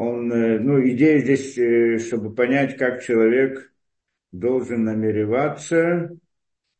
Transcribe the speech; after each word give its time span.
он, 0.00 0.32
э, 0.32 0.58
ну, 0.58 0.82
идея 0.88 1.18
здесь, 1.18 1.58
э, 1.58 1.98
чтобы 1.98 2.34
понять, 2.34 2.78
как 2.78 3.02
человек 3.02 3.70
должен 4.32 4.84
намереваться 4.84 6.16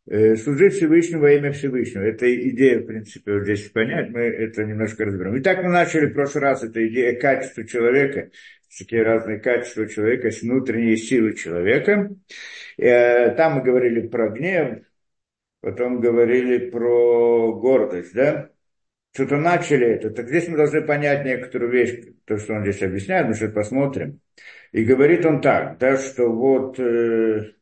э, 0.07 0.37
служить 0.37 0.73
Всевышнему 0.73 1.21
во 1.21 1.33
имя 1.33 1.53
Всевышнего. 1.53 2.03
Это 2.03 2.35
идея, 2.49 2.79
в 2.79 2.87
принципе, 2.87 3.35
вот 3.35 3.43
здесь 3.43 3.69
понять, 3.69 4.09
мы 4.09 4.21
это 4.21 4.65
немножко 4.65 5.05
разберем. 5.05 5.39
Итак, 5.39 5.63
мы 5.63 5.69
начали 5.69 6.07
в 6.07 6.15
прошлый 6.15 6.45
раз, 6.45 6.63
это 6.63 6.87
идея 6.89 7.21
качества 7.21 7.67
человека, 7.67 8.31
такие 8.79 9.03
разные 9.03 9.39
качества 9.39 9.87
человека, 9.87 10.31
внутренние 10.41 10.97
силы 10.97 11.35
человека. 11.35 12.17
Там 12.79 13.57
мы 13.57 13.63
говорили 13.63 14.09
про 14.09 14.31
гнев, 14.31 14.79
потом 15.61 16.01
говорили 16.01 16.71
про 16.71 17.53
гордость, 17.53 18.15
да? 18.15 18.51
Что-то 19.13 19.37
начали 19.37 19.87
это. 19.87 20.11
Так 20.11 20.29
здесь 20.29 20.49
мы 20.49 20.57
должны 20.57 20.83
понять 20.83 21.25
некоторую 21.25 21.73
вещь, 21.73 22.15
то, 22.27 22.39
что 22.39 22.55
он 22.55 22.63
здесь 22.63 22.83
объясняет, 22.83 23.27
мы 23.27 23.35
сейчас 23.35 23.53
посмотрим. 23.53 24.21
И 24.73 24.85
говорит 24.85 25.27
он 25.27 25.41
так, 25.41 25.79
да, 25.79 25.97
что 25.97 26.29
вот, 26.31 26.79
э, 26.79 27.53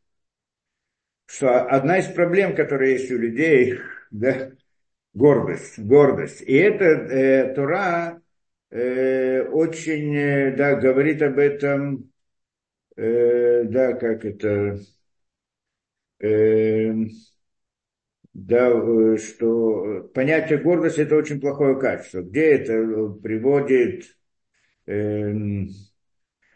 что 1.27 1.65
одна 1.67 1.99
из 1.99 2.07
проблем, 2.07 2.55
которые 2.55 2.93
есть 2.93 3.11
у 3.11 3.17
людей, 3.17 3.79
да, 4.11 4.51
гордость, 5.15 5.79
гордость. 5.79 6.43
И 6.43 6.55
это 6.55 6.85
э, 6.85 7.55
Тора 7.55 8.21
э, 8.71 9.43
очень, 9.45 10.15
э, 10.15 10.55
да, 10.55 10.75
говорит 10.77 11.23
об 11.23 11.39
этом, 11.39 12.13
э, 12.97 13.65
да, 13.65 13.95
как 13.95 14.27
это, 14.27 14.81
э, 16.21 16.93
да, 18.39 18.69
э, 18.71 19.17
что 19.17 20.11
понятие 20.15 20.59
гордости 20.59 21.01
это 21.01 21.17
очень 21.17 21.41
плохое 21.41 21.79
качество. 21.79 22.23
Где 22.23 22.53
это 22.53 23.09
приводит, 23.21 24.17
э, 24.87 25.33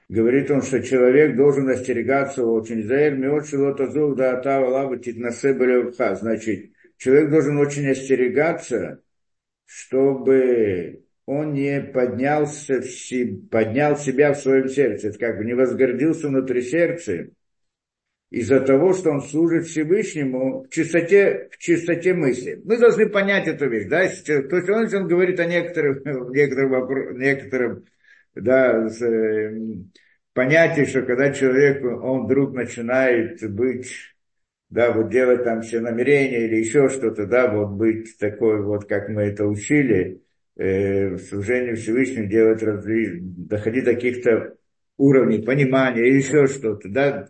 говорит 0.08 0.50
он, 0.50 0.62
что 0.62 0.80
человек 0.82 1.36
должен 1.36 1.68
остерегаться 1.68 2.44
очень. 2.46 2.86
Да 2.86 3.10
Значит, 6.14 6.70
человек 6.98 7.30
должен 7.30 7.58
очень 7.58 7.88
остерегаться, 7.88 9.02
чтобы 9.66 11.02
он 11.26 11.52
не 11.52 11.80
поднялся, 11.80 12.80
в, 12.80 13.48
поднял 13.50 13.96
себя 13.96 14.34
в 14.34 14.38
своем 14.38 14.68
сердце, 14.68 15.08
это 15.08 15.18
как 15.18 15.38
бы 15.38 15.44
не 15.44 15.54
возгордился 15.54 16.28
внутри 16.28 16.62
сердца, 16.62 17.28
из-за 18.32 18.60
того, 18.60 18.94
что 18.94 19.10
он 19.10 19.20
служит 19.20 19.66
Всевышнему 19.66 20.62
в 20.62 20.68
чистоте, 20.70 21.50
в 21.50 21.58
чистоте 21.58 22.14
мысли. 22.14 22.62
Мы 22.64 22.78
должны 22.78 23.06
понять 23.10 23.46
эту 23.46 23.68
вещь, 23.68 23.88
да, 23.88 24.08
то 24.08 24.56
есть 24.56 24.68
он, 24.70 25.02
он 25.02 25.06
говорит 25.06 25.38
о 25.38 25.44
некоторых, 25.44 26.02
некоторым, 26.30 27.18
некоторым 27.18 27.84
да, 28.34 28.88
э, 28.88 29.50
понятии, 30.32 30.86
что 30.86 31.02
когда 31.02 31.30
человек, 31.30 31.84
он 31.84 32.24
вдруг 32.24 32.54
начинает 32.54 33.38
быть, 33.52 33.92
да, 34.70 34.92
вот 34.92 35.10
делать 35.10 35.44
там 35.44 35.60
все 35.60 35.80
намерения 35.80 36.46
или 36.46 36.56
еще 36.56 36.88
что-то, 36.88 37.26
да, 37.26 37.52
вот 37.52 37.72
быть 37.72 38.16
такой 38.18 38.62
вот, 38.62 38.86
как 38.86 39.10
мы 39.10 39.24
это 39.24 39.44
учили, 39.44 40.22
э, 40.56 41.16
в 41.16 41.18
служении 41.18 41.74
Всевышнему 41.74 42.30
делать, 42.30 42.60
доходить 43.48 43.84
до 43.84 43.92
каких-то 43.92 44.54
уровней 44.96 45.42
понимания 45.42 46.08
или 46.08 46.16
еще 46.16 46.46
что-то, 46.46 46.88
да, 46.88 47.28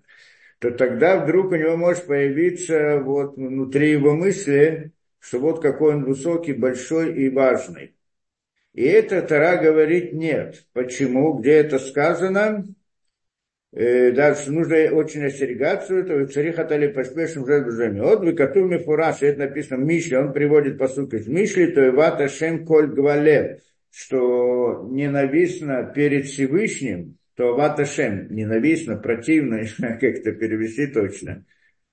то 0.62 0.70
тогда 0.70 1.18
вдруг 1.18 1.50
у 1.50 1.56
него 1.56 1.76
может 1.76 2.06
появиться 2.06 3.00
вот 3.00 3.36
внутри 3.36 3.90
его 3.90 4.14
мысли, 4.14 4.92
что 5.18 5.40
вот 5.40 5.60
какой 5.60 5.94
он 5.94 6.04
высокий, 6.04 6.52
большой 6.52 7.16
и 7.16 7.28
важный. 7.30 7.96
И 8.72 8.84
это 8.84 9.22
Тара 9.22 9.60
говорит 9.60 10.12
нет. 10.12 10.64
Почему? 10.72 11.32
Где 11.32 11.54
это 11.54 11.80
сказано? 11.80 12.64
Э, 13.72 14.12
дальше 14.12 14.52
нужно 14.52 14.76
очень 14.92 15.24
остерегаться 15.24 15.96
этого. 15.96 16.28
Цари 16.28 16.52
хатали 16.52 16.86
поспешным 16.86 17.44
жезлами. 17.44 17.98
От 17.98 18.20
выкатуми 18.20 18.78
фураж, 18.78 19.20
это 19.22 19.40
написано 19.40 19.82
в 19.82 19.84
Мишле, 19.84 20.20
он 20.20 20.32
приводит 20.32 20.78
посылку 20.78 21.16
из 21.16 21.26
Мишли, 21.26 21.72
то 21.72 21.84
и 21.84 21.90
вата 21.90 22.28
шем 22.28 22.64
коль 22.64 22.86
гвалев, 22.86 23.60
что 23.90 24.86
ненавистно 24.88 25.90
перед 25.92 26.26
Всевышним, 26.26 27.18
то 27.34 27.54
Ваташем 27.54 28.34
ненавистно, 28.34 28.96
противно, 28.96 29.64
как 29.78 30.02
это 30.02 30.32
перевести 30.32 30.86
точно. 30.86 31.44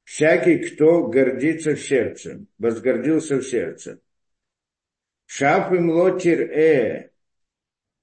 Всякий, 0.04 0.58
кто 0.58 1.08
гордится 1.08 1.76
в 1.76 1.80
сердце, 1.80 2.46
возгордился 2.58 3.38
в 3.38 3.44
сердце. 3.44 4.00
Шаф 5.28 5.72
им 5.72 5.92
лотир 5.92 6.42
э, 6.42 7.12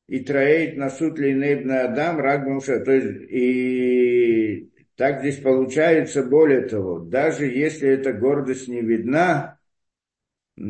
и 0.06 0.20
троит 0.20 0.76
насут 0.76 1.18
линейбна 1.18 1.82
адам 1.82 2.20
рагбамша. 2.20 2.80
То 2.80 2.92
есть, 2.92 3.30
и 3.30 4.70
так 4.94 5.20
здесь 5.20 5.38
получается, 5.38 6.22
более 6.22 6.62
того, 6.62 7.00
даже 7.00 7.46
если 7.46 7.88
эта 7.88 8.12
гордость 8.12 8.68
не 8.68 8.80
видна 8.80 9.58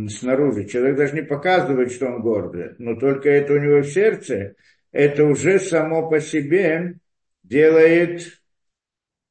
снаружи, 0.08 0.64
человек 0.64 0.96
даже 0.96 1.14
не 1.14 1.22
показывает, 1.22 1.92
что 1.92 2.06
он 2.06 2.22
гордый, 2.22 2.74
но 2.78 2.96
только 2.96 3.28
это 3.28 3.52
у 3.52 3.58
него 3.58 3.82
в 3.82 3.86
сердце, 3.86 4.56
это 4.96 5.24
уже 5.24 5.60
само 5.60 6.08
по 6.08 6.20
себе 6.20 6.94
делает, 7.42 8.40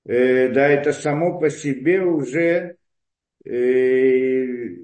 э, 0.06 0.50
да, 0.50 0.68
это 0.68 0.94
само 0.94 1.40
по 1.40 1.50
себе 1.50 2.02
уже 2.02 2.78
э, 3.44 4.76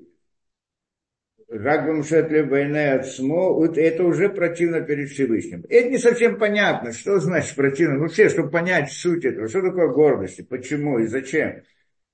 Рагбам 1.48 2.04
Шетле 2.04 2.44
Байне 2.44 2.94
Ацмо, 2.94 3.54
вот 3.54 3.78
это 3.78 4.04
уже 4.04 4.30
противно 4.30 4.82
перед 4.82 5.10
Всевышним. 5.10 5.64
Это 5.70 5.90
не 5.90 6.00
совсем 6.00 6.40
понятно, 6.40 6.94
что 6.94 7.20
значит 7.20 7.56
противно. 7.56 7.98
Ну, 7.98 8.08
все, 8.08 8.30
чтобы 8.30 8.50
понять 8.50 8.92
суть 8.92 9.24
этого, 9.26 9.50
что 9.50 9.62
такое 9.62 9.90
гордость, 9.90 10.48
почему, 10.50 10.98
и 10.98 11.06
зачем. 11.06 11.62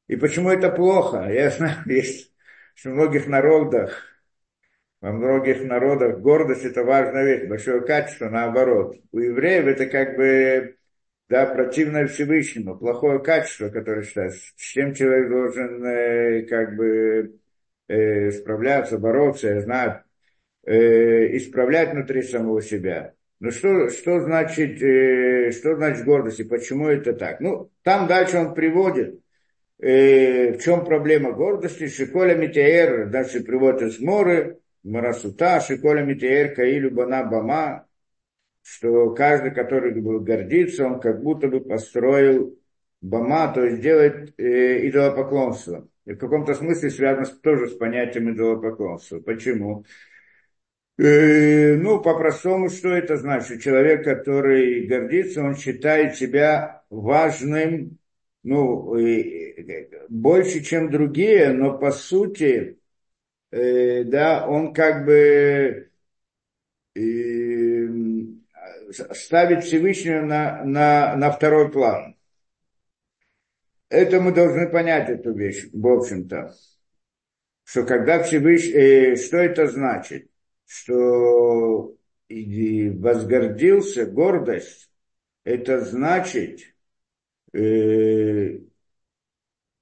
И 0.07 0.17
почему 0.17 0.49
это 0.49 0.69
плохо. 0.69 1.29
Я 1.31 1.51
знаю, 1.51 1.77
есть 1.85 2.33
в 2.75 2.85
многих 2.85 3.27
народах 3.27 4.16
во 5.01 5.11
многих 5.11 5.63
народах 5.63 6.19
гордость 6.19 6.65
это 6.65 6.83
важная 6.83 7.23
вещь, 7.23 7.47
большое 7.47 7.81
качество, 7.81 8.29
наоборот. 8.29 8.95
У 9.11 9.19
евреев 9.19 9.67
это 9.67 9.85
как 9.85 10.15
бы, 10.15 10.75
да, 11.29 11.45
противное 11.45 12.07
Всевышнему, 12.07 12.77
плохое 12.77 13.19
качество, 13.19 13.69
которое 13.69 14.03
считается. 14.03 14.39
С 14.55 14.61
чем 14.61 14.93
человек 14.93 15.29
должен, 15.29 15.85
э, 15.85 16.41
как 16.43 16.75
бы, 16.75 17.39
э, 17.87 18.31
справляться, 18.31 18.97
бороться, 18.97 19.49
я 19.49 19.61
знаю, 19.61 20.03
э, 20.65 21.37
исправлять 21.37 21.93
внутри 21.93 22.23
самого 22.23 22.61
себя. 22.61 23.13
Ну 23.39 23.51
что, 23.51 23.89
что 23.89 24.19
значит, 24.21 24.81
э, 24.81 25.51
что 25.51 25.75
значит 25.75 26.05
гордость 26.05 26.39
и 26.39 26.43
почему 26.43 26.87
это 26.87 27.13
так? 27.13 27.39
Ну, 27.39 27.71
там 27.83 28.07
дальше 28.07 28.37
он 28.37 28.55
приводит, 28.55 29.19
э, 29.79 30.53
в 30.53 30.57
чем 30.63 30.83
проблема 30.85 31.33
гордости, 31.33 31.87
Шиколя 31.87 32.35
Митеэр, 32.35 33.09
дальше 33.09 33.43
приводит 33.43 33.83
из 33.83 33.99
моры, 33.99 34.57
Марасута, 34.87 35.59
Шиколя 35.59 36.03
Митеэр, 36.03 36.55
Каилю 36.55 36.91
Бана 36.91 37.23
Бама, 37.23 37.87
что 38.61 39.11
каждый, 39.11 39.51
который 39.51 39.93
будет 40.01 40.23
гордиться, 40.23 40.85
он 40.85 40.99
как 40.99 41.21
будто 41.21 41.47
бы 41.47 41.61
построил 41.61 42.57
Бама, 43.01 43.53
то 43.53 43.63
есть 43.63 43.81
делает 43.81 44.33
э, 44.37 44.87
идолопоклонство. 44.87 45.87
И 46.05 46.13
в 46.13 46.17
каком-то 46.17 46.53
смысле 46.53 46.89
связано 46.89 47.25
тоже 47.25 47.67
с 47.67 47.75
понятием 47.75 48.33
идолопоклонства. 48.33 49.19
Почему? 49.19 49.85
Э, 50.97 51.75
ну, 51.75 52.01
по-простому, 52.01 52.69
что 52.69 52.89
это 52.89 53.17
значит? 53.17 53.61
Человек, 53.61 54.03
который 54.03 54.87
гордится, 54.87 55.43
он 55.43 55.55
считает 55.55 56.15
себя 56.15 56.83
важным, 56.89 57.99
ну, 58.43 58.97
э, 58.97 59.89
больше, 60.09 60.61
чем 60.61 60.89
другие, 60.89 61.51
но 61.51 61.77
по 61.77 61.91
сути 61.91 62.79
э, 63.51 64.03
да, 64.03 64.47
он 64.47 64.73
как 64.73 65.05
бы 65.05 65.91
э, 66.95 67.87
ставит 68.91 69.63
Всевышнего 69.63 70.21
на, 70.21 70.63
на, 70.63 71.15
на 71.15 71.31
второй 71.31 71.71
план. 71.71 72.15
Это 73.89 74.19
мы 74.19 74.33
должны 74.33 74.67
понять 74.67 75.09
эту 75.09 75.33
вещь, 75.33 75.69
в 75.71 75.87
общем-то. 75.87 76.53
Что 77.63 77.85
когда 77.85 78.23
Всевышний, 78.23 78.73
э, 78.73 79.15
что 79.15 79.37
это 79.37 79.67
значит? 79.67 80.29
Что 80.65 81.95
и 82.27 82.89
возгордился, 82.89 84.05
гордость, 84.05 84.89
это 85.43 85.79
значит, 85.81 86.61
э, 87.53 88.59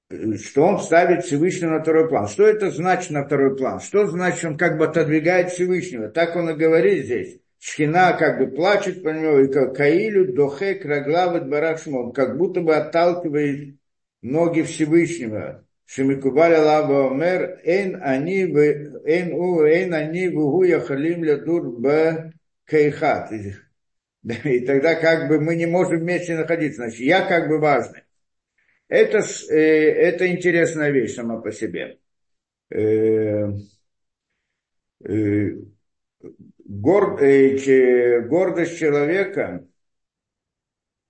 что 0.08 0.62
он 0.62 0.78
ставит 0.78 1.24
Всевышнего 1.24 1.70
на 1.70 1.82
второй 1.82 2.08
план. 2.08 2.28
Что 2.28 2.46
это 2.46 2.70
значит 2.70 3.10
на 3.10 3.24
второй 3.24 3.56
план? 3.56 3.80
Что 3.80 4.06
значит, 4.06 4.44
он 4.44 4.56
как 4.56 4.78
бы 4.78 4.84
отодвигает 4.84 5.50
Всевышнего? 5.50 6.08
Так 6.08 6.36
он 6.36 6.50
и 6.50 6.54
говорит 6.54 7.06
здесь. 7.06 7.40
Шхина 7.58 8.12
как 8.12 8.38
бы 8.38 8.46
плачет 8.48 9.02
по 9.02 9.08
нему, 9.08 9.40
и 9.40 9.52
как 9.52 9.76
Каилю, 9.76 10.32
Дохе, 10.32 10.74
Краглавит, 10.74 11.48
Барашмон, 11.48 12.12
как 12.12 12.36
будто 12.36 12.60
бы 12.60 12.76
отталкивает 12.76 13.76
ноги 14.22 14.62
Всевышнего. 14.62 15.64
Шемикубаля 15.86 16.60
лаба 16.62 17.10
омер, 17.10 17.60
эн 17.64 18.00
они, 18.02 18.42
эн 18.42 19.32
у, 19.32 19.62
эн 19.62 19.94
они, 19.94 20.28
вугу 20.28 20.64
яхалим 20.64 21.24
лядур 21.24 21.80
б 21.80 22.32
кейхат. 22.68 23.32
И 24.44 24.60
тогда 24.60 24.96
как 24.96 25.28
бы 25.28 25.40
мы 25.40 25.54
не 25.56 25.66
можем 25.66 26.00
вместе 26.00 26.36
находиться. 26.36 26.82
Значит, 26.82 27.00
я 27.00 27.22
как 27.26 27.48
бы 27.48 27.58
важный. 27.58 28.02
Это, 28.88 29.18
э, 29.18 29.54
это 29.54 30.30
интересная 30.30 30.90
вещь 30.90 31.14
сама 31.14 31.40
по 31.40 31.50
себе. 31.50 31.98
Э, 32.70 32.78
э, 32.78 33.52
э, 35.04 35.50
гордость 36.64 37.64
человека, 38.78 39.66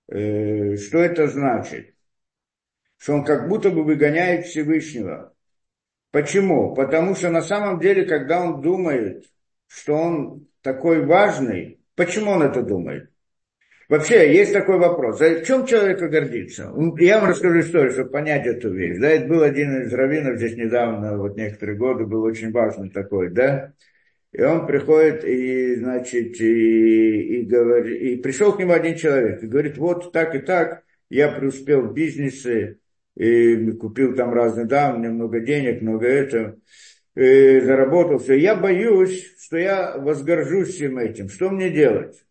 что 0.07 0.99
это 0.99 1.27
значит? 1.27 1.95
Что 2.97 3.15
он 3.15 3.25
как 3.25 3.49
будто 3.49 3.69
бы 3.69 3.83
выгоняет 3.83 4.45
Всевышнего. 4.45 5.35
Почему? 6.11 6.73
Потому 6.73 7.15
что 7.15 7.29
на 7.29 7.41
самом 7.41 7.79
деле, 7.79 8.05
когда 8.05 8.41
он 8.41 8.61
думает, 8.61 9.25
что 9.67 9.93
он 9.93 10.47
такой 10.61 11.05
важный, 11.05 11.81
почему 11.95 12.31
он 12.31 12.43
это 12.43 12.63
думает? 12.63 13.11
Вообще, 13.89 14.33
есть 14.33 14.51
такой 14.51 14.77
вопрос. 14.77 15.21
А 15.21 15.29
в 15.29 15.43
чем 15.43 15.65
человека 15.65 16.09
гордится? 16.09 16.73
Я 16.99 17.19
вам 17.19 17.29
расскажу 17.29 17.61
историю, 17.61 17.91
чтобы 17.91 18.09
понять 18.09 18.45
эту 18.45 18.71
вещь. 18.73 18.99
Да, 18.99 19.09
это 19.09 19.27
был 19.27 19.43
один 19.43 19.83
из 19.83 19.93
раввинов 19.93 20.37
здесь 20.37 20.57
недавно, 20.57 21.17
вот 21.17 21.37
некоторые 21.37 21.77
годы, 21.77 22.05
был 22.05 22.23
очень 22.23 22.51
важный 22.51 22.89
такой, 22.89 23.29
да. 23.29 23.71
И 24.33 24.41
он 24.41 24.67
приходит 24.67 25.23
и, 25.23 25.75
значит, 25.75 26.39
и, 26.41 27.39
и, 27.39 27.45
говорит, 27.45 28.01
и 28.01 28.17
пришел 28.17 28.51
к 28.51 28.59
нему 28.59 28.73
один 28.73 28.95
человек 28.95 29.41
и 29.41 29.47
говорит, 29.47 29.77
вот 29.77 30.11
так 30.11 30.35
и 30.35 30.39
так, 30.39 30.83
я 31.09 31.29
преуспел 31.29 31.83
в 31.83 31.93
бизнесе, 31.93 32.79
и 33.15 33.71
купил 33.71 34.13
там 34.15 34.33
разные, 34.33 34.65
да, 34.65 34.93
у 34.93 34.99
меня 34.99 35.09
много 35.09 35.39
денег, 35.39 35.81
много 35.81 36.07
этого, 36.07 36.57
и 37.15 37.61
заработал 37.61 38.19
все. 38.19 38.35
Я 38.35 38.55
боюсь, 38.55 39.33
что 39.39 39.57
я 39.57 39.97
возгоржусь 39.97 40.75
всем 40.75 40.99
этим. 40.99 41.29
Что 41.29 41.49
мне 41.49 41.71
делать, 41.71 42.26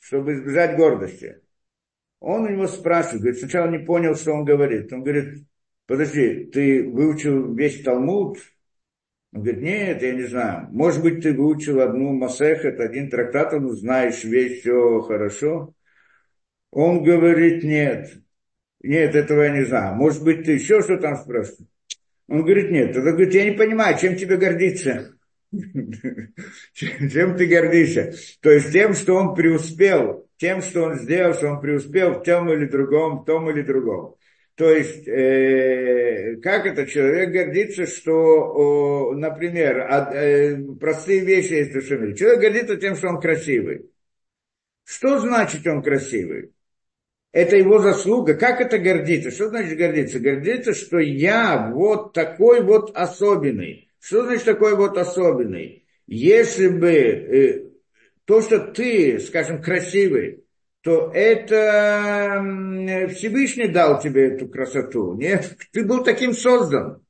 чтобы 0.00 0.34
избежать 0.34 0.76
гордости? 0.76 1.40
Он 2.18 2.42
у 2.42 2.48
него 2.48 2.66
спрашивает, 2.66 3.22
говорит, 3.22 3.40
сначала 3.40 3.70
не 3.70 3.78
понял, 3.78 4.14
что 4.14 4.32
он 4.32 4.44
говорит. 4.44 4.92
Он 4.92 5.02
говорит, 5.02 5.44
подожди, 5.86 6.44
ты 6.46 6.86
выучил 6.88 7.54
весь 7.54 7.82
Талмуд? 7.82 8.38
Он 9.32 9.42
говорит, 9.42 9.62
нет, 9.62 10.02
я 10.02 10.14
не 10.14 10.24
знаю. 10.24 10.68
Может 10.70 11.02
быть, 11.02 11.22
ты 11.22 11.32
выучил 11.32 11.80
одну 11.80 12.12
Масехет, 12.12 12.80
один 12.80 13.08
трактат, 13.08 13.52
ну, 13.52 13.70
знаешь 13.70 14.24
весь, 14.24 14.60
все 14.60 15.00
хорошо. 15.00 15.74
Он 16.70 17.02
говорит, 17.02 17.62
нет. 17.64 18.10
Нет, 18.82 19.14
этого 19.14 19.42
я 19.42 19.50
не 19.50 19.64
знаю. 19.64 19.94
Может 19.96 20.22
быть, 20.24 20.44
ты 20.44 20.52
еще 20.52 20.82
что 20.82 20.96
там 20.98 21.16
спрашиваешь? 21.16 21.68
Он 22.28 22.42
говорит, 22.42 22.70
нет. 22.70 22.96
Он 22.96 23.02
говорит, 23.02 23.34
я 23.34 23.44
не 23.44 23.56
понимаю, 23.56 23.98
чем 23.98 24.16
тебе 24.16 24.36
гордиться? 24.36 25.14
Чем 26.72 27.36
ты 27.36 27.46
гордишься? 27.46 28.14
То 28.40 28.50
есть 28.50 28.72
тем, 28.72 28.94
что 28.94 29.14
он 29.14 29.34
преуспел, 29.34 30.28
тем, 30.36 30.62
что 30.62 30.84
он 30.84 30.98
сделал, 30.98 31.34
что 31.34 31.48
он 31.48 31.60
преуспел 31.60 32.14
в 32.14 32.22
том 32.22 32.52
или 32.52 32.66
другом, 32.66 33.20
в 33.20 33.24
том 33.24 33.50
или 33.50 33.62
другом. 33.62 34.16
То 34.54 34.70
есть, 34.70 35.08
э, 35.08 36.36
как 36.42 36.66
это 36.66 36.86
человек 36.86 37.30
гордится, 37.30 37.86
что, 37.86 38.12
о, 38.12 39.14
например, 39.14 39.80
от, 39.80 40.14
э, 40.14 40.58
простые 40.78 41.20
вещи 41.20 41.54
есть 41.54 41.70
в 41.70 41.74
душе. 41.74 42.14
Человек 42.14 42.40
гордится 42.40 42.76
тем, 42.76 42.94
что 42.94 43.08
он 43.08 43.20
красивый. 43.20 43.90
Что 44.84 45.18
значит 45.18 45.66
он 45.66 45.82
красивый? 45.82 46.52
это 47.32 47.56
его 47.56 47.78
заслуга. 47.78 48.34
Как 48.34 48.60
это 48.60 48.78
гордиться? 48.78 49.30
Что 49.30 49.48
значит 49.48 49.78
гордиться? 49.78 50.18
Гордиться, 50.18 50.74
что 50.74 50.98
я 50.98 51.70
вот 51.72 52.12
такой 52.12 52.62
вот 52.62 52.96
особенный. 52.96 53.89
Что 54.00 54.24
значит 54.24 54.44
такой 54.44 54.76
вот 54.76 54.96
особенный? 54.96 55.86
Если 56.06 56.68
бы 56.68 56.90
э, 56.90 57.70
то, 58.24 58.40
что 58.40 58.58
ты, 58.58 59.20
скажем, 59.20 59.62
красивый, 59.62 60.44
то 60.82 61.10
это 61.12 62.42
Всевышний 63.14 63.68
дал 63.68 64.00
тебе 64.00 64.28
эту 64.28 64.48
красоту. 64.48 65.14
Нет, 65.14 65.56
ты 65.72 65.84
был 65.84 66.02
таким 66.02 66.32
создан. 66.32 67.02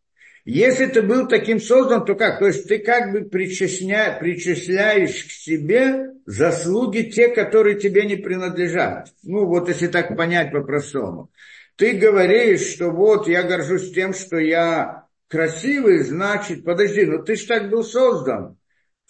Если 0.44 0.87
ты 0.87 1.02
был 1.02 1.28
таким 1.28 1.60
создан, 1.60 2.04
то 2.04 2.14
как? 2.14 2.40
То 2.40 2.46
есть 2.46 2.66
ты 2.66 2.78
как 2.78 3.12
бы 3.12 3.22
причисля, 3.22 4.16
причисляешь 4.19 5.25
к 5.25 5.31
себе 5.31 6.10
заслуги 6.26 7.02
те, 7.02 7.28
которые 7.28 7.78
тебе 7.78 8.04
не 8.06 8.16
принадлежат. 8.16 9.12
Ну 9.22 9.46
вот 9.46 9.69
если 9.69 9.87
так 9.87 10.16
понять 10.16 10.50
по-простому. 10.50 11.31
Ты 11.76 11.92
говоришь, 11.92 12.72
что 12.72 12.90
вот 12.90 13.28
я 13.28 13.42
горжусь 13.42 13.92
тем, 13.92 14.12
что 14.12 14.38
я 14.38 15.04
красивый, 15.31 16.00
значит, 16.00 16.65
подожди, 16.65 17.05
ну 17.05 17.23
ты 17.23 17.37
ж 17.37 17.44
так 17.44 17.71
был 17.71 17.85
создан. 17.85 18.59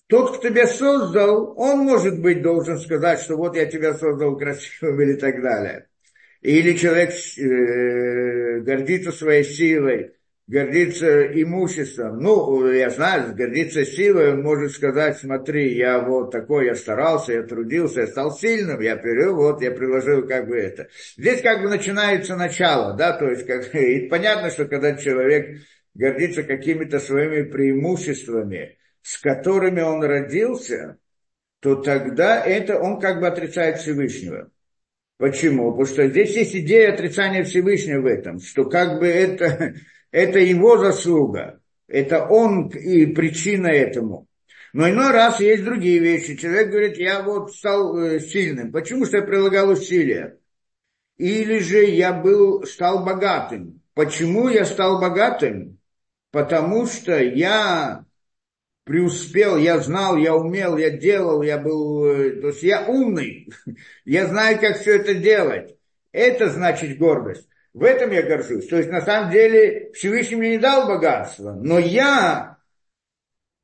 Тот, 0.07 0.39
кто 0.39 0.49
тебя 0.49 0.67
создал, 0.67 1.55
он, 1.57 1.81
может 1.81 2.21
быть, 2.21 2.43
должен 2.43 2.79
сказать, 2.79 3.21
что 3.21 3.37
вот 3.37 3.57
я 3.57 3.67
тебя 3.67 3.95
создал 3.95 4.37
красивым 4.37 5.01
или 5.01 5.15
так 5.15 5.41
далее. 5.41 5.89
Или 6.43 6.77
человек 6.77 7.11
э, 7.11 8.61
гордится 8.61 9.13
своей 9.13 9.45
силой 9.45 10.15
гордится 10.51 11.27
имуществом. 11.41 12.19
Ну, 12.19 12.69
я 12.73 12.91
знаю, 12.91 13.37
гордится 13.37 13.85
силой, 13.85 14.33
он 14.33 14.43
может 14.43 14.73
сказать, 14.73 15.17
смотри, 15.17 15.77
я 15.77 16.01
вот 16.01 16.33
такой, 16.33 16.67
я 16.67 16.75
старался, 16.75 17.35
я 17.35 17.43
трудился, 17.45 18.01
я 18.01 18.07
стал 18.09 18.33
сильным, 18.33 18.81
я 18.81 18.97
перевел, 18.97 19.37
вот, 19.37 19.63
я 19.63 19.71
приложил 19.71 20.27
как 20.27 20.49
бы 20.49 20.57
это. 20.57 20.89
Здесь 21.17 21.41
как 21.41 21.63
бы 21.63 21.69
начинается 21.69 22.35
начало, 22.35 22.97
да, 22.97 23.13
то 23.13 23.31
есть, 23.31 23.47
как, 23.47 23.73
и 23.77 24.09
понятно, 24.09 24.51
что 24.51 24.65
когда 24.65 24.97
человек 24.97 25.61
гордится 26.01 26.43
какими-то 26.43 26.99
своими 26.99 27.43
преимуществами, 27.43 28.79
с 29.03 29.19
которыми 29.19 29.83
он 29.83 30.03
родился, 30.03 30.99
то 31.61 31.77
тогда 31.77 32.43
это 32.43 32.81
он 32.81 32.99
как 32.99 33.21
бы 33.21 33.27
отрицает 33.27 33.79
Всевышнего. 33.79 34.51
Почему? 35.19 35.73
Потому 35.73 35.87
что 35.87 36.09
здесь 36.09 36.35
есть 36.35 36.57
идея 36.57 36.95
отрицания 36.95 37.45
Всевышнего 37.45 38.01
в 38.01 38.07
этом, 38.07 38.41
что 38.41 38.65
как 38.65 38.99
бы 38.99 39.07
это 39.07 39.75
это 40.11 40.39
его 40.39 40.79
заслуга. 40.79 41.61
Это 41.87 42.25
он 42.25 42.69
и 42.69 43.05
причина 43.07 43.67
этому. 43.67 44.27
Но 44.73 44.89
иной 44.89 45.11
раз 45.11 45.41
есть 45.41 45.65
другие 45.65 45.99
вещи. 45.99 46.37
Человек 46.37 46.71
говорит, 46.71 46.97
я 46.97 47.23
вот 47.23 47.53
стал 47.53 47.99
э, 47.99 48.21
сильным. 48.21 48.71
Почему? 48.73 49.05
Что 49.05 49.19
я 49.19 49.23
прилагал 49.25 49.71
усилия. 49.71 50.39
Или 51.19 51.59
же 51.59 51.85
я 51.85 52.13
был, 52.13 52.65
стал 52.65 53.05
богатым. 53.05 53.83
Почему 53.95 54.49
я 54.49 54.65
стал 54.65 55.01
богатым? 55.01 55.80
Потому 56.31 56.87
что 56.87 57.19
я 57.19 58.05
преуспел, 58.85 59.57
я 59.57 59.79
знал, 59.79 60.17
я 60.17 60.35
умел, 60.35 60.77
я 60.77 60.91
делал, 60.91 61.43
я 61.43 61.59
был, 61.59 62.07
э, 62.07 62.41
то 62.41 62.49
есть 62.49 62.63
я 62.63 62.87
умный, 62.87 63.53
я 64.05 64.27
знаю, 64.27 64.59
как 64.59 64.81
все 64.81 64.97
это 64.97 65.15
делать. 65.15 65.77
Это 66.13 66.51
значит 66.51 66.99
гордость. 66.99 67.49
В 67.73 67.85
этом 67.85 68.11
я 68.11 68.23
горжусь. 68.23 68.67
То 68.67 68.79
есть, 68.79 68.91
на 68.91 69.01
самом 69.01 69.31
деле, 69.31 69.93
Всевышний 69.93 70.37
мне 70.37 70.51
не 70.51 70.59
дал 70.59 70.89
богатства, 70.89 71.53
но 71.53 71.79
я 71.79 72.59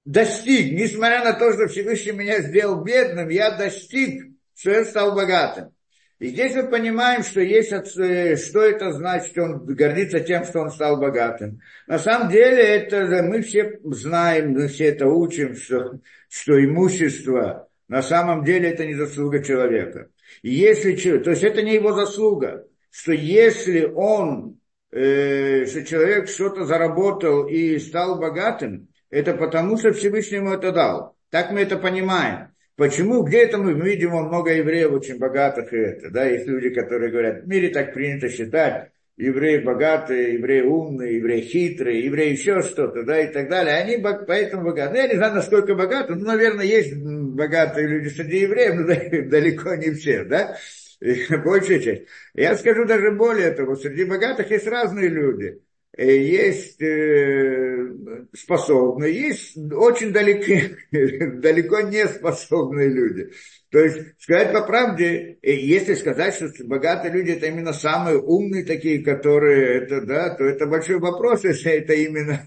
достиг, 0.05 0.73
несмотря 0.73 1.25
на 1.25 1.33
то, 1.33 1.53
что 1.53 1.67
Всевышний 1.67 2.13
меня 2.13 2.41
сделал 2.41 2.83
бедным, 2.85 3.29
я 3.29 3.51
достиг, 3.51 4.33
что 4.55 4.71
я 4.71 4.85
стал 4.85 5.15
богатым. 5.15 5.75
И 6.19 6.29
здесь 6.29 6.55
мы 6.55 6.69
понимаем, 6.69 7.23
что 7.23 7.41
есть, 7.41 7.73
э, 7.73 8.37
что 8.37 8.63
это 8.63 8.93
значит, 8.93 9.37
он 9.39 9.67
гордится 9.67 10.21
тем, 10.21 10.45
что 10.45 10.61
он 10.61 10.71
стал 10.71 10.99
богатым. 10.99 11.61
На 11.87 11.99
самом 11.99 12.31
деле, 12.31 12.63
это 12.63 13.23
мы 13.23 13.43
все 13.43 13.79
знаем, 13.85 14.53
мы 14.53 14.69
все 14.69 14.87
это 14.87 15.07
учим, 15.07 15.57
что, 15.57 16.01
что 16.29 16.65
имущество 16.65 17.69
на 17.89 18.03
самом 18.03 18.45
деле 18.45 18.71
это 18.71 18.87
не 18.87 18.95
заслуга 18.95 19.43
человека. 19.43 20.09
И 20.43 20.51
если, 20.51 21.19
то 21.19 21.31
есть 21.31 21.43
это 21.43 21.63
не 21.63 21.75
его 21.75 21.93
заслуга 21.93 22.67
что 22.97 23.13
если 23.13 23.85
он, 23.85 24.59
э, 24.91 25.67
что 25.67 25.85
человек 25.85 26.31
что-то 26.31 26.65
заработал 26.65 27.47
и 27.47 27.79
стал 27.79 28.19
богатым, 28.19 28.89
это 29.11 29.35
потому, 29.35 29.77
что 29.77 29.93
Всевышний 29.93 30.39
ему 30.39 30.53
это 30.53 30.73
дал. 30.73 31.15
Так 31.29 31.51
мы 31.51 31.61
это 31.61 31.77
понимаем. 31.77 32.55
Почему? 32.77 33.23
Где 33.23 33.45
это 33.45 33.57
мы? 33.57 33.73
Видим 33.73 34.11
много 34.11 34.53
евреев 34.53 34.93
очень 34.93 35.19
богатых 35.19 35.73
и 35.73 35.77
это. 35.77 36.11
Да, 36.11 36.25
есть 36.27 36.47
люди, 36.47 36.71
которые 36.71 37.11
говорят, 37.11 37.43
в 37.45 37.49
мире 37.49 37.71
так 37.71 37.95
принято 37.95 38.29
считать, 38.29 38.91
евреи 39.17 39.59
богатые, 39.59 40.35
евреи 40.35 40.61
умные, 40.61 41.17
евреи 41.17 41.41
хитрые, 41.41 42.05
евреи 42.05 42.33
еще 42.33 42.61
что-то, 42.61 43.03
да, 43.03 43.19
и 43.19 43.33
так 43.33 43.49
далее. 43.49 43.77
Они 43.77 43.97
поэтому 43.97 44.65
богаты. 44.65 44.93
Ну, 44.93 45.01
я 45.01 45.09
не 45.09 45.17
знаю, 45.17 45.35
насколько 45.35 45.75
богаты, 45.75 46.15
но, 46.17 46.27
наверное, 46.27 46.67
есть 46.67 46.95
богатые 46.95 47.89
люди 47.89 48.09
среди 48.09 48.41
евреев, 48.41 48.75
но 48.75 48.85
далеко 49.31 49.75
не 49.77 49.93
все, 49.93 50.25
да 50.25 50.57
большая 51.45 51.81
часть. 51.81 52.03
Я 52.35 52.57
скажу 52.57 52.85
даже 52.85 53.11
более 53.13 53.53
того, 53.53 53.77
среди 53.77 54.05
богатых 54.05 54.51
есть 54.51 54.67
разные 54.67 55.09
люди. 55.09 55.61
Э, 55.97 56.15
есть 56.15 56.81
э, 56.83 57.91
способные, 58.35 59.15
есть 59.15 59.57
очень 59.57 60.13
далеки, 60.13 60.77
далеко 61.41 61.81
не 61.81 62.07
способные 62.07 62.91
люди. 62.91 63.31
То 63.71 63.79
есть, 63.79 63.99
сказать 64.19 64.53
по 64.53 64.67
правде, 64.67 65.39
э, 65.41 65.53
если 65.55 65.95
сказать, 65.95 66.35
что 66.35 66.51
богатые 66.65 67.15
люди 67.15 67.31
это 67.31 67.47
именно 67.47 67.73
самые 67.73 68.19
умные 68.19 68.67
такие, 68.67 69.03
которые 69.03 69.85
это, 69.85 70.03
да, 70.03 70.35
то 70.35 70.45
это 70.45 70.67
большой 70.67 70.99
вопрос, 70.99 71.45
если 71.45 71.73
это 71.73 71.95
именно 71.95 72.43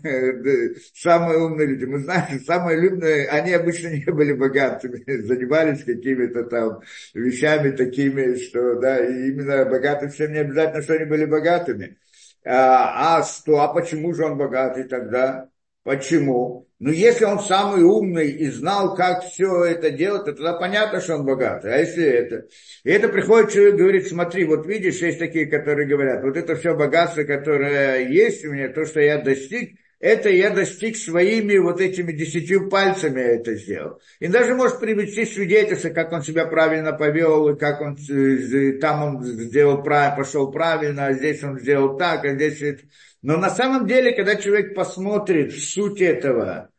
самые 0.94 1.40
умные 1.40 1.70
люди. 1.70 1.86
Мы 1.86 2.00
знаем, 2.00 2.26
что 2.28 2.46
самые 2.46 2.88
умные, 2.88 3.30
они 3.30 3.54
обычно 3.54 3.88
не 3.88 4.04
были 4.14 4.34
богатыми, 4.34 5.04
занимались 5.24 5.84
какими-то 5.84 6.44
там 6.44 6.82
вещами 7.16 7.72
такими, 7.72 8.36
что, 8.36 8.76
да, 8.76 9.04
именно 9.04 9.66
богатые 9.66 10.12
всем 10.12 10.34
не 10.34 10.40
обязательно, 10.40 10.84
что 10.84 10.94
они 10.94 11.06
были 11.06 11.26
богатыми. 11.26 11.98
А, 12.46 13.20
а 13.20 13.24
что, 13.24 13.60
а 13.62 13.74
почему 13.74 14.14
же 14.14 14.26
он 14.26 14.38
богатый 14.38 14.86
тогда? 14.86 15.50
Почему? 15.84 16.68
Ну, 16.80 16.92
если 16.92 17.26
он 17.26 17.40
самый 17.40 17.84
умный 17.84 18.30
и 18.30 18.50
знал, 18.50 18.96
как 18.96 19.24
все 19.24 19.66
это 19.66 19.92
делать, 19.92 20.26
то 20.26 20.34
тогда 20.34 20.54
понятно, 20.54 21.02
что 21.02 21.16
он 21.16 21.26
богатый. 21.26 21.74
А 21.74 21.78
если 21.78 22.04
это? 22.04 22.48
И 22.84 22.90
это 22.90 23.10
приходит 23.10 23.52
человек 23.52 23.74
и 23.74 23.78
говорит, 23.78 24.08
смотри, 24.08 24.46
вот 24.46 24.66
видишь, 24.66 25.02
есть 25.02 25.20
такие, 25.20 25.48
которые 25.48 25.88
говорят, 25.88 26.24
вот 26.24 26.38
это 26.38 26.56
все 26.56 26.76
богатство, 26.76 27.24
которое 27.24 28.08
есть 28.08 28.46
у 28.46 28.52
меня, 28.52 28.70
то, 28.70 28.86
что 28.86 29.02
я 29.02 29.18
достиг, 29.22 29.78
это 30.00 30.30
я 30.30 30.50
достиг 30.50 30.96
своими 30.96 31.58
вот 31.58 31.82
этими 31.82 32.14
десятью 32.14 32.70
пальцами 32.70 33.20
я 33.20 33.36
это 33.36 33.56
сделал. 33.56 34.00
И 34.20 34.28
даже 34.28 34.56
может 34.56 34.80
привести 34.80 35.26
свидетельство, 35.26 35.90
как 35.90 36.14
он 36.14 36.22
себя 36.22 36.46
правильно 36.46 36.94
повел, 36.94 37.50
и 37.50 37.60
как 37.60 37.82
он 37.82 37.98
э, 38.10 38.74
там 38.80 39.04
он 39.04 39.24
сделал 39.24 39.84
правильно, 39.84 40.16
пошел 40.16 40.52
правильно, 40.52 41.08
а 41.08 41.14
здесь 41.14 41.44
он 41.44 41.60
сделал 41.60 41.98
так, 41.98 42.24
а 42.24 42.34
здесь... 42.34 42.80
Но 43.22 43.36
на 43.36 43.50
самом 43.50 43.86
деле, 43.88 44.14
когда 44.14 44.38
человек 44.38 44.74
посмотрит 44.74 45.52
в 45.52 45.62
суть 45.62 46.00
этого, 46.00 46.70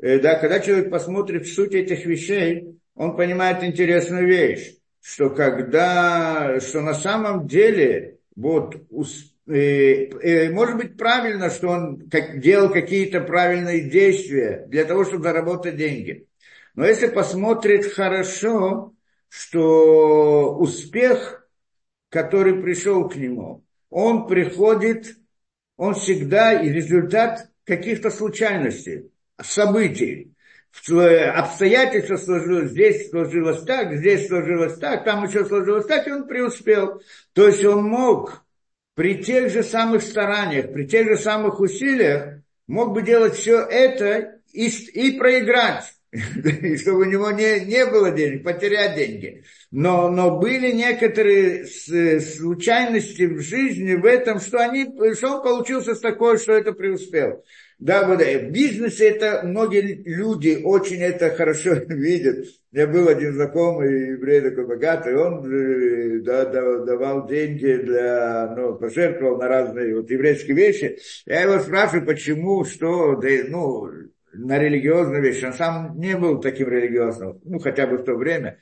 э, 0.00 0.18
да, 0.18 0.36
когда 0.36 0.58
человек 0.58 0.90
посмотрит 0.90 1.46
в 1.46 1.54
суть 1.54 1.74
этих 1.74 2.06
вещей, 2.06 2.78
он 2.94 3.16
понимает 3.16 3.62
интересную 3.62 4.26
вещь, 4.26 4.76
что 5.02 5.28
когда, 5.28 6.58
что 6.60 6.80
на 6.80 6.94
самом 6.94 7.46
деле 7.46 8.16
вот 8.34 8.76
может 9.52 10.76
быть 10.76 10.96
правильно, 10.96 11.50
что 11.50 11.68
он 11.68 12.08
делал 12.36 12.70
какие-то 12.70 13.20
правильные 13.20 13.90
действия 13.90 14.64
для 14.68 14.84
того, 14.84 15.04
чтобы 15.04 15.24
заработать 15.24 15.76
деньги. 15.76 16.26
Но 16.74 16.86
если 16.86 17.08
посмотрит 17.08 17.92
хорошо, 17.92 18.94
что 19.28 20.54
успех, 20.56 21.46
который 22.08 22.62
пришел 22.62 23.08
к 23.08 23.16
нему, 23.16 23.62
он 23.90 24.26
приходит, 24.26 25.16
он 25.76 25.94
всегда 25.94 26.54
и 26.54 26.70
результат 26.70 27.48
каких-то 27.64 28.10
случайностей, 28.10 29.10
событий. 29.40 30.32
Обстоятельства 30.74 32.16
сложилось, 32.16 32.70
здесь 32.70 33.10
сложилось 33.10 33.62
так, 33.64 33.94
здесь 33.94 34.28
сложилось 34.28 34.78
так, 34.78 35.04
там 35.04 35.24
еще 35.24 35.44
сложилось 35.44 35.84
так, 35.84 36.08
и 36.08 36.12
он 36.12 36.26
преуспел. 36.26 37.02
То 37.34 37.48
есть 37.48 37.62
он 37.64 37.84
мог 37.84 38.41
при 38.94 39.22
тех 39.22 39.50
же 39.50 39.62
самых 39.62 40.02
стараниях, 40.02 40.72
при 40.72 40.86
тех 40.86 41.06
же 41.08 41.16
самых 41.16 41.60
усилиях 41.60 42.40
мог 42.66 42.92
бы 42.92 43.02
делать 43.02 43.34
все 43.34 43.60
это 43.60 44.40
и, 44.52 44.68
и 44.68 45.18
проиграть. 45.18 45.84
Чтобы 46.12 47.00
у 47.00 47.04
него 47.04 47.30
не, 47.30 47.60
не 47.64 47.86
было 47.86 48.10
денег, 48.10 48.44
потерять 48.44 48.96
деньги. 48.96 49.44
Но, 49.70 50.10
но 50.10 50.38
были 50.38 50.70
некоторые 50.70 51.64
случайности 51.64 53.22
в 53.22 53.40
жизни 53.40 53.94
в 53.94 54.04
этом, 54.04 54.38
что, 54.38 54.58
они, 54.58 54.84
что 55.14 55.36
он 55.36 55.42
получился 55.42 55.94
с 55.94 56.00
такой, 56.00 56.38
что 56.38 56.52
это 56.52 56.72
преуспел. 56.72 57.42
Да, 57.78 58.06
вот, 58.06 58.20
в 58.20 58.50
бизнесе 58.50 59.08
это 59.08 59.40
многие 59.42 60.02
люди 60.04 60.60
очень 60.62 61.00
это 61.00 61.30
хорошо 61.30 61.74
видят. 61.88 62.46
Меня 62.72 62.86
был 62.86 63.06
один 63.06 63.34
знакомый 63.34 64.12
еврей 64.12 64.40
такой 64.40 64.66
богатый, 64.66 65.14
он 65.14 65.44
э, 65.44 66.20
да, 66.20 66.46
давал 66.46 67.26
деньги 67.26 67.76
для, 67.76 68.54
ну, 68.56 68.76
пожертвовал 68.76 69.36
на 69.36 69.46
разные 69.46 69.94
вот 69.94 70.10
еврейские 70.10 70.56
вещи. 70.56 70.98
Я 71.26 71.42
его 71.42 71.58
спрашиваю, 71.58 72.06
почему, 72.06 72.64
что, 72.64 73.16
да, 73.16 73.28
ну, 73.46 73.90
на 74.32 74.58
религиозные 74.58 75.20
вещи. 75.20 75.44
Он 75.44 75.52
сам 75.52 75.98
не 75.98 76.16
был 76.16 76.40
таким 76.40 76.68
религиозным, 76.68 77.40
ну, 77.44 77.58
хотя 77.58 77.86
бы 77.86 77.98
в 77.98 78.04
то 78.04 78.14
время. 78.14 78.58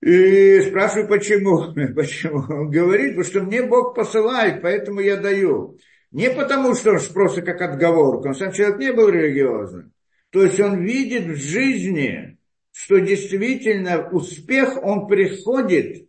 И 0.00 0.60
спрашиваю, 0.60 1.08
почему? 1.08 1.74
Почему? 1.94 2.38
Он 2.48 2.70
говорит, 2.70 3.16
потому 3.16 3.24
что 3.24 3.40
мне 3.42 3.62
Бог 3.62 3.94
посылает, 3.94 4.62
поэтому 4.62 5.00
я 5.00 5.16
даю. 5.16 5.76
Не 6.10 6.30
потому, 6.30 6.74
что 6.74 6.92
он 6.92 6.98
просто 7.12 7.42
как 7.42 7.60
отговорка, 7.62 8.28
он 8.28 8.34
сам 8.34 8.52
человек 8.52 8.78
не 8.78 8.92
был 8.92 9.08
религиозным. 9.08 9.92
То 10.30 10.42
есть 10.42 10.58
он 10.60 10.82
видит 10.82 11.26
в 11.26 11.36
жизни, 11.36 12.38
что 12.72 12.98
действительно 12.98 14.08
успех, 14.10 14.82
он 14.82 15.06
приходит 15.06 16.08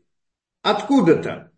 откуда-то. 0.62 1.52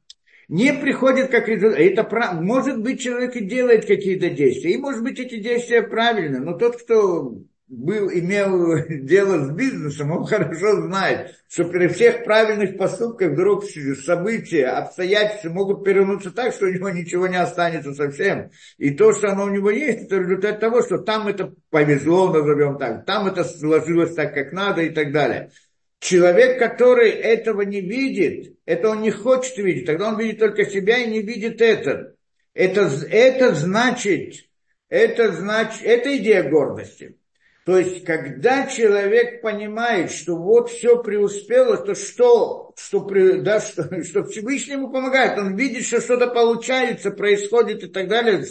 Не 0.48 0.74
приходит 0.74 1.32
как 1.32 1.48
результат. 1.48 1.80
Это 1.80 2.34
может 2.34 2.82
быть 2.82 3.02
человек 3.02 3.36
и 3.36 3.46
делает 3.46 3.86
какие-то 3.86 4.30
действия. 4.30 4.74
И 4.74 4.78
может 4.78 5.04
быть 5.04 5.20
эти 5.20 5.38
действия 5.40 5.82
правильны. 5.82 6.40
Но 6.40 6.58
тот, 6.58 6.82
кто 6.82 7.38
был, 7.68 8.10
имел 8.10 8.86
дело 8.90 9.46
с 9.46 9.52
бизнесом, 9.52 10.12
он 10.12 10.26
хорошо 10.26 10.82
знает, 10.82 11.36
что 11.48 11.66
при 11.66 11.88
всех 11.88 12.24
правильных 12.24 12.78
поступках 12.78 13.32
вдруг 13.32 13.64
события, 13.66 14.68
обстоятельства 14.68 15.50
могут 15.50 15.84
перевернуться 15.84 16.32
так, 16.32 16.54
что 16.54 16.66
у 16.66 16.72
него 16.72 16.90
ничего 16.90 17.28
не 17.28 17.38
останется 17.38 17.94
совсем. 17.94 18.52
И 18.78 18.92
то, 18.92 19.14
что 19.14 19.32
оно 19.32 19.46
у 19.46 19.50
него 19.50 19.70
есть, 19.70 20.06
это 20.06 20.18
результат 20.18 20.60
того, 20.60 20.82
что 20.82 21.00
там 21.00 21.28
это 21.28 21.54
повезло, 21.70 22.32
назовем 22.32 22.78
так, 22.78 23.06
там 23.06 23.28
это 23.28 23.44
сложилось 23.44 24.14
так, 24.14 24.34
как 24.34 24.52
надо 24.52 24.82
и 24.82 24.90
так 24.90 25.12
далее. 25.12 25.52
Человек, 26.00 26.60
который 26.60 27.10
этого 27.10 27.62
не 27.62 27.82
видит, 27.82 28.58
это 28.66 28.90
он 28.90 29.02
не 29.02 29.12
хочет 29.12 29.58
видеть, 29.58 29.88
тогда 29.88 30.10
он 30.10 30.20
видит 30.20 30.40
только 30.40 30.66
себя 30.66 30.98
и 30.98 31.10
не 31.10 31.22
видит 31.22 31.62
это. 31.62 32.16
Это, 32.54 32.90
это 33.10 33.56
значит, 33.56 34.46
это 34.88 35.32
значит, 35.32 35.82
это 35.84 36.16
идея 36.18 36.44
гордости. 36.50 37.18
То 37.66 37.80
есть, 37.80 38.06
когда 38.06 38.68
человек 38.68 39.42
понимает, 39.42 40.12
что 40.12 40.36
вот 40.36 40.70
все 40.70 41.02
преуспело, 41.02 41.78
то 41.78 41.96
что, 41.96 42.76
что, 42.78 43.10
да, 43.42 43.60
что, 43.60 44.04
что 44.04 44.24
Всевышнему 44.26 44.92
помогает, 44.92 45.40
он 45.40 45.56
видит, 45.56 45.84
что 45.84 46.00
что-то 46.00 46.28
получается, 46.28 47.10
происходит 47.10 47.84
и 47.84 47.88
так 47.88 48.08
далее, 48.08 48.46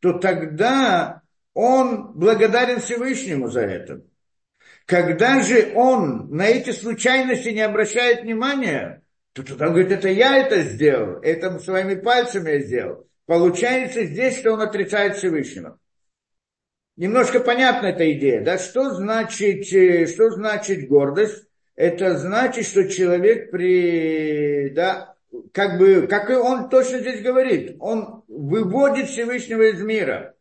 то 0.00 0.18
тогда 0.18 1.22
он 1.54 2.14
благодарен 2.14 2.80
Всевышнему 2.80 3.48
за 3.48 3.60
это. 3.60 4.02
Когда 4.86 5.40
же 5.40 5.72
он 5.76 6.28
на 6.30 6.48
эти 6.48 6.70
случайности 6.70 7.50
не 7.50 7.60
обращает 7.60 8.22
внимания, 8.22 9.02
то 9.34 9.44
тогда 9.44 9.66
он 9.66 9.74
говорит, 9.74 9.92
это 9.92 10.08
я 10.08 10.36
это 10.36 10.62
сделал, 10.62 11.20
это 11.22 11.60
своими 11.60 11.94
пальцами 11.94 12.50
я 12.50 12.58
сделал. 12.58 13.06
Получается 13.24 14.02
здесь, 14.02 14.36
что 14.36 14.54
он 14.54 14.62
отрицает 14.62 15.16
Всевышнего 15.16 15.78
немножко 16.98 17.40
понятна 17.40 17.86
эта 17.86 18.12
идея, 18.12 18.42
да, 18.42 18.58
что 18.58 18.90
значит, 18.90 19.72
э, 19.72 20.06
что 20.06 20.30
значит 20.30 20.88
гордость? 20.88 21.46
Это 21.76 22.18
значит, 22.18 22.66
что 22.66 22.88
человек 22.88 23.50
при, 23.52 24.70
да, 24.70 25.14
как 25.52 25.78
бы, 25.78 26.08
как 26.08 26.28
и 26.28 26.34
он 26.34 26.68
точно 26.68 26.98
здесь 26.98 27.22
говорит, 27.22 27.76
он 27.78 28.24
выводит 28.26 29.08
Всевышнего 29.08 29.62
из 29.70 29.80
мира. 29.80 30.34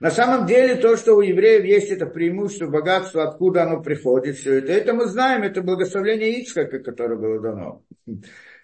На 0.00 0.10
самом 0.10 0.46
деле 0.46 0.76
то, 0.76 0.96
что 0.96 1.14
у 1.14 1.20
евреев 1.20 1.64
есть 1.64 1.90
это 1.90 2.06
преимущество, 2.06 2.68
богатство, 2.68 3.24
откуда 3.24 3.64
оно 3.64 3.82
приходит, 3.82 4.36
все 4.36 4.58
это, 4.58 4.72
это 4.72 4.94
мы 4.94 5.06
знаем, 5.06 5.42
это 5.42 5.62
благословение 5.62 6.40
Ицхака, 6.40 6.78
которое 6.78 7.16
было 7.16 7.40
дано 7.40 7.82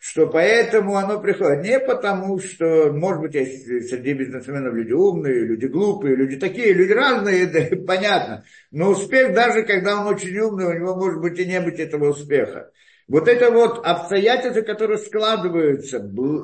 что 0.00 0.26
поэтому 0.26 0.96
оно 0.96 1.20
приходит. 1.20 1.62
Не 1.62 1.78
потому, 1.78 2.40
что, 2.40 2.90
может 2.90 3.20
быть, 3.20 3.34
есть 3.34 3.66
среди 3.90 4.14
бизнесменов 4.14 4.72
люди 4.72 4.92
умные, 4.92 5.44
люди 5.44 5.66
глупые, 5.66 6.16
люди 6.16 6.36
такие, 6.36 6.72
люди 6.72 6.92
разные, 6.92 7.46
да, 7.70 7.76
понятно. 7.86 8.44
Но 8.70 8.88
успех, 8.90 9.34
даже 9.34 9.62
когда 9.62 10.00
он 10.00 10.06
очень 10.06 10.36
умный, 10.38 10.64
у 10.64 10.72
него 10.72 10.96
может 10.96 11.20
быть 11.20 11.38
и 11.38 11.44
не 11.44 11.60
быть 11.60 11.78
этого 11.78 12.08
успеха. 12.08 12.70
Вот 13.08 13.28
это 13.28 13.50
вот 13.50 13.84
обстоятельства, 13.84 14.62
которые 14.62 14.96
складываются 14.96 15.98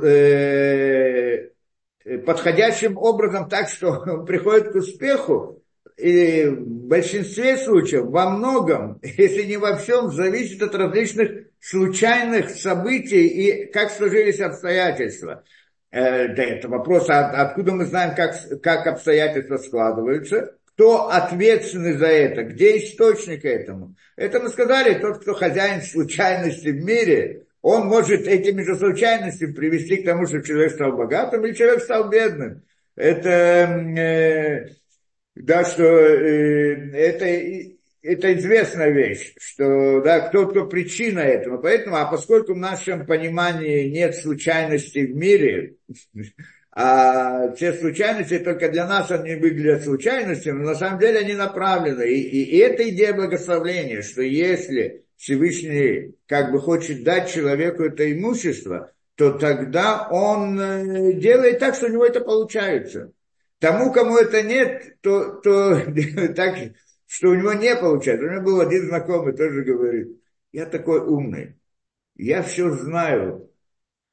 э, 0.04 1.48
подходящим 2.26 2.98
образом 2.98 3.48
так, 3.48 3.70
что 3.70 3.88
он 4.06 4.26
приходит 4.26 4.72
к 4.72 4.74
успеху, 4.74 5.62
и 5.96 6.44
в 6.46 6.86
большинстве 6.88 7.56
случаев, 7.56 8.06
во 8.06 8.30
многом, 8.30 9.00
если 9.02 9.42
не 9.42 9.56
во 9.56 9.76
всем, 9.76 10.10
зависит 10.10 10.62
от 10.62 10.74
различных 10.74 11.46
случайных 11.60 12.50
событий 12.50 13.26
и 13.26 13.72
как 13.72 13.90
сложились 13.90 14.40
обстоятельства. 14.40 15.44
Э, 15.90 16.26
это 16.26 16.68
вопрос, 16.68 17.08
а 17.08 17.30
откуда 17.30 17.72
мы 17.72 17.86
знаем, 17.86 18.14
как, 18.14 18.36
как 18.62 18.86
обстоятельства 18.86 19.56
складываются, 19.56 20.56
кто 20.66 21.08
ответственный 21.08 21.94
за 21.94 22.08
это, 22.08 22.42
где 22.42 22.76
источник 22.76 23.46
этому. 23.46 23.94
Это 24.16 24.40
мы 24.40 24.50
сказали, 24.50 24.98
тот, 24.98 25.22
кто 25.22 25.32
хозяин 25.32 25.80
случайности 25.80 26.68
в 26.68 26.84
мире, 26.84 27.46
он 27.62 27.86
может 27.86 28.26
этими 28.26 28.62
же 28.62 28.76
случайностями 28.76 29.52
привести 29.52 29.96
к 29.96 30.04
тому, 30.04 30.26
что 30.26 30.42
человек 30.42 30.72
стал 30.72 30.92
богатым 30.92 31.46
или 31.46 31.54
человек 31.54 31.82
стал 31.82 32.10
бедным. 32.10 32.62
Это, 32.94 33.28
э, 33.28 34.68
да, 35.36 35.64
что 35.64 35.84
э, 35.84 36.90
это, 36.92 37.26
это 38.02 38.34
известная 38.34 38.90
вещь, 38.90 39.34
что 39.38 40.00
да, 40.00 40.20
кто 40.20 40.46
кто 40.46 40.66
причина 40.66 41.20
этому. 41.20 41.58
Поэтому, 41.58 41.96
а 41.96 42.06
поскольку 42.06 42.54
в 42.54 42.58
нашем 42.58 43.06
понимании 43.06 43.88
нет 43.88 44.16
случайностей 44.16 45.06
в 45.06 45.14
мире, 45.14 45.74
а 46.72 47.52
все 47.54 47.74
случайности 47.74 48.38
только 48.38 48.70
для 48.70 48.86
нас 48.86 49.10
они 49.10 49.34
выглядят 49.34 49.84
случайностями, 49.84 50.58
но 50.58 50.70
на 50.70 50.74
самом 50.74 50.98
деле 50.98 51.18
они 51.18 51.34
направлены. 51.34 52.02
И, 52.02 52.20
и, 52.20 52.56
и 52.56 52.56
это 52.58 52.88
идея 52.88 53.12
благословления, 53.12 54.00
что 54.00 54.22
если 54.22 55.04
Всевышний 55.18 56.14
как 56.26 56.50
бы 56.50 56.60
хочет 56.60 57.04
дать 57.04 57.30
человеку 57.32 57.82
это 57.82 58.10
имущество, 58.10 58.90
то 59.16 59.32
тогда 59.32 60.08
он 60.10 60.58
э, 60.60 61.12
делает 61.14 61.58
так, 61.58 61.74
что 61.74 61.86
у 61.86 61.90
него 61.90 62.06
это 62.06 62.20
получается. 62.20 63.12
Тому, 63.58 63.92
кому 63.92 64.18
это 64.18 64.42
нет, 64.42 65.00
то, 65.00 65.40
то 65.40 65.80
так, 66.36 66.58
что 67.06 67.28
у 67.30 67.34
него 67.34 67.52
не 67.54 67.74
получается. 67.76 68.26
У 68.26 68.30
меня 68.30 68.40
был 68.40 68.60
один 68.60 68.86
знакомый, 68.86 69.34
тоже 69.34 69.62
говорит, 69.62 70.20
я 70.52 70.66
такой 70.66 71.00
умный, 71.00 71.56
я 72.16 72.42
все 72.42 72.70
знаю, 72.70 73.50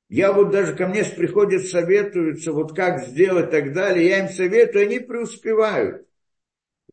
я 0.09 0.31
вот 0.31 0.51
даже 0.51 0.75
ко 0.75 0.88
мне 0.88 1.03
приходят, 1.03 1.65
советуются, 1.65 2.53
вот 2.53 2.75
как 2.75 3.05
сделать 3.05 3.50
и 3.50 3.51
так 3.51 3.73
далее, 3.73 4.07
я 4.07 4.19
им 4.19 4.29
советую, 4.29 4.85
они 4.85 5.00
преуспевают 5.00 6.07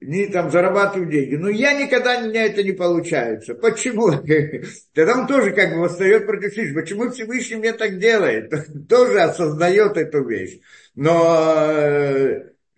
не 0.00 0.26
там 0.28 0.50
зарабатывают 0.50 1.10
деньги. 1.10 1.36
Но 1.36 1.48
я 1.50 1.74
никогда, 1.74 2.18
у 2.18 2.28
меня 2.28 2.46
это 2.46 2.62
не 2.62 2.72
получается. 2.72 3.54
Почему? 3.54 4.10
Тогда 4.94 5.20
он 5.20 5.26
тоже 5.26 5.52
как 5.52 5.74
бы 5.74 5.80
восстает 5.80 6.26
против 6.26 6.52
Всевышнего. 6.52 6.80
Почему 6.80 7.10
Всевышний 7.10 7.56
мне 7.56 7.72
так 7.72 7.98
делает? 7.98 8.52
Тоже 8.88 9.20
осознает 9.20 9.96
эту 9.96 10.26
вещь. 10.26 10.60
Но, 10.94 11.72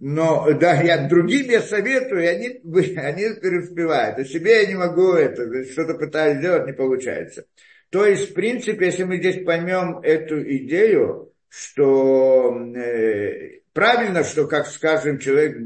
но 0.01 0.53
да, 0.55 0.83
я 0.83 1.09
другим 1.09 1.49
я 1.49 1.63
советую, 1.63 2.25
и 2.25 2.27
они, 2.27 2.61
они 2.97 3.41
преуспевают. 3.41 4.19
А 4.19 4.25
себе 4.25 4.63
я 4.63 4.67
не 4.67 4.75
могу 4.75 5.13
это, 5.13 5.65
что-то 5.71 5.95
пытаюсь 5.95 6.39
сделать, 6.39 6.67
не 6.67 6.73
получается. 6.73 7.45
То 7.91 8.05
есть, 8.05 8.31
в 8.31 8.35
принципе, 8.35 8.87
если 8.87 9.05
мы 9.05 9.19
здесь 9.19 9.45
поймем 9.45 10.01
эту 10.03 10.43
идею, 10.57 11.33
что 11.49 12.59
э, 12.75 13.61
правильно, 13.75 14.25
что, 14.25 14.47
как 14.47 14.67
скажем, 14.67 15.19
человек 15.19 15.59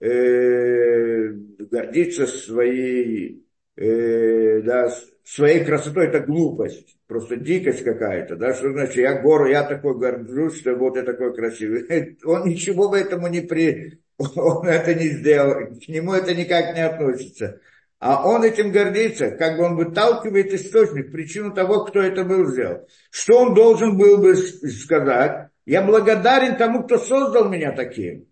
э, 0.00 1.28
гордиться 1.70 2.26
своей, 2.26 3.44
э, 3.76 4.62
да, 4.62 4.94
своей 5.24 5.64
красотой, 5.64 6.06
это 6.06 6.20
глупость, 6.20 6.96
просто 7.06 7.36
дикость 7.36 7.84
какая-то, 7.84 8.36
да, 8.36 8.54
что 8.54 8.72
значит, 8.72 8.96
я 8.96 9.20
гору, 9.20 9.46
я 9.46 9.62
такой 9.64 9.98
горжусь, 9.98 10.60
что 10.60 10.74
вот 10.74 10.96
я 10.96 11.02
такой 11.02 11.34
красивый. 11.34 12.18
Он 12.24 12.48
ничего 12.48 12.88
бы 12.88 12.98
этому 12.98 13.28
не 13.28 13.40
при, 13.40 14.00
он 14.18 14.66
это 14.66 14.94
не 14.94 15.08
сделал, 15.08 15.74
к 15.76 15.88
нему 15.88 16.12
это 16.14 16.34
никак 16.34 16.74
не 16.74 16.84
относится. 16.84 17.60
А 18.00 18.28
он 18.28 18.44
этим 18.44 18.70
гордится, 18.70 19.32
как 19.32 19.56
бы 19.56 19.64
он 19.64 19.74
выталкивает 19.74 20.52
источник, 20.52 21.10
причину 21.10 21.52
того, 21.52 21.84
кто 21.84 22.00
это 22.00 22.24
был 22.24 22.46
сделал. 22.46 22.86
Что 23.10 23.40
он 23.40 23.54
должен 23.54 23.98
был 23.98 24.18
бы 24.18 24.36
сказать? 24.36 25.48
Я 25.66 25.82
благодарен 25.82 26.56
тому, 26.56 26.84
кто 26.84 26.98
создал 26.98 27.48
меня 27.48 27.72
таким 27.72 28.27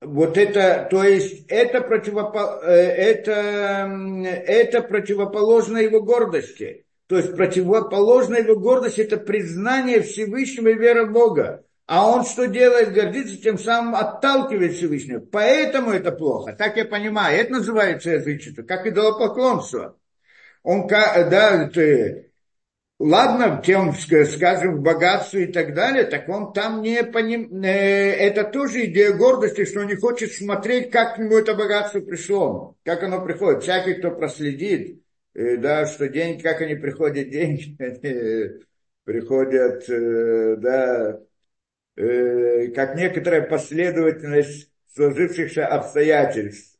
вот 0.00 0.36
это, 0.36 0.86
то 0.90 1.02
есть 1.02 1.46
это, 1.48 1.80
противопо, 1.80 2.60
э, 2.62 2.72
это, 2.72 3.32
это 4.46 4.82
противоположно 4.82 5.78
его 5.78 6.02
гордости. 6.02 6.84
То 7.06 7.16
есть 7.16 7.34
противоположно 7.36 8.36
его 8.36 8.56
гордости 8.58 9.00
это 9.00 9.16
признание 9.16 10.02
Всевышнего 10.02 10.68
и 10.68 10.74
вера 10.74 11.06
в 11.06 11.12
Бога. 11.12 11.64
А 11.86 12.10
он 12.10 12.24
что 12.24 12.46
делает? 12.46 12.92
Гордится, 12.92 13.40
тем 13.40 13.58
самым 13.58 13.94
отталкивает 13.94 14.74
Всевышнего. 14.74 15.20
Поэтому 15.20 15.92
это 15.92 16.10
плохо. 16.10 16.52
Так 16.52 16.76
я 16.76 16.84
понимаю. 16.84 17.38
Это 17.38 17.52
называется 17.52 18.10
язычество, 18.10 18.64
как 18.64 18.86
идолопоклонство. 18.88 19.96
Он, 20.64 20.88
да, 20.88 21.70
ты, 21.72 22.25
ладно, 22.98 23.62
тем, 23.64 23.92
скажем, 23.92 24.76
в 24.76 24.82
богатстве 24.82 25.44
и 25.44 25.52
так 25.52 25.74
далее, 25.74 26.04
так 26.04 26.28
он 26.28 26.52
там 26.52 26.82
не 26.82 27.04
поним... 27.04 27.62
Э, 27.62 27.68
это 27.68 28.44
тоже 28.44 28.86
идея 28.86 29.12
гордости, 29.12 29.64
что 29.64 29.80
он 29.80 29.88
не 29.88 29.96
хочет 29.96 30.32
смотреть, 30.32 30.90
как 30.90 31.16
к 31.16 31.18
нему 31.18 31.36
это 31.36 31.54
богатство 31.54 32.00
пришло, 32.00 32.76
как 32.84 33.02
оно 33.02 33.24
приходит. 33.24 33.62
Всякий, 33.62 33.94
кто 33.94 34.10
проследит, 34.10 35.02
э, 35.34 35.56
да, 35.56 35.86
что 35.86 36.08
деньги, 36.08 36.42
как 36.42 36.60
они 36.60 36.74
приходят, 36.74 37.28
деньги, 37.30 37.76
они 37.78 38.60
приходят, 39.04 39.88
э, 39.88 40.56
да, 40.56 41.20
как 42.74 42.94
некоторая 42.96 43.40
последовательность 43.42 44.70
сложившихся 44.94 45.66
обстоятельств. 45.66 46.78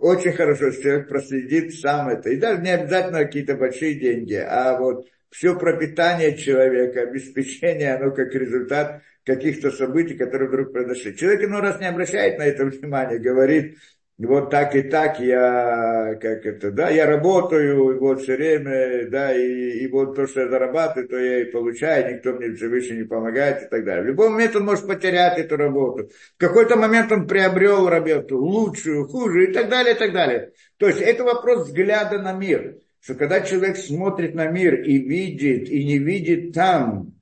Очень 0.00 0.32
хорошо, 0.32 0.70
что 0.70 0.82
человек 0.82 1.08
проследит 1.08 1.74
сам 1.74 2.08
это. 2.08 2.30
И 2.30 2.36
даже 2.36 2.62
не 2.62 2.70
обязательно 2.70 3.24
какие-то 3.24 3.56
большие 3.56 3.94
деньги, 3.94 4.34
а 4.34 4.78
вот 4.78 5.06
все 5.34 5.58
пропитание 5.58 6.36
человека, 6.36 7.00
обеспечение, 7.00 7.94
оно 7.94 8.12
как 8.12 8.32
результат 8.34 9.02
каких-то 9.24 9.72
событий, 9.72 10.14
которые 10.14 10.48
вдруг 10.48 10.72
произошли. 10.72 11.16
Человек 11.16 11.42
иной 11.42 11.60
раз 11.60 11.80
не 11.80 11.88
обращает 11.88 12.38
на 12.38 12.44
это 12.44 12.64
внимания, 12.66 13.18
говорит, 13.18 13.78
вот 14.16 14.50
так 14.50 14.76
и 14.76 14.82
так 14.82 15.18
я, 15.18 16.16
как 16.20 16.46
это, 16.46 16.70
да, 16.70 16.88
я 16.88 17.06
работаю, 17.06 17.98
вот 17.98 18.22
все 18.22 18.36
время, 18.36 19.10
да, 19.10 19.34
и, 19.34 19.70
и 19.80 19.88
вот 19.88 20.14
то, 20.14 20.28
что 20.28 20.42
я 20.42 20.48
зарабатываю, 20.48 21.08
то 21.08 21.18
я 21.18 21.40
и 21.40 21.50
получаю, 21.50 22.14
никто 22.14 22.32
мне 22.34 22.50
выше 22.68 22.94
не 22.94 23.02
помогает 23.02 23.64
и 23.64 23.66
так 23.68 23.84
далее. 23.84 24.04
В 24.04 24.06
любой 24.06 24.28
момент 24.28 24.54
он 24.54 24.64
может 24.64 24.86
потерять 24.86 25.36
эту 25.40 25.56
работу. 25.56 26.10
В 26.36 26.38
какой-то 26.38 26.76
момент 26.76 27.10
он 27.10 27.26
приобрел 27.26 27.88
работу 27.88 28.38
лучшую, 28.38 29.08
хуже 29.08 29.50
и 29.50 29.52
так 29.52 29.68
далее, 29.68 29.96
и 29.96 29.98
так 29.98 30.12
далее. 30.12 30.52
То 30.76 30.86
есть 30.86 31.00
это 31.00 31.24
вопрос 31.24 31.66
взгляда 31.66 32.20
на 32.20 32.34
мир 32.34 32.76
что 33.04 33.16
когда 33.16 33.42
человек 33.42 33.76
смотрит 33.76 34.34
на 34.34 34.46
мир 34.46 34.82
и 34.82 34.96
видит, 34.96 35.68
и 35.68 35.84
не 35.84 35.98
видит 35.98 36.54
там, 36.54 37.12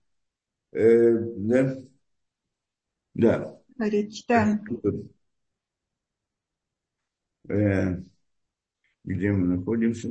э, 0.71 1.11
да, 1.37 1.77
да. 3.14 3.61
Речь, 3.81 4.25
да. 4.29 4.61
Э, 7.49 7.97
где 9.03 9.33
мы 9.33 9.57
находимся? 9.57 10.11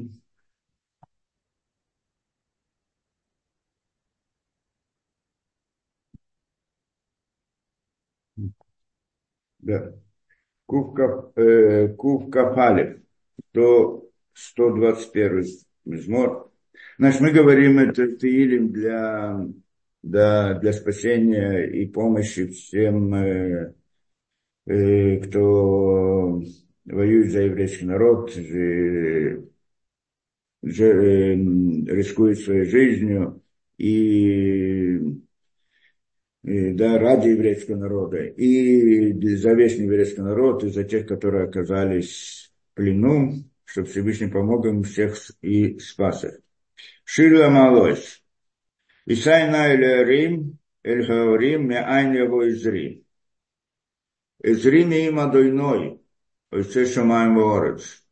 Да. 9.59 9.93
Кувка, 10.65 11.31
э, 11.37 11.87
Кувка 11.95 12.53
Палев. 12.53 13.01
То 13.53 14.10
121 14.33 15.45
мизмор. 15.85 16.51
Значит, 16.97 17.21
мы 17.21 17.31
говорим 17.31 17.79
это 17.79 18.15
Таилим 18.15 18.71
для, 18.71 19.47
для, 20.03 20.53
для 20.55 20.73
спасения 20.73 21.63
и 21.63 21.87
помощи 21.87 22.47
всем, 22.47 23.13
э, 23.15 23.73
э, 24.67 25.17
кто 25.21 26.41
воюет 26.85 27.31
за 27.31 27.41
еврейский 27.41 27.85
народ, 27.85 28.33
же, 28.33 29.47
же, 30.61 30.85
э, 30.85 31.35
рискует 31.35 32.39
своей 32.39 32.65
жизнью 32.65 33.41
и, 33.77 34.99
и 36.43 36.71
да, 36.73 36.99
ради 36.99 37.29
еврейского 37.29 37.77
народа, 37.77 38.23
и 38.25 39.35
за 39.35 39.53
весь 39.53 39.75
еврейский 39.75 40.21
народ, 40.21 40.63
и 40.63 40.69
за 40.69 40.83
тех, 40.83 41.07
которые 41.07 41.45
оказались 41.45 42.53
в 42.71 42.75
плену, 42.75 43.50
чтобы 43.71 43.87
Всевышний 43.87 44.27
помог 44.27 44.65
им 44.65 44.83
всех 44.83 45.17
и 45.41 45.79
спас 45.79 46.25
их. 46.25 46.39
Ширла 47.05 47.49
Малойс. 47.49 48.21
Исайна 49.05 49.73
или 49.73 50.03
Рим, 50.03 50.59
Эль 50.83 51.05
Хаорим, 51.05 51.69
Меайн 51.69 52.13
его 52.13 52.49
изри. 52.49 53.05
Изри 54.43 54.81
им 55.07 55.19
адойной, 55.19 56.01
Ойце 56.51 56.85
Шамаем 56.85 57.35
Ворец. 57.35 58.05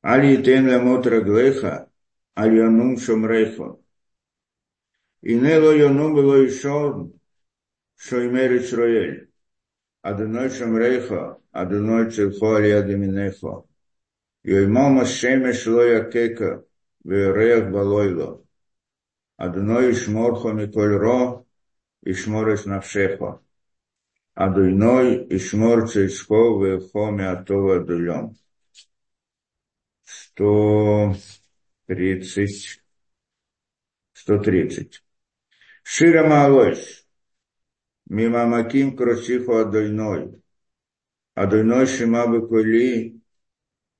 Али 0.00 0.40
тен 0.44 0.68
лемот 0.68 1.06
раглеха, 1.08 1.90
Аль 2.38 2.56
янум 2.56 2.98
шомрейхо. 2.98 3.80
И 5.22 5.34
не 5.34 5.58
ло 5.58 5.72
янум 5.72 6.14
было 6.14 6.36
еще, 6.36 7.10
Шоймер 7.96 8.56
Исраэль. 8.58 9.28
Адоной 10.02 10.50
шомрейхо, 10.50 11.40
Адоной 11.50 12.10
цельхо 12.12 12.56
али 12.56 12.70
адеминехо. 12.70 13.66
Йоймо 14.44 14.90
Мошемеш 14.90 15.66
Лоякека, 15.66 16.64
Верех 17.04 17.70
Балойло. 17.70 18.44
Адной 19.36 19.94
шморхо 19.94 20.52
Миколь 20.52 20.96
Ро, 21.04 21.46
и 22.02 22.12
Ишмореш 22.12 22.64
Навшехо. 22.64 23.40
Адуйной 24.34 25.26
Ишмор 25.36 25.88
Цейцко, 25.88 26.58
Вехо 26.60 27.10
Миатова 27.10 27.76
Адуйом. 27.76 28.36
130. 30.04 32.82
130. 34.12 35.04
Шира 35.82 36.28
Маалойш. 36.28 37.06
Мимамаким 38.06 38.96
Кросифо 38.96 39.60
Адуйной. 39.62 40.42
Адуйной 41.34 41.86
Шима 41.86 42.26
Бекули, 42.26 43.21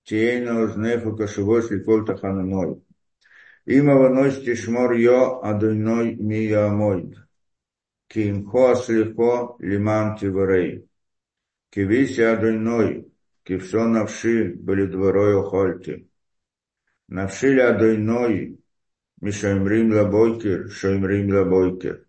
тиейна 0.05 0.61
узнеху 0.63 1.15
кашевой 1.15 1.61
сликоль 1.63 2.05
тахананой. 2.05 2.81
Има 3.65 3.95
ванось 3.95 4.43
тишмор 4.43 4.91
йо 4.93 5.41
адойной 5.49 6.15
мия 6.15 6.69
мойд. 6.69 7.11
Кимхо 8.07 8.71
аслихо 8.71 9.57
лиман 9.59 10.17
тиварей. 10.17 10.87
Кивиси 11.71 12.21
адойной, 12.21 13.11
кивсо 13.43 13.83
навши 13.87 14.53
были 14.55 14.85
дворой 14.85 15.39
охольте. 15.41 16.07
Навши 17.07 17.53
ли 17.53 17.61
адойной, 17.61 18.59
мишаимрим 19.21 19.91
лабойкер, 19.93 20.69
шаимрим 20.69 21.33
лабойкер. 21.35 22.07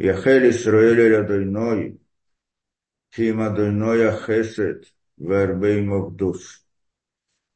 יחל 0.00 0.44
ישראל 0.44 1.00
אל 1.00 1.14
אדוני, 1.14 1.92
כי 3.10 3.30
אם 3.30 3.40
אדוני 3.40 4.04
החסד 4.04 4.78
והרבה 5.18 5.76
עמו 5.76 6.10
קדוש. 6.10 6.63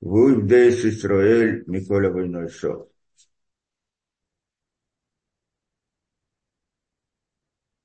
Вуй 0.01 0.41
Дейш 0.47 0.85
Исраэль 0.85 1.63
Миколя 1.67 2.09
Войной 2.09 2.49
Шов. 2.49 2.87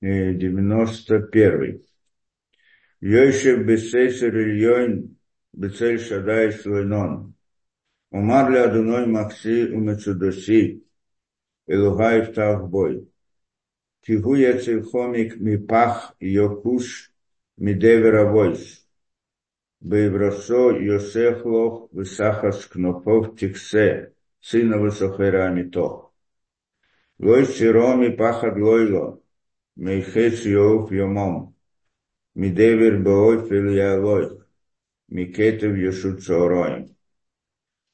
Э, 0.00 0.32
девяносто 0.34 1.20
первый. 1.20 1.84
Йошев 3.00 3.66
Бесейсер 3.66 4.36
Ильйойн 4.36 5.16
Бецель 5.52 5.98
Шадай 5.98 6.52
Слойнон. 6.52 7.34
Умар 8.10 8.50
ли 8.50 8.58
Адуной 8.58 9.06
Макси 9.06 9.72
Умецудоси 9.72 10.84
Элухай 11.66 12.32
Тавбой. 12.32 13.08
Тихуя 14.02 14.60
ми 15.38 15.56
пах 15.56 16.14
Йокуш 16.20 17.12
Мидевера 17.56 18.30
Войс. 18.30 18.83
Бейбросо 19.84 20.70
Йосефлох 20.88 21.74
Высахас 21.92 22.64
Кнопов 22.64 23.36
Тиксе, 23.36 24.14
сына 24.40 24.78
Высохера 24.78 25.44
Амитох. 25.48 26.10
Лой 27.18 27.44
Сироми 27.44 28.08
Пахад 28.08 28.56
Лойло, 28.56 29.20
Мейхец 29.76 30.46
Йоух 30.46 30.90
Йомом, 30.90 31.54
Мидевер 32.34 32.96
Беой 33.04 33.46
Филиалой, 33.46 34.40
Микетов 35.08 35.76
Йошут 35.76 36.22
Сороем. 36.22 36.96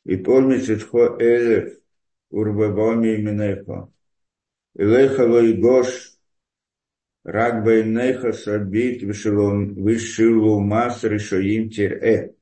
И 0.04 0.16
помните, 0.16 0.78
что 0.78 1.16
Элев, 1.20 1.76
Урбабоми 2.30 3.16
Именехо, 3.16 3.92
Илеха 4.74 5.22
Лойгош, 5.22 6.19
Рак 7.24 7.64
бейнеха 7.64 8.32
сабит 8.32 9.02
вышилу 9.02 10.60
мас 10.60 11.04
решоим 11.04 11.68
тире. 11.70 12.34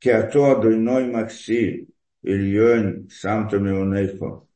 Киато 0.00 0.52
адуйной 0.52 1.04
макси 1.12 1.88
ильон 2.22 3.08
самтами 3.08 3.70
унейхо. 3.70 4.46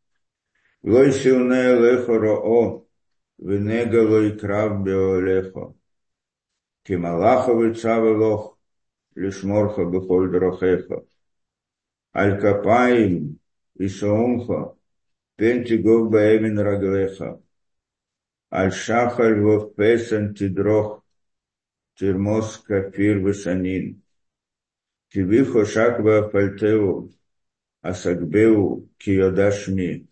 Лой 0.82 1.12
силне 1.12 1.74
лехо 1.82 2.18
роо, 2.18 2.86
венега 3.38 4.02
лой 4.10 4.36
крав 4.38 4.82
беолехо. 4.84 5.74
Кималаховы 6.84 7.74
цавы 7.74 8.16
лох, 8.16 8.58
лишморха 9.14 9.84
бухоль 9.84 10.30
дрохеха. 10.32 11.04
Алькапаим 12.12 13.38
и 13.76 13.86
соумха, 13.88 14.74
пентигов 15.36 16.10
баэмин 16.10 16.58
раглеха. 16.58 17.40
Аль-Шахаль 18.50 19.40
Вовпесен 19.40 20.34
Тидрох 20.34 21.04
Тирмос 21.96 22.58
Кафир 22.58 23.18
Высанин. 23.18 24.02
Кивихо 25.10 25.64
Шаква 25.66 26.22
Пальтеу 26.32 27.12
Асагбеу 27.82 28.88
Киодашми. 28.98 30.06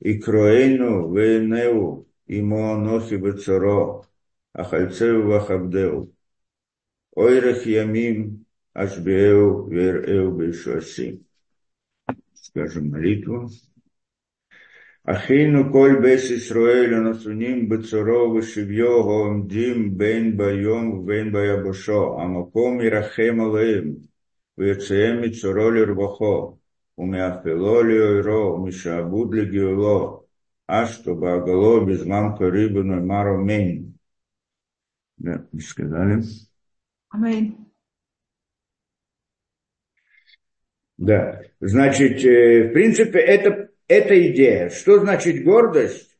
Икроэйну 0.00 1.14
Вейнеу 1.14 2.06
Имоонохи 2.26 3.16
Бецоро 3.16 4.04
Ахальцеу 4.52 5.26
Вахабдеу. 5.26 6.14
Ойрах 7.14 7.64
Ямим 7.64 8.44
Ашбеу 8.74 9.66
Вереу 9.66 10.32
Бешуаси. 10.36 11.24
Скажем 12.34 12.90
молитву. 12.90 13.48
אחינו 15.05 15.71
כל 15.71 15.95
בית 16.01 16.31
ישראל 16.31 16.93
הנתונים 16.93 17.69
בצורו 17.69 18.35
ושביו 18.35 18.87
העומדים 18.87 19.97
בין 19.97 20.37
ביום 20.37 20.91
ובין 20.91 21.31
ביבשו, 21.31 22.21
המקום 22.21 22.81
ירחם 22.81 23.37
עליהם 23.39 23.93
ויוציאם 24.57 25.21
מצורו 25.21 25.71
לרווחו, 25.71 26.57
ומאפלו 26.97 27.83
לאוירו, 27.83 28.55
ומשעבוד 28.55 29.35
לגאולו, 29.35 30.23
אשתו 30.67 31.15
בעגלו 31.15 31.85
בזמן 31.85 32.23
קריב 32.37 32.75
ונאמר 32.75 33.23
אמן. 33.35 33.95
Да, 35.17 35.31
сказали. 35.59 36.21
Аминь. 37.13 37.57
Да, 40.97 41.41
значит, 41.59 42.21
в 42.23 42.73
принципе, 42.73 43.19
это 43.19 43.58
эта 43.90 44.30
идея. 44.30 44.70
Что 44.70 45.00
значит 45.00 45.42
гордость? 45.42 46.16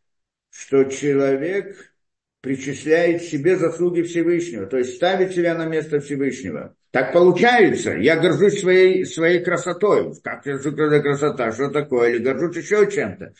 Что 0.50 0.84
человек 0.84 1.94
причисляет 2.40 3.22
себе 3.22 3.56
заслуги 3.56 4.02
Всевышнего, 4.02 4.66
то 4.66 4.78
есть 4.78 4.96
ставит 4.96 5.32
себя 5.32 5.54
на 5.54 5.66
место 5.66 6.00
Всевышнего. 6.00 6.74
Так 6.90 7.12
получается. 7.12 7.92
Я 7.92 8.16
горжусь 8.16 8.60
своей, 8.60 9.04
своей 9.04 9.44
красотой. 9.44 10.12
Как 10.24 10.44
это 10.46 11.00
красота? 11.00 11.52
Что 11.52 11.68
такое? 11.68 12.10
Или 12.10 12.18
горжусь 12.18 12.56
еще 12.56 12.90
чем-то. 12.90 13.34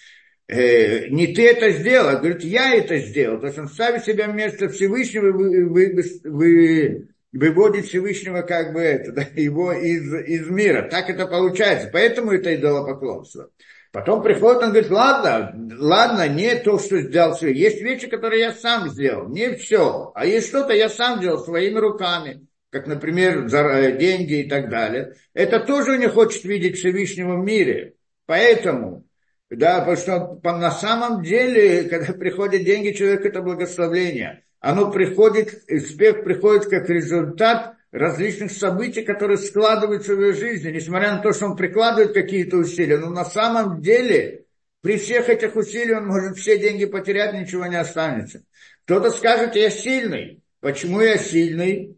Э, 0.47 1.09
не 1.09 1.35
ты 1.35 1.49
это 1.49 1.71
сделал, 1.71 2.11
а 2.11 2.17
говорит, 2.17 2.45
я 2.45 2.75
это 2.77 2.99
сделал. 2.99 3.41
То 3.41 3.47
есть 3.47 3.59
он 3.59 3.69
ставит 3.69 4.05
себя 4.05 4.29
на 4.29 4.33
место 4.33 4.69
Всевышнего, 4.69 5.33
вы, 5.33 5.67
вы, 5.69 6.05
вы, 6.25 7.09
выводит 7.33 7.87
Всевышнего 7.87 8.43
как 8.43 8.75
бы 8.75 8.81
это, 8.81 9.13
да, 9.13 9.27
его 9.35 9.73
из, 9.73 10.15
из 10.15 10.49
мира. 10.49 10.89
Так 10.89 11.11
это 11.11 11.27
получается. 11.27 11.91
Поэтому 11.93 12.31
это 12.31 12.55
идолопоклонство. 12.55 13.51
Потом 13.93 14.23
приходит, 14.23 14.63
он 14.63 14.71
говорит, 14.71 14.91
ладно, 14.91 15.53
ладно, 15.79 16.29
не 16.29 16.55
то, 16.57 16.79
что 16.79 17.01
сделал 17.01 17.35
все. 17.35 17.53
Есть 17.53 17.81
вещи, 17.83 18.07
которые 18.07 18.41
я 18.41 18.53
сам 18.53 18.89
сделал, 18.89 19.29
не 19.29 19.55
все. 19.55 20.13
А 20.15 20.27
есть 20.27 20.49
что-то 20.49 20.73
я 20.73 20.89
сам 20.89 21.21
делал 21.21 21.39
своими 21.39 21.77
руками, 21.77 22.47
как, 22.71 22.87
например, 22.87 23.53
э, 23.53 23.99
деньги 23.99 24.43
и 24.43 24.49
так 24.49 24.71
далее. 24.71 25.15
Это 25.35 25.59
тоже 25.59 25.99
не 25.99 26.07
хочет 26.07 26.45
видеть 26.45 26.79
Всевышнего 26.79 27.35
в 27.35 27.45
мире. 27.45 27.95
Поэтому, 28.27 29.07
да, 29.51 29.81
потому 29.81 29.97
что 29.97 30.41
на 30.45 30.71
самом 30.71 31.25
деле, 31.25 31.83
когда 31.91 32.13
приходят 32.13 32.63
деньги, 32.63 32.93
человек 32.93 33.27
это 33.27 33.43
благословление. 33.43 34.45
Оно 34.61 34.93
приходит, 34.93 35.65
успех 35.69 36.23
приходит 36.23 36.67
как 36.67 36.89
результат 36.89 37.75
различных 37.93 38.53
событий, 38.53 39.03
которые 39.03 39.39
складываются 39.39 40.15
в 40.15 40.21
его 40.21 40.33
жизни, 40.33 40.71
несмотря 40.71 41.13
на 41.13 41.23
то, 41.23 41.33
что 41.33 41.47
он 41.47 41.57
прикладывает 41.57 42.15
какие-то 42.15 42.57
усилия, 42.57 42.99
но 42.99 43.11
на 43.11 43.25
самом 43.25 43.81
деле 43.81 44.45
при 44.81 44.97
всех 44.97 45.29
этих 45.29 45.57
усилиях 45.57 45.99
он 45.99 46.07
может 46.07 46.39
все 46.39 46.59
деньги 46.59 46.85
потерять, 46.85 47.35
ничего 47.35 47.67
не 47.67 47.77
останется. 47.77 48.45
Кто-то 48.85 49.11
скажет, 49.11 49.57
я 49.57 49.71
сильный. 49.71 50.43
Почему 50.61 51.01
я 51.01 51.17
сильный? 51.19 51.97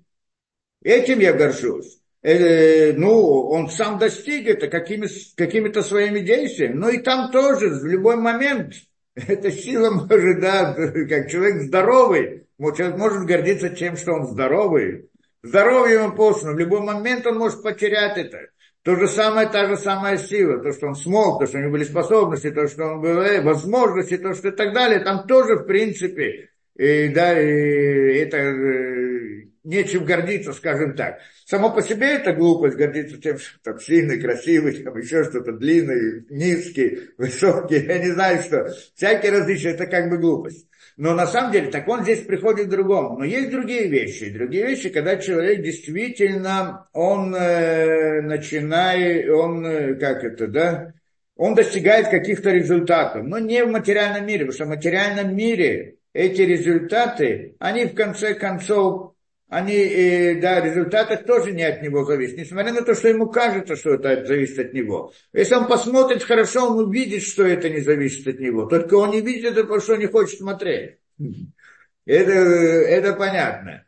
Этим 0.83 1.20
я 1.20 1.33
горжусь. 1.33 2.00
Э, 2.22 2.92
ну, 2.92 3.48
он 3.48 3.68
сам 3.68 3.98
достиг 3.98 4.46
это 4.46 4.68
какими, 4.68 5.09
какими-то 5.37 5.83
своими 5.83 6.20
действиями. 6.20 6.74
Но 6.74 6.88
и 6.88 6.98
там 6.98 7.31
тоже, 7.31 7.68
в 7.68 7.85
любой 7.85 8.16
момент, 8.16 8.74
эта 9.14 9.50
сила 9.50 9.90
может, 9.90 10.40
да, 10.40 10.74
как 11.09 11.31
человек 11.31 11.62
здоровый, 11.62 12.46
человек 12.59 12.96
может 12.96 13.26
гордиться 13.26 13.70
тем, 13.70 13.96
что 13.96 14.12
он 14.12 14.26
здоровый, 14.26 15.09
Здоровье 15.42 15.96
ему 15.96 16.12
послано. 16.14 16.55
В 16.55 16.59
любой 16.59 16.81
момент 16.81 17.26
он 17.26 17.38
может 17.38 17.62
потерять 17.62 18.16
это. 18.16 18.38
То 18.83 18.96
же 18.96 19.07
самое, 19.07 19.48
та 19.48 19.68
же 19.68 19.76
самая 19.76 20.18
сила, 20.18 20.59
то, 20.59 20.72
что 20.72 20.88
он 20.88 20.96
смог, 20.96 21.38
то, 21.38 21.46
что 21.46 21.59
у 21.59 21.61
него 21.61 21.72
были 21.72 21.85
способности, 21.85 22.50
то, 22.50 22.66
что 22.66 22.85
он 22.85 23.00
был, 23.00 23.20
э, 23.20 23.40
возможности, 23.40 24.18
то, 24.18 24.35
что 24.35 24.48
и 24.48 24.50
так 24.50 24.74
далее, 24.74 24.98
там 24.98 25.26
тоже, 25.28 25.55
в 25.55 25.66
принципе, 25.66 26.50
и, 26.76 27.09
да, 27.09 27.40
и 27.40 28.18
это 28.18 28.38
э, 28.38 29.42
нечем 29.62 30.05
гордиться, 30.05 30.52
скажем 30.52 30.96
так. 30.96 31.18
Само 31.46 31.70
по 31.70 31.81
себе 31.81 32.14
это 32.14 32.33
глупость, 32.33 32.76
гордиться 32.76 33.20
тем, 33.20 33.38
что 33.38 33.59
там 33.62 33.78
сильный, 33.78 34.20
красивый, 34.20 34.83
там 34.83 34.96
еще 34.98 35.22
что-то 35.24 35.52
длинный, 35.52 36.26
низкий, 36.28 37.11
высокий, 37.18 37.76
я 37.87 37.98
не 37.98 38.11
знаю 38.11 38.42
что. 38.42 38.68
Всякие 38.96 39.31
различия, 39.31 39.70
это 39.70 39.87
как 39.87 40.11
бы 40.11 40.18
глупость. 40.18 40.66
Но 40.96 41.14
на 41.14 41.26
самом 41.26 41.52
деле, 41.52 41.70
так 41.70 41.88
он 41.88 42.02
здесь 42.02 42.20
приходит 42.20 42.66
к 42.66 42.70
другому. 42.70 43.18
Но 43.18 43.24
есть 43.24 43.50
другие 43.50 43.88
вещи. 43.88 44.31
Другие 44.31 44.66
вещи, 44.66 44.90
когда 44.90 45.16
человек 45.16 45.62
действительно, 45.62 46.88
он 46.92 47.35
э, 47.35 48.20
начинает, 48.20 49.31
он, 49.31 49.64
э, 49.64 49.94
как 49.94 50.22
это, 50.22 50.46
да, 50.48 50.92
он 51.37 51.55
достигает 51.55 52.09
каких-то 52.09 52.50
результатов. 52.50 53.24
Но 53.24 53.38
не 53.38 53.64
в 53.64 53.70
материальном 53.70 54.26
мире, 54.26 54.40
потому 54.46 54.52
что 54.52 54.64
в 54.66 54.76
материальном 54.76 55.35
мире 55.35 55.96
эти 56.12 56.42
результаты, 56.42 57.57
они 57.59 57.87
в 57.87 57.94
конце 57.94 58.35
концов, 58.35 59.14
они, 59.52 59.74
э, 59.74 60.40
да, 60.40 60.62
результаты 60.62 61.18
тоже 61.18 61.52
не 61.52 61.62
от 61.62 61.82
него 61.82 62.06
зависят, 62.06 62.38
несмотря 62.38 62.72
на 62.72 62.80
то, 62.80 62.94
что 62.94 63.08
ему 63.08 63.28
кажется, 63.28 63.76
что 63.76 63.90
это 63.90 64.24
зависит 64.24 64.58
от 64.58 64.72
него. 64.72 65.12
Если 65.34 65.54
он 65.54 65.68
посмотрит 65.68 66.22
хорошо, 66.22 66.70
он 66.70 66.86
увидит, 66.86 67.22
что 67.22 67.44
это 67.44 67.68
не 67.68 67.80
зависит 67.80 68.26
от 68.26 68.40
него. 68.40 68.64
Только 68.64 68.94
он 68.94 69.10
не 69.10 69.20
видит 69.20 69.52
это, 69.52 69.64
потому 69.64 69.82
что 69.82 69.96
не 69.96 70.06
хочет 70.06 70.38
смотреть. 70.38 70.96
Это, 72.04 72.32
это 72.32 73.12
понятно. 73.12 73.84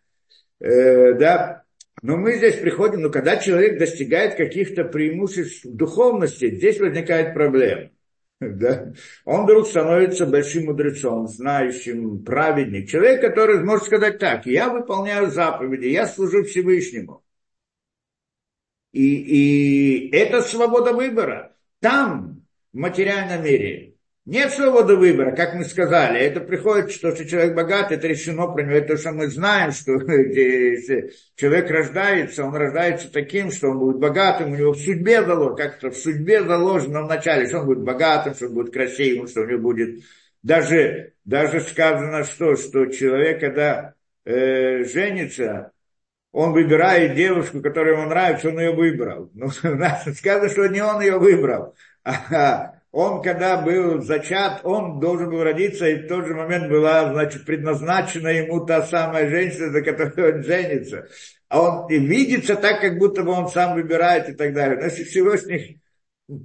Э, 0.61 1.15
да, 1.15 1.65
но 2.01 2.17
мы 2.17 2.37
здесь 2.37 2.55
приходим, 2.57 3.01
но 3.01 3.11
когда 3.11 3.39
человек 3.39 3.77
достигает 3.77 4.37
каких-то 4.37 4.85
преимуществ 4.85 5.65
духовности, 5.65 6.55
здесь 6.55 6.79
возникает 6.79 7.35
проблема. 7.35 7.91
Да? 8.59 8.93
Он 9.25 9.45
вдруг 9.45 9.67
становится 9.67 10.27
большим 10.27 10.67
мудрецом, 10.67 11.29
знающим, 11.29 12.25
праведник. 12.25 12.89
Человек, 12.89 13.21
который 13.21 13.63
может 13.65 13.87
сказать 13.87 14.19
так, 14.19 14.47
я 14.47 14.69
выполняю 14.69 15.31
заповеди, 15.31 15.87
я 15.87 16.07
служу 16.07 16.45
Всевышнему. 16.45 17.23
И, 18.93 19.03
и 19.03 20.11
это 20.11 20.41
свобода 20.43 20.93
выбора. 20.93 21.57
Там, 21.81 22.47
в 22.73 22.79
материальном 22.79 23.45
мире, 23.45 23.94
нет 24.27 24.53
свободы 24.53 24.97
выбора, 24.97 25.37
как 25.37 25.55
мы 25.55 25.65
сказали. 25.65 26.19
Это 26.19 26.41
приходит, 26.41 26.93
что, 26.93 27.15
что 27.15 27.27
человек 27.27 27.55
богат, 27.55 27.93
это 27.93 28.07
решено 28.07 28.47
про 28.47 28.63
него. 28.63 28.73
Это 28.73 28.97
что 28.97 29.13
мы 29.13 29.27
знаем, 29.29 29.71
что 29.71 29.93
если 30.11 31.13
человек 31.37 31.71
рождается, 31.71 32.45
он 32.45 32.55
рождается 32.55 33.13
таким, 33.13 33.51
что 33.51 33.69
он 33.69 33.79
будет 33.79 33.99
богатым, 33.99 34.53
у 34.53 34.57
него 34.57 34.73
в 34.73 34.79
судьбе 34.79 35.23
заложено, 35.23 35.57
как-то 35.57 35.91
в 35.91 35.97
судьбе 35.97 36.43
заложено 36.43 37.03
вначале, 37.03 37.47
что 37.47 37.61
он 37.61 37.67
будет 37.67 37.81
богатым, 37.81 38.35
что 38.35 38.47
он 38.47 38.55
будет 38.55 38.73
красивым, 38.73 39.29
что 39.29 39.43
у 39.43 39.47
него 39.47 39.61
будет... 39.61 40.03
Даже, 40.43 41.13
даже 41.25 41.61
сказано, 41.61 42.25
что, 42.25 42.57
что 42.57 42.87
человек, 42.87 43.41
когда 43.41 43.95
э, 44.25 44.85
женится, 44.85 45.73
он 46.33 46.53
выбирает 46.53 47.15
девушку, 47.15 47.61
которая 47.61 47.95
ему 47.95 48.09
нравится, 48.09 48.49
он 48.49 48.59
ее 48.59 48.73
выбрал. 48.73 49.31
Ну, 49.35 49.51
сказано, 50.15 50.49
что 50.49 50.67
не 50.69 50.83
он 50.83 51.03
ее 51.03 51.19
выбрал, 51.19 51.75
а 52.05 52.74
он, 52.95 53.23
когда 53.23 53.61
был 53.61 54.03
зачат, 54.03 54.61
он 54.63 55.01
должен 55.01 55.29
был 55.29 55.43
родиться, 55.43 55.89
и 55.89 55.97
в 55.97 56.07
тот 56.07 56.27
же 56.27 56.35
момент 56.35 56.71
была, 56.71 57.13
значит, 57.13 57.45
предназначена 57.45 58.29
ему 58.29 58.65
та 58.65 58.83
самая 58.83 59.29
женщина, 59.29 59.73
за 59.73 59.83
которую 59.83 60.37
он 60.37 60.45
женится. 60.45 61.09
А 61.49 61.61
он 61.61 61.91
и 61.91 61.99
видится 61.99 62.55
так, 62.55 62.81
как 62.81 62.97
будто 62.99 63.25
бы 63.25 63.33
он 63.33 63.49
сам 63.49 63.75
выбирает 63.75 64.29
и 64.29 64.35
так 64.35 64.55
далее. 64.55 64.79
Но 64.79 64.85
если 64.85 65.03
Всевышний, 65.03 65.81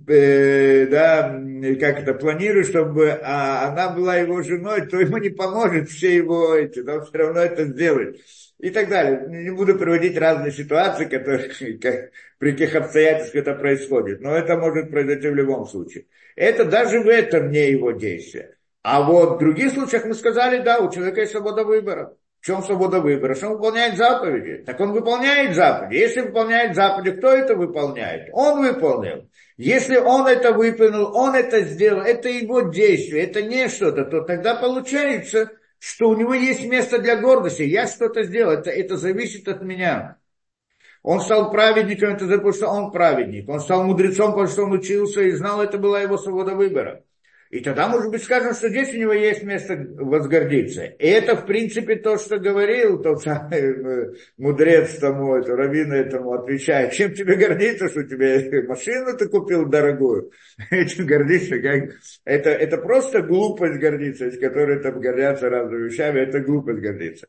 э, 0.07 0.87
да, 0.87 1.39
как 1.79 2.01
это, 2.01 2.15
планирует, 2.15 2.65
чтобы 2.65 3.11
а, 3.11 3.67
она 3.67 3.91
была 3.91 4.15
его 4.15 4.41
женой, 4.41 4.87
то 4.87 4.99
ему 4.99 5.17
не 5.17 5.29
поможет 5.29 5.89
все 5.89 6.15
его 6.15 6.55
эти, 6.55 6.79
но 6.79 7.05
все 7.05 7.15
равно 7.15 7.41
это 7.41 7.65
сделает 7.65 8.17
и 8.59 8.69
так 8.71 8.89
далее. 8.89 9.25
Не 9.27 9.51
буду 9.51 9.77
приводить 9.77 10.17
разные 10.17 10.51
ситуации, 10.51 11.05
которые, 11.05 11.77
как, 11.81 12.11
при 12.37 12.51
каких 12.51 12.75
обстоятельствах 12.75 13.43
это 13.43 13.53
происходит, 13.53 14.21
но 14.21 14.35
это 14.35 14.57
может 14.57 14.91
произойти 14.91 15.29
в 15.29 15.35
любом 15.35 15.65
случае. 15.65 16.05
Это 16.39 16.63
даже 16.63 17.01
в 17.01 17.09
этом 17.09 17.51
не 17.51 17.69
его 17.69 17.91
действие. 17.91 18.55
А 18.81 19.01
вот 19.01 19.35
в 19.35 19.37
других 19.39 19.73
случаях 19.73 20.05
мы 20.05 20.13
сказали, 20.13 20.63
да, 20.63 20.79
у 20.79 20.89
человека 20.89 21.19
есть 21.19 21.33
свобода 21.33 21.65
выбора. 21.65 22.15
В 22.39 22.45
чем 22.45 22.63
свобода 22.63 23.01
выбора? 23.01 23.35
Что 23.35 23.47
он 23.47 23.53
выполняет 23.57 23.97
заповеди. 23.97 24.63
Так 24.63 24.79
он 24.79 24.93
выполняет 24.93 25.53
заповеди. 25.53 25.99
Если 25.99 26.21
выполняет 26.21 26.75
заповеди, 26.75 27.17
кто 27.17 27.27
это 27.27 27.55
выполняет? 27.55 28.29
Он 28.31 28.61
выполнил. 28.61 29.29
Если 29.57 29.97
он 29.97 30.27
это 30.27 30.53
выполнил, 30.53 31.13
он 31.13 31.35
это 31.35 31.59
сделал, 31.59 32.03
это 32.03 32.29
его 32.29 32.61
действие, 32.61 33.25
это 33.25 33.41
не 33.41 33.67
что-то, 33.67 34.05
то 34.05 34.21
тогда 34.21 34.55
получается, 34.55 35.51
что 35.77 36.07
у 36.07 36.15
него 36.15 36.33
есть 36.33 36.63
место 36.63 36.99
для 36.99 37.17
гордости. 37.17 37.63
Я 37.63 37.85
что-то 37.85 38.23
сделал, 38.23 38.53
это, 38.53 38.69
это 38.69 38.95
зависит 38.95 39.49
от 39.49 39.61
меня. 39.61 40.18
Он 41.03 41.21
стал 41.21 41.51
праведником, 41.51 42.15
это 42.15 42.25
потому 42.27 42.53
что 42.53 42.67
он 42.67 42.91
праведник. 42.91 43.47
Он 43.47 43.59
стал 43.59 43.83
мудрецом, 43.83 44.31
потому 44.31 44.47
что 44.47 44.63
он 44.63 44.73
учился 44.73 45.21
и 45.21 45.31
знал, 45.31 45.61
это 45.61 45.77
была 45.77 46.01
его 46.01 46.17
свобода 46.17 46.55
выбора. 46.55 47.03
И 47.49 47.61
тогда, 47.61 47.87
может 47.87 48.11
быть, 48.11 48.21
скажем, 48.21 48.53
что 48.53 48.69
здесь 48.69 48.93
у 48.93 48.97
него 48.97 49.11
есть 49.11 49.41
место 49.41 49.75
возгордиться. 49.75 50.83
И 50.83 51.07
это, 51.07 51.35
в 51.35 51.47
принципе, 51.47 51.95
то, 51.95 52.19
что 52.19 52.37
говорил 52.37 53.01
тот 53.01 53.23
самый 53.23 53.59
э, 53.59 54.13
мудрец 54.37 54.97
тому, 54.99 55.35
это, 55.35 55.55
раввин 55.55 55.91
этому 55.91 56.33
отвечает. 56.33 56.93
Чем 56.93 57.11
тебе 57.15 57.35
гордиться, 57.37 57.89
что 57.89 58.03
тебе 58.03 58.61
машину 58.67 59.17
ты 59.17 59.27
купил 59.27 59.65
дорогую? 59.65 60.31
Этим 60.69 61.07
гордиться, 61.07 61.59
как... 61.59 61.89
Это, 62.23 62.51
это 62.51 62.77
просто 62.77 63.23
глупость 63.23 63.79
гордиться, 63.79 64.27
из 64.27 64.39
которой 64.39 64.79
там 64.79 64.99
гордятся 64.99 65.49
разными 65.49 65.87
вещами, 65.87 66.19
это 66.19 66.41
глупость 66.41 66.81
гордиться. 66.81 67.27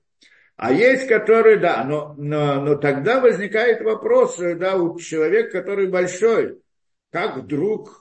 А 0.63 0.73
есть, 0.73 1.09
которые, 1.09 1.57
да, 1.57 1.85
но, 1.85 2.15
но, 2.19 2.61
но 2.61 2.75
тогда 2.77 3.21
возникает 3.21 3.83
вопрос, 3.83 4.39
э, 4.39 4.55
да, 4.55 4.77
у 4.77 4.99
человека, 4.99 5.51
который 5.51 5.89
большой, 5.89 6.61
как 7.11 7.39
вдруг 7.39 8.01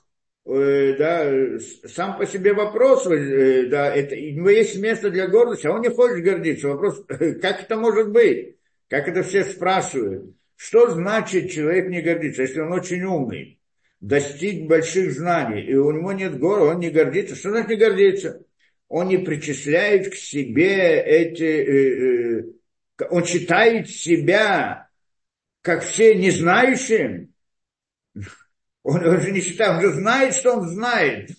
Э, 0.51 0.95
да, 0.97 1.59
сам 1.87 2.17
по 2.17 2.25
себе 2.25 2.53
вопрос, 2.53 3.05
э, 3.05 3.67
да, 3.67 3.93
это, 3.93 4.15
есть 4.15 4.79
место 4.79 5.11
для 5.11 5.27
гордости, 5.27 5.67
а 5.67 5.73
он 5.73 5.81
не 5.81 5.89
хочет 5.89 6.23
гордиться. 6.23 6.69
Вопрос, 6.69 7.05
как 7.07 7.61
это 7.61 7.75
может 7.75 8.11
быть? 8.11 8.55
Как 8.87 9.07
это 9.07 9.21
все 9.21 9.43
спрашивают? 9.43 10.33
Что 10.55 10.89
значит 10.89 11.51
человек 11.51 11.89
не 11.89 12.01
гордится, 12.01 12.41
если 12.41 12.61
он 12.61 12.71
очень 12.71 13.03
умный, 13.03 13.59
достиг 14.01 14.67
больших 14.67 15.11
знаний, 15.11 15.61
и 15.61 15.75
у 15.75 15.91
него 15.91 16.11
нет 16.13 16.39
гор, 16.39 16.61
он 16.61 16.79
не 16.79 16.89
гордится? 16.89 17.35
Что 17.35 17.51
значит 17.51 17.69
не 17.69 17.75
гордится? 17.75 18.41
Он 18.89 19.07
не 19.07 19.17
причисляет 19.17 20.11
к 20.11 20.15
себе 20.15 20.99
эти... 20.99 21.43
Э, 21.43 22.39
э, 22.39 23.05
он 23.09 23.23
считает 23.23 23.89
себя, 23.89 24.89
как 25.61 25.83
все 25.83 26.15
незнающим, 26.15 27.33
он, 28.83 29.05
он 29.05 29.21
же 29.21 29.31
не 29.31 29.41
считает, 29.41 29.77
он 29.77 29.81
же 29.81 29.91
знает, 29.93 30.33
что 30.33 30.53
он 30.55 30.67
знает. 30.67 31.29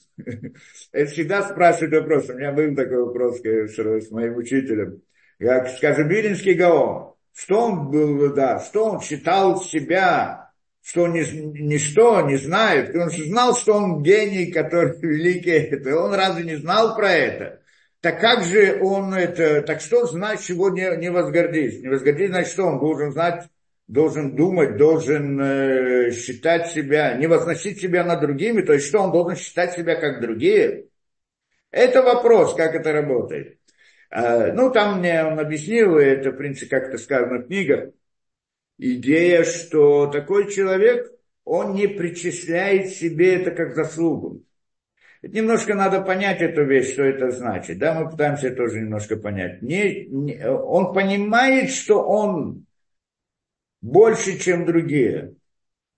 Это 0.93 1.11
всегда 1.11 1.43
спрашивают 1.49 1.95
вопрос. 1.95 2.29
У 2.29 2.35
меня 2.35 2.53
был 2.53 2.75
такой 2.77 3.05
вопрос 3.05 3.41
с 3.41 4.11
моим 4.11 4.37
учителем. 4.37 5.03
Как, 5.39 5.69
скажем, 5.71 6.09
Вилинский 6.09 6.55
Гаон. 6.55 7.15
Что 7.35 7.61
он 7.61 7.91
был, 7.91 8.35
да, 8.35 8.61
что 8.61 8.91
он 8.91 9.01
считал 9.01 9.61
себя, 9.63 10.50
что 10.83 11.03
он 11.03 11.13
не, 11.13 11.23
ничто 11.61 12.23
не 12.23 12.37
знает. 12.37 12.95
Он 12.95 13.11
же 13.11 13.25
знал, 13.25 13.55
что 13.57 13.75
он 13.75 14.03
гений, 14.03 14.51
который 14.51 14.99
великий. 15.01 15.51
Это. 15.51 15.97
Он 15.97 16.15
разве 16.15 16.45
не 16.45 16.57
знал 16.57 16.97
про 16.97 17.13
это? 17.13 17.61
Так 18.01 18.21
как 18.21 18.45
же 18.45 18.79
он 18.81 19.13
это, 19.13 19.61
так 19.63 19.81
что 19.81 20.07
знать, 20.07 20.43
чего 20.43 20.71
не, 20.71 20.97
не 20.97 21.11
возгордись? 21.11 21.83
Не 21.83 21.89
возгордись, 21.89 22.31
значит, 22.31 22.53
что 22.53 22.65
он 22.65 22.79
должен 22.79 23.13
знать 23.13 23.45
должен 23.91 24.37
думать, 24.37 24.77
должен 24.77 25.41
э, 25.41 26.13
считать 26.13 26.69
себя, 26.69 27.15
не 27.15 27.27
возносить 27.27 27.81
себя 27.81 28.05
над 28.05 28.21
другими, 28.21 28.63
то 28.63 28.73
есть 28.73 28.87
что 28.87 29.01
он 29.01 29.11
должен 29.11 29.37
считать 29.37 29.73
себя 29.73 29.97
как 29.97 30.21
другие? 30.21 30.87
Это 31.73 32.01
вопрос, 32.03 32.55
как 32.55 32.77
это 32.77 32.93
работает. 32.93 33.59
Э, 34.11 34.53
ну, 34.53 34.71
там 34.71 35.01
мне 35.01 35.25
он 35.25 35.41
объяснил, 35.41 35.99
это, 35.99 36.31
в 36.31 36.37
принципе, 36.37 36.71
как 36.71 36.89
это 36.89 36.99
сказано 36.99 37.39
в 37.41 37.47
книгах, 37.49 37.91
идея, 38.81 39.45
что 39.45 40.07
такой 40.07 40.51
человек, 40.51 41.13
он 41.45 41.75
не 41.75 41.87
причисляет 41.87 42.89
себе 42.89 43.37
это 43.37 43.51
как 43.51 43.75
заслугу. 43.75 44.43
Немножко 45.23 45.75
надо 45.75 46.01
понять 46.01 46.41
эту 46.41 46.65
вещь, 46.65 46.93
что 46.93 47.03
это 47.03 47.31
значит. 47.31 47.79
Да, 47.79 48.01
мы 48.01 48.11
пытаемся 48.11 48.51
тоже 48.53 48.81
немножко 48.81 49.17
понять. 49.17 49.61
Не, 49.61 50.07
не, 50.07 50.49
он 50.49 50.95
понимает, 50.95 51.71
что 51.71 52.03
он 52.03 52.65
больше, 53.83 54.39
чем 54.39 54.65
другие, 54.65 55.35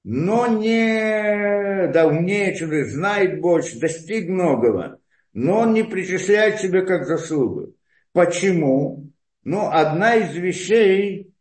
но 0.02 0.48
не 0.48 1.88
да, 1.92 2.08
умнее, 2.08 2.56
чем 2.56 2.70
знает 2.84 3.40
больше, 3.40 3.78
достиг 3.78 4.28
многого, 4.28 4.98
но 5.32 5.60
он 5.60 5.72
не 5.72 5.84
причисляет 5.84 6.58
себе 6.58 6.82
как 6.82 7.06
заслугу. 7.06 7.74
Почему? 8.12 9.08
Ну, 9.44 9.68
одна 9.70 10.16
из 10.16 10.34
вещей, 10.34 11.31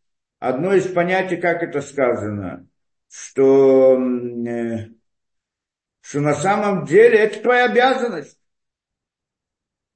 одно 0.41 0.73
из 0.73 0.87
понятий, 0.91 1.37
как 1.37 1.61
это 1.61 1.81
сказано, 1.81 2.67
что, 3.07 3.97
э, 3.97 4.87
что 6.01 6.19
на 6.19 6.33
самом 6.33 6.85
деле 6.85 7.19
это 7.19 7.39
твоя 7.41 7.65
обязанность. 7.65 8.37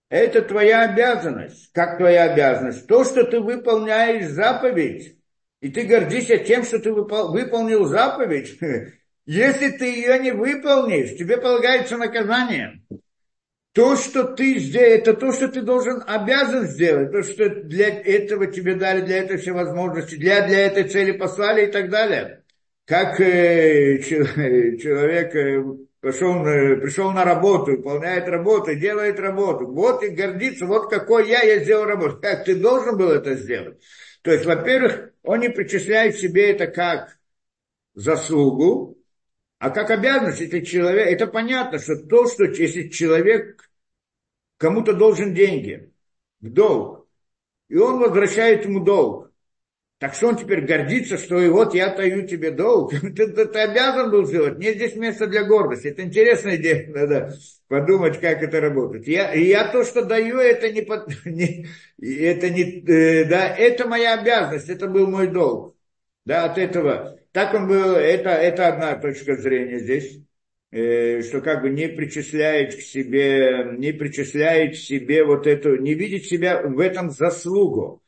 Это 0.10 0.44
твоя 0.44 0.84
обязанность. 0.84 1.72
Как 1.74 1.98
твоя 1.98 2.32
обязанность? 2.32 2.88
То, 2.88 3.04
что 3.04 3.24
ты 3.24 3.40
выполняешь 3.40 4.28
заповедь, 4.28 5.18
и 5.62 5.72
ты 5.72 5.84
гордишься 5.84 6.38
тем, 6.38 6.64
что 6.64 6.78
ты 6.78 6.94
выполнил 6.94 7.86
заповедь, 7.86 8.60
если 9.26 9.70
ты 9.72 9.86
ее 9.86 10.20
не 10.20 10.32
выполнишь, 10.32 11.18
тебе 11.18 11.38
полагается 11.38 11.98
наказание. 11.98 12.84
То, 13.76 13.98
что 13.98 14.24
ты 14.24 14.58
здесь, 14.58 15.00
это 15.02 15.14
то, 15.14 15.34
что 15.34 15.50
ты 15.50 15.62
должен, 15.62 16.02
обязан 16.08 16.66
сделать, 16.66 17.12
то, 17.12 17.24
что 17.24 17.50
для 17.50 17.90
этого 17.90 18.48
тебе 18.48 18.76
дали, 18.76 19.02
для 19.02 19.18
этого 19.18 19.38
все 19.38 19.52
возможности, 19.52 20.16
для, 20.16 20.48
для 20.48 20.68
этой 20.68 20.86
цели 20.86 21.12
послали 21.12 21.66
и 21.66 21.72
так 21.72 21.90
далее. 21.90 22.46
Как 22.86 23.20
э, 23.20 24.00
человек, 24.02 25.36
э, 25.36 25.62
пошел, 26.00 26.42
пришел 26.42 27.12
на 27.12 27.26
работу, 27.26 27.72
выполняет 27.72 28.30
работу, 28.30 28.74
делает 28.76 29.20
работу. 29.20 29.68
Вот 29.68 30.04
и 30.04 30.08
гордится, 30.08 30.68
вот 30.68 30.90
какой 30.90 31.28
я, 31.28 31.42
я 31.42 31.60
сделал 31.62 31.84
работу. 31.84 32.22
Как 32.22 32.46
ты 32.46 32.56
должен 32.56 32.98
был 32.98 33.12
это 33.12 33.36
сделать? 33.36 33.84
То 34.22 34.32
есть, 34.32 34.46
во-первых, 34.46 35.10
он 35.22 35.42
не 35.42 35.50
причисляет 35.50 36.16
себе 36.16 36.52
это 36.52 36.68
как 36.68 37.18
заслугу, 37.94 38.98
а 39.60 39.70
как 39.70 39.90
обязанность, 39.90 40.40
если 40.40 40.62
человек, 40.62 41.08
это 41.08 41.28
понятно, 41.28 41.78
что 41.78 41.98
то, 41.98 42.26
что 42.30 42.46
если 42.46 42.88
человек 42.88 43.65
кому-то 44.58 44.94
должен 44.94 45.34
деньги, 45.34 45.92
в 46.42 46.50
долг, 46.50 47.08
и 47.70 47.78
он 47.78 48.00
возвращает 48.00 48.66
ему 48.66 48.84
долг, 48.84 49.32
так 49.98 50.14
что 50.14 50.28
он 50.28 50.36
теперь 50.36 50.66
гордится, 50.66 51.18
что 51.18 51.40
и 51.40 51.48
вот 51.48 51.74
я 51.74 51.90
таю 51.90 52.28
тебе 52.28 52.52
долг. 52.52 52.92
ты, 53.02 53.28
ты, 53.28 53.46
ты 53.46 53.60
обязан 53.60 54.12
был 54.12 54.26
сделать. 54.26 54.58
Нет 54.60 54.76
здесь 54.76 54.96
места 54.96 55.26
для 55.26 55.46
гордости. 55.46 55.88
Это 55.88 56.04
интересная 56.04 56.58
идея. 56.58 56.88
Надо 56.94 57.34
подумать, 57.68 58.20
как 58.20 58.44
это 58.44 58.60
работает. 58.60 59.08
Я, 59.08 59.34
я 59.34 59.68
то, 59.72 59.84
что 59.86 60.04
даю, 60.04 60.38
это 60.38 60.70
не, 60.70 60.82
не, 61.26 61.68
это 61.98 62.50
не, 62.50 62.82
э, 62.86 63.26
да, 63.26 63.48
это 63.56 63.88
моя 63.88 64.20
обязанность, 64.20 64.70
это 64.70 64.88
был 64.88 65.08
мой 65.08 65.28
долг. 65.28 65.76
Да, 66.26 66.46
от 66.46 66.58
этого. 66.58 67.20
Так 67.32 67.54
он 67.54 67.68
был, 67.68 67.96
это, 67.96 68.30
это 68.30 68.68
одна 68.68 68.96
точка 68.96 69.36
зрения 69.36 69.80
здесь. 69.80 70.20
Э, 70.76 71.22
что 71.22 71.40
как 71.42 71.62
бы 71.62 71.70
не 71.70 71.88
причисляет 71.88 72.76
к 72.76 72.82
себе, 72.82 73.76
не 73.78 73.94
причисляет 73.94 74.74
к 74.74 74.78
себе 74.78 75.24
вот 75.24 75.48
эту, 75.48 75.78
не 75.78 75.94
видит 75.94 76.26
себя 76.26 76.62
в 76.62 76.80
этом 76.80 77.12
заслугу 77.12 78.02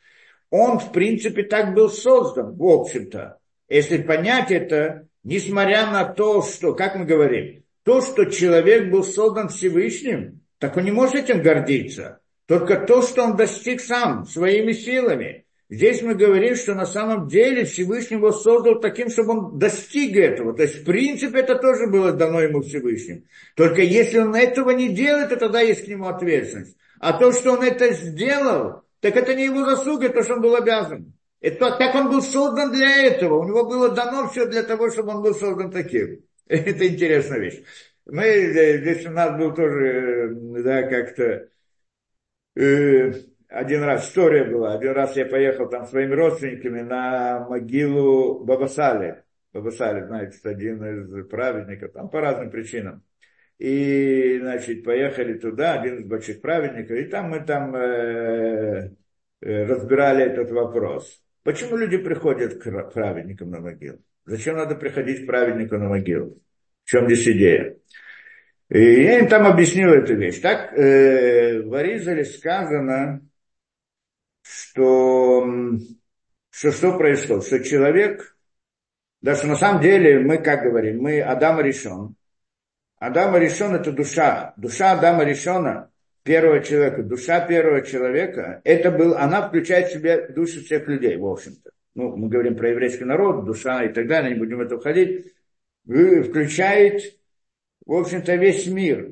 он, 0.49 0.79
в 0.79 0.91
принципе, 0.91 1.43
так 1.43 1.73
был 1.73 1.89
создан, 1.89 2.55
в 2.55 2.63
общем-то. 2.63 3.37
Если 3.69 4.01
понять 4.01 4.51
это, 4.51 5.07
несмотря 5.23 5.91
на 5.91 6.05
то, 6.05 6.41
что, 6.41 6.73
как 6.73 6.95
мы 6.95 7.05
говорим, 7.05 7.63
то, 7.83 8.01
что 8.01 8.25
человек 8.25 8.89
был 8.89 9.03
создан 9.03 9.49
Всевышним, 9.49 10.41
так 10.57 10.77
он 10.77 10.85
не 10.85 10.91
может 10.91 11.15
этим 11.15 11.41
гордиться. 11.41 12.19
Только 12.45 12.77
то, 12.77 13.01
что 13.01 13.23
он 13.23 13.35
достиг 13.35 13.81
сам, 13.81 14.25
своими 14.25 14.71
силами. 14.71 15.45
Здесь 15.69 16.01
мы 16.01 16.15
говорим, 16.15 16.55
что 16.55 16.75
на 16.75 16.85
самом 16.85 17.27
деле 17.27 17.65
Всевышний 17.65 18.15
его 18.15 18.31
создал 18.31 18.79
таким, 18.79 19.09
чтобы 19.09 19.31
он 19.31 19.59
достиг 19.59 20.15
этого. 20.15 20.53
То 20.53 20.63
есть, 20.63 20.81
в 20.81 20.85
принципе, 20.85 21.39
это 21.39 21.55
тоже 21.55 21.87
было 21.87 22.13
дано 22.13 22.39
ему 22.41 22.61
Всевышним. 22.61 23.25
Только 23.55 23.81
если 23.81 24.19
он 24.19 24.33
этого 24.33 24.71
не 24.71 24.89
делает, 24.89 25.29
то 25.29 25.35
тогда 25.35 25.59
есть 25.59 25.83
к 25.83 25.87
нему 25.87 26.07
ответственность. 26.07 26.77
А 26.99 27.13
то, 27.13 27.33
что 27.33 27.53
он 27.53 27.63
это 27.63 27.93
сделал, 27.93 28.83
так 29.01 29.17
это 29.17 29.35
не 29.35 29.45
его 29.45 29.65
заслуга, 29.65 30.07
то, 30.09 30.23
что 30.23 30.35
он 30.35 30.41
был 30.41 30.55
обязан. 30.55 31.13
Это, 31.41 31.77
так 31.77 31.93
он 31.95 32.09
был 32.09 32.21
создан 32.21 32.71
для 32.71 33.05
этого. 33.05 33.39
У 33.39 33.47
него 33.47 33.65
было 33.65 33.89
дано 33.89 34.29
все 34.29 34.45
для 34.45 34.63
того, 34.63 34.89
чтобы 34.89 35.09
он 35.09 35.21
был 35.21 35.35
создан 35.35 35.69
таким. 35.69 36.23
Это 36.47 36.87
интересная 36.87 37.39
вещь. 37.39 37.61
Мы, 38.05 38.23
э, 38.23 38.77
здесь 38.79 39.05
у 39.05 39.11
нас 39.11 39.37
был 39.37 39.53
тоже, 39.53 39.85
э, 39.85 40.63
да, 40.63 40.83
как-то 40.83 41.49
э, 42.55 43.13
один 43.47 43.83
раз 43.83 44.07
история 44.07 44.43
была. 44.43 44.73
Один 44.73 44.91
раз 44.91 45.15
я 45.15 45.25
поехал 45.25 45.69
там 45.69 45.85
своими 45.85 46.13
родственниками 46.13 46.81
на 46.81 47.47
могилу 47.47 48.43
Бабасали. 48.43 49.23
Бабасали, 49.53 50.05
знаете, 50.05 50.37
один 50.43 50.83
из 50.83 51.27
праведников, 51.27 51.93
там 51.93 52.09
по 52.09 52.21
разным 52.21 52.51
причинам. 52.51 53.03
И, 53.57 54.37
значит, 54.39 54.83
поехали 54.83 55.33
туда, 55.33 55.79
один 55.79 55.99
из 55.99 56.05
больших 56.05 56.41
праведников, 56.41 56.95
и 56.95 57.05
там 57.05 57.29
мы 57.29 57.39
там 57.39 57.75
э, 57.75 58.91
э, 59.41 59.63
разбирали 59.65 60.25
этот 60.25 60.51
вопрос. 60.51 61.23
Почему 61.43 61.77
люди 61.77 61.97
приходят 61.97 62.61
к 62.61 62.91
праведникам 62.91 63.49
на 63.49 63.59
могилу? 63.61 63.99
Зачем 64.25 64.57
надо 64.57 64.75
приходить 64.75 65.23
к 65.23 65.25
праведнику 65.25 65.77
на 65.77 65.87
могилу? 65.87 66.37
В 66.83 66.89
чем 66.89 67.05
здесь 67.05 67.27
идея? 67.29 67.77
И 68.69 68.79
я 68.79 69.19
им 69.19 69.27
там 69.27 69.47
объяснил 69.47 69.89
эту 69.89 70.15
вещь. 70.15 70.39
Так 70.39 70.73
э, 70.77 71.61
в 71.61 71.73
Аризале 71.73 72.25
сказано, 72.25 73.21
что, 74.47 75.47
что 76.49 76.71
что 76.71 76.97
происходит? 76.97 77.45
Что 77.45 77.63
человек, 77.63 78.37
даже 79.21 79.47
на 79.47 79.55
самом 79.55 79.81
деле 79.81 80.19
мы, 80.19 80.37
как 80.37 80.63
говорим, 80.63 81.01
мы 81.01 81.21
Адам 81.21 81.59
решен, 81.61 82.15
Адама 82.99 83.37
решен 83.37 83.75
это 83.75 83.91
душа. 83.91 84.53
Душа 84.57 84.93
Адама 84.93 85.23
решена 85.23 85.91
первого 86.23 86.61
человека. 86.61 87.03
Душа 87.03 87.41
первого 87.41 87.83
человека, 87.83 88.61
это 88.63 88.91
был, 88.91 89.15
она 89.15 89.47
включает 89.47 89.89
в 89.89 89.93
себя 89.93 90.27
души 90.29 90.63
всех 90.63 90.87
людей, 90.87 91.15
в 91.17 91.25
общем-то. 91.25 91.71
Ну, 91.93 92.15
мы 92.15 92.27
говорим 92.29 92.55
про 92.55 92.69
еврейский 92.69 93.05
народ, 93.05 93.45
душа 93.45 93.83
и 93.83 93.93
так 93.93 94.07
далее, 94.07 94.33
не 94.33 94.39
будем 94.39 94.57
в 94.57 94.61
это 94.61 94.77
входить. 94.77 95.33
Включает, 95.85 97.01
в 97.85 97.93
общем-то, 97.93 98.35
весь 98.35 98.67
мир. 98.67 99.11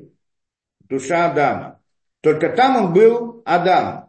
Душа 0.80 1.30
Адама. 1.30 1.80
Только 2.20 2.50
там 2.50 2.76
он 2.76 2.92
был 2.92 3.42
Адам. 3.44 4.05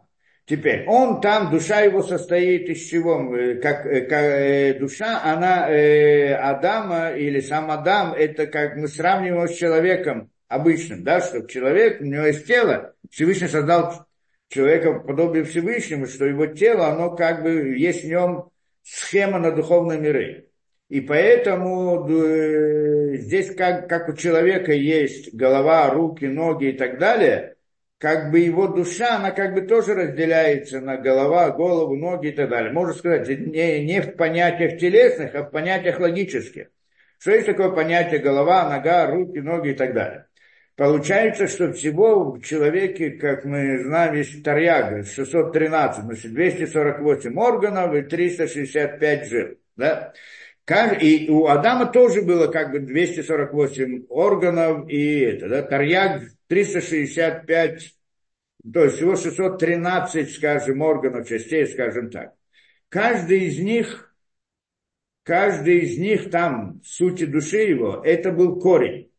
Теперь, 0.48 0.86
он 0.86 1.20
там, 1.20 1.50
душа 1.50 1.80
его 1.80 2.02
состоит 2.02 2.70
из 2.70 2.88
чего? 2.88 3.36
Э, 3.36 3.56
как, 3.56 3.84
э, 3.84 4.00
как 4.00 4.22
э, 4.22 4.78
душа, 4.78 5.20
она 5.22 5.70
э, 5.70 6.32
Адама 6.32 7.10
или 7.10 7.40
сам 7.40 7.70
Адам, 7.70 8.14
это 8.14 8.46
как 8.46 8.74
мы 8.76 8.88
сравниваем 8.88 9.46
с 9.46 9.54
человеком 9.54 10.30
обычным, 10.48 11.04
да, 11.04 11.20
что 11.20 11.46
человек, 11.46 12.00
у 12.00 12.04
него 12.04 12.24
есть 12.24 12.46
тело, 12.46 12.94
Всевышний 13.10 13.48
создал 13.48 14.06
человека 14.48 14.94
подобие 15.00 15.44
Всевышнему, 15.44 16.06
что 16.06 16.24
его 16.24 16.46
тело, 16.46 16.88
оно 16.88 17.14
как 17.14 17.42
бы, 17.42 17.76
есть 17.76 18.04
в 18.04 18.08
нем 18.08 18.48
схема 18.82 19.38
на 19.38 19.52
духовные 19.52 20.00
миры. 20.00 20.46
И 20.88 21.02
поэтому 21.02 22.08
э, 22.08 23.18
здесь 23.18 23.54
как, 23.54 23.86
как 23.86 24.08
у 24.08 24.14
человека 24.14 24.72
есть 24.72 25.34
голова, 25.34 25.90
руки, 25.90 26.24
ноги 26.24 26.70
и 26.70 26.72
так 26.72 26.98
далее– 26.98 27.56
как 27.98 28.30
бы 28.30 28.38
его 28.38 28.68
душа, 28.68 29.16
она 29.16 29.32
как 29.32 29.54
бы 29.54 29.62
тоже 29.62 29.94
разделяется 29.94 30.80
на 30.80 30.96
голова, 30.96 31.50
голову, 31.50 31.96
ноги 31.96 32.28
и 32.28 32.32
так 32.32 32.48
далее. 32.48 32.72
Можно 32.72 32.94
сказать, 32.94 33.28
не, 33.28 33.84
не 33.84 34.00
в 34.00 34.16
понятиях 34.16 34.78
телесных, 34.78 35.34
а 35.34 35.42
в 35.42 35.50
понятиях 35.50 35.98
логических. 35.98 36.68
Что 37.18 37.32
есть 37.32 37.46
такое 37.46 37.70
понятие 37.70 38.20
голова, 38.20 38.70
нога, 38.70 39.06
руки, 39.10 39.40
ноги 39.40 39.70
и 39.70 39.74
так 39.74 39.94
далее. 39.94 40.26
Получается, 40.76 41.48
что 41.48 41.72
всего 41.72 42.34
в 42.34 42.40
человеке, 42.42 43.10
как 43.10 43.44
мы 43.44 43.82
знаем, 43.82 44.14
есть 44.14 44.44
тарьяга, 44.44 45.02
613, 45.02 46.04
значит, 46.04 46.32
248 46.32 47.36
органов 47.36 47.94
и 47.94 48.02
365 48.02 49.28
жил. 49.28 49.48
Да? 49.74 50.12
И 51.00 51.28
у 51.30 51.46
Адама 51.46 51.86
тоже 51.86 52.22
было 52.22 52.46
как 52.46 52.70
бы 52.70 52.78
248 52.78 54.04
органов, 54.08 54.88
и 54.88 55.20
это, 55.20 55.48
да, 55.48 55.62
тарьяг 55.62 56.22
365, 56.48 57.94
то 58.72 58.84
есть 58.84 58.96
всего 58.96 59.16
613, 59.16 60.34
скажем, 60.34 60.82
органов, 60.82 61.28
частей, 61.28 61.66
скажем 61.66 62.10
так. 62.10 62.34
Каждый 62.88 63.46
из 63.46 63.58
них, 63.58 64.14
каждый 65.22 65.80
из 65.80 65.98
них 65.98 66.30
там, 66.30 66.80
сути 66.84 67.26
души 67.26 67.58
его, 67.58 68.02
это 68.04 68.32
был 68.32 68.58
корень. 68.60 69.10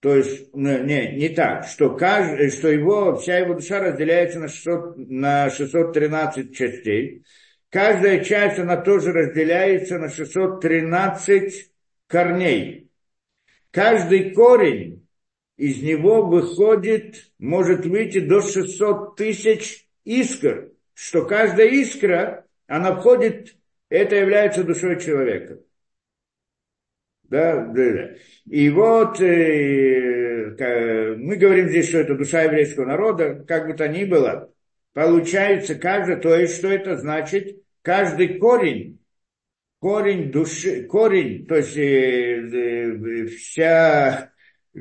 То 0.00 0.16
есть, 0.16 0.54
не, 0.54 1.16
не 1.16 1.28
так, 1.30 1.66
что, 1.66 1.96
каждый, 1.96 2.50
что 2.50 2.68
его, 2.68 3.16
вся 3.16 3.38
его 3.38 3.54
душа 3.54 3.80
разделяется 3.80 4.38
на 4.38 4.48
600, 4.48 4.96
на 4.96 5.50
613 5.50 6.56
частей. 6.56 7.24
Каждая 7.70 8.22
часть, 8.22 8.58
она 8.58 8.76
тоже 8.76 9.12
разделяется 9.12 9.98
на 9.98 10.08
613 10.08 11.72
корней. 12.06 12.90
Каждый 13.70 14.30
корень 14.30 15.05
из 15.56 15.82
него 15.82 16.26
выходит, 16.26 17.32
может 17.38 17.86
выйти 17.86 18.20
до 18.20 18.40
600 18.42 19.16
тысяч 19.16 19.88
искр, 20.04 20.72
что 20.94 21.24
каждая 21.24 21.68
искра, 21.68 22.46
она 22.66 22.94
входит, 22.96 23.56
это 23.88 24.16
является 24.16 24.64
душой 24.64 25.00
человека. 25.00 25.60
Да, 27.24 27.64
да, 27.66 27.92
да. 27.92 28.10
И 28.46 28.70
вот 28.70 29.20
э, 29.20 31.16
мы 31.16 31.36
говорим 31.36 31.68
здесь, 31.68 31.88
что 31.88 31.98
это 31.98 32.14
душа 32.14 32.42
еврейского 32.42 32.84
народа, 32.84 33.44
как 33.48 33.66
бы 33.66 33.74
то 33.74 33.88
ни 33.88 34.04
было, 34.04 34.52
получается 34.92 35.74
каждый, 35.74 36.16
то 36.16 36.36
есть 36.36 36.58
что 36.58 36.68
это 36.68 36.96
значит? 36.96 37.62
Каждый 37.82 38.38
корень, 38.38 39.00
корень 39.80 40.30
души, 40.30 40.84
корень, 40.84 41.46
то 41.46 41.56
есть 41.56 41.76
э, 41.76 41.82
э, 41.82 43.26
вся 43.26 44.32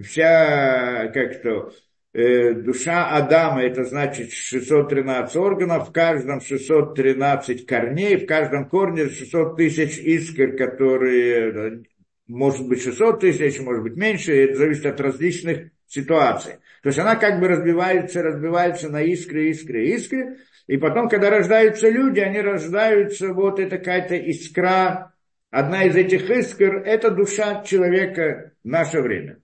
вся, 0.03 1.07
как 1.13 1.41
то, 1.41 1.71
э, 2.13 2.53
душа 2.53 3.09
Адама, 3.09 3.63
это 3.63 3.83
значит 3.83 4.31
613 4.31 5.35
органов, 5.35 5.89
в 5.89 5.91
каждом 5.91 6.41
613 6.41 7.65
корней, 7.65 8.17
в 8.17 8.25
каждом 8.25 8.69
корне 8.69 9.09
600 9.09 9.57
тысяч 9.57 9.97
искр, 9.97 10.55
которые, 10.55 11.83
может 12.27 12.67
быть 12.67 12.81
600 12.81 13.19
тысяч, 13.19 13.59
может 13.59 13.83
быть 13.83 13.95
меньше, 13.95 14.33
это 14.33 14.55
зависит 14.55 14.85
от 14.85 14.99
различных 15.01 15.71
ситуаций. 15.87 16.55
То 16.81 16.89
есть 16.89 16.99
она 16.99 17.15
как 17.15 17.39
бы 17.39 17.47
разбивается, 17.47 18.21
разбивается 18.21 18.89
на 18.89 19.01
искры, 19.01 19.49
искры, 19.49 19.87
искры, 19.87 20.37
и 20.67 20.77
потом, 20.77 21.09
когда 21.09 21.29
рождаются 21.29 21.89
люди, 21.89 22.19
они 22.19 22.41
рождаются, 22.41 23.33
вот 23.33 23.59
это 23.59 23.77
какая-то 23.77 24.15
искра, 24.15 25.13
одна 25.51 25.83
из 25.83 25.95
этих 25.95 26.29
искр, 26.29 26.77
это 26.85 27.11
душа 27.11 27.63
человека 27.63 28.53
в 28.63 28.67
наше 28.67 29.01
время. 29.01 29.39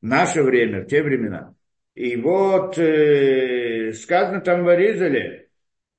Наше 0.00 0.42
время, 0.42 0.82
в 0.82 0.86
те 0.86 1.02
времена. 1.02 1.54
И 1.94 2.16
вот 2.16 2.78
э, 2.78 3.92
сказано 3.92 4.40
там 4.40 4.64
в 4.64 4.68
Аризале, 4.68 5.48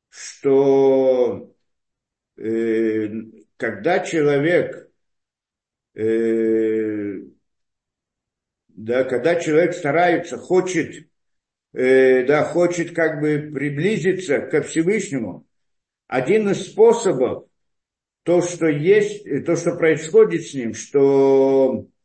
что 0.09 1.53
э, 2.37 3.09
когда 3.57 3.99
человек, 3.99 4.91
э, 5.95 7.15
да, 8.67 9.03
когда 9.05 9.39
человек 9.39 9.73
старается, 9.73 10.37
хочет, 10.37 11.07
э, 11.73 12.23
да, 12.25 12.43
хочет 12.43 12.93
как 12.93 13.19
бы 13.19 13.51
приблизиться 13.53 14.41
ко 14.41 14.61
Всевышнему, 14.61 15.47
один 16.07 16.49
из 16.49 16.67
способов, 16.67 17.47
то, 18.23 18.41
что 18.41 18.67
есть, 18.67 19.23
то, 19.45 19.55
что 19.55 19.75
происходит 19.75 20.43
с 20.43 20.53
ним, 20.53 20.73
что, 20.73 21.87
э, 21.87 21.96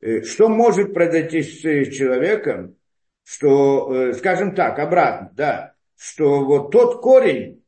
что 0.00 0.48
может 0.48 0.94
произойти 0.94 1.42
с 1.42 1.60
человеком, 1.90 2.76
что, 3.24 3.94
э, 3.94 4.12
скажем 4.14 4.54
так, 4.54 4.78
обратно, 4.78 5.30
да, 5.34 5.74
что 5.98 6.44
вот 6.44 6.70
тот 6.70 7.02
корень, 7.02 7.62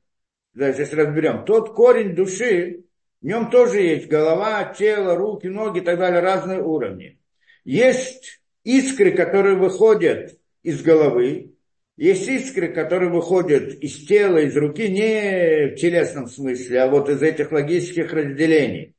да, 0.55 0.73
сейчас 0.73 0.93
разберем, 0.93 1.45
тот 1.45 1.75
корень 1.75 2.15
души, 2.15 2.85
в 3.21 3.27
нем 3.27 3.51
тоже 3.51 3.83
есть 3.83 4.09
голова, 4.09 4.73
тело, 4.73 5.17
руки, 5.17 5.49
ноги 5.49 5.81
и 5.81 5.83
так 5.83 5.99
далее, 5.99 6.21
разные 6.21 6.63
уровни. 6.63 7.19
Есть 7.65 8.43
искры, 8.65 9.11
которые 9.11 9.57
выходят 9.57 10.39
из 10.63 10.83
головы, 10.83 11.55
есть 11.97 12.27
искры, 12.29 12.69
которые 12.69 13.11
выходят 13.11 13.75
из 13.75 14.07
тела, 14.07 14.39
из 14.39 14.57
руки, 14.57 14.89
не 14.89 15.75
в 15.75 15.77
телесном 15.77 16.29
смысле, 16.29 16.81
а 16.81 16.89
вот 16.89 17.11
из 17.11 17.23
этих 17.23 17.53
логических 17.53 18.11
разделений. 18.15 18.95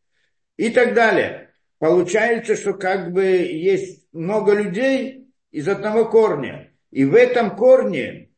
И 0.58 0.70
так 0.70 0.94
далее. 0.94 1.51
Получается, 1.82 2.56
что 2.56 2.76
как 2.76 3.12
бы 3.12 3.24
есть 3.24 4.06
много 4.12 4.54
людей 4.54 5.26
из 5.50 5.68
одного 5.68 6.06
корня. 6.06 6.72
И 6.92 7.06
в 7.06 7.16
этом 7.16 7.56
корне 7.56 8.30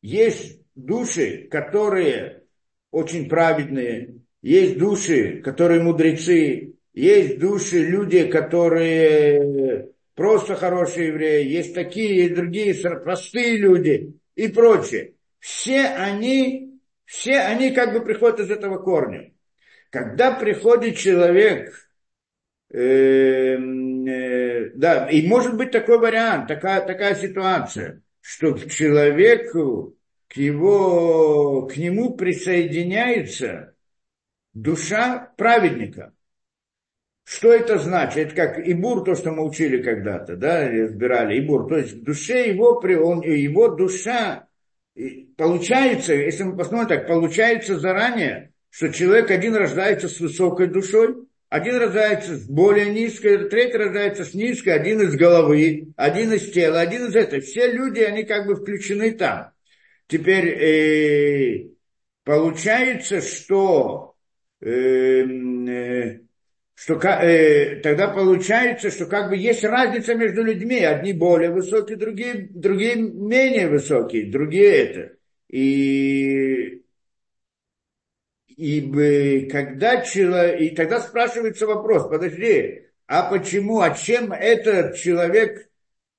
есть 0.00 0.60
души, 0.76 1.48
которые 1.50 2.44
очень 2.92 3.28
праведные, 3.28 4.20
есть 4.42 4.78
души, 4.78 5.42
которые 5.42 5.82
мудрецы, 5.82 6.74
есть 6.92 7.40
души, 7.40 7.78
люди, 7.84 8.28
которые 8.28 9.88
просто 10.14 10.54
хорошие 10.54 11.08
евреи, 11.08 11.48
есть 11.48 11.74
такие, 11.74 12.14
есть 12.14 12.34
другие, 12.36 12.76
простые 13.00 13.56
люди 13.56 14.14
и 14.36 14.46
прочее. 14.46 15.14
Все 15.40 15.80
они, 15.80 16.78
все 17.06 17.40
они 17.40 17.72
как 17.72 17.92
бы 17.92 18.04
приходят 18.04 18.38
из 18.38 18.52
этого 18.52 18.78
корня. 18.78 19.32
Когда 19.90 20.30
приходит 20.30 20.96
человек, 20.96 21.84
да, 24.74 25.08
и 25.08 25.26
может 25.28 25.56
быть 25.56 25.70
такой 25.70 25.98
вариант, 25.98 26.48
такая, 26.48 26.84
такая 26.84 27.14
ситуация, 27.14 28.02
что 28.20 28.54
к 28.54 28.68
человеку, 28.68 29.96
к, 30.26 30.36
его, 30.36 31.68
к 31.68 31.76
нему 31.76 32.16
присоединяется 32.16 33.74
душа 34.54 35.32
праведника. 35.36 36.12
Что 37.22 37.52
это 37.52 37.78
значит? 37.78 38.16
Это 38.18 38.34
как 38.34 38.58
Ибур, 38.58 39.04
то, 39.04 39.14
что 39.14 39.30
мы 39.30 39.48
учили 39.48 39.80
когда-то, 39.80 40.36
да, 40.36 40.68
разбирали 40.68 41.38
Ибур. 41.38 41.68
То 41.68 41.76
есть 41.76 41.92
в 41.94 42.02
душе 42.02 42.48
его, 42.48 42.80
он, 42.80 43.22
его 43.22 43.68
душа, 43.68 44.48
получается, 45.36 46.12
если 46.12 46.42
мы 46.42 46.56
посмотрим 46.56 46.88
так, 46.88 47.06
получается 47.06 47.78
заранее, 47.78 48.52
что 48.68 48.92
человек 48.92 49.30
один 49.30 49.54
рождается 49.54 50.08
с 50.08 50.18
высокой 50.18 50.66
душой, 50.66 51.14
один 51.54 51.76
рождается 51.76 52.36
с 52.36 52.48
более 52.48 52.90
низкой, 52.90 53.48
третий 53.48 53.76
рождается 53.76 54.24
с 54.24 54.34
низкой, 54.34 54.70
один 54.70 55.00
из 55.02 55.14
головы, 55.14 55.92
один 55.96 56.32
из 56.32 56.50
тела, 56.50 56.80
один 56.80 57.06
из 57.06 57.14
этого. 57.14 57.40
Все 57.42 57.70
люди, 57.70 58.00
они 58.00 58.24
как 58.24 58.48
бы 58.48 58.56
включены 58.56 59.12
там. 59.12 59.52
Теперь 60.08 60.48
э, 60.48 61.68
получается, 62.24 63.20
что 63.20 64.16
э, 64.62 64.68
э, 64.68 66.20
что 66.74 66.94
э, 66.94 67.76
тогда 67.84 68.08
получается, 68.08 68.90
что 68.90 69.06
как 69.06 69.30
бы 69.30 69.36
есть 69.36 69.62
разница 69.62 70.16
между 70.16 70.42
людьми. 70.42 70.80
Одни 70.80 71.12
более 71.12 71.50
высокие, 71.50 71.96
другие, 71.96 72.48
другие 72.50 72.96
менее 72.96 73.68
высокие, 73.68 74.28
другие 74.28 74.72
это. 74.72 75.16
И, 75.48 76.83
и 78.56 79.48
когда 79.50 80.02
человек, 80.02 80.60
и 80.60 80.74
тогда 80.74 81.00
спрашивается 81.00 81.66
вопрос, 81.66 82.08
подожди, 82.08 82.84
а 83.06 83.30
почему, 83.30 83.80
а 83.80 83.90
чем 83.90 84.32
этот 84.32 84.96
человек 84.96 85.68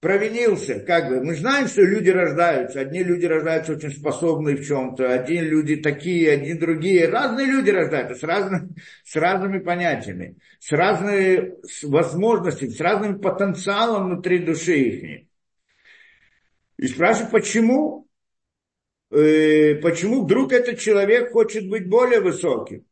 провинился, 0.06 0.82
как 0.82 1.10
бы. 1.10 1.24
Мы 1.24 1.34
знаем, 1.34 1.68
что 1.68 1.82
люди 1.82 2.12
рождаются. 2.12 2.80
Одни 2.80 3.02
люди 3.02 3.26
рождаются 3.26 3.74
очень 3.74 3.90
способные 3.90 4.56
в 4.56 4.64
чем-то, 4.64 5.12
одни 5.12 5.40
люди 5.40 5.78
такие, 5.78 6.32
одни 6.32 6.54
другие. 6.54 7.10
Разные 7.10 7.48
люди 7.48 7.72
рождаются 7.72 8.16
с, 8.16 8.22
разным, 8.22 8.76
с 9.04 9.16
разными 9.16 9.58
понятиями, 9.58 10.38
с 10.60 10.72
разными 10.72 11.56
возможностями, 11.82 12.70
с 12.70 12.80
разным 12.80 13.20
потенциалом 13.20 14.06
внутри 14.06 14.40
души 14.40 14.78
их. 14.78 15.28
И 16.78 16.88
спрашивают, 16.88 17.32
почему? 17.32 18.05
Э, 19.12 19.76
почему 19.76 20.24
вдруг 20.24 20.52
этот 20.54 20.80
человек 20.80 21.32
хочет 21.32 21.70
быть 21.70 21.88
более 21.88 22.22
высоким? 22.22 22.86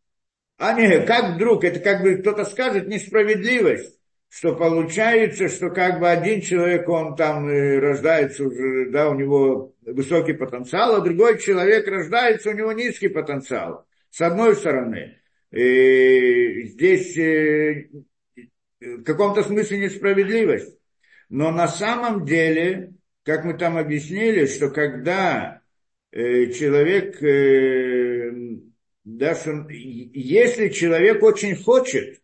А 0.57 0.74
не, 0.74 1.05
как 1.05 1.36
вдруг? 1.36 1.64
Это 1.64 1.80
как 1.80 2.03
бы 2.03 2.18
кто-то 2.18 2.45
скажет 2.45 2.88
несправедливость 2.88 3.97
что 4.36 4.55
получается, 4.55 5.47
что 5.47 5.70
как 5.70 5.99
бы 5.99 6.09
один 6.09 6.41
человек, 6.41 6.89
он 6.89 7.16
там 7.16 7.47
рождается 7.47 8.45
уже, 8.45 8.89
да, 8.89 9.07
у 9.11 9.14
него 9.14 9.76
высокий 9.82 10.34
потенциал, 10.34 10.95
а 10.95 11.01
другой 11.01 11.38
человек 11.38 11.88
рождается, 11.88 12.49
у 12.49 12.53
него 12.53 12.72
низкий 12.72 13.09
потенциал. 13.09 13.86
С 14.09 14.22
одной 14.22 14.55
стороны. 14.55 15.20
И 15.51 16.64
здесь 16.64 17.16
э, 17.16 17.89
в 18.82 19.03
каком-то 19.03 19.43
смысле 19.43 19.78
несправедливость. 19.78 20.80
Но 21.30 21.51
на 21.51 21.68
самом 21.68 22.26
деле, 22.26 22.93
как 23.24 23.45
мы 23.45 23.53
там 23.53 23.78
объяснили, 23.78 24.47
что 24.47 24.72
когда 24.72 25.61
э, 25.61 25.62
человек, 26.14 27.22
э, 27.24 28.32
да, 29.03 29.36
что, 29.36 29.66
если 29.70 30.70
человек 30.70 31.24
очень 31.24 31.55
хочет, 31.55 32.22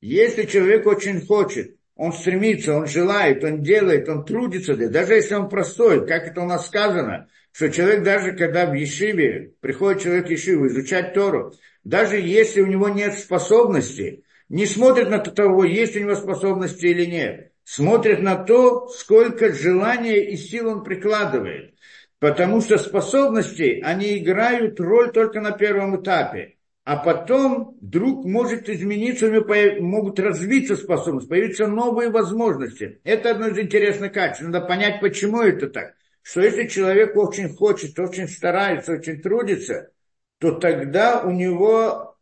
если 0.00 0.44
человек 0.44 0.86
очень 0.86 1.26
хочет, 1.26 1.76
он 1.96 2.12
стремится, 2.12 2.74
он 2.74 2.86
желает, 2.86 3.44
он 3.44 3.62
делает, 3.62 4.08
он 4.08 4.24
трудится, 4.24 4.74
даже 4.74 5.14
если 5.14 5.34
он 5.34 5.48
простой, 5.48 6.06
как 6.06 6.28
это 6.28 6.40
у 6.40 6.46
нас 6.46 6.66
сказано, 6.66 7.28
что 7.52 7.68
человек 7.68 8.04
даже 8.04 8.32
когда 8.32 8.66
в 8.66 8.74
Ешиве, 8.74 9.54
приходит 9.60 10.02
человек 10.02 10.28
в 10.28 10.30
Ешиву 10.30 10.68
изучать 10.68 11.12
Тору, 11.12 11.52
даже 11.84 12.16
если 12.16 12.60
у 12.60 12.66
него 12.66 12.88
нет 12.88 13.18
способности, 13.18 14.22
не 14.48 14.66
смотрит 14.66 15.10
на 15.10 15.18
того, 15.18 15.64
есть 15.64 15.96
у 15.96 16.00
него 16.00 16.14
способности 16.14 16.86
или 16.86 17.04
нет, 17.04 17.52
смотрит 17.64 18.20
на 18.20 18.36
то, 18.36 18.88
сколько 18.88 19.52
желания 19.52 20.30
и 20.30 20.36
сил 20.36 20.68
он 20.68 20.84
прикладывает. 20.84 21.74
Потому 22.20 22.60
что 22.60 22.78
способности, 22.78 23.80
они 23.82 24.18
играют 24.18 24.78
роль 24.78 25.10
только 25.10 25.40
на 25.40 25.50
первом 25.50 26.00
этапе 26.00 26.58
а 26.90 26.96
потом 26.96 27.76
вдруг 27.80 28.24
может 28.24 28.68
измениться, 28.68 29.26
у 29.26 29.30
него 29.30 29.80
могут 29.80 30.18
развиться 30.18 30.74
способности, 30.76 31.28
появиться 31.28 31.66
новые 31.68 32.10
возможности. 32.10 33.00
Это 33.04 33.30
одно 33.30 33.46
из 33.46 33.58
интересных 33.58 34.12
качеств. 34.12 34.42
Надо 34.42 34.66
понять, 34.66 35.00
почему 35.00 35.40
это 35.40 35.68
так. 35.68 35.94
Что 36.22 36.40
если 36.40 36.66
человек 36.66 37.16
очень 37.16 37.48
хочет, 37.54 37.96
очень 37.98 38.28
старается, 38.28 38.94
очень 38.94 39.20
трудится, 39.20 39.90
то 40.38 40.52
тогда 40.52 41.22
у 41.22 41.30
него 41.30 42.16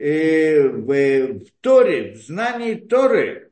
э, 0.00 0.66
в, 0.66 1.44
в 1.44 1.50
Торе, 1.60 2.14
в 2.14 2.16
знании 2.16 2.74
Торы 2.74 3.49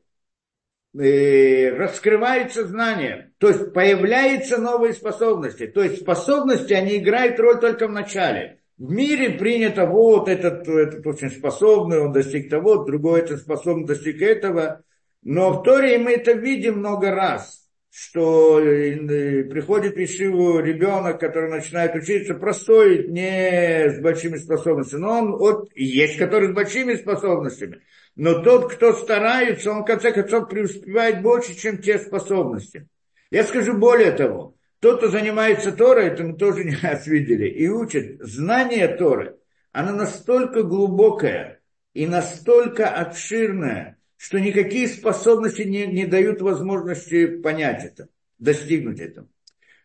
раскрывается 0.94 2.66
знание. 2.66 3.32
То 3.38 3.48
есть 3.48 3.72
появляются 3.72 4.58
новые 4.58 4.94
способности. 4.94 5.66
То 5.66 5.82
есть 5.82 6.00
способности, 6.00 6.72
они 6.72 6.98
играют 6.98 7.38
роль 7.38 7.60
только 7.60 7.88
в 7.88 7.92
начале. 7.92 8.60
В 8.78 8.90
мире 8.90 9.30
принято, 9.30 9.86
вот 9.86 10.28
этот, 10.28 10.66
этот 10.68 11.06
очень 11.06 11.30
способный, 11.30 12.00
он 12.00 12.12
достиг 12.12 12.48
того, 12.48 12.84
другой 12.84 13.20
этот 13.20 13.40
способный 13.40 13.86
достиг 13.86 14.22
этого. 14.22 14.82
Но 15.22 15.50
в 15.50 15.62
Торе 15.64 15.98
мы 15.98 16.12
это 16.12 16.32
видим 16.32 16.78
много 16.78 17.10
раз, 17.10 17.67
что 18.00 18.60
э, 18.60 19.42
приходит 19.44 19.96
в 19.96 19.98
Ишиву 19.98 20.60
ребенок, 20.60 21.18
который 21.18 21.50
начинает 21.50 21.96
учиться, 21.96 22.34
простой, 22.34 23.08
не 23.08 23.90
с 23.90 24.00
большими 24.00 24.36
способностями, 24.36 25.00
но 25.00 25.18
он 25.18 25.34
от, 25.34 25.70
есть 25.74 26.16
который 26.16 26.50
с 26.50 26.54
большими 26.54 26.94
способностями. 26.94 27.80
Но 28.14 28.40
тот, 28.42 28.72
кто 28.72 28.92
старается, 28.92 29.72
он 29.72 29.82
в 29.82 29.84
конце 29.84 30.12
концов 30.12 30.48
преуспевает 30.48 31.22
больше, 31.22 31.56
чем 31.56 31.78
те 31.78 31.98
способности. 31.98 32.86
Я 33.32 33.42
скажу 33.42 33.76
более 33.76 34.12
того, 34.12 34.54
тот, 34.78 34.98
кто 34.98 35.08
занимается 35.08 35.72
Торой, 35.72 36.06
это 36.06 36.22
мы 36.22 36.36
тоже 36.36 36.62
не 36.62 36.76
раз 36.76 37.04
видели, 37.08 37.48
и 37.48 37.68
учит, 37.68 38.20
знание 38.20 38.86
Торы, 38.86 39.38
оно 39.72 39.92
настолько 39.92 40.62
глубокое 40.62 41.60
и 41.94 42.06
настолько 42.06 42.88
обширное, 42.88 43.97
что 44.18 44.40
никакие 44.40 44.88
способности 44.88 45.62
не, 45.62 45.86
не 45.86 46.04
дают 46.04 46.42
возможности 46.42 47.26
понять 47.26 47.84
это, 47.84 48.08
достигнуть 48.38 49.00
этого. 49.00 49.28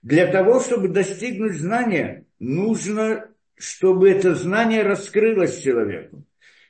Для 0.01 0.27
того, 0.27 0.59
чтобы 0.59 0.89
достигнуть 0.89 1.53
знания, 1.53 2.25
нужно, 2.39 3.29
чтобы 3.55 4.09
это 4.09 4.35
знание 4.35 4.81
раскрылось 4.81 5.61
человеку. 5.61 6.25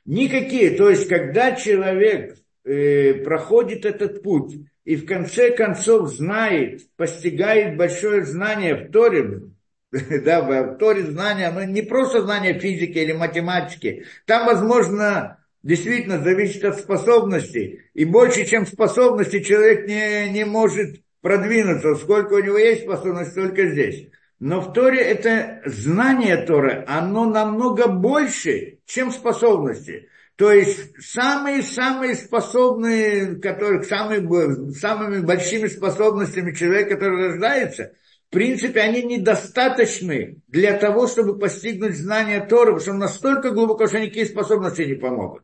Никакие, 0.05 0.72
то 0.72 0.89
есть, 0.89 1.07
когда 1.07 1.55
человек 1.55 2.38
э, 2.66 3.14
проходит 3.24 3.86
этот 3.86 4.22
путь 4.22 4.57
и 4.84 4.97
в 4.97 5.05
конце 5.05 5.51
концов 5.51 6.09
знает, 6.11 6.82
постигает 6.97 7.78
большое 7.78 8.26
знание 8.26 8.76
в 8.76 8.91
Торе, 8.91 9.43
да, 9.91 10.41
в 10.41 10.78
Торе 10.78 11.03
знание, 11.03 11.49
но 11.49 11.64
не 11.64 11.82
просто 11.82 12.22
знание 12.22 12.59
физики 12.59 12.97
или 12.97 13.14
математики, 13.14 14.05
там, 14.26 14.47
возможно, 14.47 15.39
действительно 15.64 16.22
зависит 16.22 16.64
от 16.66 16.78
способностей, 16.80 17.82
и 17.93 18.05
больше, 18.05 18.45
чем 18.45 18.68
способности, 18.68 19.41
человек 19.41 19.88
не, 19.88 20.30
не 20.30 20.45
может 20.45 21.01
продвинуться, 21.22 21.95
сколько 21.95 22.34
у 22.34 22.43
него 22.43 22.57
есть 22.57 22.84
способность, 22.84 23.32
столько 23.32 23.70
здесь. 23.70 24.09
Но 24.39 24.59
в 24.59 24.74
Торе 24.74 24.99
это 24.99 25.61
знание 25.66 26.38
Торы, 26.38 26.84
оно 26.86 27.26
намного 27.26 27.88
больше, 27.88 28.80
чем 28.86 29.09
способности. 29.11 30.09
То 30.36 30.51
есть 30.51 31.01
самые-самые 31.01 32.16
способные, 32.16 33.36
которые, 33.38 33.84
самые, 33.84 34.74
самыми 34.74 35.22
большими 35.22 35.68
способностями 35.68 36.53
человека, 36.53 36.95
который 36.95 37.30
рождается, 37.30 37.93
в 38.28 38.34
принципе, 38.34 38.82
они 38.82 39.03
недостаточны 39.03 40.41
для 40.47 40.74
того, 40.74 41.07
чтобы 41.07 41.38
постигнуть 41.38 41.95
знание 41.95 42.41
Торы, 42.41 42.74
потому 42.74 42.82
что 42.82 42.93
настолько 42.93 43.51
глубоко, 43.51 43.88
что 43.88 43.99
никакие 43.99 44.26
способности 44.26 44.82
не 44.82 44.95
помогут. 44.95 45.43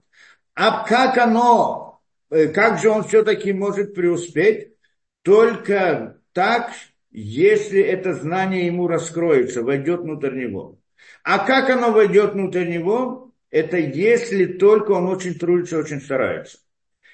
А 0.61 0.83
как 0.83 1.17
оно, 1.17 2.01
э, 2.29 2.49
как 2.49 2.79
же 2.79 2.89
он 2.89 3.05
все-таки 3.05 3.53
может 3.53 3.95
преуспеть? 3.95 4.73
Только 5.21 6.19
так, 6.33 6.71
если 7.11 7.79
это 7.79 8.13
знание 8.13 8.65
ему 8.65 8.89
раскроется, 8.89 9.63
войдет 9.63 10.01
внутрь 10.01 10.35
него. 10.35 10.77
А 11.23 11.45
как 11.45 11.69
оно 11.69 11.93
войдет 11.93 12.33
внутрь 12.33 12.67
него? 12.67 13.31
Это 13.49 13.77
если 13.77 14.47
только 14.47 14.91
он 14.91 15.07
очень 15.07 15.35
трудится, 15.35 15.77
очень 15.77 16.01
старается. 16.01 16.57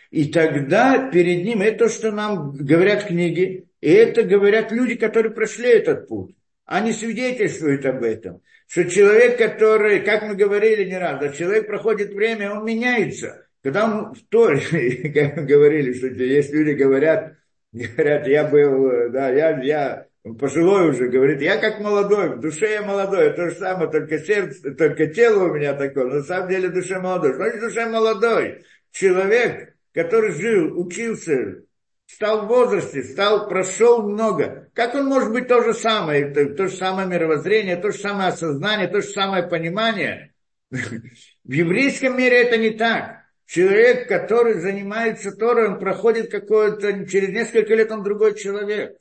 И 0.09 0.25
тогда 0.31 1.11
перед 1.11 1.45
ним 1.45 1.61
это 1.61 1.85
то, 1.85 1.89
что 1.89 2.11
нам 2.11 2.51
говорят 2.51 3.05
книги, 3.05 3.67
и 3.79 3.91
это 3.91 4.23
говорят 4.23 4.71
люди, 4.71 4.95
которые 4.95 5.31
прошли 5.31 5.69
этот 5.69 6.07
путь. 6.07 6.35
Они 6.65 6.93
свидетельствуют 6.93 7.85
об 7.85 8.01
этом. 8.01 8.41
Что 8.67 8.85
человек, 8.85 9.37
который, 9.37 10.01
как 10.01 10.23
мы 10.23 10.35
говорили 10.35 10.85
не 10.85 10.97
раз, 10.97 11.19
да, 11.19 11.29
человек 11.29 11.67
проходит 11.67 12.13
время, 12.13 12.51
он 12.51 12.65
меняется. 12.65 13.47
Когда 13.63 13.85
он 13.85 14.13
в 14.13 14.21
Торе, 14.29 15.11
как 15.13 15.37
мы 15.37 15.43
говорили, 15.43 15.93
что 15.93 16.07
есть 16.07 16.51
люди 16.51 16.71
говорят, 16.71 17.35
говорят, 17.71 18.27
я 18.27 18.47
был, 18.47 19.11
да, 19.11 19.29
я, 19.29 19.61
я 19.61 20.07
пожилой 20.39 20.89
уже, 20.89 21.07
говорит, 21.07 21.41
я 21.41 21.57
как 21.57 21.79
молодой, 21.79 22.35
в 22.35 22.39
душе 22.39 22.71
я 22.71 22.81
молодой, 22.81 23.33
то 23.33 23.49
же 23.49 23.55
самое, 23.55 23.89
только 23.89 24.19
сердце, 24.19 24.71
только 24.73 25.07
тело 25.07 25.45
у 25.45 25.53
меня 25.53 25.73
такое, 25.73 26.05
но 26.05 26.15
на 26.15 26.23
самом 26.23 26.49
деле 26.49 26.69
душе 26.69 26.99
молодой. 26.99 27.33
Значит, 27.35 27.59
душе 27.59 27.85
молодой. 27.87 28.65
Человек, 28.91 29.75
который 29.93 30.31
жил, 30.31 30.79
учился, 30.79 31.61
стал 32.07 32.45
в 32.45 32.47
возрасте, 32.47 33.03
стал, 33.03 33.47
прошел 33.47 34.03
много. 34.03 34.69
Как 34.73 34.95
он 34.95 35.05
может 35.05 35.31
быть 35.31 35.47
то 35.47 35.61
же 35.61 35.73
самое, 35.73 36.31
то, 36.33 36.45
то 36.53 36.67
же 36.67 36.75
самое 36.75 37.07
мировоззрение, 37.07 37.77
то 37.77 37.91
же 37.91 37.97
самое 37.97 38.29
осознание, 38.29 38.87
то 38.87 39.01
же 39.01 39.07
самое 39.07 39.43
понимание? 39.43 40.33
В 40.71 41.51
еврейском 41.51 42.17
мире 42.17 42.43
это 42.43 42.57
не 42.57 42.71
так. 42.71 43.23
Человек, 43.45 44.07
который 44.07 44.59
занимается 44.59 45.31
Торой, 45.31 45.67
он 45.67 45.79
проходит 45.79 46.31
какое-то, 46.31 47.05
через 47.05 47.29
несколько 47.29 47.75
лет 47.75 47.91
он 47.91 48.03
другой 48.03 48.35
человек. 48.35 48.97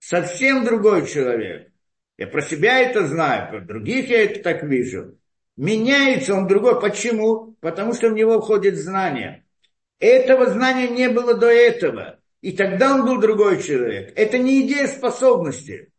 Совсем 0.00 0.64
другой 0.64 1.06
человек. 1.06 1.68
Я 2.18 2.26
про 2.26 2.42
себя 2.42 2.80
это 2.80 3.06
знаю, 3.06 3.50
про 3.50 3.60
других 3.60 4.08
я 4.08 4.24
это 4.24 4.42
так 4.42 4.62
вижу. 4.62 5.18
Меняется 5.56 6.34
он 6.34 6.46
другой. 6.46 6.80
Почему? 6.80 7.56
Потому 7.60 7.94
что 7.94 8.10
в 8.10 8.14
него 8.14 8.40
входит 8.40 8.76
знание. 8.76 9.44
Этого 9.98 10.46
знания 10.46 10.88
не 10.88 11.08
было 11.08 11.34
до 11.34 11.48
этого. 11.48 12.15
И 12.46 12.52
тогда 12.52 12.94
он 12.94 13.04
был 13.04 13.18
другой 13.20 13.60
человек. 13.60 14.12
Это 14.14 14.38
не 14.38 14.64
идея 14.64 14.86
способности. 14.86 15.90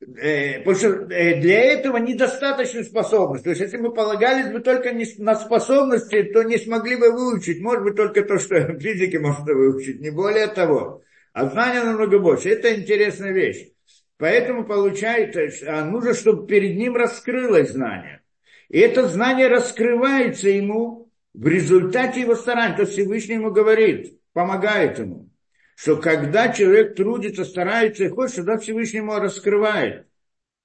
Э, 0.00 0.60
потому 0.60 0.74
что 0.74 0.88
э, 0.88 1.38
для 1.38 1.64
этого 1.64 1.98
недостаточно 1.98 2.82
способности. 2.82 3.44
То 3.44 3.50
есть, 3.50 3.60
если 3.60 3.76
мы 3.76 3.92
полагались 3.92 4.50
бы 4.50 4.60
только 4.60 4.90
на 5.18 5.34
способности, 5.34 6.22
то 6.32 6.44
не 6.44 6.56
смогли 6.56 6.96
бы 6.96 7.12
выучить. 7.12 7.60
Может 7.60 7.84
быть, 7.84 7.96
только 7.96 8.22
то, 8.22 8.38
что 8.38 8.58
в 8.72 8.80
физике 8.80 9.18
можно 9.18 9.52
выучить, 9.52 10.00
не 10.00 10.08
более 10.08 10.46
того. 10.46 11.02
А 11.34 11.44
знания 11.44 11.82
намного 11.82 12.18
больше. 12.20 12.48
Это 12.48 12.74
интересная 12.74 13.32
вещь. 13.32 13.68
Поэтому 14.16 14.64
получается, 14.64 15.42
а 15.66 15.84
нужно, 15.84 16.14
чтобы 16.14 16.46
перед 16.46 16.78
ним 16.78 16.96
раскрылось 16.96 17.72
знание. 17.72 18.22
И 18.70 18.78
это 18.78 19.06
знание 19.08 19.48
раскрывается 19.48 20.48
ему 20.48 21.10
в 21.34 21.46
результате 21.46 22.22
его 22.22 22.34
стараний. 22.34 22.78
То 22.78 22.86
Всевышний 22.86 23.34
ему 23.34 23.50
говорит, 23.50 24.18
помогает 24.38 25.00
ему 25.00 25.28
что 25.74 25.96
когда 25.96 26.52
человек 26.52 26.96
трудится, 26.96 27.44
старается 27.44 28.04
и 28.04 28.08
хочет, 28.08 28.36
тогда 28.36 28.58
Всевышний 28.58 28.98
ему 28.98 29.14
раскрывает 29.14 30.08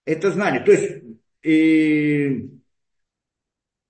это 0.05 0.31
знание. 0.31 0.61
То 0.61 0.71
есть, 0.71 1.03
и, 1.43 2.49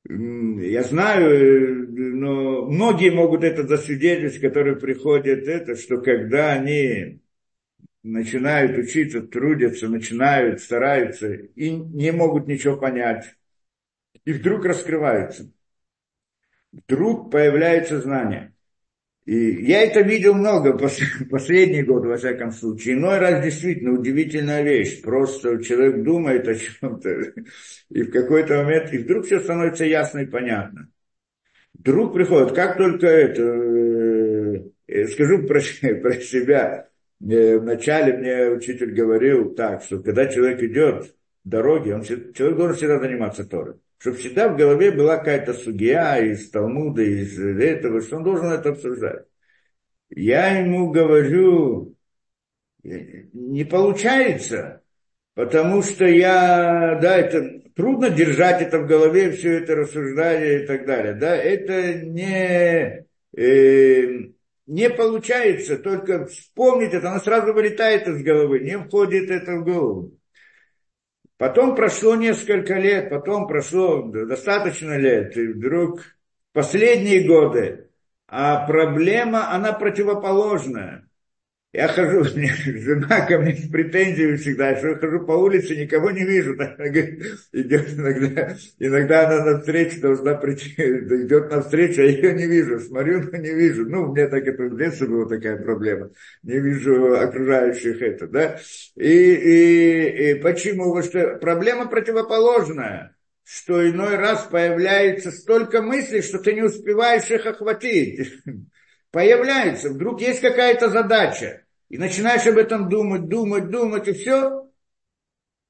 я 0.06 0.84
знаю, 0.84 1.88
но 1.90 2.66
многие 2.66 3.10
могут 3.10 3.46
это 3.46 3.66
засвидетельствовать, 3.66 4.42
которые 4.42 4.76
приходят, 4.76 5.48
это, 5.48 5.78
что 5.78 6.02
когда 6.02 6.52
они 6.52 7.22
начинают 8.04 8.78
учиться, 8.78 9.22
трудятся, 9.22 9.88
начинают, 9.88 10.60
стараются 10.60 11.32
и 11.34 11.70
не 11.70 12.12
могут 12.12 12.48
ничего 12.48 12.76
понять, 12.76 13.34
и 14.26 14.34
вдруг 14.34 14.66
раскрываются. 14.66 15.50
Вдруг 16.74 17.32
появляется 17.32 18.02
знание. 18.02 18.54
И 19.26 19.66
я 19.66 19.84
это 19.84 20.02
видел 20.02 20.34
много, 20.34 20.78
последний 21.30 21.84
год, 21.84 22.06
во 22.06 22.18
всяком 22.18 22.52
случае. 22.52 22.96
Иной 22.96 23.20
раз 23.20 23.44
действительно 23.44 23.94
удивительная 23.94 24.64
вещь. 24.64 25.02
Просто 25.02 25.64
человек 25.64 26.04
думает 26.04 26.48
о 26.48 26.56
чем-то, 26.56 27.10
и 27.90 28.02
в 28.04 28.12
какой-то 28.12 28.64
момент, 28.64 28.94
и 28.94 28.98
вдруг 28.98 29.26
все 29.26 29.40
становится 29.40 29.86
ясно 29.86 30.20
и 30.20 30.26
понятно. 30.26 30.90
Вдруг 31.74 32.14
приходит, 32.14 32.54
как 32.54 32.78
только 32.78 33.08
это, 33.08 33.42
э, 33.42 34.64
э, 34.88 35.08
скажу 35.08 35.48
про, 35.48 35.62
про 36.02 36.14
себя, 36.16 36.90
вначале 37.20 38.18
мне 38.18 38.50
учитель 38.50 38.92
говорил 38.92 39.56
так, 39.56 39.84
что 39.84 40.00
когда 40.00 40.28
человек 40.28 40.62
идет 40.62 41.16
дороги, 41.46 41.92
он, 41.92 42.04
человек 42.04 42.58
должен 42.58 42.76
всегда 42.76 43.00
заниматься 43.00 43.46
Торой 43.46 43.76
чтобы 44.04 44.18
всегда 44.18 44.50
в 44.50 44.58
голове 44.58 44.92
была 44.92 45.16
какая-то 45.16 45.54
судья 45.54 46.20
из 46.20 46.50
Талмуда, 46.50 47.02
из 47.02 47.40
этого, 47.40 48.02
что 48.02 48.18
он 48.18 48.24
должен 48.26 48.48
это 48.48 48.72
обсуждать. 48.72 49.24
Я 50.10 50.58
ему 50.60 50.92
говорю, 50.92 51.96
не 52.84 53.64
получается, 53.64 54.82
потому 55.36 55.82
что 55.84 56.04
я, 56.06 57.00
да, 57.02 57.18
это 57.18 57.62
трудно 57.78 58.10
держать 58.10 58.62
это 58.62 58.80
в 58.80 58.88
голове, 58.88 59.32
все 59.32 59.60
это 59.60 59.74
рассуждать 59.74 60.64
и 60.64 60.66
так 60.66 60.86
далее, 60.86 61.14
да, 61.14 61.38
это 61.38 61.94
не, 61.94 63.06
э, 63.38 64.32
не 64.66 64.90
получается, 64.90 65.78
только 65.78 66.26
вспомнить 66.26 66.94
это, 66.94 67.10
оно 67.10 67.22
сразу 67.22 67.54
вылетает 67.54 68.06
из 68.10 68.22
головы, 68.22 68.60
не 68.60 68.78
входит 68.78 69.32
это 69.32 69.54
в 69.54 69.64
голову. 69.64 70.12
Потом 71.44 71.76
прошло 71.76 72.16
несколько 72.16 72.76
лет, 72.76 73.10
потом 73.10 73.48
прошло 73.48 74.02
достаточно 74.04 74.98
лет, 74.98 75.36
и 75.36 75.50
вдруг 75.50 76.00
последние 76.54 77.28
годы, 77.28 77.90
а 78.30 78.66
проблема, 78.66 79.52
она 79.52 79.74
противоположная. 79.74 81.06
Я 81.74 81.88
хожу, 81.88 82.24
жена 82.66 83.26
ко 83.26 83.40
мне 83.40 83.56
с 83.56 83.68
претензиями 83.68 84.36
всегда, 84.36 84.78
что 84.78 84.90
я 84.90 84.96
хожу 84.96 85.26
по 85.26 85.32
улице, 85.32 85.76
никого 85.76 86.12
не 86.12 86.24
вижу. 86.24 86.54
Идет 87.52 87.94
иногда, 87.94 88.56
иногда 88.78 89.28
она 89.28 89.44
на 89.44 89.60
встречу 89.60 90.00
должна 90.00 90.36
прийти, 90.36 90.76
идет 90.78 91.50
на 91.50 91.64
встречу, 91.64 92.02
а 92.02 92.06
ее 92.06 92.34
не 92.36 92.46
вижу. 92.46 92.80
Смотрю, 92.80 93.24
но 93.24 93.38
не 93.40 93.56
вижу. 93.56 93.90
Ну, 93.90 94.04
у 94.04 94.14
меня 94.14 94.28
так 94.28 94.46
это 94.46 94.64
в 94.66 94.78
детстве 94.78 95.08
была 95.08 95.28
такая 95.28 95.58
проблема. 95.58 96.12
Не 96.44 96.60
вижу 96.60 97.16
окружающих 97.16 98.04
это, 98.04 98.28
да. 98.28 98.60
И, 98.96 99.34
и, 99.34 100.30
и 100.30 100.36
почему? 100.36 100.94
Потому 100.94 101.04
что 101.10 101.38
проблема 101.38 101.88
противоположная 101.88 103.16
что 103.46 103.86
иной 103.90 104.16
раз 104.16 104.48
появляется 104.50 105.30
столько 105.30 105.82
мыслей, 105.82 106.22
что 106.22 106.40
ты 106.40 106.54
не 106.54 106.62
успеваешь 106.62 107.30
их 107.30 107.46
охватить. 107.46 108.42
Появляется, 109.12 109.90
вдруг 109.90 110.22
есть 110.22 110.40
какая-то 110.40 110.90
задача 110.90 111.63
и 111.94 111.98
начинаешь 112.00 112.48
об 112.48 112.58
этом 112.58 112.90
думать, 112.90 113.30
думать, 113.30 113.70
думать, 113.70 114.08
и 114.08 114.14
все. 114.14 114.68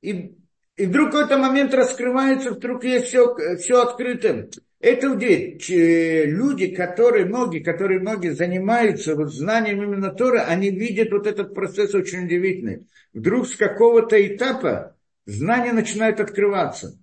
И, 0.01 0.37
и 0.77 0.85
вдруг 0.85 1.11
какой-то 1.11 1.37
момент 1.37 1.73
раскрывается, 1.73 2.51
вдруг 2.51 2.85
есть 2.85 3.07
все, 3.07 3.35
все 3.57 3.81
открыто. 3.81 4.47
Это 4.79 5.07
люди, 5.07 6.67
которые, 6.67 7.25
многие, 7.25 7.59
которые 7.59 7.99
многие 7.99 8.29
занимаются 8.29 9.17
вот 9.17 9.33
знанием 9.33 9.83
именно 9.83 10.11
Тора, 10.13 10.45
они 10.45 10.69
видят 10.69 11.11
вот 11.11 11.27
этот 11.27 11.53
процесс 11.53 11.93
очень 11.93 12.23
удивительный. 12.23 12.87
Вдруг 13.11 13.45
с 13.45 13.57
какого-то 13.57 14.15
этапа 14.25 14.95
знания 15.25 15.73
начинают 15.73 16.21
открываться. 16.21 16.97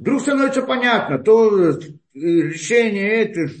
Вдруг 0.00 0.22
становится 0.22 0.62
понятно, 0.62 1.20
то 1.20 1.70
э, 1.70 1.76
решение 2.14 3.12
это. 3.12 3.54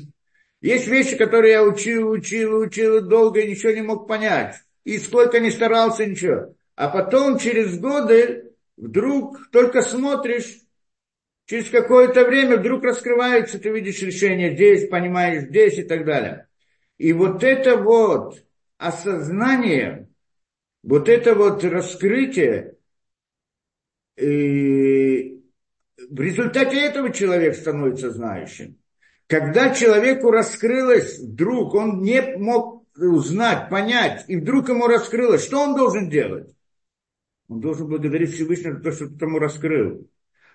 Есть 0.60 0.88
вещи, 0.88 1.16
которые 1.16 1.52
я 1.52 1.62
учил, 1.62 2.10
учил, 2.10 2.58
учил 2.58 3.00
долго 3.02 3.38
и 3.38 3.50
ничего 3.50 3.70
не 3.70 3.82
мог 3.82 4.08
понять. 4.08 4.63
И 4.84 4.98
сколько 4.98 5.40
не 5.40 5.50
старался, 5.50 6.06
ничего. 6.06 6.54
А 6.76 6.88
потом 6.88 7.38
через 7.38 7.78
годы 7.78 8.52
вдруг 8.76 9.50
только 9.50 9.82
смотришь, 9.82 10.64
Через 11.46 11.68
какое-то 11.68 12.24
время 12.24 12.56
вдруг 12.56 12.84
раскрывается, 12.84 13.58
ты 13.58 13.70
видишь 13.70 14.00
решение 14.00 14.54
здесь, 14.54 14.88
понимаешь 14.88 15.44
здесь 15.44 15.78
и 15.78 15.82
так 15.82 16.06
далее. 16.06 16.48
И 16.96 17.12
вот 17.12 17.44
это 17.44 17.76
вот 17.76 18.42
осознание, 18.78 20.08
вот 20.82 21.08
это 21.08 21.34
вот 21.34 21.62
раскрытие, 21.62 22.76
и 24.16 25.42
в 26.08 26.20
результате 26.20 26.80
этого 26.80 27.12
человек 27.12 27.56
становится 27.56 28.10
знающим. 28.10 28.78
Когда 29.26 29.74
человеку 29.74 30.30
раскрылось 30.30 31.18
вдруг, 31.18 31.74
он 31.74 32.00
не 32.00 32.22
мог 32.38 32.73
узнать, 32.96 33.68
понять, 33.70 34.24
и 34.28 34.36
вдруг 34.36 34.68
ему 34.68 34.86
раскрылось, 34.86 35.44
что 35.44 35.60
он 35.60 35.76
должен 35.76 36.08
делать? 36.08 36.54
Он 37.48 37.60
должен 37.60 37.86
благодарить 37.88 38.34
Всевышнего 38.34 38.76
за 38.76 38.80
то, 38.80 38.92
что 38.92 39.06
ты 39.08 39.24
ему 39.24 39.38
раскрыл. 39.38 40.08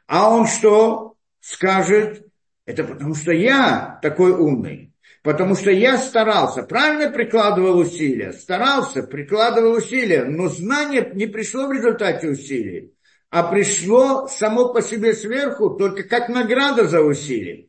А 0.07 0.33
он 0.33 0.47
что 0.47 1.15
скажет? 1.39 2.25
Это 2.65 2.83
потому 2.83 3.15
что 3.15 3.31
я 3.31 3.99
такой 4.01 4.31
умный. 4.31 4.89
Потому 5.21 5.55
что 5.55 5.69
я 5.69 5.97
старался, 5.97 6.63
правильно 6.63 7.11
прикладывал 7.11 7.79
усилия, 7.79 8.31
старался, 8.31 9.03
прикладывал 9.03 9.73
усилия, 9.73 10.23
но 10.23 10.47
знание 10.47 11.11
не 11.13 11.27
пришло 11.27 11.67
в 11.67 11.73
результате 11.73 12.29
усилий, 12.29 12.93
а 13.29 13.43
пришло 13.43 14.27
само 14.27 14.73
по 14.73 14.81
себе 14.81 15.13
сверху 15.13 15.71
только 15.71 16.03
как 16.03 16.29
награда 16.29 16.87
за 16.87 17.01
усилия. 17.01 17.67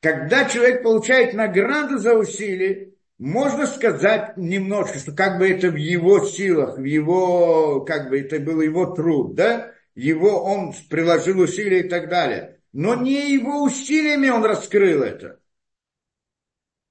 Когда 0.00 0.44
человек 0.44 0.84
получает 0.84 1.34
награду 1.34 1.98
за 1.98 2.14
усилия, 2.14 2.87
можно 3.18 3.66
сказать 3.66 4.36
немножко, 4.36 4.98
что 4.98 5.12
как 5.12 5.38
бы 5.38 5.48
это 5.48 5.70
в 5.70 5.76
его 5.76 6.24
силах, 6.24 6.78
в 6.78 6.84
его, 6.84 7.80
как 7.80 8.10
бы 8.10 8.20
это 8.20 8.38
был 8.38 8.60
его 8.60 8.86
труд, 8.86 9.34
да? 9.34 9.72
его 9.94 10.44
он 10.44 10.72
приложил 10.88 11.40
усилия 11.40 11.80
и 11.80 11.88
так 11.88 12.08
далее. 12.08 12.60
Но 12.72 12.94
не 12.94 13.32
его 13.32 13.62
усилиями 13.64 14.28
он 14.28 14.44
раскрыл 14.44 15.02
это. 15.02 15.40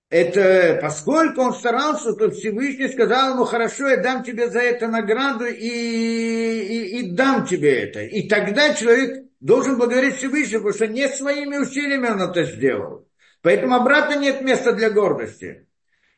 Это 0.09 0.79
поскольку 0.81 1.41
он 1.41 1.53
старался, 1.53 2.13
то 2.13 2.29
Всевышний 2.31 2.89
сказал 2.89 3.33
ему, 3.33 3.45
хорошо, 3.45 3.87
я 3.87 3.97
дам 3.97 4.23
тебе 4.23 4.49
за 4.49 4.59
это 4.59 4.87
награду 4.87 5.45
и, 5.45 5.67
и, 5.67 6.99
и 6.99 7.11
дам 7.11 7.45
тебе 7.45 7.83
это. 7.83 8.01
И 8.01 8.27
тогда 8.27 8.73
человек 8.73 9.25
должен 9.39 9.77
благодарить 9.77 10.15
Всевышнего, 10.15 10.59
потому 10.59 10.75
что 10.75 10.87
не 10.87 11.07
своими 11.09 11.57
усилиями 11.57 12.07
он 12.07 12.21
это 12.21 12.43
сделал. 12.43 13.07
Поэтому 13.41 13.75
обратно 13.75 14.17
нет 14.17 14.41
места 14.41 14.73
для 14.73 14.89
гордости. 14.89 15.66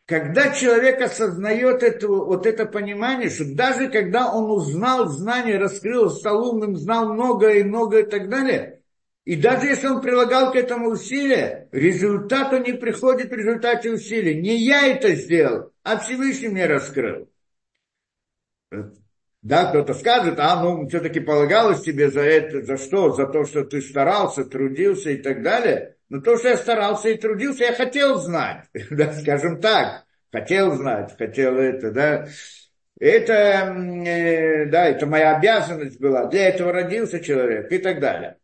Когда 0.10 0.52
человек 0.56 1.00
осознает 1.02 1.84
это, 1.84 2.08
вот 2.08 2.48
это 2.48 2.66
понимание, 2.66 3.30
что 3.30 3.46
даже 3.54 3.90
когда 3.90 4.34
он 4.34 4.50
узнал 4.50 5.08
знание, 5.08 5.60
раскрыл, 5.60 6.10
стал 6.10 6.60
знал 6.78 7.14
много 7.14 7.54
и 7.54 7.64
много 7.64 8.00
и 8.00 8.10
так 8.10 8.28
далее, 8.28 8.82
и 9.26 9.36
даже 9.36 9.68
если 9.68 9.86
он 9.86 10.02
прилагал 10.02 10.52
к 10.52 10.56
этому 10.56 10.90
усилия, 10.90 11.70
результату 11.72 12.58
не 12.58 12.74
приходит 12.74 13.30
в 13.30 13.36
результате 13.36 13.92
усилий. 13.92 14.42
Не 14.42 14.58
я 14.58 14.88
это 14.88 15.14
сделал, 15.14 15.72
а 15.84 16.00
Всевышний 16.00 16.48
мне 16.48 16.66
раскрыл. 16.66 17.30
Да, 19.44 19.70
кто-то 19.70 19.94
скажет, 19.94 20.40
а 20.40 20.60
ну 20.64 20.90
все-таки 20.90 21.20
полагалось 21.20 21.84
тебе 21.84 22.10
за 22.10 22.22
это, 22.22 22.64
за 22.64 22.78
что? 22.78 23.14
За 23.14 23.28
то, 23.28 23.46
что 23.46 23.64
ты 23.64 23.80
старался, 23.80 24.44
трудился 24.44 25.12
и 25.12 25.18
так 25.18 25.44
далее. 25.44 25.98
Но 26.10 26.22
то, 26.22 26.38
что 26.38 26.50
я 26.50 26.58
старался 26.58 27.10
и 27.10 27.18
трудился, 27.18 27.66
я 27.66 27.74
хотел 27.74 28.16
знать, 28.16 28.66
да, 28.90 29.14
скажем 29.14 29.62
так, 29.62 30.06
хотел 30.32 30.76
знать, 30.76 31.16
хотел 31.18 31.58
это, 31.58 31.92
да. 31.92 32.28
Это, 33.00 33.34
э, 33.34 34.66
да, 34.66 34.88
это 34.88 35.06
моя 35.06 35.38
обязанность 35.38 36.00
была, 36.02 36.26
для 36.26 36.50
этого 36.50 36.74
родился 36.74 37.20
человек 37.22 37.72
и 37.72 37.78
так 37.78 38.00
далее. 38.02 38.38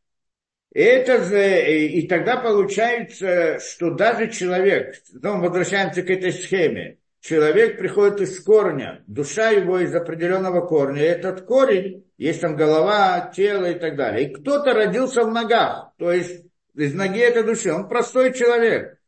Это 0.73 1.23
же, 1.23 1.87
и 1.87 2.07
тогда 2.07 2.37
получается, 2.37 3.59
что 3.59 3.91
даже 3.91 4.29
человек, 4.29 4.95
ну, 5.13 5.39
возвращаемся 5.39 6.03
к 6.03 6.09
этой 6.09 6.31
схеме, 6.33 6.99
человек 7.21 7.77
приходит 7.77 8.21
из 8.21 8.39
корня, 8.41 9.01
душа 9.07 9.51
его 9.51 9.79
из 9.79 9.95
определенного 9.95 10.65
корня, 10.67 11.01
и 11.01 11.07
этот 11.07 11.45
корень, 11.45 12.05
есть 12.17 12.41
там 12.41 12.55
голова, 12.55 13.31
тело 13.33 13.65
и 13.71 13.79
так 13.79 13.95
далее. 13.95 14.27
И 14.27 14.33
кто-то 14.33 14.73
родился 14.73 15.23
в 15.23 15.31
ногах, 15.31 15.91
то 15.97 16.11
есть 16.11 16.44
из 16.75 16.93
ноги 16.93 17.19
этой 17.19 17.43
души. 17.43 17.71
Он 17.71 17.87
простой 17.87 18.33
человек. 18.33 18.99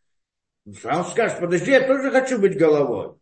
Он 0.84 1.06
скажет, 1.06 1.40
подожди, 1.40 1.72
я 1.72 1.88
тоже 1.88 2.12
хочу 2.12 2.40
быть 2.40 2.58
головой. 2.58 3.16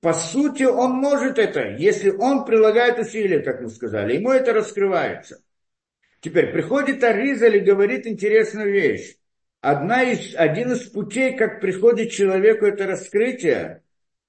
По 0.00 0.12
сути, 0.12 0.64
он 0.64 0.92
может 0.92 1.38
это, 1.38 1.76
если 1.76 2.10
он 2.10 2.44
прилагает 2.44 2.98
усилия, 2.98 3.40
как 3.40 3.60
мы 3.60 3.68
сказали, 3.68 4.16
ему 4.16 4.32
это 4.32 4.52
раскрывается. 4.52 5.40
Теперь 6.20 6.52
приходит 6.52 7.04
Аризаль 7.04 7.56
и 7.56 7.60
говорит 7.60 8.06
интересную 8.06 8.72
вещь. 8.72 9.16
Одна 9.60 10.02
из, 10.02 10.34
один 10.34 10.72
из 10.72 10.88
путей, 10.88 11.36
как 11.36 11.60
приходит 11.60 12.10
человеку 12.10 12.66
это 12.66 12.86
раскрытие, 12.88 13.82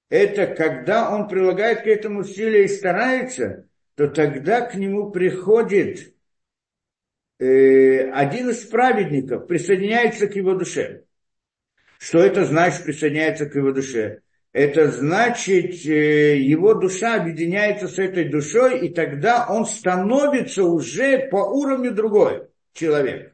это 0.10 0.46
когда 0.46 1.12
он 1.12 1.28
прилагает 1.28 1.82
к 1.82 1.88
этому 1.88 2.20
усилия 2.20 2.66
и 2.66 2.68
старается, 2.68 3.68
то 3.96 4.08
тогда 4.08 4.62
к 4.62 4.76
нему 4.76 5.10
приходит 5.10 6.13
Э, 7.40 8.12
один 8.12 8.50
из 8.50 8.66
праведников 8.66 9.48
присоединяется 9.48 10.28
к 10.28 10.36
его 10.36 10.54
душе. 10.54 11.04
Что 12.00 12.20
это 12.20 12.46
значит 12.46 12.84
присоединяется 12.84 13.46
к 13.48 13.56
его 13.56 13.72
душе? 13.72 14.22
Это 14.52 14.92
значит, 14.92 15.86
э, 15.86 16.38
его 16.38 16.76
душа 16.76 17.16
объединяется 17.16 17.88
с 17.88 17.98
этой 17.98 18.30
душой, 18.30 18.86
и 18.86 18.94
тогда 18.94 19.48
он 19.50 19.66
становится 19.66 20.64
уже 20.64 21.28
по 21.30 21.38
уровню 21.38 21.92
другой 21.92 22.50
человек. 22.74 23.34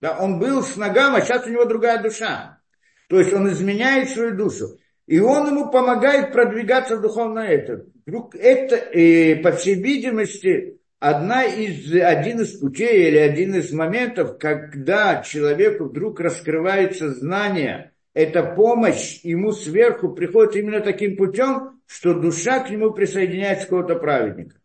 Да, 0.00 0.18
он 0.18 0.38
был 0.38 0.62
с 0.62 0.76
ногами, 0.76 1.18
а 1.18 1.20
сейчас 1.20 1.46
у 1.46 1.50
него 1.50 1.66
другая 1.66 2.02
душа. 2.02 2.60
То 3.08 3.18
есть 3.18 3.32
он 3.32 3.48
изменяет 3.50 4.08
свою 4.08 4.36
душу. 4.36 4.78
И 5.06 5.20
он 5.20 5.48
ему 5.48 5.70
помогает 5.70 6.32
продвигаться 6.32 6.96
в 6.96 7.02
духовное 7.02 7.48
это. 7.48 7.84
Вдруг 8.06 8.34
это, 8.34 8.76
и, 8.76 9.34
по 9.36 9.52
всей 9.52 9.74
видимости, 9.74 10.78
одна 11.04 11.44
из, 11.44 11.92
один 11.94 12.40
из 12.40 12.58
путей 12.58 13.08
или 13.08 13.18
один 13.18 13.54
из 13.54 13.70
моментов, 13.72 14.38
когда 14.38 15.22
человеку 15.22 15.84
вдруг 15.84 16.18
раскрывается 16.18 17.10
знание, 17.10 17.92
эта 18.14 18.42
помощь 18.42 19.20
ему 19.22 19.52
сверху 19.52 20.14
приходит 20.14 20.56
именно 20.56 20.80
таким 20.80 21.16
путем, 21.16 21.82
что 21.86 22.14
душа 22.14 22.60
к 22.60 22.70
нему 22.70 22.92
присоединяется 22.92 23.64
какого-то 23.64 23.96
праведника. 23.96 24.56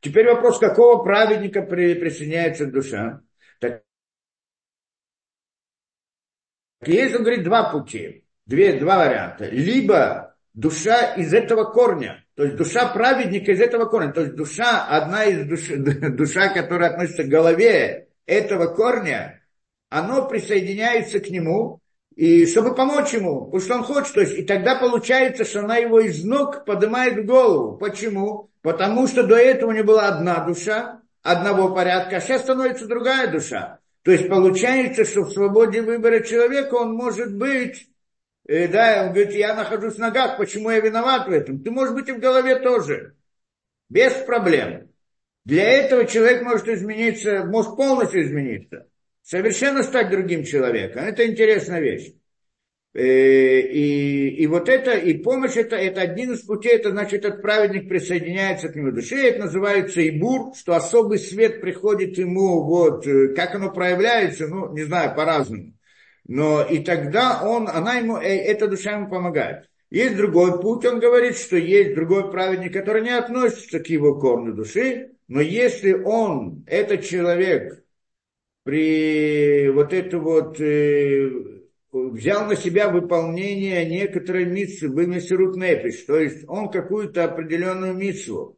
Теперь 0.00 0.26
вопрос, 0.26 0.58
какого 0.58 1.02
праведника 1.02 1.62
при, 1.62 1.94
присоединяется 1.94 2.66
душа? 2.66 3.22
Так, 3.58 3.82
есть, 6.84 7.14
он 7.14 7.22
говорит, 7.22 7.44
два 7.44 7.72
пути, 7.72 8.24
две, 8.44 8.78
два 8.78 9.06
варианта. 9.06 9.46
Либо 9.46 10.31
душа 10.54 11.14
из 11.14 11.32
этого 11.32 11.64
корня, 11.64 12.24
то 12.34 12.44
есть 12.44 12.56
душа 12.56 12.88
праведника 12.88 13.52
из 13.52 13.60
этого 13.60 13.84
корня. 13.84 14.12
То 14.12 14.22
есть 14.22 14.34
душа, 14.34 14.86
одна 14.86 15.24
из 15.24 15.46
душ, 15.46 15.68
душа, 16.16 16.48
которая 16.48 16.90
относится 16.90 17.24
к 17.24 17.28
голове 17.28 18.08
этого 18.26 18.74
корня, 18.74 19.42
оно 19.90 20.26
присоединяется 20.26 21.20
к 21.20 21.28
нему, 21.28 21.80
и 22.14 22.46
чтобы 22.46 22.74
помочь 22.74 23.12
ему, 23.12 23.46
потому 23.46 23.60
что 23.60 23.74
он 23.74 23.84
хочет. 23.84 24.14
То 24.14 24.20
есть, 24.20 24.34
и 24.34 24.42
тогда 24.42 24.76
получается, 24.76 25.44
что 25.44 25.60
она 25.60 25.76
его 25.76 26.00
из 26.00 26.24
ног 26.24 26.64
поднимает 26.64 27.18
в 27.18 27.26
голову. 27.26 27.76
Почему? 27.76 28.50
Потому 28.62 29.06
что 29.06 29.22
до 29.22 29.36
этого 29.36 29.70
у 29.70 29.72
него 29.72 29.88
была 29.88 30.08
одна 30.08 30.44
душа, 30.44 31.00
одного 31.22 31.74
порядка, 31.74 32.16
а 32.16 32.20
сейчас 32.20 32.42
становится 32.42 32.86
другая 32.86 33.30
душа. 33.30 33.78
То 34.02 34.10
есть 34.10 34.28
получается, 34.28 35.04
что 35.04 35.22
в 35.22 35.32
свободе 35.32 35.82
выбора 35.82 36.20
человека 36.20 36.74
он 36.74 36.94
может 36.94 37.36
быть 37.36 37.88
э, 38.46 38.68
да, 38.68 39.04
он 39.04 39.12
говорит, 39.12 39.32
я 39.32 39.54
нахожусь 39.54 39.94
в 39.94 39.98
ногах, 39.98 40.36
почему 40.36 40.70
я 40.70 40.80
виноват 40.80 41.28
в 41.28 41.30
этом? 41.30 41.62
Ты 41.62 41.70
можешь 41.70 41.94
быть 41.94 42.08
и 42.08 42.12
в 42.12 42.20
голове 42.20 42.58
тоже, 42.58 43.14
без 43.88 44.12
проблем. 44.12 44.90
Для 45.44 45.68
этого 45.68 46.06
человек 46.06 46.42
может 46.42 46.68
измениться, 46.68 47.44
может 47.44 47.76
полностью 47.76 48.22
измениться, 48.22 48.86
совершенно 49.22 49.82
стать 49.82 50.10
другим 50.10 50.44
человеком. 50.44 51.04
Это 51.04 51.26
интересная 51.26 51.80
вещь. 51.80 52.12
Э, 52.94 53.60
и, 53.60 54.28
и 54.28 54.46
вот 54.46 54.68
это, 54.68 54.92
и 54.92 55.14
помощь, 55.14 55.56
это, 55.56 55.76
это 55.76 56.02
один 56.02 56.32
из 56.32 56.42
путей, 56.42 56.74
это 56.74 56.90
значит, 56.90 57.24
этот 57.24 57.40
праведник 57.40 57.88
присоединяется 57.88 58.68
к 58.68 58.76
нему 58.76 58.92
душе, 58.92 59.28
это 59.28 59.46
называется 59.46 60.06
ибур, 60.06 60.54
что 60.54 60.74
особый 60.74 61.18
свет 61.18 61.62
приходит 61.62 62.18
ему, 62.18 62.62
вот, 62.64 63.06
э, 63.06 63.28
как 63.34 63.54
оно 63.54 63.72
проявляется, 63.72 64.46
ну, 64.46 64.74
не 64.74 64.82
знаю, 64.82 65.14
по-разному. 65.16 65.72
Но 66.26 66.62
и 66.62 66.78
тогда 66.78 67.42
он, 67.42 67.68
она 67.68 67.94
ему, 67.94 68.16
э, 68.16 68.28
эта 68.28 68.68
душа 68.68 68.92
ему 68.92 69.08
помогает. 69.08 69.68
Есть 69.90 70.16
другой 70.16 70.60
путь, 70.60 70.84
он 70.86 71.00
говорит, 71.00 71.36
что 71.36 71.56
есть 71.56 71.94
другой 71.94 72.30
праведник, 72.30 72.72
который 72.72 73.02
не 73.02 73.16
относится 73.16 73.80
к 73.80 73.88
его 73.88 74.18
корню 74.18 74.54
души, 74.54 75.10
но 75.28 75.40
если 75.40 75.92
он, 75.92 76.64
этот 76.66 77.04
человек, 77.04 77.84
при 78.64 79.68
вот 79.70 79.92
это 79.92 80.18
вот 80.18 80.58
взял 81.92 82.46
на 82.46 82.56
себя 82.56 82.88
выполнение 82.88 83.84
некоторой 83.84 84.46
митсвы, 84.46 84.88
бымесирут 84.88 85.56
непиш, 85.56 86.04
то 86.04 86.18
есть 86.18 86.44
он 86.48 86.70
какую-то 86.70 87.24
определенную 87.24 87.94
митсву 87.94 88.56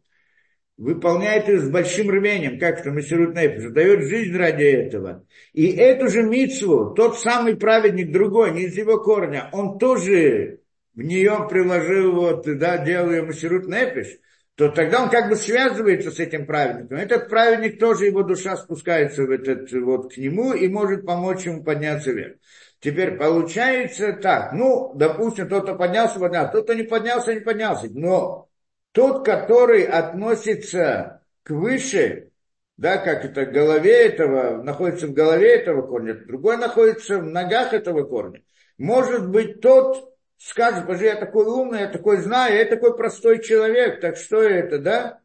выполняет 0.76 1.48
ее 1.48 1.60
с 1.60 1.70
большим 1.70 2.10
рвением, 2.10 2.58
как 2.58 2.80
это 2.80 2.90
месирут 2.90 3.34
непиш, 3.34 3.70
дает 3.70 4.08
жизнь 4.08 4.36
ради 4.36 4.64
этого. 4.64 5.24
И 5.52 5.68
эту 5.68 6.08
же 6.08 6.22
митсву, 6.22 6.94
тот 6.94 7.18
самый 7.18 7.56
праведник, 7.56 8.12
другой, 8.12 8.52
не 8.52 8.62
из 8.62 8.76
его 8.76 8.98
корня, 8.98 9.48
он 9.52 9.78
тоже 9.78 10.60
в 10.94 11.02
нее 11.02 11.46
приложил, 11.48 12.14
вот, 12.14 12.46
да, 12.58 12.78
делал 12.78 13.10
ее 13.10 13.22
месирут 13.22 13.66
непиш, 13.66 14.18
то 14.56 14.68
тогда 14.68 15.02
он 15.02 15.10
как 15.10 15.28
бы 15.28 15.36
связывается 15.36 16.10
с 16.10 16.20
этим 16.20 16.46
праведником. 16.46 16.98
Этот 16.98 17.28
праведник 17.28 17.78
тоже, 17.80 18.06
его 18.06 18.22
душа 18.22 18.56
спускается 18.56 19.24
в 19.24 19.30
этот, 19.30 19.72
вот, 19.72 20.12
к 20.12 20.16
нему 20.16 20.52
и 20.52 20.68
может 20.68 21.06
помочь 21.06 21.44
ему 21.44 21.64
подняться 21.64 22.12
вверх. 22.12 22.36
Теперь 22.80 23.16
получается 23.16 24.12
так, 24.12 24.52
ну, 24.52 24.92
допустим, 24.94 25.48
тот-то 25.48 25.74
поднялся, 25.74 26.18
поднялся, 26.18 26.52
тот-то 26.52 26.74
не 26.74 26.82
поднялся, 26.82 27.32
не 27.32 27.40
поднялся, 27.40 27.88
но 27.90 28.48
тот, 28.94 29.24
который 29.24 29.84
относится 29.84 31.22
к 31.42 31.50
выше, 31.50 32.30
да, 32.76 32.96
как 32.96 33.24
это, 33.24 33.44
голове 33.44 34.06
этого, 34.06 34.62
находится 34.62 35.08
в 35.08 35.12
голове 35.12 35.56
этого 35.56 35.82
корня, 35.82 36.14
другой 36.14 36.56
находится 36.56 37.18
в 37.18 37.24
ногах 37.24 37.74
этого 37.74 38.04
корня. 38.04 38.42
Может 38.78 39.28
быть, 39.28 39.60
тот 39.60 40.14
скажет, 40.38 40.86
боже, 40.86 41.04
я 41.04 41.16
такой 41.16 41.44
умный, 41.44 41.80
я 41.80 41.88
такой 41.88 42.18
знаю, 42.18 42.56
я 42.56 42.64
такой 42.64 42.96
простой 42.96 43.42
человек, 43.42 44.00
так 44.00 44.16
что 44.16 44.40
это, 44.40 44.78
да? 44.78 45.20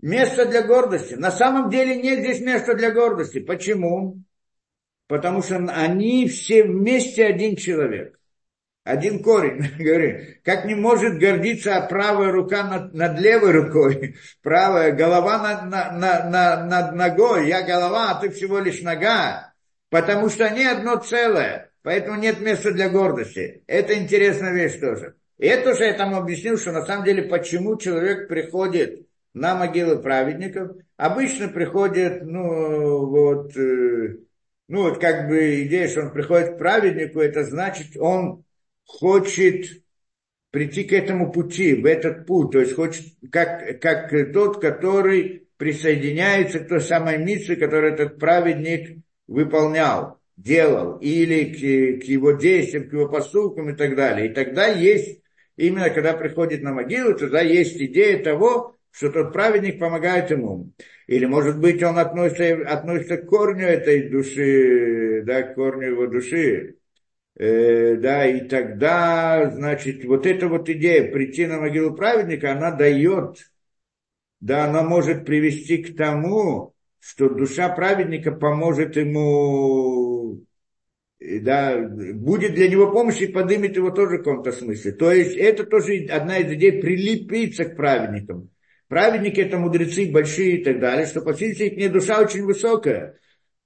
Место 0.00 0.46
для 0.46 0.62
гордости. 0.62 1.14
На 1.14 1.30
самом 1.30 1.70
деле 1.70 1.96
нет 1.96 2.18
здесь 2.18 2.40
места 2.40 2.74
для 2.74 2.90
гордости. 2.90 3.38
Почему? 3.38 4.22
потому 5.12 5.42
что 5.42 5.56
они 5.56 6.26
все 6.26 6.64
вместе 6.64 7.26
один 7.26 7.54
человек. 7.54 8.18
Один 8.84 9.22
корень, 9.22 9.64
говорю, 9.78 10.24
как 10.44 10.64
не 10.64 10.74
может 10.74 11.18
гордиться 11.18 11.80
правая 11.88 12.32
рука 12.32 12.64
над, 12.64 12.94
над 12.94 13.18
левой 13.20 13.52
рукой, 13.52 14.16
правая 14.42 14.92
голова 14.92 15.38
над, 15.38 15.70
над, 15.70 16.30
над, 16.30 16.68
над 16.68 16.94
ногой, 16.94 17.48
я 17.48 17.62
голова, 17.62 18.10
а 18.10 18.20
ты 18.20 18.30
всего 18.30 18.58
лишь 18.58 18.82
нога, 18.82 19.52
потому 19.88 20.28
что 20.28 20.46
они 20.46 20.64
одно 20.64 20.96
целое, 20.96 21.70
поэтому 21.82 22.18
нет 22.18 22.40
места 22.40 22.72
для 22.72 22.88
гордости. 22.88 23.62
Это 23.68 23.96
интересная 23.96 24.52
вещь 24.52 24.80
тоже. 24.80 25.14
И 25.38 25.46
это 25.46 25.70
уже 25.70 25.84
я 25.84 25.94
там 25.94 26.14
объяснил, 26.14 26.58
что 26.58 26.72
на 26.72 26.84
самом 26.84 27.04
деле, 27.04 27.22
почему 27.24 27.76
человек 27.76 28.28
приходит 28.28 29.06
на 29.32 29.54
могилы 29.54 30.02
праведников, 30.02 30.76
обычно 30.96 31.48
приходит, 31.48 32.24
ну, 32.24 33.06
вот, 33.06 33.56
э, 33.56 34.16
ну 34.68 34.82
вот 34.82 35.00
как 35.00 35.28
бы 35.28 35.62
идея, 35.64 35.88
что 35.88 36.02
он 36.02 36.12
приходит 36.12 36.54
к 36.54 36.58
праведнику, 36.58 37.20
это 37.20 37.44
значит, 37.44 37.96
он 37.96 38.44
хочет 38.92 39.82
прийти 40.50 40.84
к 40.84 40.92
этому 40.92 41.32
пути, 41.32 41.74
в 41.74 41.86
этот 41.86 42.26
путь, 42.26 42.52
то 42.52 42.60
есть 42.60 42.74
хочет, 42.74 43.06
как, 43.30 43.80
как 43.80 44.10
тот, 44.32 44.60
который 44.60 45.48
присоединяется 45.56 46.60
к 46.60 46.68
той 46.68 46.80
самой 46.80 47.18
миссии, 47.18 47.54
которую 47.54 47.94
этот 47.94 48.18
праведник 48.18 48.98
выполнял, 49.26 50.18
делал, 50.36 50.98
или 50.98 51.44
к, 51.44 52.02
к 52.02 52.04
его 52.04 52.32
действиям, 52.32 52.88
к 52.88 52.92
его 52.92 53.08
поступкам 53.08 53.70
и 53.70 53.76
так 53.76 53.96
далее. 53.96 54.28
И 54.28 54.34
тогда 54.34 54.66
есть, 54.66 55.22
именно 55.56 55.88
когда 55.88 56.12
приходит 56.12 56.62
на 56.62 56.72
могилу, 56.72 57.14
тогда 57.14 57.40
есть 57.40 57.80
идея 57.80 58.22
того, 58.22 58.76
что 58.90 59.10
тот 59.10 59.32
праведник 59.32 59.78
помогает 59.78 60.30
ему. 60.30 60.72
Или, 61.06 61.24
может 61.24 61.58
быть, 61.58 61.82
он 61.82 61.98
относится, 61.98 62.68
относится 62.68 63.16
к 63.16 63.26
корню 63.26 63.66
этой 63.66 64.10
души, 64.10 65.22
да, 65.24 65.42
к 65.42 65.54
корню 65.54 65.88
его 65.92 66.06
души. 66.08 66.76
Э, 67.34 67.96
да, 67.96 68.26
и 68.26 68.46
тогда, 68.46 69.50
значит, 69.50 70.04
вот 70.04 70.26
эта 70.26 70.48
вот 70.48 70.68
идея 70.68 71.10
прийти 71.10 71.46
на 71.46 71.60
могилу 71.60 71.94
праведника, 71.94 72.52
она 72.52 72.70
дает, 72.70 73.50
да, 74.40 74.66
она 74.66 74.82
может 74.82 75.24
привести 75.24 75.78
к 75.78 75.96
тому, 75.96 76.74
что 77.00 77.30
душа 77.30 77.70
праведника 77.70 78.32
поможет 78.32 78.96
ему, 78.96 80.44
да, 81.18 81.78
будет 81.78 82.54
для 82.54 82.68
него 82.68 82.92
помощь 82.92 83.20
и 83.22 83.26
поднимет 83.26 83.76
его 83.76 83.90
тоже 83.90 84.16
в 84.16 84.18
каком-то 84.18 84.52
смысле. 84.52 84.92
То 84.92 85.10
есть 85.10 85.34
это 85.36 85.64
тоже 85.64 86.06
одна 86.10 86.38
из 86.38 86.52
идей 86.52 86.82
прилепиться 86.82 87.64
к 87.64 87.76
праведникам. 87.76 88.50
Праведники 88.88 89.40
это 89.40 89.58
мудрецы 89.58 90.12
большие 90.12 90.58
и 90.58 90.64
так 90.64 90.78
далее, 90.78 91.06
что 91.06 91.22
по 91.22 91.32
сути 91.32 91.62
их 91.62 91.92
душа 91.92 92.20
очень 92.20 92.44
высокая. 92.44 93.18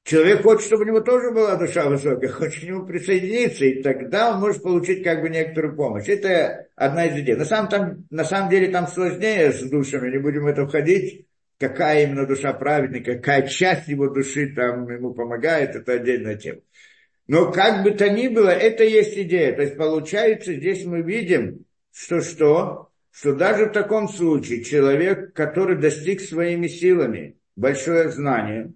Человек 0.06 0.42
хочет, 0.42 0.66
чтобы 0.66 0.84
у 0.84 0.86
него 0.86 1.00
тоже 1.00 1.32
была 1.32 1.56
душа 1.56 1.88
высокая, 1.88 2.30
хочет 2.30 2.60
к 2.60 2.62
нему 2.62 2.86
присоединиться, 2.86 3.64
и 3.64 3.82
тогда 3.82 4.30
он 4.30 4.40
может 4.40 4.62
получить 4.62 5.02
как 5.02 5.20
бы 5.20 5.28
некоторую 5.28 5.74
помощь. 5.74 6.06
Это 6.06 6.68
одна 6.76 7.06
из 7.06 7.18
идей. 7.18 7.34
На 7.34 7.44
самом, 7.44 7.68
там, 7.68 8.06
на 8.10 8.22
самом 8.22 8.48
деле 8.48 8.68
там 8.68 8.86
сложнее 8.86 9.50
с 9.50 9.68
душами, 9.68 10.12
не 10.12 10.18
будем 10.18 10.44
в 10.44 10.46
это 10.46 10.64
входить. 10.64 11.26
Какая 11.58 12.04
именно 12.04 12.24
душа 12.24 12.52
праведника, 12.52 13.14
какая 13.14 13.48
часть 13.48 13.88
его 13.88 14.08
души 14.08 14.54
там 14.54 14.88
ему 14.88 15.12
помогает, 15.12 15.74
это 15.74 15.94
отдельная 15.94 16.36
тема. 16.36 16.60
Но 17.26 17.50
как 17.50 17.82
бы 17.82 17.90
то 17.90 18.08
ни 18.08 18.28
было, 18.28 18.50
это 18.50 18.84
есть 18.84 19.18
идея. 19.18 19.56
То 19.56 19.62
есть 19.62 19.76
получается, 19.76 20.54
здесь 20.54 20.84
мы 20.84 21.02
видим, 21.02 21.64
что 21.92 22.20
что? 22.20 22.90
что 23.10 23.34
даже 23.34 23.64
в 23.64 23.72
таком 23.72 24.08
случае 24.08 24.62
человек, 24.62 25.32
который 25.32 25.76
достиг 25.76 26.20
своими 26.20 26.68
силами 26.68 27.38
большое 27.56 28.10
знание, 28.10 28.74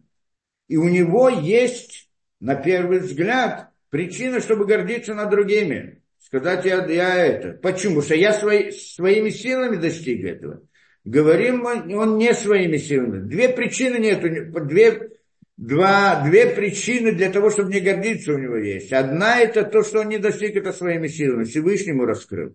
и 0.71 0.77
у 0.77 0.89
него 0.89 1.29
есть, 1.29 2.09
на 2.39 2.55
первый 2.55 3.01
взгляд, 3.01 3.71
причина, 3.91 4.41
чтобы 4.41 4.67
гордиться 4.67 5.15
над 5.15 5.29
другими. 5.29 6.01
Сказать, 6.25 6.65
я, 6.65 6.87
я 6.87 7.27
это. 7.27 7.55
Почему? 7.55 7.97
Потому 7.97 8.03
что 8.03 8.15
я 8.15 8.33
свои, 8.33 8.71
своими 8.71 9.31
силами 9.31 9.75
достиг 9.75 10.25
этого. 10.25 10.63
Говорим 11.05 11.67
он 11.67 12.19
не 12.19 12.33
своими 12.35 12.77
силами. 12.77 13.27
Две 13.29 13.49
причины 13.49 13.99
нету, 13.99 14.29
две, 14.65 15.11
два, 15.57 16.23
две 16.25 16.47
причины 16.47 17.17
для 17.17 17.33
того, 17.33 17.51
чтобы 17.51 17.73
не 17.73 17.81
гордиться 17.81 18.33
у 18.33 18.39
него 18.39 18.55
есть. 18.55 18.93
Одна 18.93 19.41
это 19.41 19.65
то, 19.65 19.83
что 19.83 20.03
он 20.03 20.09
не 20.09 20.19
достиг 20.19 20.55
это 20.55 20.73
своими 20.73 21.09
силами, 21.09 21.43
Всевышнему 21.43 22.05
раскрыл. 22.05 22.55